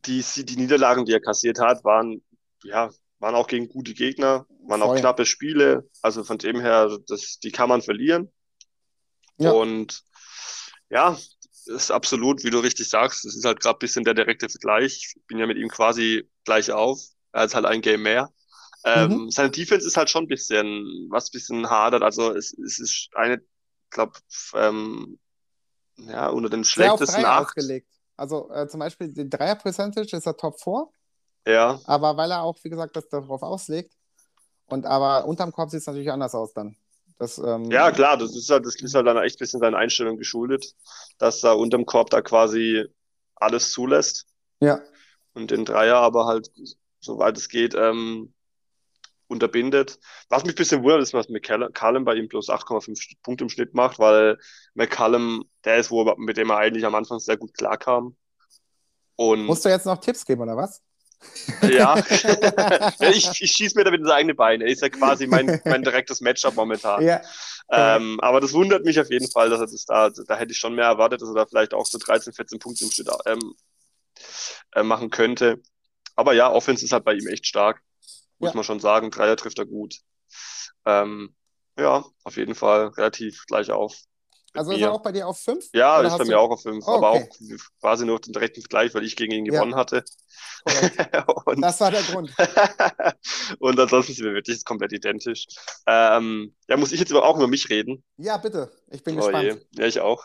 die, 0.06 0.22
die 0.44 0.56
Niederlagen, 0.56 1.04
die 1.04 1.12
er 1.12 1.20
kassiert 1.20 1.58
hat, 1.58 1.84
waren 1.84 2.22
ja 2.64 2.90
waren 3.22 3.36
auch 3.36 3.46
gegen 3.46 3.68
gute 3.68 3.94
Gegner, 3.94 4.46
waren 4.66 4.80
Voll. 4.80 4.96
auch 4.96 5.00
knappe 5.00 5.24
Spiele. 5.24 5.88
Also 6.02 6.24
von 6.24 6.38
dem 6.38 6.60
her, 6.60 6.98
das, 7.06 7.38
die 7.38 7.52
kann 7.52 7.68
man 7.68 7.80
verlieren. 7.80 8.32
Ja. 9.38 9.52
Und 9.52 10.02
Ja, 10.90 11.16
ist 11.66 11.92
absolut, 11.92 12.42
wie 12.42 12.50
du 12.50 12.58
richtig 12.58 12.90
sagst. 12.90 13.24
Es 13.24 13.36
ist 13.36 13.44
halt 13.44 13.60
gerade 13.60 13.76
ein 13.76 13.78
bisschen 13.78 14.04
der 14.04 14.14
direkte 14.14 14.48
Vergleich. 14.48 14.96
Ich 14.96 15.26
bin 15.28 15.38
ja 15.38 15.46
mit 15.46 15.56
ihm 15.56 15.68
quasi 15.68 16.28
gleich 16.44 16.72
auf. 16.72 17.00
Er 17.30 17.42
hat 17.42 17.54
halt 17.54 17.64
ein 17.64 17.80
Game 17.80 18.02
mehr. 18.02 18.28
Ähm, 18.84 19.12
mhm. 19.12 19.30
Seine 19.30 19.50
Defense 19.52 19.86
ist 19.86 19.96
halt 19.96 20.10
schon 20.10 20.24
ein 20.24 20.28
bisschen, 20.28 20.84
was 21.08 21.28
ein 21.28 21.32
bisschen 21.32 21.70
hadert. 21.70 22.02
Also 22.02 22.34
es, 22.34 22.52
es 22.58 22.80
ist 22.80 23.10
eine, 23.14 23.40
glaube 23.90 24.18
ähm, 24.54 25.20
ja, 25.96 26.28
unter 26.28 26.50
den 26.50 26.64
schlechtesten 26.64 27.24
acht. 27.24 27.56
Also 28.16 28.50
äh, 28.50 28.66
zum 28.66 28.80
Beispiel 28.80 29.12
die 29.12 29.30
Dreier-Percentage 29.30 30.16
ist 30.16 30.26
er 30.26 30.36
Top 30.36 30.60
4. 30.60 30.88
Ja. 31.46 31.80
Aber 31.84 32.16
weil 32.16 32.30
er 32.30 32.42
auch, 32.42 32.56
wie 32.62 32.70
gesagt, 32.70 32.96
das 32.96 33.08
darauf 33.08 33.42
auslegt. 33.42 33.94
Und 34.66 34.86
aber 34.86 35.26
unterm 35.26 35.52
Korb 35.52 35.70
sieht 35.70 35.80
es 35.80 35.86
natürlich 35.86 36.10
anders 36.10 36.34
aus 36.34 36.52
dann. 36.54 36.76
Das, 37.18 37.38
ähm, 37.38 37.70
ja, 37.70 37.92
klar, 37.92 38.16
das 38.16 38.34
ist 38.34 38.50
halt, 38.50 38.66
das 38.66 38.74
ist 38.76 38.94
halt 38.94 39.06
dann 39.06 39.16
echt 39.18 39.36
ein 39.36 39.38
bisschen 39.38 39.60
seine 39.60 39.76
Einstellung 39.76 40.16
geschuldet, 40.16 40.74
dass 41.18 41.44
er 41.44 41.58
unterm 41.58 41.86
Korb 41.86 42.10
da 42.10 42.22
quasi 42.22 42.86
alles 43.36 43.70
zulässt. 43.70 44.26
Ja. 44.60 44.80
Und 45.34 45.50
den 45.50 45.64
Dreier 45.64 45.96
aber 45.96 46.26
halt, 46.26 46.50
soweit 47.00 47.36
es 47.36 47.48
geht, 47.48 47.74
ähm, 47.74 48.32
unterbindet. 49.28 49.98
Was 50.28 50.44
mich 50.44 50.52
ein 50.52 50.56
bisschen 50.56 50.82
wundert, 50.82 51.02
ist, 51.02 51.14
was 51.14 51.28
McCallum 51.28 52.04
bei 52.04 52.14
ihm 52.14 52.28
bloß 52.28 52.48
8,5 52.48 53.16
Punkte 53.22 53.44
im 53.44 53.50
Schnitt 53.50 53.74
macht, 53.74 53.98
weil 53.98 54.38
McCallum 54.74 55.44
der 55.64 55.78
ist, 55.78 55.90
wo, 55.90 56.04
mit 56.16 56.36
dem 56.36 56.50
er 56.50 56.58
eigentlich 56.58 56.84
am 56.84 56.94
Anfang 56.94 57.18
sehr 57.18 57.36
gut 57.36 57.54
klarkam. 57.54 58.16
Und 59.16 59.44
Musst 59.44 59.64
du 59.64 59.68
jetzt 59.68 59.86
noch 59.86 59.98
Tipps 59.98 60.24
geben, 60.24 60.42
oder 60.42 60.56
was? 60.56 60.82
Ja, 61.62 61.96
ich, 63.00 63.40
ich 63.40 63.52
schieße 63.52 63.76
mir 63.76 63.84
damit 63.84 64.00
ins 64.00 64.10
eigene 64.10 64.34
Bein. 64.34 64.60
Er 64.60 64.68
ist 64.68 64.82
ja 64.82 64.88
quasi 64.88 65.26
mein, 65.26 65.60
mein 65.64 65.82
direktes 65.82 66.20
Matchup 66.20 66.54
momentan. 66.54 67.02
Ja. 67.02 67.20
Ähm, 67.70 68.20
aber 68.20 68.40
das 68.40 68.52
wundert 68.52 68.84
mich 68.84 69.00
auf 69.00 69.10
jeden 69.10 69.30
Fall, 69.30 69.50
dass 69.50 69.60
er 69.60 69.66
das 69.66 69.84
da, 69.84 70.10
da 70.10 70.36
hätte 70.36 70.52
ich 70.52 70.58
schon 70.58 70.74
mehr 70.74 70.86
erwartet, 70.86 71.22
dass 71.22 71.28
er 71.28 71.34
da 71.34 71.46
vielleicht 71.46 71.74
auch 71.74 71.86
so 71.86 71.98
13, 71.98 72.32
14 72.32 72.58
Punkte 72.58 72.84
im 72.84 72.90
Schnitt 72.90 73.08
ähm, 73.26 73.54
äh, 74.74 74.82
machen 74.82 75.10
könnte. 75.10 75.60
Aber 76.14 76.34
ja, 76.34 76.50
Offense 76.50 76.84
ist 76.84 76.92
halt 76.92 77.04
bei 77.04 77.14
ihm 77.14 77.26
echt 77.28 77.46
stark, 77.46 77.80
muss 78.38 78.50
ja. 78.50 78.54
man 78.54 78.64
schon 78.64 78.80
sagen. 78.80 79.10
Dreier 79.10 79.36
trifft 79.36 79.58
er 79.58 79.66
gut. 79.66 79.96
Ähm, 80.84 81.34
ja, 81.78 82.04
auf 82.24 82.36
jeden 82.36 82.54
Fall 82.54 82.88
relativ 82.88 83.44
gleich 83.46 83.70
auf. 83.70 83.96
Also 84.54 84.72
ist 84.72 84.80
er 84.80 84.92
auch 84.92 85.02
bei 85.02 85.12
dir 85.12 85.26
auf 85.26 85.38
5? 85.40 85.70
Ja, 85.72 86.02
ist 86.02 86.18
bei 86.18 86.24
mir 86.24 86.38
auch 86.38 86.50
auf 86.50 86.62
5, 86.62 86.84
oh, 86.86 86.90
aber 86.96 87.10
auch 87.10 87.26
quasi 87.80 88.04
nur 88.04 88.20
den 88.20 88.32
direkten 88.32 88.60
Vergleich, 88.60 88.94
weil 88.94 89.04
ich 89.04 89.16
gegen 89.16 89.32
ihn 89.32 89.44
gewonnen 89.46 89.72
ja. 89.72 89.78
hatte. 89.78 90.04
und, 91.46 91.60
das 91.62 91.80
war 91.80 91.90
der 91.90 92.02
Grund. 92.02 92.32
und 93.58 93.80
ansonsten 93.80 94.12
sind 94.12 94.26
wir 94.26 94.34
wirklich 94.34 94.64
komplett 94.64 94.92
identisch. 94.92 95.46
Ähm, 95.86 96.54
ja, 96.68 96.76
muss 96.76 96.92
ich 96.92 97.00
jetzt 97.00 97.12
aber 97.12 97.24
auch 97.24 97.36
über 97.36 97.48
mich 97.48 97.70
reden? 97.70 98.04
Ja, 98.18 98.36
bitte. 98.36 98.70
Ich 98.90 99.02
bin 99.02 99.14
oh 99.14 99.22
gespannt. 99.22 99.44
Je. 99.44 99.80
Ja, 99.80 99.86
ich 99.86 100.00
auch. 100.00 100.24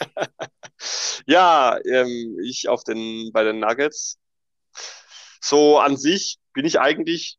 ja, 1.26 1.78
ähm, 1.84 2.38
ich 2.42 2.68
auf 2.68 2.82
den, 2.84 3.30
bei 3.32 3.44
den 3.44 3.60
Nuggets. 3.60 4.18
So 5.40 5.78
an 5.78 5.96
sich 5.96 6.38
bin 6.54 6.64
ich 6.64 6.80
eigentlich 6.80 7.38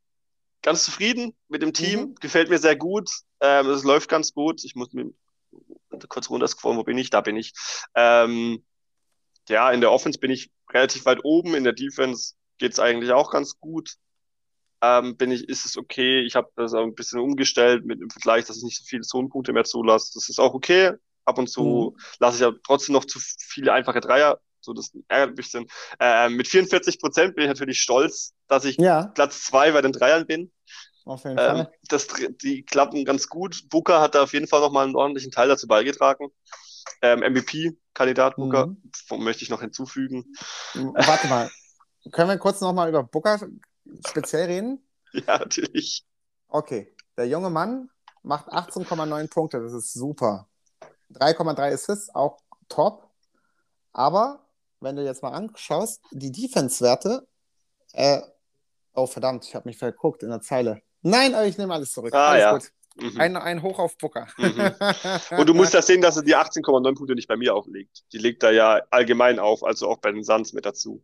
ganz 0.62 0.84
zufrieden 0.84 1.36
mit 1.48 1.62
dem 1.62 1.74
Team. 1.74 2.00
Mhm. 2.00 2.16
Gefällt 2.16 2.50
mir 2.50 2.60
sehr 2.60 2.76
gut. 2.76 3.10
Ähm, 3.40 3.68
es 3.70 3.84
läuft 3.84 4.10
ganz 4.10 4.34
gut. 4.34 4.64
Ich 4.64 4.76
muss 4.76 4.94
mir 4.94 5.12
kurz 6.08 6.30
runterscrollen, 6.30 6.78
wo 6.78 6.84
bin 6.84 6.98
ich? 6.98 7.10
Da 7.10 7.22
bin 7.22 7.38
ich. 7.38 7.54
Ähm, 7.96 8.64
ja, 9.50 9.72
in 9.72 9.82
der 9.82 9.92
Offense 9.92 10.20
bin 10.20 10.32
ich 10.32 10.52
relativ 10.72 11.06
weit 11.06 11.20
oben, 11.24 11.56
in 11.56 11.64
der 11.64 11.74
Defense 11.74 12.34
geht's 12.58 12.80
eigentlich 12.80 13.12
auch 13.12 13.32
ganz 13.32 13.60
gut. 13.60 13.96
Ähm, 14.84 15.16
bin 15.18 15.32
ich, 15.32 15.48
ist 15.48 15.66
es 15.66 15.78
okay. 15.78 16.22
Ich 16.22 16.36
habe 16.36 16.50
das 16.56 16.74
auch 16.74 16.84
ein 16.84 16.96
bisschen 16.96 17.20
umgestellt 17.20 17.86
mit 17.86 18.02
dem 18.02 18.10
Vergleich, 18.10 18.46
dass 18.46 18.58
ich 18.58 18.64
nicht 18.64 18.78
so 18.78 18.84
viele 18.86 19.04
Zonenpunkte 19.04 19.54
mehr 19.54 19.64
zulasse. 19.64 20.12
Das 20.16 20.30
ist 20.30 20.40
auch 20.40 20.54
okay. 20.54 20.94
Ab 21.26 21.38
und 21.38 21.48
zu 21.48 21.96
mhm. 21.96 22.02
lasse 22.20 22.36
ich 22.38 22.42
ja 22.42 22.52
trotzdem 22.66 22.94
noch 22.94 23.06
zu 23.06 23.20
viele 23.20 23.74
einfache 23.74 24.02
Dreier. 24.02 24.40
So, 24.60 24.74
das 24.74 24.92
ärgert 25.08 25.30
ein 25.30 25.36
bisschen. 25.36 25.68
Äh, 26.00 26.30
mit 26.30 26.48
44 26.48 27.00
Prozent 27.00 27.36
bin 27.36 27.44
ich 27.44 27.50
natürlich 27.50 27.80
stolz, 27.80 28.34
dass 28.48 28.66
ich 28.66 28.78
ja. 28.78 29.08
Platz 29.08 29.44
zwei 29.44 29.72
bei 29.72 29.82
den 29.82 29.92
Dreiern 29.92 30.26
bin. 30.26 30.52
Auf 31.06 31.24
jeden 31.24 31.38
ähm, 31.38 31.46
Fall. 31.46 31.74
Das, 31.88 32.08
die 32.44 32.64
klappen 32.64 33.06
ganz 33.06 33.28
gut. 33.28 33.70
Booker 33.70 34.02
hat 34.02 34.16
da 34.16 34.24
auf 34.24 34.34
jeden 34.34 34.48
Fall 34.48 34.62
nochmal 34.62 34.86
einen 34.86 34.96
ordentlichen 34.96 35.32
Teil 35.32 35.48
dazu 35.48 35.68
beigetragen. 35.68 36.30
Ähm, 37.02 37.20
MVP-Kandidat 37.20 38.36
Booker, 38.36 38.68
mhm. 38.68 39.24
möchte 39.24 39.44
ich 39.44 39.50
noch 39.50 39.62
hinzufügen. 39.62 40.34
Warte 40.74 41.28
mal, 41.28 41.50
können 42.12 42.30
wir 42.30 42.38
kurz 42.38 42.62
nochmal 42.62 42.90
über 42.90 43.04
Booker 43.04 43.40
speziell 44.08 44.46
reden? 44.46 44.86
Ja, 45.14 45.40
natürlich. 45.40 46.06
Okay, 46.48 46.96
der 47.18 47.28
junge 47.28 47.50
Mann 47.50 47.90
macht 48.24 48.48
18,9 48.48 49.30
Punkte, 49.30 49.62
das 49.62 49.74
ist 49.74 49.92
super. 49.92 50.48
3,3 51.12 51.74
Assists, 51.74 52.16
auch 52.16 52.40
top. 52.70 53.10
Aber 53.92 54.46
wenn 54.80 54.96
du 54.96 55.04
jetzt 55.04 55.22
mal 55.22 55.34
anschaust, 55.34 56.02
die 56.12 56.32
Defense-Werte, 56.32 57.28
äh, 57.92 58.22
oh 58.94 59.06
verdammt, 59.06 59.44
ich 59.44 59.54
habe 59.54 59.68
mich 59.68 59.78
verguckt 59.78 60.24
in 60.24 60.30
der 60.30 60.40
Zeile. 60.40 60.82
Nein, 61.02 61.34
aber 61.34 61.46
ich 61.46 61.58
nehme 61.58 61.74
alles 61.74 61.92
zurück. 61.92 62.14
Ah, 62.14 62.30
alles 62.30 62.42
ja. 62.42 62.54
gut. 62.54 62.72
Mhm. 62.96 63.22
Ein, 63.22 63.38
ein 63.38 63.62
Hoch 63.62 63.80
auf 63.80 63.98
Booker. 63.98 64.28
Mhm. 64.38 64.72
Und 65.38 65.48
du 65.48 65.54
musst 65.54 65.74
das 65.74 65.88
sehen, 65.88 66.02
dass 66.02 66.18
er 66.18 66.24
die 66.24 66.36
18,9 66.36 66.96
Punkte 66.96 67.16
nicht 67.16 67.28
bei 67.28 67.38
mir 67.38 67.56
auflegt. 67.56 68.04
Die 68.12 68.18
legt 68.18 68.44
er 68.44 68.52
ja 68.52 68.82
allgemein 68.90 69.40
auf, 69.40 69.64
also 69.64 69.88
auch 69.88 69.98
bei 69.98 70.12
den 70.12 70.24
Suns 70.24 70.54
mit 70.54 70.66
dazu. 70.66 71.04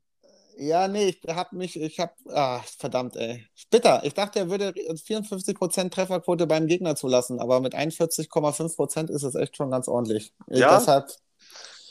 Ja, 0.60 0.88
nee, 0.88 1.10
ich 1.10 1.22
hab 1.28 1.54
mich, 1.54 1.80
ich 1.80 2.00
hab, 2.00 2.16
ah, 2.30 2.62
verdammt, 2.78 3.16
ey. 3.16 3.46
Bitter. 3.70 4.02
Ich 4.04 4.16
dachte, 4.16 4.40
er 4.40 4.50
würde 4.50 4.72
54% 4.72 5.92
Trefferquote 5.92 6.48
beim 6.48 6.68
Gegner 6.68 6.96
zulassen, 6.96 7.40
aber 7.40 7.60
mit 7.60 7.76
41,5% 7.76 9.12
ist 9.12 9.24
es 9.24 9.36
echt 9.36 9.56
schon 9.56 9.70
ganz 9.70 9.88
ordentlich. 9.88 10.34
Ja. 10.48 10.80
Deshalb 10.80 11.12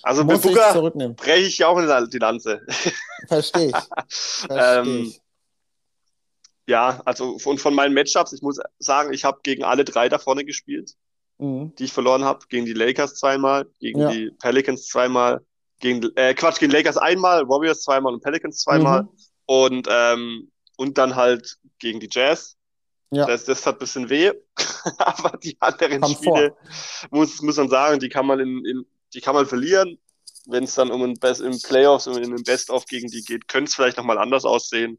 also 0.06 0.22
mit 0.22 0.40
Booker 0.40 0.90
breche 1.16 1.46
ich 1.46 1.58
ja 1.58 1.66
auch 1.66 1.80
die 1.80 2.18
Lanze. 2.18 2.60
Verstehe 3.26 3.70
ich. 3.70 3.74
Versteh 4.08 4.78
ähm, 4.78 5.06
ich. 5.08 5.20
Ja, 6.66 7.00
also 7.04 7.38
von, 7.38 7.58
von 7.58 7.74
meinen 7.74 7.94
Matchups, 7.94 8.32
ich 8.32 8.42
muss 8.42 8.58
sagen, 8.78 9.12
ich 9.12 9.24
habe 9.24 9.40
gegen 9.42 9.62
alle 9.62 9.84
drei 9.84 10.08
da 10.08 10.18
vorne 10.18 10.44
gespielt, 10.44 10.94
mhm. 11.38 11.74
die 11.76 11.84
ich 11.84 11.92
verloren 11.92 12.24
habe. 12.24 12.44
Gegen 12.48 12.66
die 12.66 12.72
Lakers 12.72 13.14
zweimal, 13.14 13.66
gegen 13.78 14.00
ja. 14.00 14.10
die 14.10 14.30
Pelicans 14.40 14.86
zweimal, 14.86 15.44
gegen, 15.78 16.10
äh, 16.16 16.34
Quatsch, 16.34 16.58
gegen 16.58 16.72
Lakers 16.72 16.96
einmal, 16.96 17.48
Warriors 17.48 17.82
zweimal 17.82 18.14
und 18.14 18.22
Pelicans 18.22 18.58
zweimal. 18.58 19.02
Mhm. 19.02 19.08
Und, 19.46 19.88
ähm, 19.88 20.50
und 20.76 20.98
dann 20.98 21.14
halt 21.14 21.56
gegen 21.78 22.00
die 22.00 22.08
Jazz. 22.10 22.56
Ja. 23.10 23.26
Das, 23.26 23.44
das 23.44 23.64
hat 23.64 23.76
ein 23.76 23.78
bisschen 23.78 24.10
weh. 24.10 24.32
Aber 24.98 25.38
die 25.38 25.56
anderen 25.60 26.00
Komm 26.00 26.14
Spiele, 26.14 26.56
muss, 27.10 27.40
muss 27.42 27.56
man 27.56 27.68
sagen, 27.68 28.00
die 28.00 28.08
kann 28.08 28.26
man 28.26 28.40
in, 28.40 28.64
in 28.64 28.86
die 29.14 29.20
kann 29.20 29.34
man 29.34 29.46
verlieren. 29.46 29.98
Wenn 30.46 30.64
es 30.64 30.74
dann 30.74 30.90
um 30.90 31.02
ein 31.02 31.14
Best 31.14 31.40
in 31.40 31.60
Playoffs 31.60 32.06
und 32.06 32.18
in 32.18 32.34
den 32.34 32.44
Best-of 32.44 32.86
gegen 32.86 33.08
die 33.08 33.22
geht, 33.22 33.48
könnte 33.48 33.68
es 33.68 33.74
vielleicht 33.74 33.96
nochmal 33.96 34.18
anders 34.18 34.44
aussehen. 34.44 34.98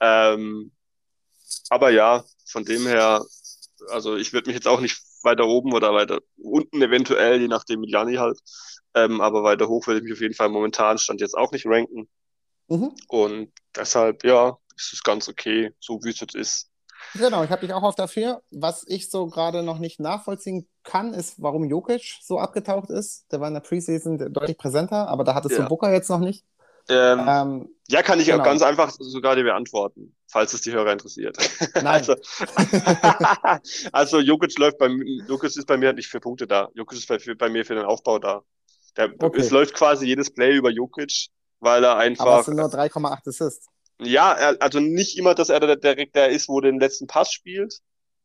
Ähm, 0.00 0.72
aber 1.70 1.90
ja, 1.90 2.24
von 2.46 2.64
dem 2.64 2.86
her, 2.86 3.24
also 3.90 4.16
ich 4.16 4.32
würde 4.32 4.48
mich 4.48 4.56
jetzt 4.56 4.68
auch 4.68 4.80
nicht 4.80 5.00
weiter 5.22 5.46
oben 5.46 5.72
oder 5.72 5.92
weiter 5.92 6.20
unten 6.36 6.80
eventuell, 6.82 7.40
je 7.40 7.48
nachdem 7.48 7.80
mit 7.80 7.90
Jani 7.90 8.16
halt. 8.16 8.38
Ähm, 8.94 9.20
aber 9.20 9.42
weiter 9.42 9.68
hoch 9.68 9.86
würde 9.86 9.98
ich 9.98 10.04
mich 10.04 10.12
auf 10.12 10.20
jeden 10.20 10.34
Fall 10.34 10.48
momentan 10.48 10.98
stand 10.98 11.20
jetzt 11.20 11.36
auch 11.36 11.52
nicht 11.52 11.66
ranken. 11.66 12.08
Mhm. 12.68 12.92
Und 13.08 13.52
deshalb, 13.74 14.24
ja, 14.24 14.56
ist 14.76 14.92
es 14.92 15.02
ganz 15.02 15.28
okay, 15.28 15.72
so 15.80 16.00
wie 16.04 16.10
es 16.10 16.20
jetzt 16.20 16.34
ist. 16.34 16.70
Genau, 17.14 17.42
ich 17.44 17.50
habe 17.50 17.62
dich 17.62 17.72
auch 17.72 17.82
auf 17.82 17.94
dafür. 17.94 18.42
Was 18.50 18.84
ich 18.86 19.10
so 19.10 19.28
gerade 19.28 19.62
noch 19.62 19.78
nicht 19.78 20.00
nachvollziehen 20.00 20.68
kann, 20.82 21.14
ist, 21.14 21.40
warum 21.40 21.64
Jokic 21.64 22.18
so 22.22 22.38
abgetaucht 22.38 22.90
ist. 22.90 23.30
Der 23.32 23.40
war 23.40 23.48
in 23.48 23.54
der 23.54 23.60
Preseason 23.60 24.18
deutlich 24.32 24.58
präsenter, 24.58 25.08
aber 25.08 25.24
da 25.24 25.34
hattest 25.34 25.56
ja. 25.56 25.62
du 25.62 25.68
Booker 25.68 25.92
jetzt 25.92 26.10
noch 26.10 26.18
nicht. 26.18 26.44
Ähm, 26.90 27.26
ähm, 27.28 27.68
ja, 27.88 28.02
kann 28.02 28.20
ich 28.20 28.26
genau. 28.26 28.42
ganz 28.42 28.62
einfach 28.62 28.90
sogar 28.90 29.36
dir 29.36 29.44
beantworten, 29.44 30.14
falls 30.26 30.52
es 30.52 30.62
die 30.62 30.72
Hörer 30.72 30.92
interessiert. 30.92 31.36
Nein. 31.74 31.86
also, 31.86 32.14
also 33.92 34.20
Jokic 34.20 34.58
läuft 34.58 34.78
bei 34.78 34.88
Jokic 35.28 35.56
ist 35.56 35.66
bei 35.66 35.76
mir 35.76 35.92
nicht 35.92 36.08
für 36.08 36.20
Punkte 36.20 36.46
da. 36.46 36.68
Jokic 36.74 36.98
ist 36.98 37.08
bei, 37.08 37.18
bei 37.34 37.48
mir 37.48 37.64
für 37.64 37.74
den 37.74 37.84
Aufbau 37.84 38.18
da. 38.18 38.42
Der, 38.96 39.12
okay. 39.18 39.40
Es 39.40 39.50
läuft 39.50 39.74
quasi 39.74 40.06
jedes 40.06 40.32
Play 40.32 40.56
über 40.56 40.70
Jokic, 40.70 41.28
weil 41.60 41.84
er 41.84 41.96
einfach. 41.96 42.26
Aber 42.26 42.40
es 42.40 42.46
sind 42.46 42.56
nur 42.56 42.66
3,8 42.66 43.28
Assists. 43.28 43.68
Ja, 44.00 44.32
er, 44.32 44.56
also 44.60 44.80
nicht 44.80 45.18
immer, 45.18 45.34
dass 45.34 45.48
er 45.48 45.60
der, 45.60 45.76
der, 45.76 46.06
der 46.06 46.28
ist, 46.28 46.48
wo 46.48 46.60
den 46.60 46.78
letzten 46.78 47.06
Pass 47.06 47.32
spielt, 47.32 47.80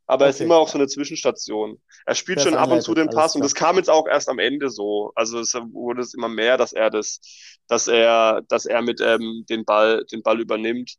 aber 0.06 0.26
okay. 0.26 0.26
er 0.26 0.30
ist 0.32 0.42
immer 0.42 0.58
auch 0.58 0.68
so 0.68 0.78
eine 0.78 0.88
Zwischenstation. 0.88 1.82
Er 2.06 2.16
spielt 2.16 2.38
das 2.38 2.46
schon 2.46 2.56
ab 2.56 2.72
und 2.72 2.82
zu 2.82 2.94
den 2.94 3.10
Pass 3.10 3.36
und 3.36 3.44
das 3.44 3.56
kam 3.56 3.78
jetzt 3.78 3.90
auch 3.90 4.08
erst 4.08 4.30
am 4.30 4.40
Ende 4.40 4.70
so. 4.70 5.12
Also 5.16 5.40
es 5.40 5.54
wurde 5.54 6.02
es 6.02 6.14
immer 6.14 6.28
mehr, 6.28 6.58
dass 6.58 6.74
er 6.74 6.90
das, 6.90 7.22
dass 7.68 7.88
er, 7.88 8.42
dass 8.50 8.66
er 8.66 8.82
mit 8.82 9.00
ähm, 9.02 9.46
den 9.50 9.64
Ball, 9.64 10.04
den 10.12 10.22
Ball 10.22 10.42
übernimmt. 10.42 10.96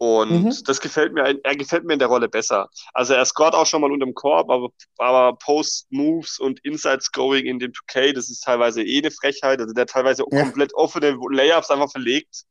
Und 0.00 0.44
mhm. 0.44 0.54
das 0.64 0.80
gefällt 0.80 1.12
mir, 1.12 1.40
er 1.42 1.56
gefällt 1.56 1.84
mir 1.84 1.92
in 1.92 1.98
der 1.98 2.08
Rolle 2.08 2.28
besser. 2.28 2.68
Also 2.94 3.14
er 3.14 3.24
scored 3.24 3.54
auch 3.54 3.66
schon 3.66 3.80
mal 3.80 3.90
unterm 3.90 4.14
Korb, 4.14 4.48
aber, 4.48 4.70
aber 4.96 5.36
Post-Moves 5.36 6.38
und 6.38 6.64
Inside-Scoring 6.64 7.46
in 7.46 7.58
dem 7.58 7.72
2K, 7.72 8.12
das 8.12 8.30
ist 8.30 8.44
teilweise 8.44 8.82
eh 8.82 8.98
eine 8.98 9.10
Frechheit. 9.10 9.60
Also 9.60 9.74
der 9.74 9.86
teilweise 9.86 10.24
ja. 10.30 10.42
komplett 10.44 10.72
offene 10.74 11.18
Layups 11.30 11.70
einfach 11.70 11.90
verlegt, 11.90 12.44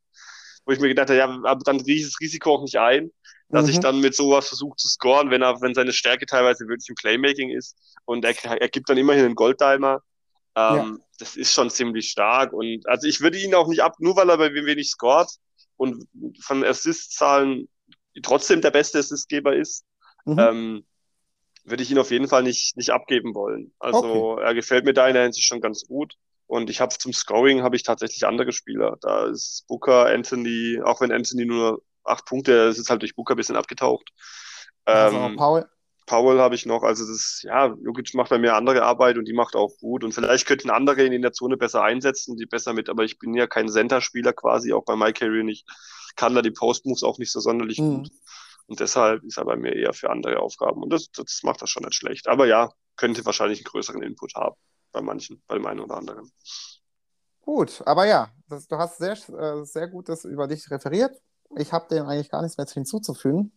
wo 0.66 0.72
ich 0.72 0.78
mir 0.78 0.88
gedacht 0.88 1.08
habe, 1.08 1.18
ja, 1.18 1.26
aber 1.26 1.60
dann 1.64 1.80
rieche 1.80 2.00
ich 2.00 2.12
das 2.12 2.20
Risiko 2.20 2.54
auch 2.54 2.62
nicht 2.62 2.78
ein 2.78 3.10
dass 3.48 3.66
mhm. 3.66 3.70
ich 3.70 3.80
dann 3.80 4.00
mit 4.00 4.14
sowas 4.14 4.48
versuche 4.48 4.76
zu 4.76 4.88
scoren, 4.88 5.30
wenn 5.30 5.42
er, 5.42 5.60
wenn 5.60 5.74
seine 5.74 5.92
Stärke 5.92 6.26
teilweise 6.26 6.68
wirklich 6.68 6.88
im 6.88 6.94
Playmaking 6.94 7.50
ist. 7.50 7.76
Und 8.04 8.24
er, 8.24 8.34
er 8.44 8.68
gibt 8.68 8.88
dann 8.88 8.98
immerhin 8.98 9.24
einen 9.24 9.34
Goldtimer. 9.34 10.02
Ähm, 10.54 10.76
ja. 10.76 10.96
Das 11.18 11.36
ist 11.36 11.52
schon 11.52 11.70
ziemlich 11.70 12.10
stark. 12.10 12.52
Und 12.52 12.86
also 12.86 13.06
ich 13.06 13.20
würde 13.20 13.38
ihn 13.38 13.54
auch 13.54 13.68
nicht 13.68 13.82
ab, 13.82 13.94
nur 13.98 14.16
weil 14.16 14.28
er 14.28 14.38
bei 14.38 14.52
wenig 14.52 14.90
scored 14.90 15.28
und 15.76 16.06
von 16.42 16.64
Assist-Zahlen 16.64 17.68
trotzdem 18.22 18.60
der 18.60 18.70
beste 18.70 18.98
Assistgeber 18.98 19.54
ist, 19.54 19.84
mhm. 20.24 20.38
ähm, 20.38 20.86
würde 21.64 21.82
ich 21.82 21.90
ihn 21.90 21.98
auf 21.98 22.10
jeden 22.10 22.28
Fall 22.28 22.42
nicht, 22.42 22.76
nicht 22.76 22.90
abgeben 22.90 23.34
wollen. 23.34 23.72
Also 23.78 24.32
okay. 24.32 24.42
er 24.44 24.54
gefällt 24.54 24.84
mir 24.84 24.94
da 24.94 25.06
in 25.06 25.14
der 25.14 25.22
Hinsicht 25.24 25.46
schon 25.46 25.60
ganz 25.60 25.86
gut. 25.86 26.14
Und 26.46 26.70
ich 26.70 26.80
habe 26.80 26.96
zum 26.96 27.12
Scoring 27.12 27.62
habe 27.62 27.76
ich 27.76 27.82
tatsächlich 27.82 28.26
andere 28.26 28.52
Spieler. 28.52 28.96
Da 29.02 29.26
ist 29.26 29.64
Booker, 29.68 30.06
Anthony, 30.06 30.80
auch 30.82 31.00
wenn 31.00 31.12
Anthony 31.12 31.44
nur 31.44 31.82
acht 32.08 32.24
Punkte, 32.24 32.52
ist 32.52 32.78
es 32.78 32.90
halt 32.90 33.02
durch 33.02 33.14
Booker 33.14 33.34
ein 33.34 33.36
bisschen 33.36 33.56
abgetaucht. 33.56 34.10
Also 34.84 35.16
ähm, 35.16 35.36
Paul. 35.36 35.68
Powell 36.06 36.40
habe 36.40 36.54
ich 36.54 36.64
noch, 36.64 36.82
also 36.82 37.06
das, 37.06 37.42
ja, 37.42 37.66
Jokic 37.82 38.14
macht 38.14 38.30
bei 38.30 38.38
mir 38.38 38.54
andere 38.54 38.82
Arbeit 38.82 39.18
und 39.18 39.26
die 39.26 39.34
macht 39.34 39.54
auch 39.54 39.76
gut. 39.78 40.02
Und 40.02 40.12
vielleicht 40.12 40.46
könnten 40.46 40.70
andere 40.70 41.04
ihn 41.04 41.12
in 41.12 41.22
der 41.22 41.32
Zone 41.32 41.56
besser 41.56 41.82
einsetzen, 41.82 42.36
die 42.36 42.46
besser 42.46 42.72
mit, 42.72 42.88
aber 42.88 43.04
ich 43.04 43.18
bin 43.18 43.34
ja 43.34 43.46
kein 43.46 43.68
Center-Spieler 43.68 44.32
quasi, 44.32 44.72
auch 44.72 44.84
bei 44.84 44.96
My 44.96 45.12
Carrier 45.12 45.44
nicht, 45.44 45.68
kann 46.16 46.34
da 46.34 46.40
die 46.40 46.50
Post-Moves 46.50 47.02
auch 47.02 47.18
nicht 47.18 47.30
so 47.30 47.40
sonderlich 47.40 47.78
mhm. 47.78 47.98
gut. 47.98 48.10
Und 48.66 48.80
deshalb 48.80 49.22
ist 49.24 49.38
er 49.38 49.44
bei 49.44 49.56
mir 49.56 49.74
eher 49.74 49.92
für 49.92 50.10
andere 50.10 50.40
Aufgaben. 50.40 50.82
Und 50.82 50.90
das, 50.92 51.10
das 51.10 51.40
macht 51.42 51.62
das 51.62 51.70
schon 51.70 51.84
nicht 51.84 51.94
schlecht. 51.94 52.26
Aber 52.26 52.46
ja, 52.46 52.70
könnte 52.96 53.24
wahrscheinlich 53.24 53.60
einen 53.60 53.70
größeren 53.70 54.02
Input 54.02 54.34
haben 54.34 54.56
bei 54.92 55.00
manchen, 55.00 55.42
bei 55.46 55.54
dem 55.56 55.66
einen 55.66 55.80
oder 55.80 55.96
anderen. 55.96 56.30
Gut, 57.40 57.82
aber 57.86 58.06
ja, 58.06 58.30
das, 58.48 58.66
du 58.66 58.76
hast 58.76 58.98
sehr, 58.98 59.12
äh, 59.12 59.64
sehr 59.64 59.88
gut 59.88 60.08
das 60.08 60.24
über 60.24 60.46
dich 60.46 60.70
referiert. 60.70 61.16
Ich 61.56 61.72
habe 61.72 61.88
dem 61.88 62.06
eigentlich 62.06 62.30
gar 62.30 62.42
nichts 62.42 62.56
mehr 62.56 62.66
hinzuzufügen. 62.66 63.52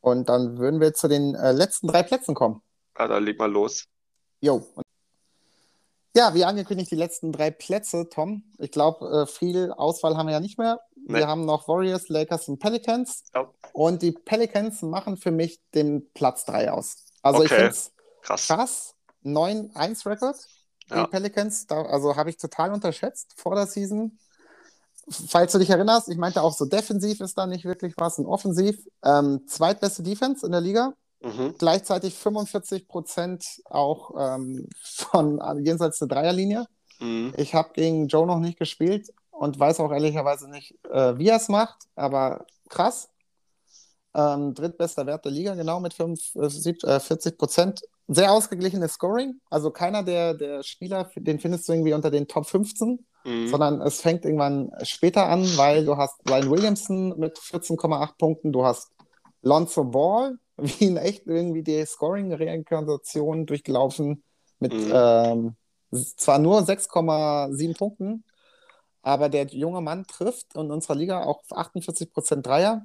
Und 0.00 0.28
dann 0.28 0.58
würden 0.58 0.80
wir 0.80 0.92
zu 0.94 1.08
den 1.08 1.34
äh, 1.34 1.52
letzten 1.52 1.88
drei 1.88 2.02
Plätzen 2.02 2.34
kommen. 2.34 2.62
Ja, 2.98 3.08
dann 3.08 3.24
leg 3.24 3.38
mal 3.38 3.50
los. 3.50 3.84
Jo. 4.40 4.66
Ja, 6.16 6.34
wie 6.34 6.44
angekündigt, 6.44 6.90
die 6.90 6.96
letzten 6.96 7.32
drei 7.32 7.50
Plätze, 7.50 8.08
Tom. 8.08 8.44
Ich 8.58 8.70
glaube, 8.70 9.22
äh, 9.22 9.26
viel 9.26 9.72
Auswahl 9.72 10.16
haben 10.16 10.26
wir 10.26 10.34
ja 10.34 10.40
nicht 10.40 10.58
mehr. 10.58 10.80
Nee. 10.94 11.18
Wir 11.18 11.26
haben 11.26 11.44
noch 11.44 11.66
Warriors, 11.66 12.08
Lakers 12.08 12.48
und 12.48 12.58
Pelicans. 12.60 13.24
Ja. 13.34 13.50
Und 13.72 14.02
die 14.02 14.12
Pelicans 14.12 14.82
machen 14.82 15.16
für 15.16 15.30
mich 15.30 15.60
den 15.74 16.08
Platz 16.12 16.44
3 16.44 16.70
aus. 16.70 17.06
Also 17.22 17.38
okay. 17.38 17.46
ich 17.46 17.52
finde 17.52 17.70
es 17.70 17.92
krass. 18.22 18.46
krass. 18.46 18.94
9-1-Record. 19.24 20.36
Ja. 20.90 21.04
Die 21.04 21.10
Pelicans, 21.10 21.66
da, 21.66 21.82
also 21.82 22.14
habe 22.14 22.30
ich 22.30 22.36
total 22.36 22.72
unterschätzt 22.72 23.34
vor 23.36 23.54
der 23.54 23.66
Season 23.66 24.18
falls 25.08 25.52
du 25.52 25.58
dich 25.58 25.70
erinnerst, 25.70 26.08
ich 26.08 26.16
meinte 26.16 26.42
auch 26.42 26.54
so, 26.54 26.64
defensiv 26.64 27.20
ist 27.20 27.36
da 27.36 27.46
nicht 27.46 27.64
wirklich 27.64 27.94
was, 27.96 28.18
und 28.18 28.26
offensiv. 28.26 28.76
Ähm, 29.04 29.42
zweitbeste 29.46 30.02
Defense 30.02 30.44
in 30.44 30.52
der 30.52 30.60
Liga. 30.60 30.94
Mhm. 31.22 31.54
Gleichzeitig 31.58 32.14
45 32.14 32.86
Prozent 32.86 33.44
auch 33.64 34.12
ähm, 34.18 34.68
von 34.82 35.40
jenseits 35.64 35.98
der 35.98 36.08
Dreierlinie. 36.08 36.66
Mhm. 37.00 37.32
Ich 37.36 37.54
habe 37.54 37.70
gegen 37.72 38.08
Joe 38.08 38.26
noch 38.26 38.40
nicht 38.40 38.58
gespielt 38.58 39.10
und 39.30 39.58
weiß 39.58 39.80
auch 39.80 39.92
ehrlicherweise 39.92 40.50
nicht, 40.50 40.74
äh, 40.90 41.18
wie 41.18 41.28
er 41.28 41.36
es 41.36 41.48
macht, 41.48 41.76
aber 41.96 42.46
krass. 42.68 43.08
Ähm, 44.16 44.54
drittbester 44.54 45.06
Wert 45.06 45.24
der 45.24 45.32
Liga, 45.32 45.54
genau 45.54 45.80
mit 45.80 45.92
5, 45.92 46.36
äh, 46.36 47.00
40 47.00 47.36
Prozent. 47.36 47.80
Sehr 48.06 48.30
ausgeglichenes 48.30 48.92
Scoring. 48.92 49.40
Also 49.50 49.70
keiner 49.70 50.02
der, 50.02 50.34
der 50.34 50.62
Spieler, 50.62 51.10
den 51.16 51.40
findest 51.40 51.68
du 51.68 51.72
irgendwie 51.72 51.94
unter 51.94 52.10
den 52.10 52.28
Top 52.28 52.46
15 52.46 53.04
mhm. 53.24 53.48
sondern 53.48 53.80
es 53.80 54.00
fängt 54.00 54.24
irgendwann 54.24 54.70
später 54.82 55.28
an, 55.28 55.44
weil 55.56 55.84
du 55.84 55.96
hast 55.96 56.16
Ryan 56.28 56.50
Williamson 56.50 57.18
mit 57.18 57.38
14,8 57.38 58.16
Punkten, 58.18 58.52
du 58.52 58.64
hast 58.64 58.90
Lonzo 59.42 59.84
Ball, 59.84 60.38
wie 60.56 60.86
in 60.86 60.96
echt 60.96 61.26
irgendwie 61.26 61.62
die 61.62 61.84
Scoring-Reinkarnation 61.84 63.46
durchgelaufen 63.46 64.22
mit 64.60 64.72
mhm. 64.72 64.92
ähm, 64.94 65.56
zwar 66.16 66.38
nur 66.38 66.60
6,7 66.60 67.76
Punkten, 67.76 68.24
aber 69.02 69.28
der 69.28 69.46
junge 69.46 69.80
Mann 69.80 70.06
trifft 70.06 70.54
in 70.54 70.70
unserer 70.70 70.94
Liga 70.94 71.24
auch 71.24 71.42
48% 71.44 72.42
Dreier. 72.42 72.82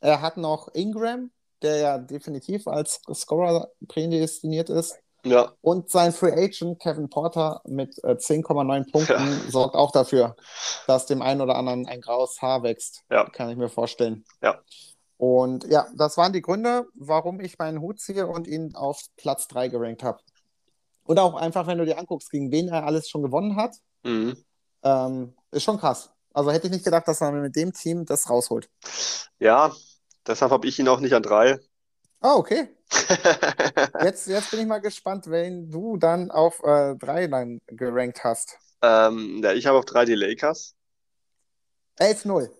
Er 0.00 0.22
hat 0.22 0.36
noch 0.36 0.68
Ingram, 0.74 1.30
der 1.62 1.76
ja 1.78 1.98
definitiv 1.98 2.68
als 2.68 3.00
Scorer 3.12 3.68
prädestiniert 3.88 4.70
ist. 4.70 4.96
Ja. 5.30 5.52
Und 5.60 5.90
sein 5.90 6.12
Free 6.12 6.32
Agent 6.32 6.80
Kevin 6.80 7.08
Porter 7.08 7.60
mit 7.66 8.02
äh, 8.04 8.12
10,9 8.12 8.90
Punkten 8.90 9.12
ja. 9.12 9.38
sorgt 9.50 9.74
auch 9.74 9.92
dafür, 9.92 10.36
dass 10.86 11.06
dem 11.06 11.22
einen 11.22 11.40
oder 11.40 11.56
anderen 11.56 11.86
ein 11.86 12.00
graues 12.00 12.40
Haar 12.42 12.62
wächst. 12.62 13.02
Ja. 13.10 13.28
Kann 13.30 13.50
ich 13.50 13.56
mir 13.56 13.68
vorstellen. 13.68 14.24
Ja. 14.42 14.60
Und 15.16 15.64
ja, 15.64 15.86
das 15.96 16.16
waren 16.16 16.32
die 16.32 16.42
Gründe, 16.42 16.86
warum 16.94 17.40
ich 17.40 17.58
meinen 17.58 17.80
Hut 17.80 18.00
ziehe 18.00 18.26
und 18.26 18.46
ihn 18.46 18.74
auf 18.76 19.02
Platz 19.16 19.48
3 19.48 19.68
gerankt 19.68 20.02
habe. 20.02 20.18
Und 21.02 21.18
auch 21.18 21.34
einfach, 21.34 21.66
wenn 21.66 21.78
du 21.78 21.84
dir 21.84 21.98
anguckst, 21.98 22.30
gegen 22.30 22.52
wen 22.52 22.68
er 22.68 22.84
alles 22.84 23.08
schon 23.08 23.22
gewonnen 23.22 23.56
hat, 23.56 23.76
mhm. 24.04 24.36
ähm, 24.82 25.34
ist 25.50 25.64
schon 25.64 25.78
krass. 25.78 26.10
Also 26.32 26.52
hätte 26.52 26.66
ich 26.66 26.72
nicht 26.72 26.84
gedacht, 26.84 27.08
dass 27.08 27.20
er 27.20 27.32
mit 27.32 27.56
dem 27.56 27.72
Team 27.72 28.04
das 28.04 28.30
rausholt. 28.30 28.70
Ja, 29.40 29.72
deshalb 30.26 30.52
habe 30.52 30.68
ich 30.68 30.78
ihn 30.78 30.86
auch 30.86 31.00
nicht 31.00 31.14
an 31.14 31.22
3. 31.22 31.58
Ah, 32.20 32.34
okay. 32.34 32.68
jetzt, 34.02 34.26
jetzt 34.26 34.50
bin 34.50 34.60
ich 34.60 34.66
mal 34.66 34.80
gespannt, 34.80 35.30
wen 35.30 35.70
du 35.70 35.96
dann 35.96 36.30
auf 36.30 36.62
äh, 36.62 36.94
drei 36.96 37.26
dann 37.26 37.60
gerankt 37.66 38.24
hast. 38.24 38.58
Ähm, 38.82 39.40
ja, 39.42 39.52
ich 39.52 39.66
habe 39.66 39.78
auf 39.78 39.84
drei 39.84 40.04
die 40.04 40.14
Lakers. 40.14 40.74
11-0. 41.98 42.50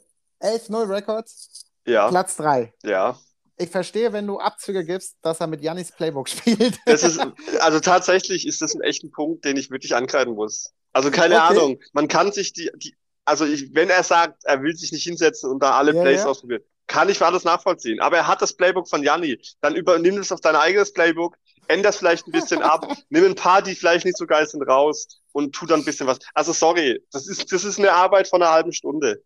11-0 0.42 0.88
Records. 0.88 1.66
Ja. 1.86 2.08
Platz 2.08 2.36
3. 2.36 2.72
Ja. 2.84 3.18
Ich 3.56 3.70
verstehe, 3.70 4.12
wenn 4.12 4.26
du 4.26 4.38
Abzüge 4.38 4.84
gibst, 4.84 5.16
dass 5.22 5.40
er 5.40 5.46
mit 5.46 5.62
Janis 5.62 5.90
Playbook 5.90 6.28
spielt. 6.28 6.78
Ist, 6.86 7.18
also 7.60 7.80
tatsächlich 7.80 8.46
ist 8.46 8.62
das 8.62 8.74
ein 8.74 8.82
echter 8.82 9.08
Punkt, 9.08 9.44
den 9.44 9.56
ich 9.56 9.70
wirklich 9.70 9.96
ankreiden 9.96 10.34
muss. 10.34 10.72
Also 10.92 11.10
keine 11.10 11.36
okay. 11.36 11.44
Ahnung. 11.44 11.80
Man 11.92 12.08
kann 12.08 12.32
sich 12.32 12.52
die, 12.52 12.70
die 12.76 12.96
also 13.24 13.44
ich, 13.44 13.74
wenn 13.74 13.90
er 13.90 14.02
sagt, 14.02 14.44
er 14.44 14.62
will 14.62 14.74
sich 14.74 14.90
nicht 14.90 15.04
hinsetzen 15.04 15.50
und 15.50 15.62
da 15.62 15.72
alle 15.72 15.94
ja, 15.94 16.02
Plays 16.02 16.20
ja. 16.20 16.26
ausprobieren, 16.26 16.62
kann 16.88 17.08
ich 17.08 17.22
alles 17.22 17.44
nachvollziehen. 17.44 18.00
Aber 18.00 18.16
er 18.16 18.26
hat 18.26 18.42
das 18.42 18.54
Playbook 18.54 18.88
von 18.88 19.02
Janni. 19.02 19.40
Dann 19.60 19.76
übernimm 19.76 20.18
es 20.18 20.32
auf 20.32 20.40
dein 20.40 20.56
eigenes 20.56 20.92
Playbook, 20.92 21.36
änder 21.68 21.90
es 21.90 21.98
vielleicht 21.98 22.26
ein 22.26 22.32
bisschen 22.32 22.62
ab, 22.62 22.88
nimm 23.10 23.24
ein 23.24 23.34
paar, 23.34 23.62
die 23.62 23.74
vielleicht 23.74 24.04
nicht 24.04 24.16
so 24.16 24.26
geil 24.26 24.48
sind, 24.48 24.62
raus 24.62 25.06
und 25.32 25.54
tu 25.54 25.66
dann 25.66 25.80
ein 25.80 25.84
bisschen 25.84 26.06
was. 26.06 26.18
Also 26.34 26.52
sorry, 26.52 27.04
das 27.12 27.28
ist, 27.28 27.52
das 27.52 27.64
ist 27.64 27.78
eine 27.78 27.92
Arbeit 27.92 28.26
von 28.26 28.42
einer 28.42 28.50
halben 28.50 28.72
Stunde. 28.72 29.22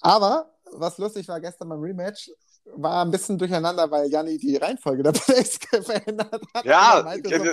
Aber, 0.00 0.50
was 0.72 0.98
lustig 0.98 1.28
war 1.28 1.40
gestern 1.40 1.68
beim 1.68 1.80
Rematch, 1.80 2.30
war 2.64 3.04
ein 3.04 3.10
bisschen 3.10 3.38
durcheinander, 3.38 3.90
weil 3.90 4.10
Janni 4.10 4.38
die 4.38 4.56
Reihenfolge 4.56 5.02
der 5.02 5.12
Plays 5.12 5.58
verändert 5.70 6.42
hat. 6.54 6.64
Ja, 6.64 7.04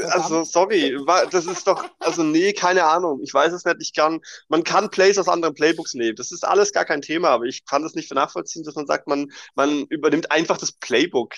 also 0.10 0.44
sorry, 0.44 0.98
das 1.32 1.46
ist 1.46 1.68
doch, 1.68 1.86
also 2.00 2.24
nee, 2.24 2.54
keine 2.54 2.84
Ahnung. 2.84 3.20
Ich 3.24 3.34
weiß 3.34 3.54
es 3.54 3.66
nicht. 3.66 3.78
Ich 3.80 3.94
kann, 3.94 4.22
man 4.48 4.64
kann 4.64 4.90
Plays 4.90 5.18
aus 5.18 5.28
anderen 5.28 5.56
Playbooks 5.56 5.94
nehmen. 5.94 6.16
Das 6.16 6.32
ist 6.32 6.46
alles 6.46 6.72
gar 6.74 6.86
kein 6.86 7.02
Thema, 7.02 7.30
aber 7.30 7.46
ich 7.46 7.66
kann 7.66 7.84
das 7.84 7.96
nicht 7.96 8.14
nachvollziehen, 8.14 8.64
dass 8.64 8.76
man 8.76 8.88
sagt, 8.88 9.08
man, 9.08 9.32
man 9.56 9.86
übernimmt 9.90 10.32
einfach 10.32 10.58
das 10.58 10.72
Playbook. 10.72 11.36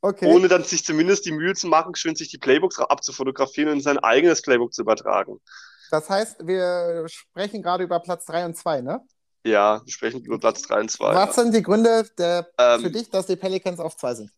Okay. 0.00 0.26
Ohne 0.26 0.46
dann 0.46 0.62
sich 0.62 0.84
zumindest 0.84 1.26
die 1.26 1.32
Mühe 1.32 1.54
zu 1.54 1.66
machen, 1.66 1.96
schön 1.96 2.14
sich 2.14 2.30
die 2.30 2.38
Playbooks 2.38 2.78
abzufotografieren 2.78 3.70
und 3.70 3.78
in 3.78 3.82
sein 3.82 3.98
eigenes 3.98 4.42
Playbook 4.42 4.72
zu 4.72 4.82
übertragen. 4.82 5.40
Das 5.90 6.08
heißt, 6.08 6.46
wir 6.46 7.04
sprechen 7.08 7.62
gerade 7.62 7.82
über 7.82 7.98
Platz 7.98 8.24
3 8.26 8.44
und 8.46 8.56
2, 8.56 8.82
ne? 8.82 9.00
Ja, 9.44 9.80
wir 9.84 9.92
sprechen 9.92 10.24
über 10.24 10.38
Platz 10.38 10.62
3 10.62 10.80
und 10.80 10.90
2. 10.90 11.14
Was 11.14 11.34
sind 11.34 11.54
die 11.54 11.62
Gründe 11.62 12.08
der, 12.18 12.50
ähm, 12.58 12.80
für 12.80 12.90
dich, 12.90 13.08
dass 13.10 13.26
die 13.26 13.36
Pelicans 13.36 13.80
auf 13.80 13.96
2 13.96 14.14
sind? 14.14 14.30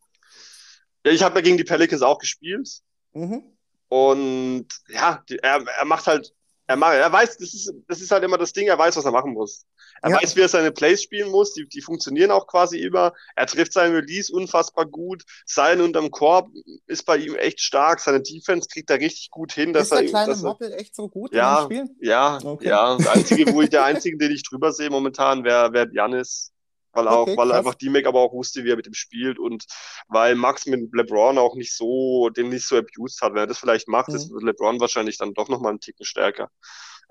Ja, 1.05 1.13
ich 1.13 1.23
habe 1.23 1.37
ja 1.37 1.41
gegen 1.43 1.57
die 1.57 1.65
Pelicans 1.65 2.03
auch 2.03 2.19
gespielt. 2.19 2.69
Mhm. 3.13 3.43
Und 3.89 4.69
ja, 4.89 5.23
die, 5.29 5.39
er, 5.39 5.65
er 5.67 5.85
macht 5.85 6.07
halt, 6.07 6.33
er, 6.71 6.77
macht, 6.77 6.95
er 6.95 7.13
weiß, 7.13 7.37
das 7.39 7.53
ist, 7.53 7.73
das 7.89 8.01
ist 8.01 8.13
halt 8.13 8.23
immer 8.23 8.39
das 8.39 8.53
Ding, 8.53 8.69
er 8.69 8.79
weiß, 8.79 8.97
was 8.97 9.05
er 9.05 9.11
machen 9.11 9.33
muss. 9.33 9.67
Er 10.03 10.11
ja. 10.11 10.23
weiß, 10.23 10.37
wie 10.37 10.41
er 10.43 10.49
seine 10.49 10.71
Plays 10.71 11.03
spielen 11.03 11.29
muss, 11.29 11.53
die, 11.53 11.67
die 11.67 11.81
funktionieren 11.81 12.31
auch 12.31 12.47
quasi 12.47 12.79
immer. 12.79 13.13
Er 13.35 13.47
trifft 13.47 13.73
seinen 13.73 13.93
Release 13.93 14.33
unfassbar 14.33 14.87
gut. 14.87 15.25
Sein 15.45 15.81
unterm 15.81 16.13
Korb 16.13 16.49
ist 16.87 17.05
bei 17.07 17.17
ihm 17.17 17.35
echt 17.35 17.61
stark. 17.61 17.99
Seine 17.99 18.23
Defense 18.23 18.69
kriegt 18.73 18.89
er 18.89 19.01
richtig 19.01 19.31
gut 19.31 19.53
hin. 19.53 19.73
Dass 19.73 19.85
ist 19.85 19.93
der 19.93 20.03
er, 20.03 20.09
kleine 20.09 20.29
dass 20.29 20.43
Moppel 20.43 20.73
echt 20.75 20.95
so 20.95 21.09
gut 21.09 21.35
ja, 21.35 21.59
in 21.59 21.65
Spielen? 21.65 21.97
Ja, 22.01 22.39
okay. 22.45 22.69
ja. 22.69 22.97
Der 22.97 23.13
einzige, 23.15 23.53
wo 23.53 23.63
ich, 23.63 23.71
der 23.71 23.85
einzige, 23.85 24.17
den 24.17 24.31
ich 24.31 24.45
drüber 24.49 24.73
sehe 24.73 24.91
momentan, 24.91 25.43
wäre 25.43 25.73
wär 25.73 25.89
Janis. 25.93 26.53
Weil, 26.93 27.07
auch, 27.07 27.23
okay, 27.23 27.37
weil 27.37 27.53
einfach 27.53 27.75
D-Mac 27.75 28.07
aber 28.07 28.21
auch 28.21 28.33
wusste, 28.33 28.65
wie 28.65 28.71
er 28.71 28.77
mit 28.77 28.87
ihm 28.87 28.95
spielt 28.95 29.39
und 29.39 29.65
weil 30.09 30.35
Max 30.35 30.67
mit 30.67 30.93
LeBron 30.93 31.39
auch 31.39 31.55
nicht 31.55 31.75
so, 31.75 32.31
den 32.31 32.49
nicht 32.49 32.67
so 32.67 32.77
abused 32.77 33.23
hat. 33.23 33.33
Wenn 33.33 33.41
er 33.41 33.47
das 33.47 33.59
vielleicht 33.59 33.87
macht, 33.87 34.09
mhm. 34.09 34.17
ist 34.17 34.31
LeBron 34.33 34.81
wahrscheinlich 34.81 35.17
dann 35.17 35.35
doch 35.35 35.49
nochmal 35.49 35.71
einen 35.71 35.81
Ticken 35.81 36.05
stärker. 36.05 36.51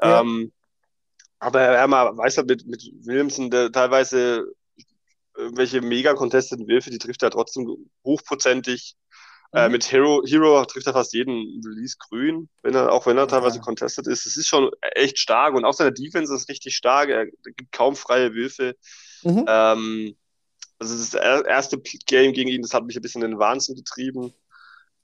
Ja. 0.01 0.21
Ähm, 0.21 0.51
aber 1.39 1.61
er 1.61 1.89
weiß 1.89 2.37
halt 2.37 2.49
mit, 2.49 2.67
mit 2.67 2.83
Williamson 3.05 3.49
der 3.49 3.71
teilweise 3.71 4.45
welche 5.39 5.81
mega 5.81 6.13
contesteten 6.13 6.67
Würfe, 6.67 6.89
die 6.89 6.97
trifft 6.97 7.23
er 7.23 7.31
trotzdem 7.31 7.89
hochprozentig. 8.03 8.95
Äh, 9.51 9.61
mhm. 9.61 9.65
Äh, 9.65 9.69
mit 9.69 9.91
Hero, 9.91 10.23
Hero 10.25 10.65
trifft 10.65 10.87
er 10.87 10.93
fast 10.93 11.13
jeden 11.13 11.61
Release 11.65 11.95
grün, 11.97 12.49
wenn 12.61 12.75
er, 12.75 12.91
auch 12.91 13.05
wenn 13.05 13.17
er 13.17 13.27
teilweise 13.27 13.57
ja. 13.57 13.63
contested 13.63 14.07
ist. 14.07 14.25
Es 14.25 14.37
ist 14.37 14.47
schon 14.47 14.69
echt 14.93 15.17
stark 15.19 15.55
und 15.55 15.65
auch 15.65 15.73
seine 15.73 15.93
Defense 15.93 16.33
ist 16.33 16.49
richtig 16.49 16.75
stark. 16.75 17.09
Er 17.09 17.25
gibt 17.25 17.71
kaum 17.71 17.95
freie 17.95 18.33
Würfe. 18.33 18.75
Mhm. 19.23 19.45
Ähm, 19.47 20.15
also 20.79 20.95
das 20.95 21.13
erste 21.13 21.77
Game 22.05 22.33
gegen 22.33 22.49
ihn, 22.49 22.61
das 22.61 22.73
hat 22.73 22.85
mich 22.85 22.95
ein 22.95 23.01
bisschen 23.01 23.21
in 23.23 23.31
den 23.31 23.39
Wahnsinn 23.39 23.75
getrieben. 23.75 24.33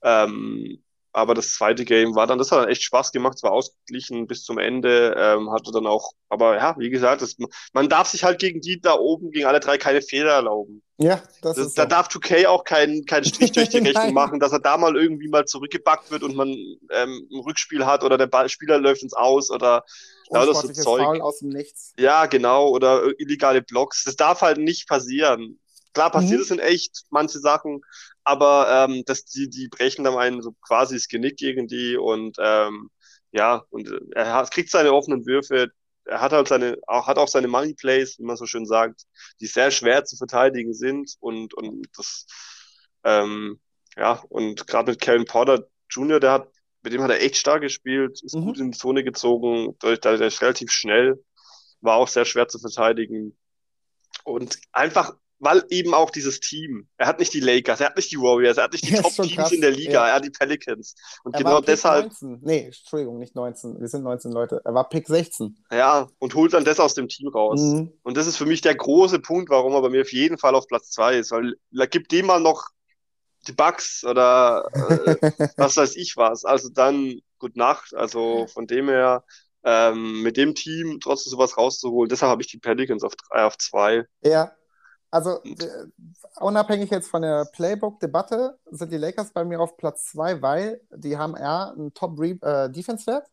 Ähm, 0.02 0.82
aber 1.16 1.34
das 1.34 1.54
zweite 1.54 1.86
Game 1.86 2.14
war 2.14 2.28
dann, 2.28 2.38
das 2.38 2.52
hat 2.52 2.60
dann 2.60 2.68
echt 2.68 2.84
Spaß 2.84 3.14
gemacht, 3.14 3.36
es 3.38 3.44
war 3.44 3.54
ausgeglichen 3.54 4.28
bis 4.28 4.44
zum 4.44 4.58
Ende, 4.58 5.16
ähm, 5.18 5.50
hatte 5.50 5.72
dann 5.72 5.88
auch, 5.88 6.12
aber 6.28 6.58
ja, 6.58 6.76
wie 6.78 6.90
gesagt, 6.90 7.22
das, 7.22 7.38
man 7.72 7.88
darf 7.88 8.10
sich 8.10 8.26
halt 8.26 8.38
gegen 8.38 8.60
die 8.60 8.82
da 8.82 8.96
oben, 8.96 9.32
gegen 9.32 9.46
alle 9.46 9.62
drei 9.62 9.78
keine 9.78 10.02
Fehler 10.02 10.34
erlauben. 10.34 10.82
Ja, 10.98 11.22
das, 11.42 11.56
Das, 11.56 11.68
ist 11.68 11.78
da 11.78 11.84
so. 11.84 11.88
darf 11.88 12.10
2K 12.10 12.48
auch 12.48 12.66
keinen 12.66 13.06
keinen 13.06 13.24
Strich 13.24 13.54
durch 13.54 13.70
die 13.70 13.78
Rechnung 13.88 14.14
machen, 14.14 14.42
dass 14.42 14.52
er 14.52 14.60
da 14.60 14.76
mal 14.78 14.98
irgendwie 14.98 15.30
mal 15.30 15.46
zurückgebackt 15.46 16.12
wird 16.12 16.22
und 16.24 16.36
man 16.36 16.50
ähm, 16.50 17.30
ein 17.32 17.40
Rückspiel 17.40 17.86
hat 17.86 18.04
oder 18.04 18.18
der 18.18 18.28
Ball, 18.28 18.50
Spieler 18.50 18.78
läuft 18.78 19.02
ins 19.02 19.14
Aus 19.14 19.50
oder 19.50 19.86
lauter 20.32 20.54
so 20.56 20.68
Zeug. 20.70 21.04
Foul 21.04 21.22
aus 21.22 21.40
dem 21.40 21.50
Nichts. 21.50 21.94
Ja, 21.98 22.26
genau, 22.28 22.70
oder 22.70 23.04
illegale 23.20 23.62
Blocks. 23.62 24.04
Das 24.04 24.16
darf 24.16 24.42
halt 24.42 24.58
nicht 24.58 24.88
passieren. 24.88 25.60
Klar 25.94 26.12
passiert 26.12 26.40
Mhm. 26.40 26.44
es 26.44 26.52
in 26.52 26.60
echt, 26.60 27.06
manche 27.10 27.40
Sachen, 27.40 27.82
aber 28.24 28.88
ähm, 28.90 29.04
das, 29.06 29.26
die, 29.26 29.50
die 29.50 29.70
brechen 29.70 30.04
dann 30.04 30.18
einen 30.18 30.42
so 30.42 30.54
quasi 30.62 30.96
das 30.96 31.08
Genick 31.08 31.38
gegen 31.38 31.68
die 31.68 31.98
und 31.98 32.38
ähm, 32.40 32.90
ja, 33.32 33.64
und 33.70 33.90
äh, 33.90 34.00
er 34.14 34.34
hat, 34.34 34.52
kriegt 34.52 34.70
seine 34.72 34.94
offenen 34.94 35.26
Würfe. 35.26 35.70
Er 36.06 36.22
hat 36.22 36.34
halt 36.34 36.48
seine, 36.50 36.78
auch, 36.88 37.08
hat 37.08 37.18
auch 37.18 37.28
seine 37.30 37.48
Money 37.48 37.74
Plays, 37.74 38.20
wie 38.20 38.24
man 38.24 38.38
so 38.38 38.46
schön 38.46 38.66
sagt, 38.66 39.04
die 39.40 39.48
sehr 39.48 39.72
schwer 39.72 40.06
zu 40.06 40.18
verteidigen 40.18 40.74
sind 40.74 41.16
und, 41.20 41.54
und 41.56 41.88
das, 41.98 42.28
ähm, 43.04 43.60
ja, 43.98 44.22
und 44.30 44.68
gerade 44.68 44.92
mit 44.92 45.02
Kevin 45.02 45.26
Porter 45.26 45.68
Jr., 45.90 46.20
der 46.20 46.32
hat, 46.34 46.50
mit 46.86 46.94
dem 46.94 47.02
hat 47.02 47.12
er 47.12 47.22
echt 47.22 47.36
stark 47.38 47.62
gespielt, 47.62 48.22
ist 48.24 48.36
Mhm. 48.36 48.46
gut 48.46 48.60
in 48.60 48.72
die 48.72 48.78
Zone 48.78 49.04
gezogen, 49.04 49.76
der 49.84 49.98
der 49.98 50.22
ist 50.22 50.42
relativ 50.42 50.72
schnell, 50.72 51.22
war 51.82 51.98
auch 51.98 52.08
sehr 52.08 52.26
schwer 52.26 52.48
zu 52.48 52.60
verteidigen. 52.60 53.38
Und 54.24 54.58
einfach, 54.72 55.16
weil 55.40 55.64
eben 55.70 55.94
auch 55.94 56.10
dieses 56.10 56.40
Team, 56.40 56.88
er 56.98 57.08
hat 57.08 57.20
nicht 57.20 57.34
die 57.34 57.42
Lakers, 57.42 57.82
er 57.82 57.88
hat 57.88 57.98
nicht 57.98 58.12
die 58.12 58.18
Warriors, 58.18 58.58
er 58.58 58.64
hat 58.64 58.72
nicht 58.72 58.88
die 58.88 58.94
Top-Teams 58.96 59.52
in 59.52 59.62
der 59.62 59.72
Liga, 59.72 59.92
ja. 59.94 60.08
er 60.08 60.14
hat 60.16 60.26
die 60.26 60.30
Pelicans. 60.32 60.96
Und 61.24 61.36
Er 61.36 61.44
genau 61.44 61.60
deshalb, 61.62 62.06
19. 62.06 62.40
Nee, 62.42 62.66
Entschuldigung, 62.68 63.20
nicht 63.20 63.36
19. 63.36 63.80
Wir 63.80 63.88
sind 63.88 64.04
19 64.04 64.32
Leute. 64.32 64.62
Er 64.64 64.74
war 64.74 64.88
Pick 64.90 65.08
16. 65.08 65.58
ja, 65.72 66.08
und 66.20 66.34
holt 66.34 66.54
dann 66.54 66.64
das 66.66 66.80
aus 66.80 66.94
dem 66.96 67.08
Team 67.10 67.28
raus. 67.28 67.60
Mhm. 67.62 67.92
Und 68.04 68.16
das 68.18 68.26
ist 68.28 68.38
für 68.38 68.46
mich 68.46 68.62
der 68.62 68.76
große 68.76 69.20
Punkt, 69.20 69.50
warum 69.50 69.74
er 69.74 69.82
bei 69.82 69.90
mir 69.90 70.02
auf 70.02 70.14
jeden 70.14 70.38
Fall 70.38 70.56
auf 70.56 70.68
Platz 70.68 70.90
zwei 70.92 71.18
ist, 71.18 71.32
weil 71.32 71.56
da 71.72 71.86
gibt 71.86 72.12
dem 72.14 72.26
mal 72.28 72.40
noch 72.40 72.70
die 73.48 73.54
Bugs 73.54 74.04
oder 74.04 74.70
äh, 74.74 75.18
was 75.58 75.78
weiß 75.78 75.96
ich 75.96 76.16
was. 76.18 76.46
Also 76.46 76.70
dann 76.70 77.20
gut 77.40 77.56
Nacht. 77.56 77.94
Also 77.96 78.48
von 78.48 78.68
dem 78.68 78.90
her, 78.90 79.24
ähm, 79.64 80.22
mit 80.24 80.38
dem 80.38 80.56
Team 80.56 81.00
trotzdem 81.02 81.32
sowas 81.32 81.58
rauszuholen. 81.58 82.10
Deshalb 82.10 82.32
habe 82.32 82.42
ich 82.42 82.48
die 82.50 82.60
Pelicans 82.60 83.04
auf 83.04 83.16
drei, 83.16 83.46
auf 83.46 83.58
zwei. 83.58 84.06
Ja, 84.24 84.52
also 85.12 85.42
äh, 85.60 85.88
unabhängig 86.42 86.92
jetzt 86.92 87.10
von 87.10 87.22
der 87.24 87.46
Playbook-Debatte 87.46 88.60
sind 88.72 88.92
die 88.92 88.98
Lakers 88.98 89.34
bei 89.34 89.46
mir 89.46 89.62
auf 89.62 89.78
Platz 89.78 90.06
2, 90.12 90.42
weil 90.42 90.82
die 90.96 91.18
haben 91.18 91.36
eher 91.38 91.72
einen 91.74 91.94
Top-Defense-Wert. 91.94 93.28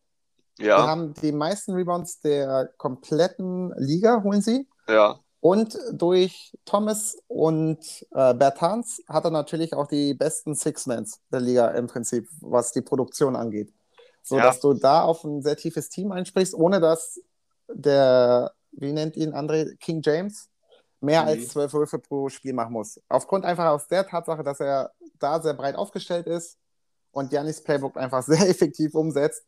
Die 0.77 0.85
Ja, 0.85 0.87
haben 0.87 1.13
die 1.15 1.31
meisten 1.33 1.73
Rebounds 1.73 2.19
der 2.21 2.71
kompletten 2.77 3.73
Liga, 3.77 4.23
holen 4.23 4.41
sie. 4.41 4.67
ja, 4.87 5.22
Und 5.43 5.77
durch 5.91 6.57
Thomas 6.63 7.17
und 7.27 7.79
äh, 8.11 8.33
Bertans 8.33 9.03
hat 9.09 9.25
er 9.25 9.29
natürlich 9.31 9.73
auch 9.73 9.87
die 9.87 10.13
besten 10.13 10.55
Six-Mans 10.55 11.19
der 11.33 11.41
Liga 11.41 11.67
im 11.71 11.87
Prinzip, 11.87 12.29
was 12.39 12.71
die 12.71 12.79
Produktion 12.81 13.35
angeht. 13.35 13.73
So 14.21 14.37
Ja. 14.37 14.43
dass 14.43 14.61
du 14.61 14.73
da 14.73 15.03
auf 15.03 15.25
ein 15.25 15.41
sehr 15.41 15.57
tiefes 15.57 15.89
Team 15.89 16.13
einsprichst, 16.13 16.53
ohne 16.53 16.79
dass 16.79 17.19
der, 17.67 18.53
wie 18.71 18.93
nennt 18.93 19.17
ihn 19.17 19.33
André, 19.33 19.75
King 19.79 20.01
James, 20.01 20.47
mehr 21.01 21.23
Mhm. 21.23 21.27
als 21.27 21.49
zwölf 21.49 21.73
Würfe 21.73 21.99
pro 21.99 22.29
Spiel 22.29 22.53
machen 22.53 22.71
muss. 22.71 23.01
Aufgrund 23.09 23.43
einfach 23.43 23.65
aus 23.65 23.89
der 23.89 24.07
Tatsache, 24.07 24.43
dass 24.45 24.61
er 24.61 24.93
da 25.19 25.41
sehr 25.41 25.55
breit 25.55 25.75
aufgestellt 25.75 26.25
ist 26.25 26.57
und 27.11 27.33
Janis 27.33 27.61
Playbook 27.61 27.97
einfach 27.97 28.23
sehr 28.47 28.47
effektiv 28.47 28.95
umsetzt, 28.95 29.43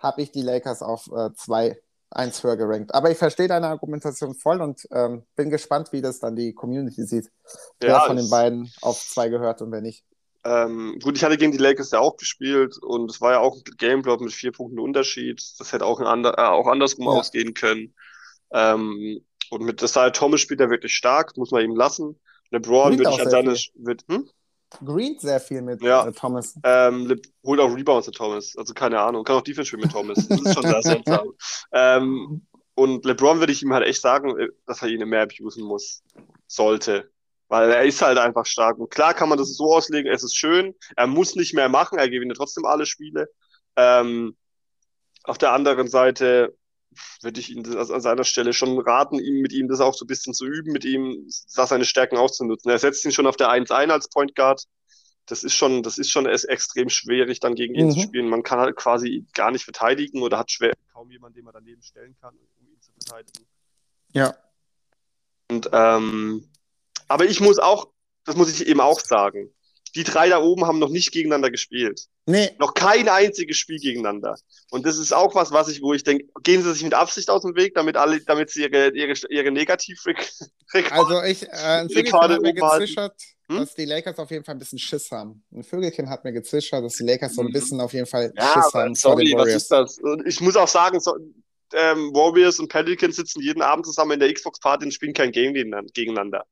habe 0.00 0.22
ich 0.22 0.32
die 0.32 0.42
Lakers 0.42 0.82
auf 0.82 1.06
äh, 1.12 1.32
zwei 1.36 1.80
eins 2.16 2.42
höher 2.42 2.56
gerankt. 2.56 2.94
Aber 2.94 3.10
ich 3.10 3.18
verstehe 3.18 3.48
deine 3.48 3.68
Argumentation 3.68 4.34
voll 4.34 4.60
und 4.60 4.86
ähm, 4.90 5.24
bin 5.36 5.50
gespannt, 5.50 5.92
wie 5.92 6.02
das 6.02 6.18
dann 6.20 6.36
die 6.36 6.54
Community 6.54 7.04
sieht. 7.04 7.30
Wer 7.80 7.90
ja. 7.90 8.00
von 8.00 8.16
den 8.16 8.30
beiden 8.30 8.72
auf 8.80 9.00
zwei 9.00 9.28
gehört 9.28 9.62
und 9.62 9.70
wer 9.72 9.80
nicht. 9.80 10.04
Ähm, 10.44 10.98
gut, 11.02 11.16
ich 11.16 11.24
hatte 11.24 11.36
gegen 11.36 11.52
die 11.52 11.58
Lakers 11.58 11.90
ja 11.90 11.98
auch 11.98 12.16
gespielt 12.16 12.78
und 12.78 13.10
es 13.10 13.20
war 13.20 13.32
ja 13.32 13.38
auch 13.40 13.56
ein 13.56 13.62
Gameblock 13.78 14.20
mit 14.20 14.32
vier 14.32 14.52
Punkten 14.52 14.78
Unterschied. 14.78 15.42
Das 15.58 15.72
hätte 15.72 15.84
auch, 15.84 16.00
ander, 16.00 16.38
äh, 16.38 16.42
auch 16.42 16.68
andersrum 16.68 17.06
Ja. 17.06 17.12
ausgehen 17.12 17.52
können. 17.52 17.94
Ähm, 18.52 19.20
und 19.50 19.62
mit 19.62 19.82
Desire 19.82 20.12
Thomas 20.12 20.40
spielt 20.40 20.60
er 20.60 20.70
wirklich 20.70 20.94
stark, 20.94 21.36
muss 21.36 21.50
man 21.50 21.64
ihm 21.64 21.74
lassen. 21.74 22.18
LeBron 22.50 22.96
würde 22.96 23.10
ich 23.10 23.20
an 23.20 23.30
seine, 23.30 23.56
wird, 23.74 24.04
hm? 24.08 24.28
Green 24.84 25.18
sehr 25.18 25.40
viel 25.40 25.62
mit 25.62 25.82
Ja. 25.82 26.06
äh, 26.06 26.12
Thomas. 26.12 26.58
Ähm, 26.64 27.20
holt 27.44 27.60
auch 27.60 27.74
Rebounds 27.74 28.06
mit 28.06 28.16
Thomas. 28.16 28.54
Also 28.56 28.74
keine 28.74 29.00
Ahnung. 29.00 29.24
Kann 29.24 29.36
auch 29.36 29.42
Defense 29.42 29.68
spielen 29.68 29.82
mit 29.82 29.92
Thomas. 29.92 30.26
Das 30.28 30.40
ist 30.40 30.54
schon 30.54 30.82
seltsam. 30.82 31.32
Ähm, 31.72 32.46
und 32.74 33.04
LeBron 33.04 33.38
würde 33.38 33.52
ich 33.52 33.62
ihm 33.62 33.72
halt 33.72 33.86
echt 33.86 34.00
sagen, 34.02 34.38
äh, 34.38 34.48
dass 34.66 34.82
er 34.82 34.88
ihn 34.88 35.06
mehr 35.08 35.22
abusen 35.22 35.64
muss. 35.64 36.02
Sollte. 36.46 37.10
Weil 37.48 37.70
er 37.70 37.84
ist 37.84 38.02
halt 38.02 38.18
einfach 38.18 38.44
stark. 38.46 38.78
Und 38.78 38.90
klar 38.90 39.14
kann 39.14 39.28
man 39.28 39.38
das 39.38 39.54
so 39.56 39.74
auslegen, 39.74 40.10
es 40.12 40.24
ist 40.24 40.36
schön. 40.36 40.74
Er 40.96 41.06
muss 41.06 41.36
nicht 41.36 41.54
mehr 41.54 41.68
machen. 41.68 41.98
Er 41.98 42.10
gewinnt 42.10 42.36
trotzdem 42.36 42.64
alle 42.64 42.86
Spiele. 42.86 43.28
Ähm, 43.76 44.36
auf 45.24 45.38
der 45.38 45.52
anderen 45.52 45.88
Seite 45.88 46.56
würde 47.22 47.40
ich 47.40 47.50
ihn 47.50 47.62
das 47.62 47.90
an 47.90 48.00
seiner 48.00 48.24
Stelle 48.24 48.52
schon 48.52 48.78
raten, 48.78 49.18
ihm 49.18 49.40
mit 49.40 49.52
ihm 49.52 49.68
das 49.68 49.80
auch 49.80 49.94
so 49.94 50.04
ein 50.04 50.08
bisschen 50.08 50.34
zu 50.34 50.46
üben, 50.46 50.72
mit 50.72 50.84
ihm 50.84 51.28
da 51.54 51.66
seine 51.66 51.84
Stärken 51.84 52.16
auszunutzen. 52.16 52.70
Er 52.70 52.78
setzt 52.78 53.04
ihn 53.04 53.12
schon 53.12 53.26
auf 53.26 53.36
der 53.36 53.50
1 53.50 53.70
ein 53.70 53.90
als 53.90 54.08
Point 54.08 54.34
Guard. 54.34 54.64
Das 55.28 55.42
ist 55.42 55.54
schon, 55.54 55.82
das 55.82 55.98
ist 55.98 56.10
schon 56.10 56.26
extrem 56.26 56.88
schwierig, 56.88 57.40
dann 57.40 57.56
gegen 57.56 57.74
ihn 57.74 57.86
Mhm. 57.88 57.92
zu 57.92 58.00
spielen. 58.00 58.28
Man 58.28 58.42
kann 58.44 58.60
halt 58.60 58.76
quasi 58.76 59.26
gar 59.34 59.50
nicht 59.50 59.64
verteidigen 59.64 60.22
oder 60.22 60.38
hat 60.38 60.50
schwer 60.52 60.72
kaum 60.92 61.10
jemanden, 61.10 61.36
den 61.36 61.44
man 61.44 61.54
daneben 61.54 61.82
stellen 61.82 62.16
kann, 62.20 62.34
um 62.60 62.68
ihn 62.68 62.80
zu 62.80 62.92
verteidigen. 62.92 63.44
Ja. 64.12 64.36
Und 65.50 65.68
ähm, 65.72 66.48
aber 67.08 67.24
ich 67.26 67.40
muss 67.40 67.58
auch, 67.58 67.88
das 68.24 68.36
muss 68.36 68.50
ich 68.50 68.66
eben 68.68 68.80
auch 68.80 69.00
sagen, 69.00 69.52
die 69.96 70.04
drei 70.04 70.28
da 70.28 70.40
oben 70.40 70.66
haben 70.66 70.78
noch 70.78 70.90
nicht 70.90 71.10
gegeneinander 71.12 71.50
gespielt. 71.50 72.06
Nee, 72.26 72.50
Noch 72.58 72.74
kein 72.74 73.08
einziges 73.08 73.56
Spiel 73.56 73.78
gegeneinander. 73.78 74.36
Und 74.70 74.84
das 74.86 74.98
ist 74.98 75.12
auch 75.12 75.34
was, 75.34 75.52
was 75.52 75.68
ich, 75.68 75.80
wo 75.82 75.92
ich 75.94 76.04
denke, 76.04 76.26
gehen 76.42 76.62
sie 76.62 76.72
sich 76.72 76.84
mit 76.84 76.94
Absicht 76.94 77.30
aus 77.30 77.42
dem 77.42 77.56
Weg, 77.56 77.74
damit 77.74 77.96
alle, 77.96 78.20
damit 78.24 78.50
sie 78.50 78.62
ihre, 78.62 78.90
ihre, 78.90 79.14
ihre 79.30 79.50
Negativ-Rekorde. 79.50 80.40
also 80.92 81.22
ich, 81.22 81.44
äh, 81.48 81.80
ein 81.80 81.88
Vögelchen 81.90 82.20
hat 82.20 82.40
mir 82.42 82.52
gezischert, 82.54 83.14
Hm? 83.48 83.58
dass 83.58 83.74
die 83.76 83.84
Lakers 83.84 84.18
auf 84.18 84.28
jeden 84.32 84.44
Fall 84.44 84.56
ein 84.56 84.58
bisschen 84.58 84.78
Schiss 84.78 85.08
haben. 85.12 85.44
Ein 85.52 85.62
Vögelchen 85.62 86.10
hat 86.10 86.24
mir 86.24 86.32
gezischert, 86.32 86.84
dass 86.84 86.94
die 86.94 87.04
Lakers 87.04 87.32
so 87.36 87.42
ein 87.42 87.46
Mhm. 87.46 87.52
bisschen 87.52 87.80
auf 87.80 87.92
jeden 87.92 88.06
Fall 88.06 88.32
Ja, 88.36 88.42
Schiss 88.52 88.74
haben 88.74 88.94
sorry, 88.96 89.32
was 89.36 89.48
ist 89.54 89.68
das? 89.70 89.98
Und 89.98 90.26
ich 90.26 90.40
muss 90.40 90.56
auch 90.56 90.66
sagen, 90.66 90.98
so, 90.98 91.16
ähm, 91.72 92.12
Warriors 92.12 92.58
und 92.58 92.68
Pelicans 92.68 93.14
sitzen 93.16 93.40
jeden 93.40 93.62
Abend 93.62 93.86
zusammen 93.86 94.12
in 94.12 94.20
der 94.20 94.32
Xbox-Party 94.34 94.86
und 94.86 94.92
spielen 94.92 95.12
kein 95.12 95.30
Game 95.30 95.52
gegeneinander. 95.54 96.44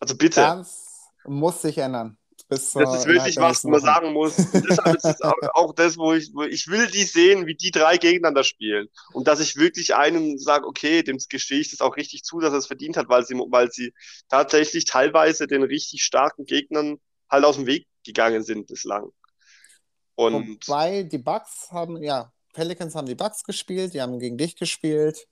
Also 0.00 0.16
bitte. 0.16 0.40
Das 0.40 1.10
muss 1.26 1.60
sich 1.60 1.76
ändern. 1.76 2.16
Bis 2.48 2.72
Das 2.72 3.00
ist 3.00 3.06
wirklich 3.06 3.36
was, 3.36 3.62
wo 3.62 3.68
man 3.68 3.80
sagen 3.80 4.12
muss. 4.12 4.36
Deshalb 4.52 4.96
ist 4.96 5.04
es 5.04 5.20
auch, 5.20 5.74
das, 5.74 5.98
wo 5.98 6.14
ich, 6.14 6.30
wo 6.32 6.44
ich 6.44 6.66
will 6.68 6.86
die 6.86 7.04
sehen, 7.04 7.46
wie 7.46 7.54
die 7.54 7.70
drei 7.70 7.98
gegeneinander 7.98 8.42
spielen. 8.42 8.88
Und 9.12 9.28
dass 9.28 9.40
ich 9.40 9.56
wirklich 9.56 9.94
einen 9.94 10.38
sage, 10.38 10.66
okay, 10.66 11.02
dem 11.02 11.18
gestehe 11.28 11.60
ich 11.60 11.70
das 11.70 11.82
auch 11.82 11.96
richtig 11.96 12.24
zu, 12.24 12.40
dass 12.40 12.52
er 12.52 12.58
es 12.58 12.66
verdient 12.66 12.96
hat, 12.96 13.10
weil 13.10 13.24
sie, 13.26 13.34
weil 13.34 13.70
sie 13.70 13.92
tatsächlich 14.30 14.86
teilweise 14.86 15.46
den 15.46 15.62
richtig 15.62 16.02
starken 16.02 16.46
Gegnern 16.46 16.98
halt 17.28 17.44
aus 17.44 17.56
dem 17.56 17.66
Weg 17.66 17.86
gegangen 18.04 18.42
sind 18.42 18.66
bislang. 18.66 19.10
Und 20.14 20.66
Wobei 20.66 21.02
die 21.02 21.18
Bucks 21.18 21.70
haben, 21.70 22.02
ja, 22.02 22.32
Pelicans 22.54 22.94
haben 22.94 23.06
die 23.06 23.14
Bucks 23.14 23.44
gespielt, 23.44 23.92
die 23.92 24.00
haben 24.00 24.18
gegen 24.18 24.38
dich 24.38 24.56
gespielt. 24.56 25.28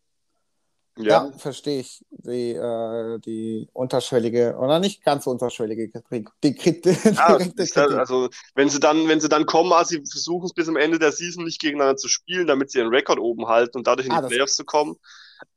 Ja, 0.98 1.26
ja, 1.26 1.32
verstehe 1.38 1.80
ich. 1.80 2.04
Die, 2.10 2.52
äh, 2.54 3.18
die 3.20 3.68
unterschwellige, 3.74 4.56
oder 4.58 4.78
nicht 4.80 5.04
ganz 5.04 5.24
so 5.24 5.30
unterschwellige 5.30 5.90
Kritik. 5.90 6.30
Die, 6.42 6.54
Kritik, 6.54 6.98
Ja, 7.14 7.36
Kritik. 7.36 7.76
also 7.76 8.28
wenn 8.54 8.70
sie 8.70 8.80
dann, 8.80 9.06
wenn 9.06 9.20
sie 9.20 9.28
dann 9.28 9.44
kommen, 9.46 9.72
also 9.72 9.90
sie 9.90 10.02
versuchen 10.10 10.46
es 10.46 10.54
bis 10.54 10.68
am 10.68 10.76
Ende 10.76 10.98
der 10.98 11.12
Season 11.12 11.44
nicht 11.44 11.60
gegeneinander 11.60 11.96
zu 11.96 12.08
spielen, 12.08 12.46
damit 12.46 12.70
sie 12.70 12.78
ihren 12.78 12.88
Rekord 12.88 13.18
oben 13.18 13.46
halten 13.46 13.76
und 13.76 13.86
dadurch 13.86 14.06
in 14.06 14.12
die 14.12 14.18
Ah, 14.18 14.22
das- 14.22 14.30
Playoffs 14.30 14.54
zu 14.56 14.64
kommen. 14.64 14.96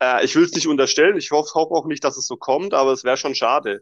Äh, 0.02 0.26
ich 0.26 0.36
will 0.36 0.44
es 0.44 0.52
nicht 0.54 0.68
unterstellen, 0.68 1.16
ich 1.18 1.32
hoffe, 1.32 1.54
hoffe 1.54 1.74
auch 1.74 1.86
nicht, 1.86 2.04
dass 2.04 2.18
es 2.18 2.28
so 2.28 2.36
kommt, 2.36 2.74
aber 2.74 2.92
es 2.92 3.06
wäre 3.06 3.16
schon 3.16 3.34
schade. 3.34 3.82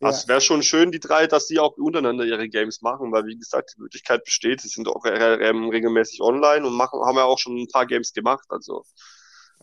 Ja. 0.00 0.08
Also 0.08 0.20
es 0.20 0.28
wäre 0.28 0.40
schon 0.40 0.62
schön, 0.62 0.90
die 0.90 1.00
drei, 1.00 1.26
dass 1.26 1.46
die 1.48 1.58
auch 1.58 1.76
untereinander 1.76 2.24
ihre 2.24 2.48
Games 2.48 2.80
machen, 2.80 3.12
weil 3.12 3.26
wie 3.26 3.36
gesagt, 3.36 3.74
die 3.76 3.82
Möglichkeit 3.82 4.24
besteht. 4.24 4.62
Sie 4.62 4.68
sind 4.68 4.88
auch 4.88 5.04
re- 5.04 5.12
re- 5.38 5.70
regelmäßig 5.70 6.22
online 6.22 6.66
und 6.66 6.72
machen, 6.74 7.00
haben 7.04 7.16
ja 7.18 7.24
auch 7.24 7.38
schon 7.38 7.56
ein 7.58 7.68
paar 7.68 7.86
Games 7.86 8.14
gemacht. 8.14 8.46
Also 8.48 8.84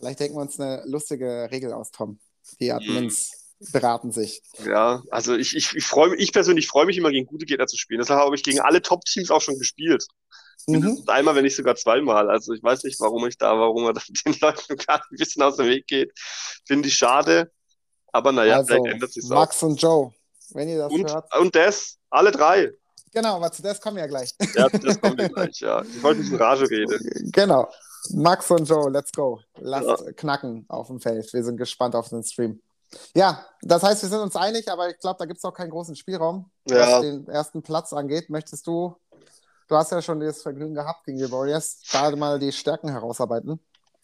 Vielleicht 0.01 0.19
denken 0.19 0.35
wir 0.35 0.41
uns 0.41 0.59
eine 0.59 0.83
lustige 0.87 1.49
Regel 1.51 1.73
aus, 1.73 1.91
Tom. 1.91 2.19
Die 2.59 2.69
Mhm. 2.69 2.75
Admins 2.77 3.31
beraten 3.71 4.11
sich. 4.11 4.41
ja, 4.65 5.03
also 5.11 5.35
ich, 5.35 5.55
ich, 5.55 5.75
ich 5.75 5.85
freue 5.85 6.09
mich, 6.09 6.19
ich 6.19 6.33
persönlich 6.33 6.67
freue 6.67 6.87
mich 6.87 6.97
immer 6.97 7.11
gegen 7.11 7.27
gute 7.27 7.45
Gegner 7.45 7.67
zu 7.67 7.77
spielen. 7.77 7.99
Deshalb 7.99 8.19
habe 8.19 8.35
ich 8.35 8.41
gegen 8.41 8.59
alle 8.59 8.81
Top-Teams 8.81 9.29
auch 9.29 9.41
schon 9.41 9.59
gespielt. 9.59 10.03
Mhm. 10.65 11.03
Einmal, 11.05 11.35
wenn 11.35 11.43
nicht 11.43 11.55
sogar 11.55 11.75
zweimal. 11.75 12.29
Also 12.31 12.53
ich 12.53 12.63
weiß 12.63 12.83
nicht, 12.83 12.99
warum 12.99 13.27
ich 13.27 13.37
da, 13.37 13.57
warum 13.59 13.85
er 13.85 13.93
den 14.25 14.35
Leuten 14.41 14.77
gerade 14.77 15.03
ein 15.11 15.17
bisschen 15.17 15.43
aus 15.43 15.57
dem 15.57 15.67
Weg 15.67 15.85
geht. 15.85 16.11
Finde 16.65 16.87
ich 16.87 16.95
schade. 16.95 17.51
Aber 18.11 18.31
naja, 18.31 18.57
also, 18.57 18.67
vielleicht 18.73 18.93
ändert 18.93 19.13
sich 19.13 19.23
auch. 19.25 19.29
Max 19.35 19.61
und 19.61 19.79
Joe, 19.79 20.11
wenn 20.49 20.67
ihr 20.67 20.79
das 20.79 20.91
Und, 20.91 21.11
hört, 21.11 21.37
und 21.39 21.55
das, 21.55 21.97
alle 22.09 22.31
drei. 22.31 22.71
Genau, 23.13 23.35
aber 23.35 23.51
zu 23.51 23.61
das 23.61 23.79
kommen 23.79 23.97
wir 23.97 24.03
ja 24.03 24.07
gleich. 24.07 24.33
Ja, 24.55 24.69
zu 24.69 24.79
das 24.79 24.99
kommen 24.99 25.17
wir 25.17 25.29
gleich, 25.29 25.59
ja. 25.59 25.81
Ich 25.83 26.01
wollte 26.01 26.21
nicht 26.21 26.31
in 26.31 26.37
Rage 26.37 26.69
reden. 26.69 27.29
Genau. 27.31 27.69
Max 28.09 28.49
und 28.51 28.67
Joe, 28.67 28.89
let's 28.89 29.11
go. 29.11 29.39
Lasst 29.59 29.87
ja. 29.87 30.11
knacken 30.13 30.65
auf 30.67 30.87
dem 30.87 30.99
Feld. 30.99 31.31
Wir 31.33 31.43
sind 31.43 31.57
gespannt 31.57 31.95
auf 31.95 32.09
den 32.09 32.23
Stream. 32.23 32.61
Ja, 33.15 33.45
das 33.61 33.83
heißt, 33.83 34.01
wir 34.01 34.09
sind 34.09 34.19
uns 34.19 34.35
einig, 34.35 34.69
aber 34.69 34.89
ich 34.89 34.99
glaube, 34.99 35.17
da 35.17 35.25
gibt 35.25 35.37
es 35.37 35.45
auch 35.45 35.53
keinen 35.53 35.69
großen 35.69 35.95
Spielraum, 35.95 36.51
ja. 36.67 36.79
was 36.79 37.01
den 37.01 37.27
ersten 37.27 37.61
Platz 37.61 37.93
angeht. 37.93 38.29
Möchtest 38.29 38.67
du, 38.67 38.95
du 39.67 39.75
hast 39.75 39.91
ja 39.91 40.01
schon 40.01 40.19
das 40.19 40.41
Vergnügen 40.41 40.73
gehabt 40.73 41.05
gegen 41.05 41.17
die 41.17 41.31
Warriors, 41.31 41.81
da 41.91 42.13
mal 42.15 42.39
die 42.39 42.51
Stärken 42.51 42.89
herausarbeiten? 42.89 43.59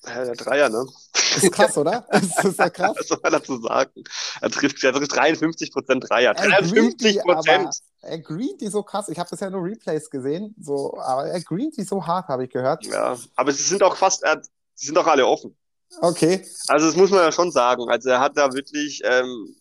Ja, 0.06 0.24
der 0.24 0.36
Dreier, 0.36 0.70
ne? 0.70 0.86
Das 1.34 1.44
ist 1.44 1.52
krass, 1.52 1.78
oder? 1.78 2.06
Das 2.12 2.46
ist 2.46 2.60
ja 2.60 2.70
krass. 2.70 2.96
Was 2.98 3.08
soll 3.08 3.20
man 3.22 3.32
dazu 3.32 3.62
sagen? 3.62 4.04
Er 4.42 4.50
trifft, 4.50 4.84
er 4.84 4.94
trifft 4.94 5.16
53 5.16 5.72
Prozent 5.72 6.10
Dreier. 6.10 6.34
53 6.34 7.20
Prozent! 7.22 7.82
Er 8.02 8.20
greent 8.20 8.62
die 8.62 8.68
so 8.68 8.84
krass. 8.84 9.10
Ich 9.10 9.20
habe 9.20 9.30
bisher 9.30 9.50
nur 9.50 9.64
Replays 9.64 10.10
gesehen, 10.10 10.56
so, 10.60 10.98
aber 11.00 11.26
er 11.26 11.42
greent 11.42 11.76
die 11.78 11.84
so 11.84 12.06
hart, 12.06 12.28
habe 12.28 12.46
ich 12.46 12.50
gehört. 12.50 12.86
Ja, 12.86 13.18
aber 13.36 13.52
sie 13.52 13.64
sind 13.64 13.84
auch 13.84 13.96
fast, 13.96 14.24
er, 14.24 14.42
sie 14.76 14.88
sind 14.88 14.98
auch 14.98 15.08
alle 15.08 15.26
offen. 15.26 15.58
Okay. 16.02 16.46
Also 16.68 16.86
das 16.86 16.96
muss 16.96 17.10
man 17.10 17.22
ja 17.22 17.32
schon 17.32 17.52
sagen. 17.52 17.90
Also 17.90 18.10
er 18.10 18.20
hat 18.20 18.38
da 18.38 18.54
wirklich 18.54 19.02
ähm, 19.04 19.56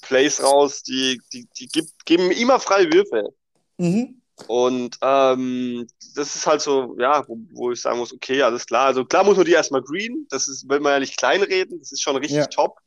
Plays 0.00 0.42
raus, 0.42 0.82
die, 0.82 1.20
die, 1.32 1.48
die 1.58 1.68
gibt, 1.68 2.04
geben 2.04 2.30
immer 2.30 2.60
freie 2.60 2.92
Würfe. 2.92 3.34
Mhm. 3.78 4.21
Und 4.46 4.98
ähm, 5.02 5.86
das 6.14 6.34
ist 6.36 6.46
halt 6.46 6.60
so, 6.60 6.96
ja, 6.98 7.26
wo, 7.28 7.38
wo, 7.52 7.70
ich 7.70 7.80
sagen 7.80 7.98
muss, 7.98 8.12
okay, 8.12 8.42
alles 8.42 8.66
klar. 8.66 8.86
Also 8.86 9.04
klar 9.04 9.24
muss 9.24 9.36
man 9.36 9.46
die 9.46 9.52
erstmal 9.52 9.82
green, 9.82 10.26
das 10.30 10.48
ist, 10.48 10.68
will 10.68 10.80
man 10.80 10.92
ja 10.92 11.00
nicht 11.00 11.18
kleinreden, 11.18 11.78
das 11.78 11.92
ist 11.92 12.02
schon 12.02 12.16
richtig 12.16 12.38
ja. 12.38 12.46
top. 12.46 12.78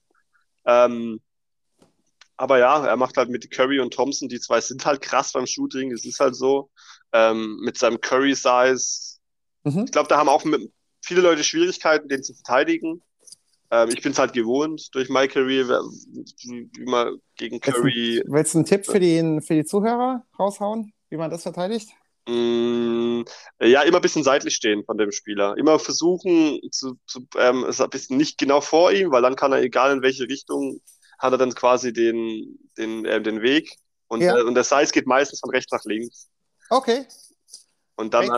Ähm, 0.66 1.22
aber 2.38 2.60
ja, 2.60 2.86
er 2.86 2.98
macht 2.98 3.16
halt 3.18 3.30
mit 3.30 3.50
Curry 3.52 3.80
und 3.80 3.94
Thompson, 3.94 4.28
die 4.28 4.40
zwei 4.40 4.60
sind 4.60 4.86
halt 4.86 5.02
krass 5.02 5.32
beim 5.32 5.46
Shooting, 5.46 5.92
das 5.92 6.04
ist 6.04 6.20
halt 6.20 6.36
so. 6.36 6.70
Ähm, 7.14 7.60
mit 7.62 7.78
seinem 7.78 8.02
Curry-Size. 8.02 9.20
Mhm. 9.64 9.86
Ich 9.86 9.92
glaube, 9.92 10.10
da 10.10 10.18
haben 10.18 10.28
auch 10.28 10.44
viele 11.02 11.22
Leute 11.22 11.44
Schwierigkeiten, 11.44 12.10
den 12.10 12.24
zu 12.24 12.34
verteidigen. 12.34 13.02
Ähm, 13.72 13.90
ich 13.90 14.02
bin 14.02 14.12
es 14.12 14.20
halt 14.20 14.34
gewohnt 14.34 14.94
durch 14.94 15.10
My 15.10 15.28
Career, 15.28 15.68
wie, 15.68 16.70
wie 16.76 16.86
man 16.86 17.20
gegen 17.38 17.60
Curry. 17.60 18.22
Willst 18.26 18.54
du 18.54 18.60
einen 18.60 18.66
Tipp 18.66 18.86
für 18.86 19.00
die, 19.00 19.40
für 19.42 19.56
die 19.56 19.66
Zuhörer 19.66 20.26
raushauen, 20.38 20.92
wie 21.10 21.18
man 21.18 21.30
das 21.30 21.44
verteidigt? 21.44 21.90
Mm, 22.28 23.24
ja, 23.62 23.82
immer 23.84 23.98
ein 23.98 24.02
bisschen 24.02 24.24
seitlich 24.24 24.56
stehen 24.56 24.84
von 24.86 24.98
dem 24.98 25.12
Spieler. 25.12 25.56
Immer 25.58 25.78
versuchen, 25.78 26.60
zu, 26.72 26.98
zu 27.06 27.28
ähm, 27.38 27.66
ist 27.66 27.82
ein 27.82 27.90
bisschen 27.90 28.18
nicht 28.18 28.38
genau 28.38 28.62
vor 28.62 28.92
ihm, 28.92 29.12
weil 29.12 29.22
dann 29.22 29.36
kann 29.36 29.52
er, 29.52 29.62
egal 29.62 29.92
in 29.92 30.02
welche 30.02 30.24
Richtung, 30.24 30.82
hat 31.20 31.34
er 31.34 31.38
dann 31.38 31.54
quasi 31.54 31.94
den, 31.94 32.58
den, 32.78 33.06
äh, 33.06 33.22
den 33.22 33.42
Weg. 33.42 33.76
Und, 34.08 34.22
ja. 34.22 34.38
äh, 34.38 34.42
und 34.42 34.56
der 34.56 34.64
Size 34.64 34.92
geht 34.92 35.08
meistens 35.08 35.40
von 35.40 35.52
rechts 35.52 35.72
nach 35.72 35.84
links. 35.86 36.30
Okay. 36.70 37.06
Und 37.98 38.14
dann, 38.14 38.30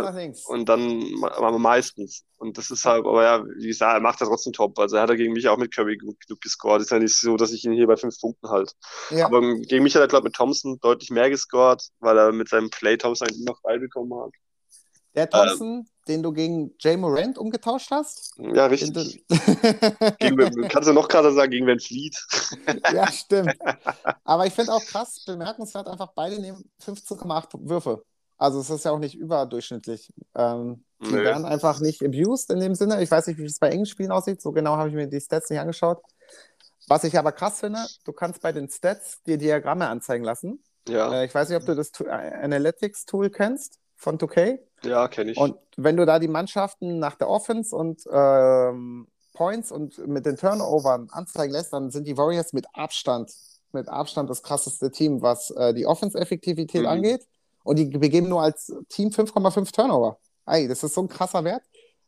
und 0.48 0.70
dann 0.70 1.04
aber 1.24 1.58
meistens. 1.58 2.24
Und 2.38 2.60
das 2.60 2.70
ist 2.70 2.86
halt, 2.86 3.06
aber 3.06 3.24
ja, 3.24 3.44
wie 3.58 3.68
gesagt, 3.68 3.96
er 3.96 4.00
macht 4.00 4.22
das 4.22 4.28
trotzdem 4.28 4.54
top. 4.54 4.78
Also 4.78 4.98
er 4.98 5.02
hat 5.02 5.10
er 5.10 5.16
gegen 5.16 5.34
mich 5.34 5.48
auch 5.48 5.58
mit 5.58 5.74
Curry 5.74 5.98
gut, 5.98 6.16
gut 6.28 6.42
gescored. 6.42 6.82
Ist 6.82 6.92
ja 6.92 7.00
nicht 7.00 7.18
so, 7.18 7.38
dass 7.38 7.52
ich 7.52 7.66
ihn 7.66 7.74
hier 7.74 7.88
bei 7.88 7.98
fünf 7.98 8.20
Punkten 8.20 8.50
halt. 8.50 8.74
Ja. 9.10 9.26
Aber 9.26 9.42
gegen 9.42 9.84
mich 9.84 9.96
hat 9.96 10.02
er, 10.02 10.08
glaube 10.08 10.28
ich, 10.28 10.32
mit 10.32 10.36
Thompson 10.36 10.78
deutlich 10.82 11.10
mehr 11.10 11.32
gescored, 11.32 11.82
weil 12.00 12.18
er 12.18 12.32
mit 12.32 12.50
seinem 12.50 12.70
Play 12.70 12.98
Thompson 12.98 13.28
eigentlich 13.28 13.42
immer 13.42 13.56
frei 13.56 13.80
bekommen 13.80 14.14
hat. 14.22 14.32
Der 15.16 15.28
Thompson, 15.28 15.68
ähm, 15.68 15.88
den 16.08 16.22
du 16.22 16.32
gegen 16.32 16.76
Jay 16.78 16.96
Morant 16.96 17.40
umgetauscht 17.40 17.90
hast? 17.90 18.36
Ja, 18.38 18.68
richtig. 18.68 19.26
gegen, 20.20 20.68
kannst 20.70 20.88
du 20.88 20.94
noch 20.94 21.08
krasser 21.08 21.34
sagen, 21.34 21.50
gegen 21.50 21.66
Van 21.66 21.80
Fleet. 21.80 22.16
ja, 22.94 23.12
stimmt. 23.12 23.58
Aber 24.24 24.46
ich 24.46 24.54
finde 24.54 24.74
auch 24.74 24.86
krass, 24.86 25.24
bemerkenswert 25.26 25.88
einfach, 25.88 26.12
beide 26.14 26.40
nehmen 26.40 26.70
15,8 26.86 27.68
Würfe. 27.68 28.04
Also 28.38 28.60
es 28.60 28.70
ist 28.70 28.86
ja 28.86 28.92
auch 28.92 29.00
nicht 29.00 29.16
überdurchschnittlich. 29.16 30.14
Ähm, 30.36 30.84
die 31.02 31.14
nee. 31.14 31.24
werden 31.24 31.46
einfach 31.46 31.80
nicht 31.80 32.04
abused 32.04 32.50
in 32.52 32.60
dem 32.60 32.76
Sinne. 32.76 33.02
Ich 33.02 33.10
weiß 33.10 33.28
nicht, 33.28 33.38
wie 33.38 33.46
es 33.46 33.60
bei 33.60 33.70
engen 33.70 33.86
Spielen 33.86 34.12
aussieht. 34.12 34.42
So 34.42 34.52
genau 34.52 34.78
habe 34.78 34.90
ich 34.90 34.96
mir 34.96 35.08
die 35.08 35.22
Stats 35.22 35.50
nicht 35.50 35.60
angeschaut. 35.60 36.02
Was 36.88 37.04
ich 37.04 37.18
aber 37.18 37.32
krass 37.32 37.60
finde, 37.60 37.80
du 38.06 38.14
kannst 38.14 38.42
bei 38.42 38.52
den 38.52 38.70
Stats 38.70 39.22
dir 39.24 39.38
Diagramme 39.38 39.88
anzeigen 39.88 40.24
lassen. 40.24 40.64
Ja. 40.88 41.12
Äh, 41.14 41.26
ich 41.26 41.36
weiß 41.36 41.50
nicht, 41.50 41.58
ob 41.58 41.66
du 41.66 41.76
das 41.76 41.92
äh, 42.00 42.10
Analytics-Tool 42.10 43.30
kennst 43.30 43.80
von 43.96 44.18
2K. 44.18 44.60
Ja, 44.84 45.08
kenne 45.08 45.32
ich. 45.32 45.38
Und 45.38 45.58
wenn 45.76 45.98
du 45.98 46.06
da 46.06 46.20
die 46.20 46.28
Mannschaften 46.28 47.00
nach 47.00 47.16
der 47.16 47.30
Offense 47.30 47.76
und 47.76 48.04
ähm, 48.12 49.08
Points 49.34 49.72
und 49.72 50.08
mit 50.08 50.26
den 50.26 50.38
Turnovern 50.38 51.10
anzeigen 51.12 51.54
lässt, 51.54 51.74
dann 51.74 51.92
sind 51.92 52.08
die 52.08 52.18
Warriors 52.18 52.54
mit 52.54 52.66
Abstand, 52.74 53.32
mit 53.72 53.90
Abstand 53.90 54.30
das 54.30 54.42
krasseste 54.42 54.92
Team, 54.92 55.22
was 55.22 55.52
äh, 55.52 55.74
die 55.74 55.86
Offense-Effektivität 55.86 56.84
mhm. 56.84 56.88
angeht 56.88 57.28
und 57.68 57.76
die 57.76 57.86
begeben 57.86 58.30
nur 58.30 58.42
als 58.42 58.74
Team 58.88 59.10
5,5 59.10 59.74
Turnover. 59.74 60.18
Ey, 60.46 60.70
das 60.70 60.84
ist 60.84 60.94
so 60.94 61.02
ein 61.02 61.10
krasser 61.10 61.44
Wert. 61.44 61.64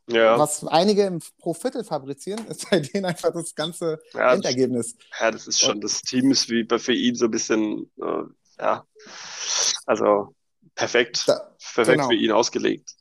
Ja. 0.08 0.38
Was 0.38 0.66
einige 0.66 1.18
pro 1.38 1.52
Viertel 1.52 1.84
fabrizieren, 1.84 2.46
ist 2.48 2.68
bei 2.70 2.80
denen 2.80 3.04
einfach 3.04 3.30
das 3.32 3.54
ganze 3.54 4.00
ja, 4.14 4.32
Endergebnis. 4.32 4.96
Ja, 5.20 5.30
das 5.30 5.46
ist 5.46 5.60
schon, 5.60 5.80
das 5.80 6.00
Team 6.00 6.30
ist 6.30 6.48
wie 6.48 6.66
für 6.78 6.94
ihn 6.94 7.14
so 7.14 7.26
ein 7.26 7.30
bisschen, 7.30 7.90
äh, 8.00 8.22
ja, 8.58 8.86
also 9.84 10.34
perfekt, 10.74 11.24
da, 11.28 11.54
perfekt 11.74 11.98
genau. 11.98 12.08
für 12.08 12.16
ihn 12.16 12.32
ausgelegt. 12.32 12.96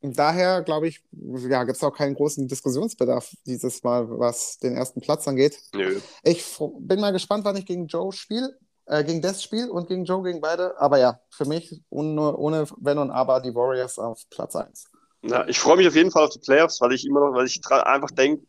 Daher, 0.00 0.62
glaube 0.62 0.86
ich, 0.86 1.02
ja, 1.10 1.64
gibt 1.64 1.76
es 1.76 1.82
auch 1.82 1.96
keinen 1.96 2.14
großen 2.14 2.46
Diskussionsbedarf 2.46 3.32
dieses 3.46 3.82
Mal, 3.82 4.06
was 4.08 4.58
den 4.58 4.76
ersten 4.76 5.00
Platz 5.00 5.26
angeht. 5.26 5.58
Nö. 5.74 5.98
Ich 6.22 6.44
bin 6.78 7.00
mal 7.00 7.12
gespannt, 7.12 7.44
wann 7.44 7.56
ich 7.56 7.66
gegen 7.66 7.88
Joe 7.88 8.12
spiele 8.12 8.56
äh, 8.86 9.04
gegen 9.04 9.22
das 9.22 9.42
Spiel 9.42 9.70
und 9.70 9.88
gegen 9.88 10.04
Joe 10.04 10.22
gegen 10.22 10.40
beide. 10.40 10.78
Aber 10.80 10.98
ja, 10.98 11.20
für 11.30 11.44
mich 11.44 11.82
ohne, 11.90 12.36
ohne 12.36 12.66
Wenn 12.78 12.98
und 12.98 13.10
Aber 13.10 13.40
die 13.40 13.54
Warriors 13.54 13.98
auf 13.98 14.22
Platz 14.30 14.56
1. 14.56 14.84
Ja, 15.22 15.46
ich 15.48 15.58
freue 15.58 15.76
mich 15.76 15.88
auf 15.88 15.94
jeden 15.96 16.10
Fall 16.10 16.24
auf 16.24 16.30
die 16.30 16.40
Playoffs, 16.40 16.80
weil 16.80 16.92
ich 16.92 17.06
immer 17.06 17.20
noch, 17.20 17.34
weil 17.34 17.46
ich 17.46 17.60
einfach 17.70 18.10
denke, 18.10 18.46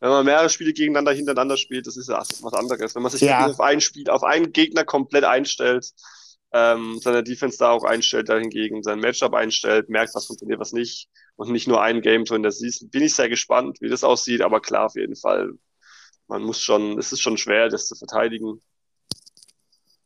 wenn 0.00 0.10
man 0.10 0.26
mehrere 0.26 0.50
Spiele 0.50 0.72
gegeneinander 0.72 1.12
hintereinander 1.12 1.56
spielt, 1.56 1.86
das 1.86 1.96
ist 1.96 2.08
ja 2.08 2.18
was 2.18 2.52
anderes. 2.54 2.94
Wenn 2.94 3.02
man 3.02 3.12
sich 3.12 3.22
ja. 3.22 3.46
auf 3.46 3.60
ein 3.60 3.80
Spiel, 3.80 4.10
auf 4.10 4.24
einen 4.24 4.52
Gegner 4.52 4.84
komplett 4.84 5.24
einstellt, 5.24 5.90
ähm, 6.52 6.98
seine 7.00 7.22
Defense 7.22 7.56
da 7.56 7.70
auch 7.70 7.84
einstellt, 7.84 8.28
dahingegen 8.28 8.82
sein 8.82 8.98
Matchup 8.98 9.32
einstellt, 9.32 9.88
merkt, 9.88 10.14
was 10.14 10.26
funktioniert, 10.26 10.60
was 10.60 10.72
nicht 10.72 11.08
und 11.36 11.50
nicht 11.50 11.66
nur 11.66 11.80
ein 11.80 12.02
Game 12.02 12.26
so 12.26 12.34
in 12.34 12.42
der 12.42 12.52
Season. 12.52 12.90
Bin 12.90 13.04
ich 13.04 13.14
sehr 13.14 13.28
gespannt, 13.28 13.78
wie 13.80 13.88
das 13.88 14.04
aussieht, 14.04 14.42
aber 14.42 14.60
klar, 14.60 14.86
auf 14.86 14.96
jeden 14.96 15.16
Fall, 15.16 15.52
man 16.26 16.42
muss 16.42 16.60
schon, 16.60 16.98
es 16.98 17.12
ist 17.12 17.20
schon 17.20 17.38
schwer, 17.38 17.68
das 17.68 17.86
zu 17.86 17.94
verteidigen 17.94 18.60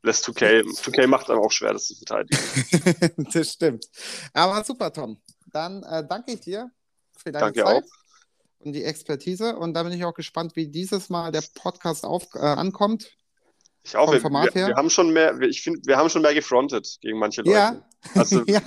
lässt 0.07 0.27
2K. 0.27 0.63
2K 0.63 1.07
macht 1.07 1.29
aber 1.29 1.43
auch 1.43 1.53
schwer, 1.53 1.73
das 1.73 1.87
zu 1.87 1.95
verteidigen. 1.97 2.39
das 3.33 3.53
stimmt. 3.53 3.87
Aber 4.33 4.65
super, 4.65 4.93
Tom. 4.93 5.21
Dann 5.53 5.83
äh, 5.83 6.07
danke 6.09 6.33
ich 6.33 6.41
dir 6.41 6.71
für 7.17 7.33
deine 7.33 7.47
danke 7.47 7.65
Zeit 7.65 7.85
auch. 7.85 8.65
und 8.65 8.73
die 8.73 8.85
Expertise. 8.85 9.57
Und 9.57 9.75
da 9.75 9.83
bin 9.83 9.93
ich 9.93 10.05
auch 10.05 10.15
gespannt, 10.15 10.57
wie 10.57 10.69
dieses 10.69 11.11
Mal 11.11 11.33
der 11.33 11.43
Podcast 11.55 12.05
auf, 12.05 12.27
äh, 12.35 12.39
ankommt. 12.39 13.11
Ich 13.83 13.97
auch. 13.97 14.13
Wir, 14.13 14.23
wir, 14.23 14.55
wir, 14.55 14.75
haben 14.75 14.91
schon 14.91 15.13
mehr, 15.13 15.41
ich 15.43 15.63
finde, 15.63 15.81
wir 15.85 15.97
haben 15.97 16.09
schon 16.09 16.23
mehr 16.23 16.35
gefrontet 16.35 16.99
gegen 17.01 17.19
manche 17.19 17.43
Leute. 17.43 17.53
Ja. 17.53 17.89
Also 18.15 18.43
ja. 18.47 18.61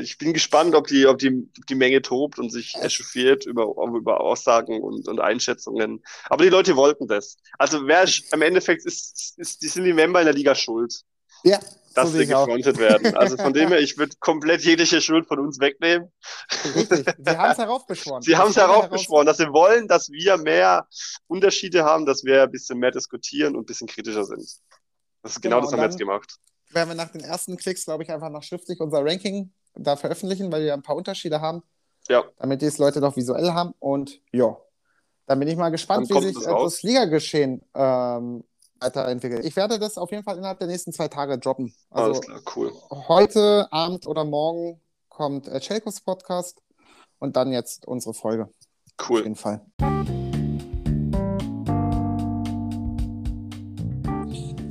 ich 0.00 0.18
bin 0.18 0.32
gespannt, 0.32 0.74
ob 0.74 0.86
die, 0.86 1.06
ob 1.06 1.18
die, 1.18 1.48
die 1.68 1.74
Menge 1.74 2.02
tobt 2.02 2.38
und 2.38 2.50
sich 2.50 2.74
echauffiert 2.76 3.46
über, 3.46 3.74
über 3.94 4.20
Aussagen 4.20 4.80
und, 4.82 5.08
und 5.08 5.20
Einschätzungen. 5.20 6.02
Aber 6.28 6.44
die 6.44 6.50
Leute 6.50 6.76
wollten 6.76 7.06
das. 7.06 7.36
Also 7.58 7.86
wer 7.86 8.04
im 8.32 8.42
Endeffekt 8.42 8.84
ist, 8.84 9.38
ist, 9.38 9.62
die 9.62 9.68
sind 9.68 9.84
die 9.84 9.92
Member 9.92 10.20
in 10.20 10.26
der 10.26 10.34
Liga 10.34 10.54
schuld. 10.54 11.02
Ja 11.44 11.58
dass 11.94 12.12
so 12.12 12.18
wir 12.18 12.26
gefrontet 12.26 12.78
werden. 12.78 13.16
Also 13.16 13.36
von 13.36 13.52
dem 13.52 13.68
her, 13.70 13.80
ich 13.80 13.98
würde 13.98 14.14
komplett 14.20 14.62
jegliche 14.62 15.00
Schuld 15.00 15.26
von 15.26 15.38
uns 15.38 15.58
wegnehmen. 15.60 16.12
Richtig, 16.74 17.04
sie 17.18 17.36
haben 17.36 17.50
es 17.50 17.58
heraufbeschworen. 17.58 18.22
Sie 18.22 18.36
haben 18.36 18.50
es 18.50 18.56
heraufbeschworen, 18.56 19.26
dass 19.26 19.38
sie 19.38 19.52
wollen, 19.52 19.88
dass 19.88 20.10
wir 20.10 20.36
mehr 20.36 20.86
Unterschiede 21.26 21.84
haben, 21.84 22.06
dass 22.06 22.24
wir 22.24 22.44
ein 22.44 22.50
bisschen 22.50 22.78
mehr 22.78 22.92
diskutieren 22.92 23.56
und 23.56 23.62
ein 23.62 23.66
bisschen 23.66 23.88
kritischer 23.88 24.24
sind. 24.24 24.46
Das 25.22 25.32
ist 25.32 25.42
genau, 25.42 25.56
genau 25.56 25.60
das 25.60 25.72
haben 25.72 25.80
wir 25.80 25.86
jetzt 25.86 25.98
gemacht. 25.98 26.36
Werden 26.70 26.88
wir 26.88 26.94
nach 26.96 27.10
den 27.10 27.22
ersten 27.22 27.56
Klicks, 27.56 27.84
glaube 27.84 28.04
ich, 28.04 28.10
einfach 28.10 28.30
noch 28.30 28.42
schriftlich 28.42 28.80
unser 28.80 29.04
Ranking 29.04 29.52
da 29.74 29.96
veröffentlichen, 29.96 30.50
weil 30.52 30.62
wir 30.62 30.74
ein 30.74 30.82
paar 30.82 30.96
Unterschiede 30.96 31.40
haben. 31.40 31.62
Ja. 32.08 32.24
Damit 32.38 32.62
die 32.62 32.66
es 32.66 32.78
Leute 32.78 33.00
doch 33.00 33.16
visuell 33.16 33.52
haben. 33.52 33.74
Und 33.78 34.20
ja, 34.32 34.56
dann 35.26 35.38
bin 35.38 35.48
ich 35.48 35.56
mal 35.56 35.70
gespannt, 35.70 36.08
wie 36.10 36.20
sich 36.20 36.34
das, 36.34 36.44
das 36.44 36.82
Liga-Geschehen 36.82 37.62
ähm, 37.74 38.44
weiterentwickelt. 38.80 39.44
Ich 39.44 39.56
werde 39.56 39.78
das 39.78 39.98
auf 39.98 40.10
jeden 40.10 40.24
Fall 40.24 40.38
innerhalb 40.38 40.58
der 40.58 40.68
nächsten 40.68 40.92
zwei 40.92 41.08
Tage 41.08 41.38
droppen. 41.38 41.74
Also 41.90 42.12
Alles 42.12 42.20
klar, 42.22 42.40
cool. 42.56 42.72
Heute 42.90 43.68
Abend 43.70 44.06
oder 44.06 44.24
morgen 44.24 44.80
kommt 45.08 45.48
äh, 45.48 45.60
Chelkos 45.60 46.00
Podcast 46.00 46.62
und 47.18 47.36
dann 47.36 47.52
jetzt 47.52 47.86
unsere 47.86 48.14
Folge. 48.14 48.48
Cool. 49.08 49.20
Auf 49.20 49.24
jeden 49.24 49.36
Fall. 49.36 49.60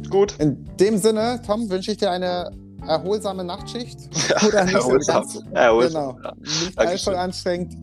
Gut. 0.09 0.35
In 0.39 0.65
dem 0.77 0.97
Sinne, 0.97 1.41
Tom, 1.45 1.69
wünsche 1.69 1.91
ich 1.91 1.97
dir 1.97 2.11
eine 2.11 2.51
erholsame 2.87 3.43
Nachtschicht. 3.43 3.99
Ja, 4.29 4.41
Oder 4.47 4.65
nicht 4.65 4.75
erholsam. 4.75 5.27
So 5.27 5.39
ganz, 5.41 5.51
erholsam. 5.53 6.15
Genau. 6.15 6.31
Nicht 6.41 6.77
allzu 6.77 7.11
anstrengend. 7.11 7.75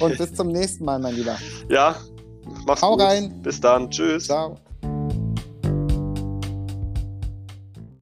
Und 0.00 0.18
bis 0.18 0.34
zum 0.34 0.48
nächsten 0.48 0.84
Mal, 0.84 0.98
mein 0.98 1.14
Lieber. 1.14 1.36
Ja, 1.68 1.96
mach's 2.66 2.82
Hau 2.82 2.92
gut. 2.92 3.02
rein. 3.02 3.40
Bis 3.42 3.60
dann. 3.60 3.90
Tschüss. 3.90 4.24
Ciao. 4.24 4.56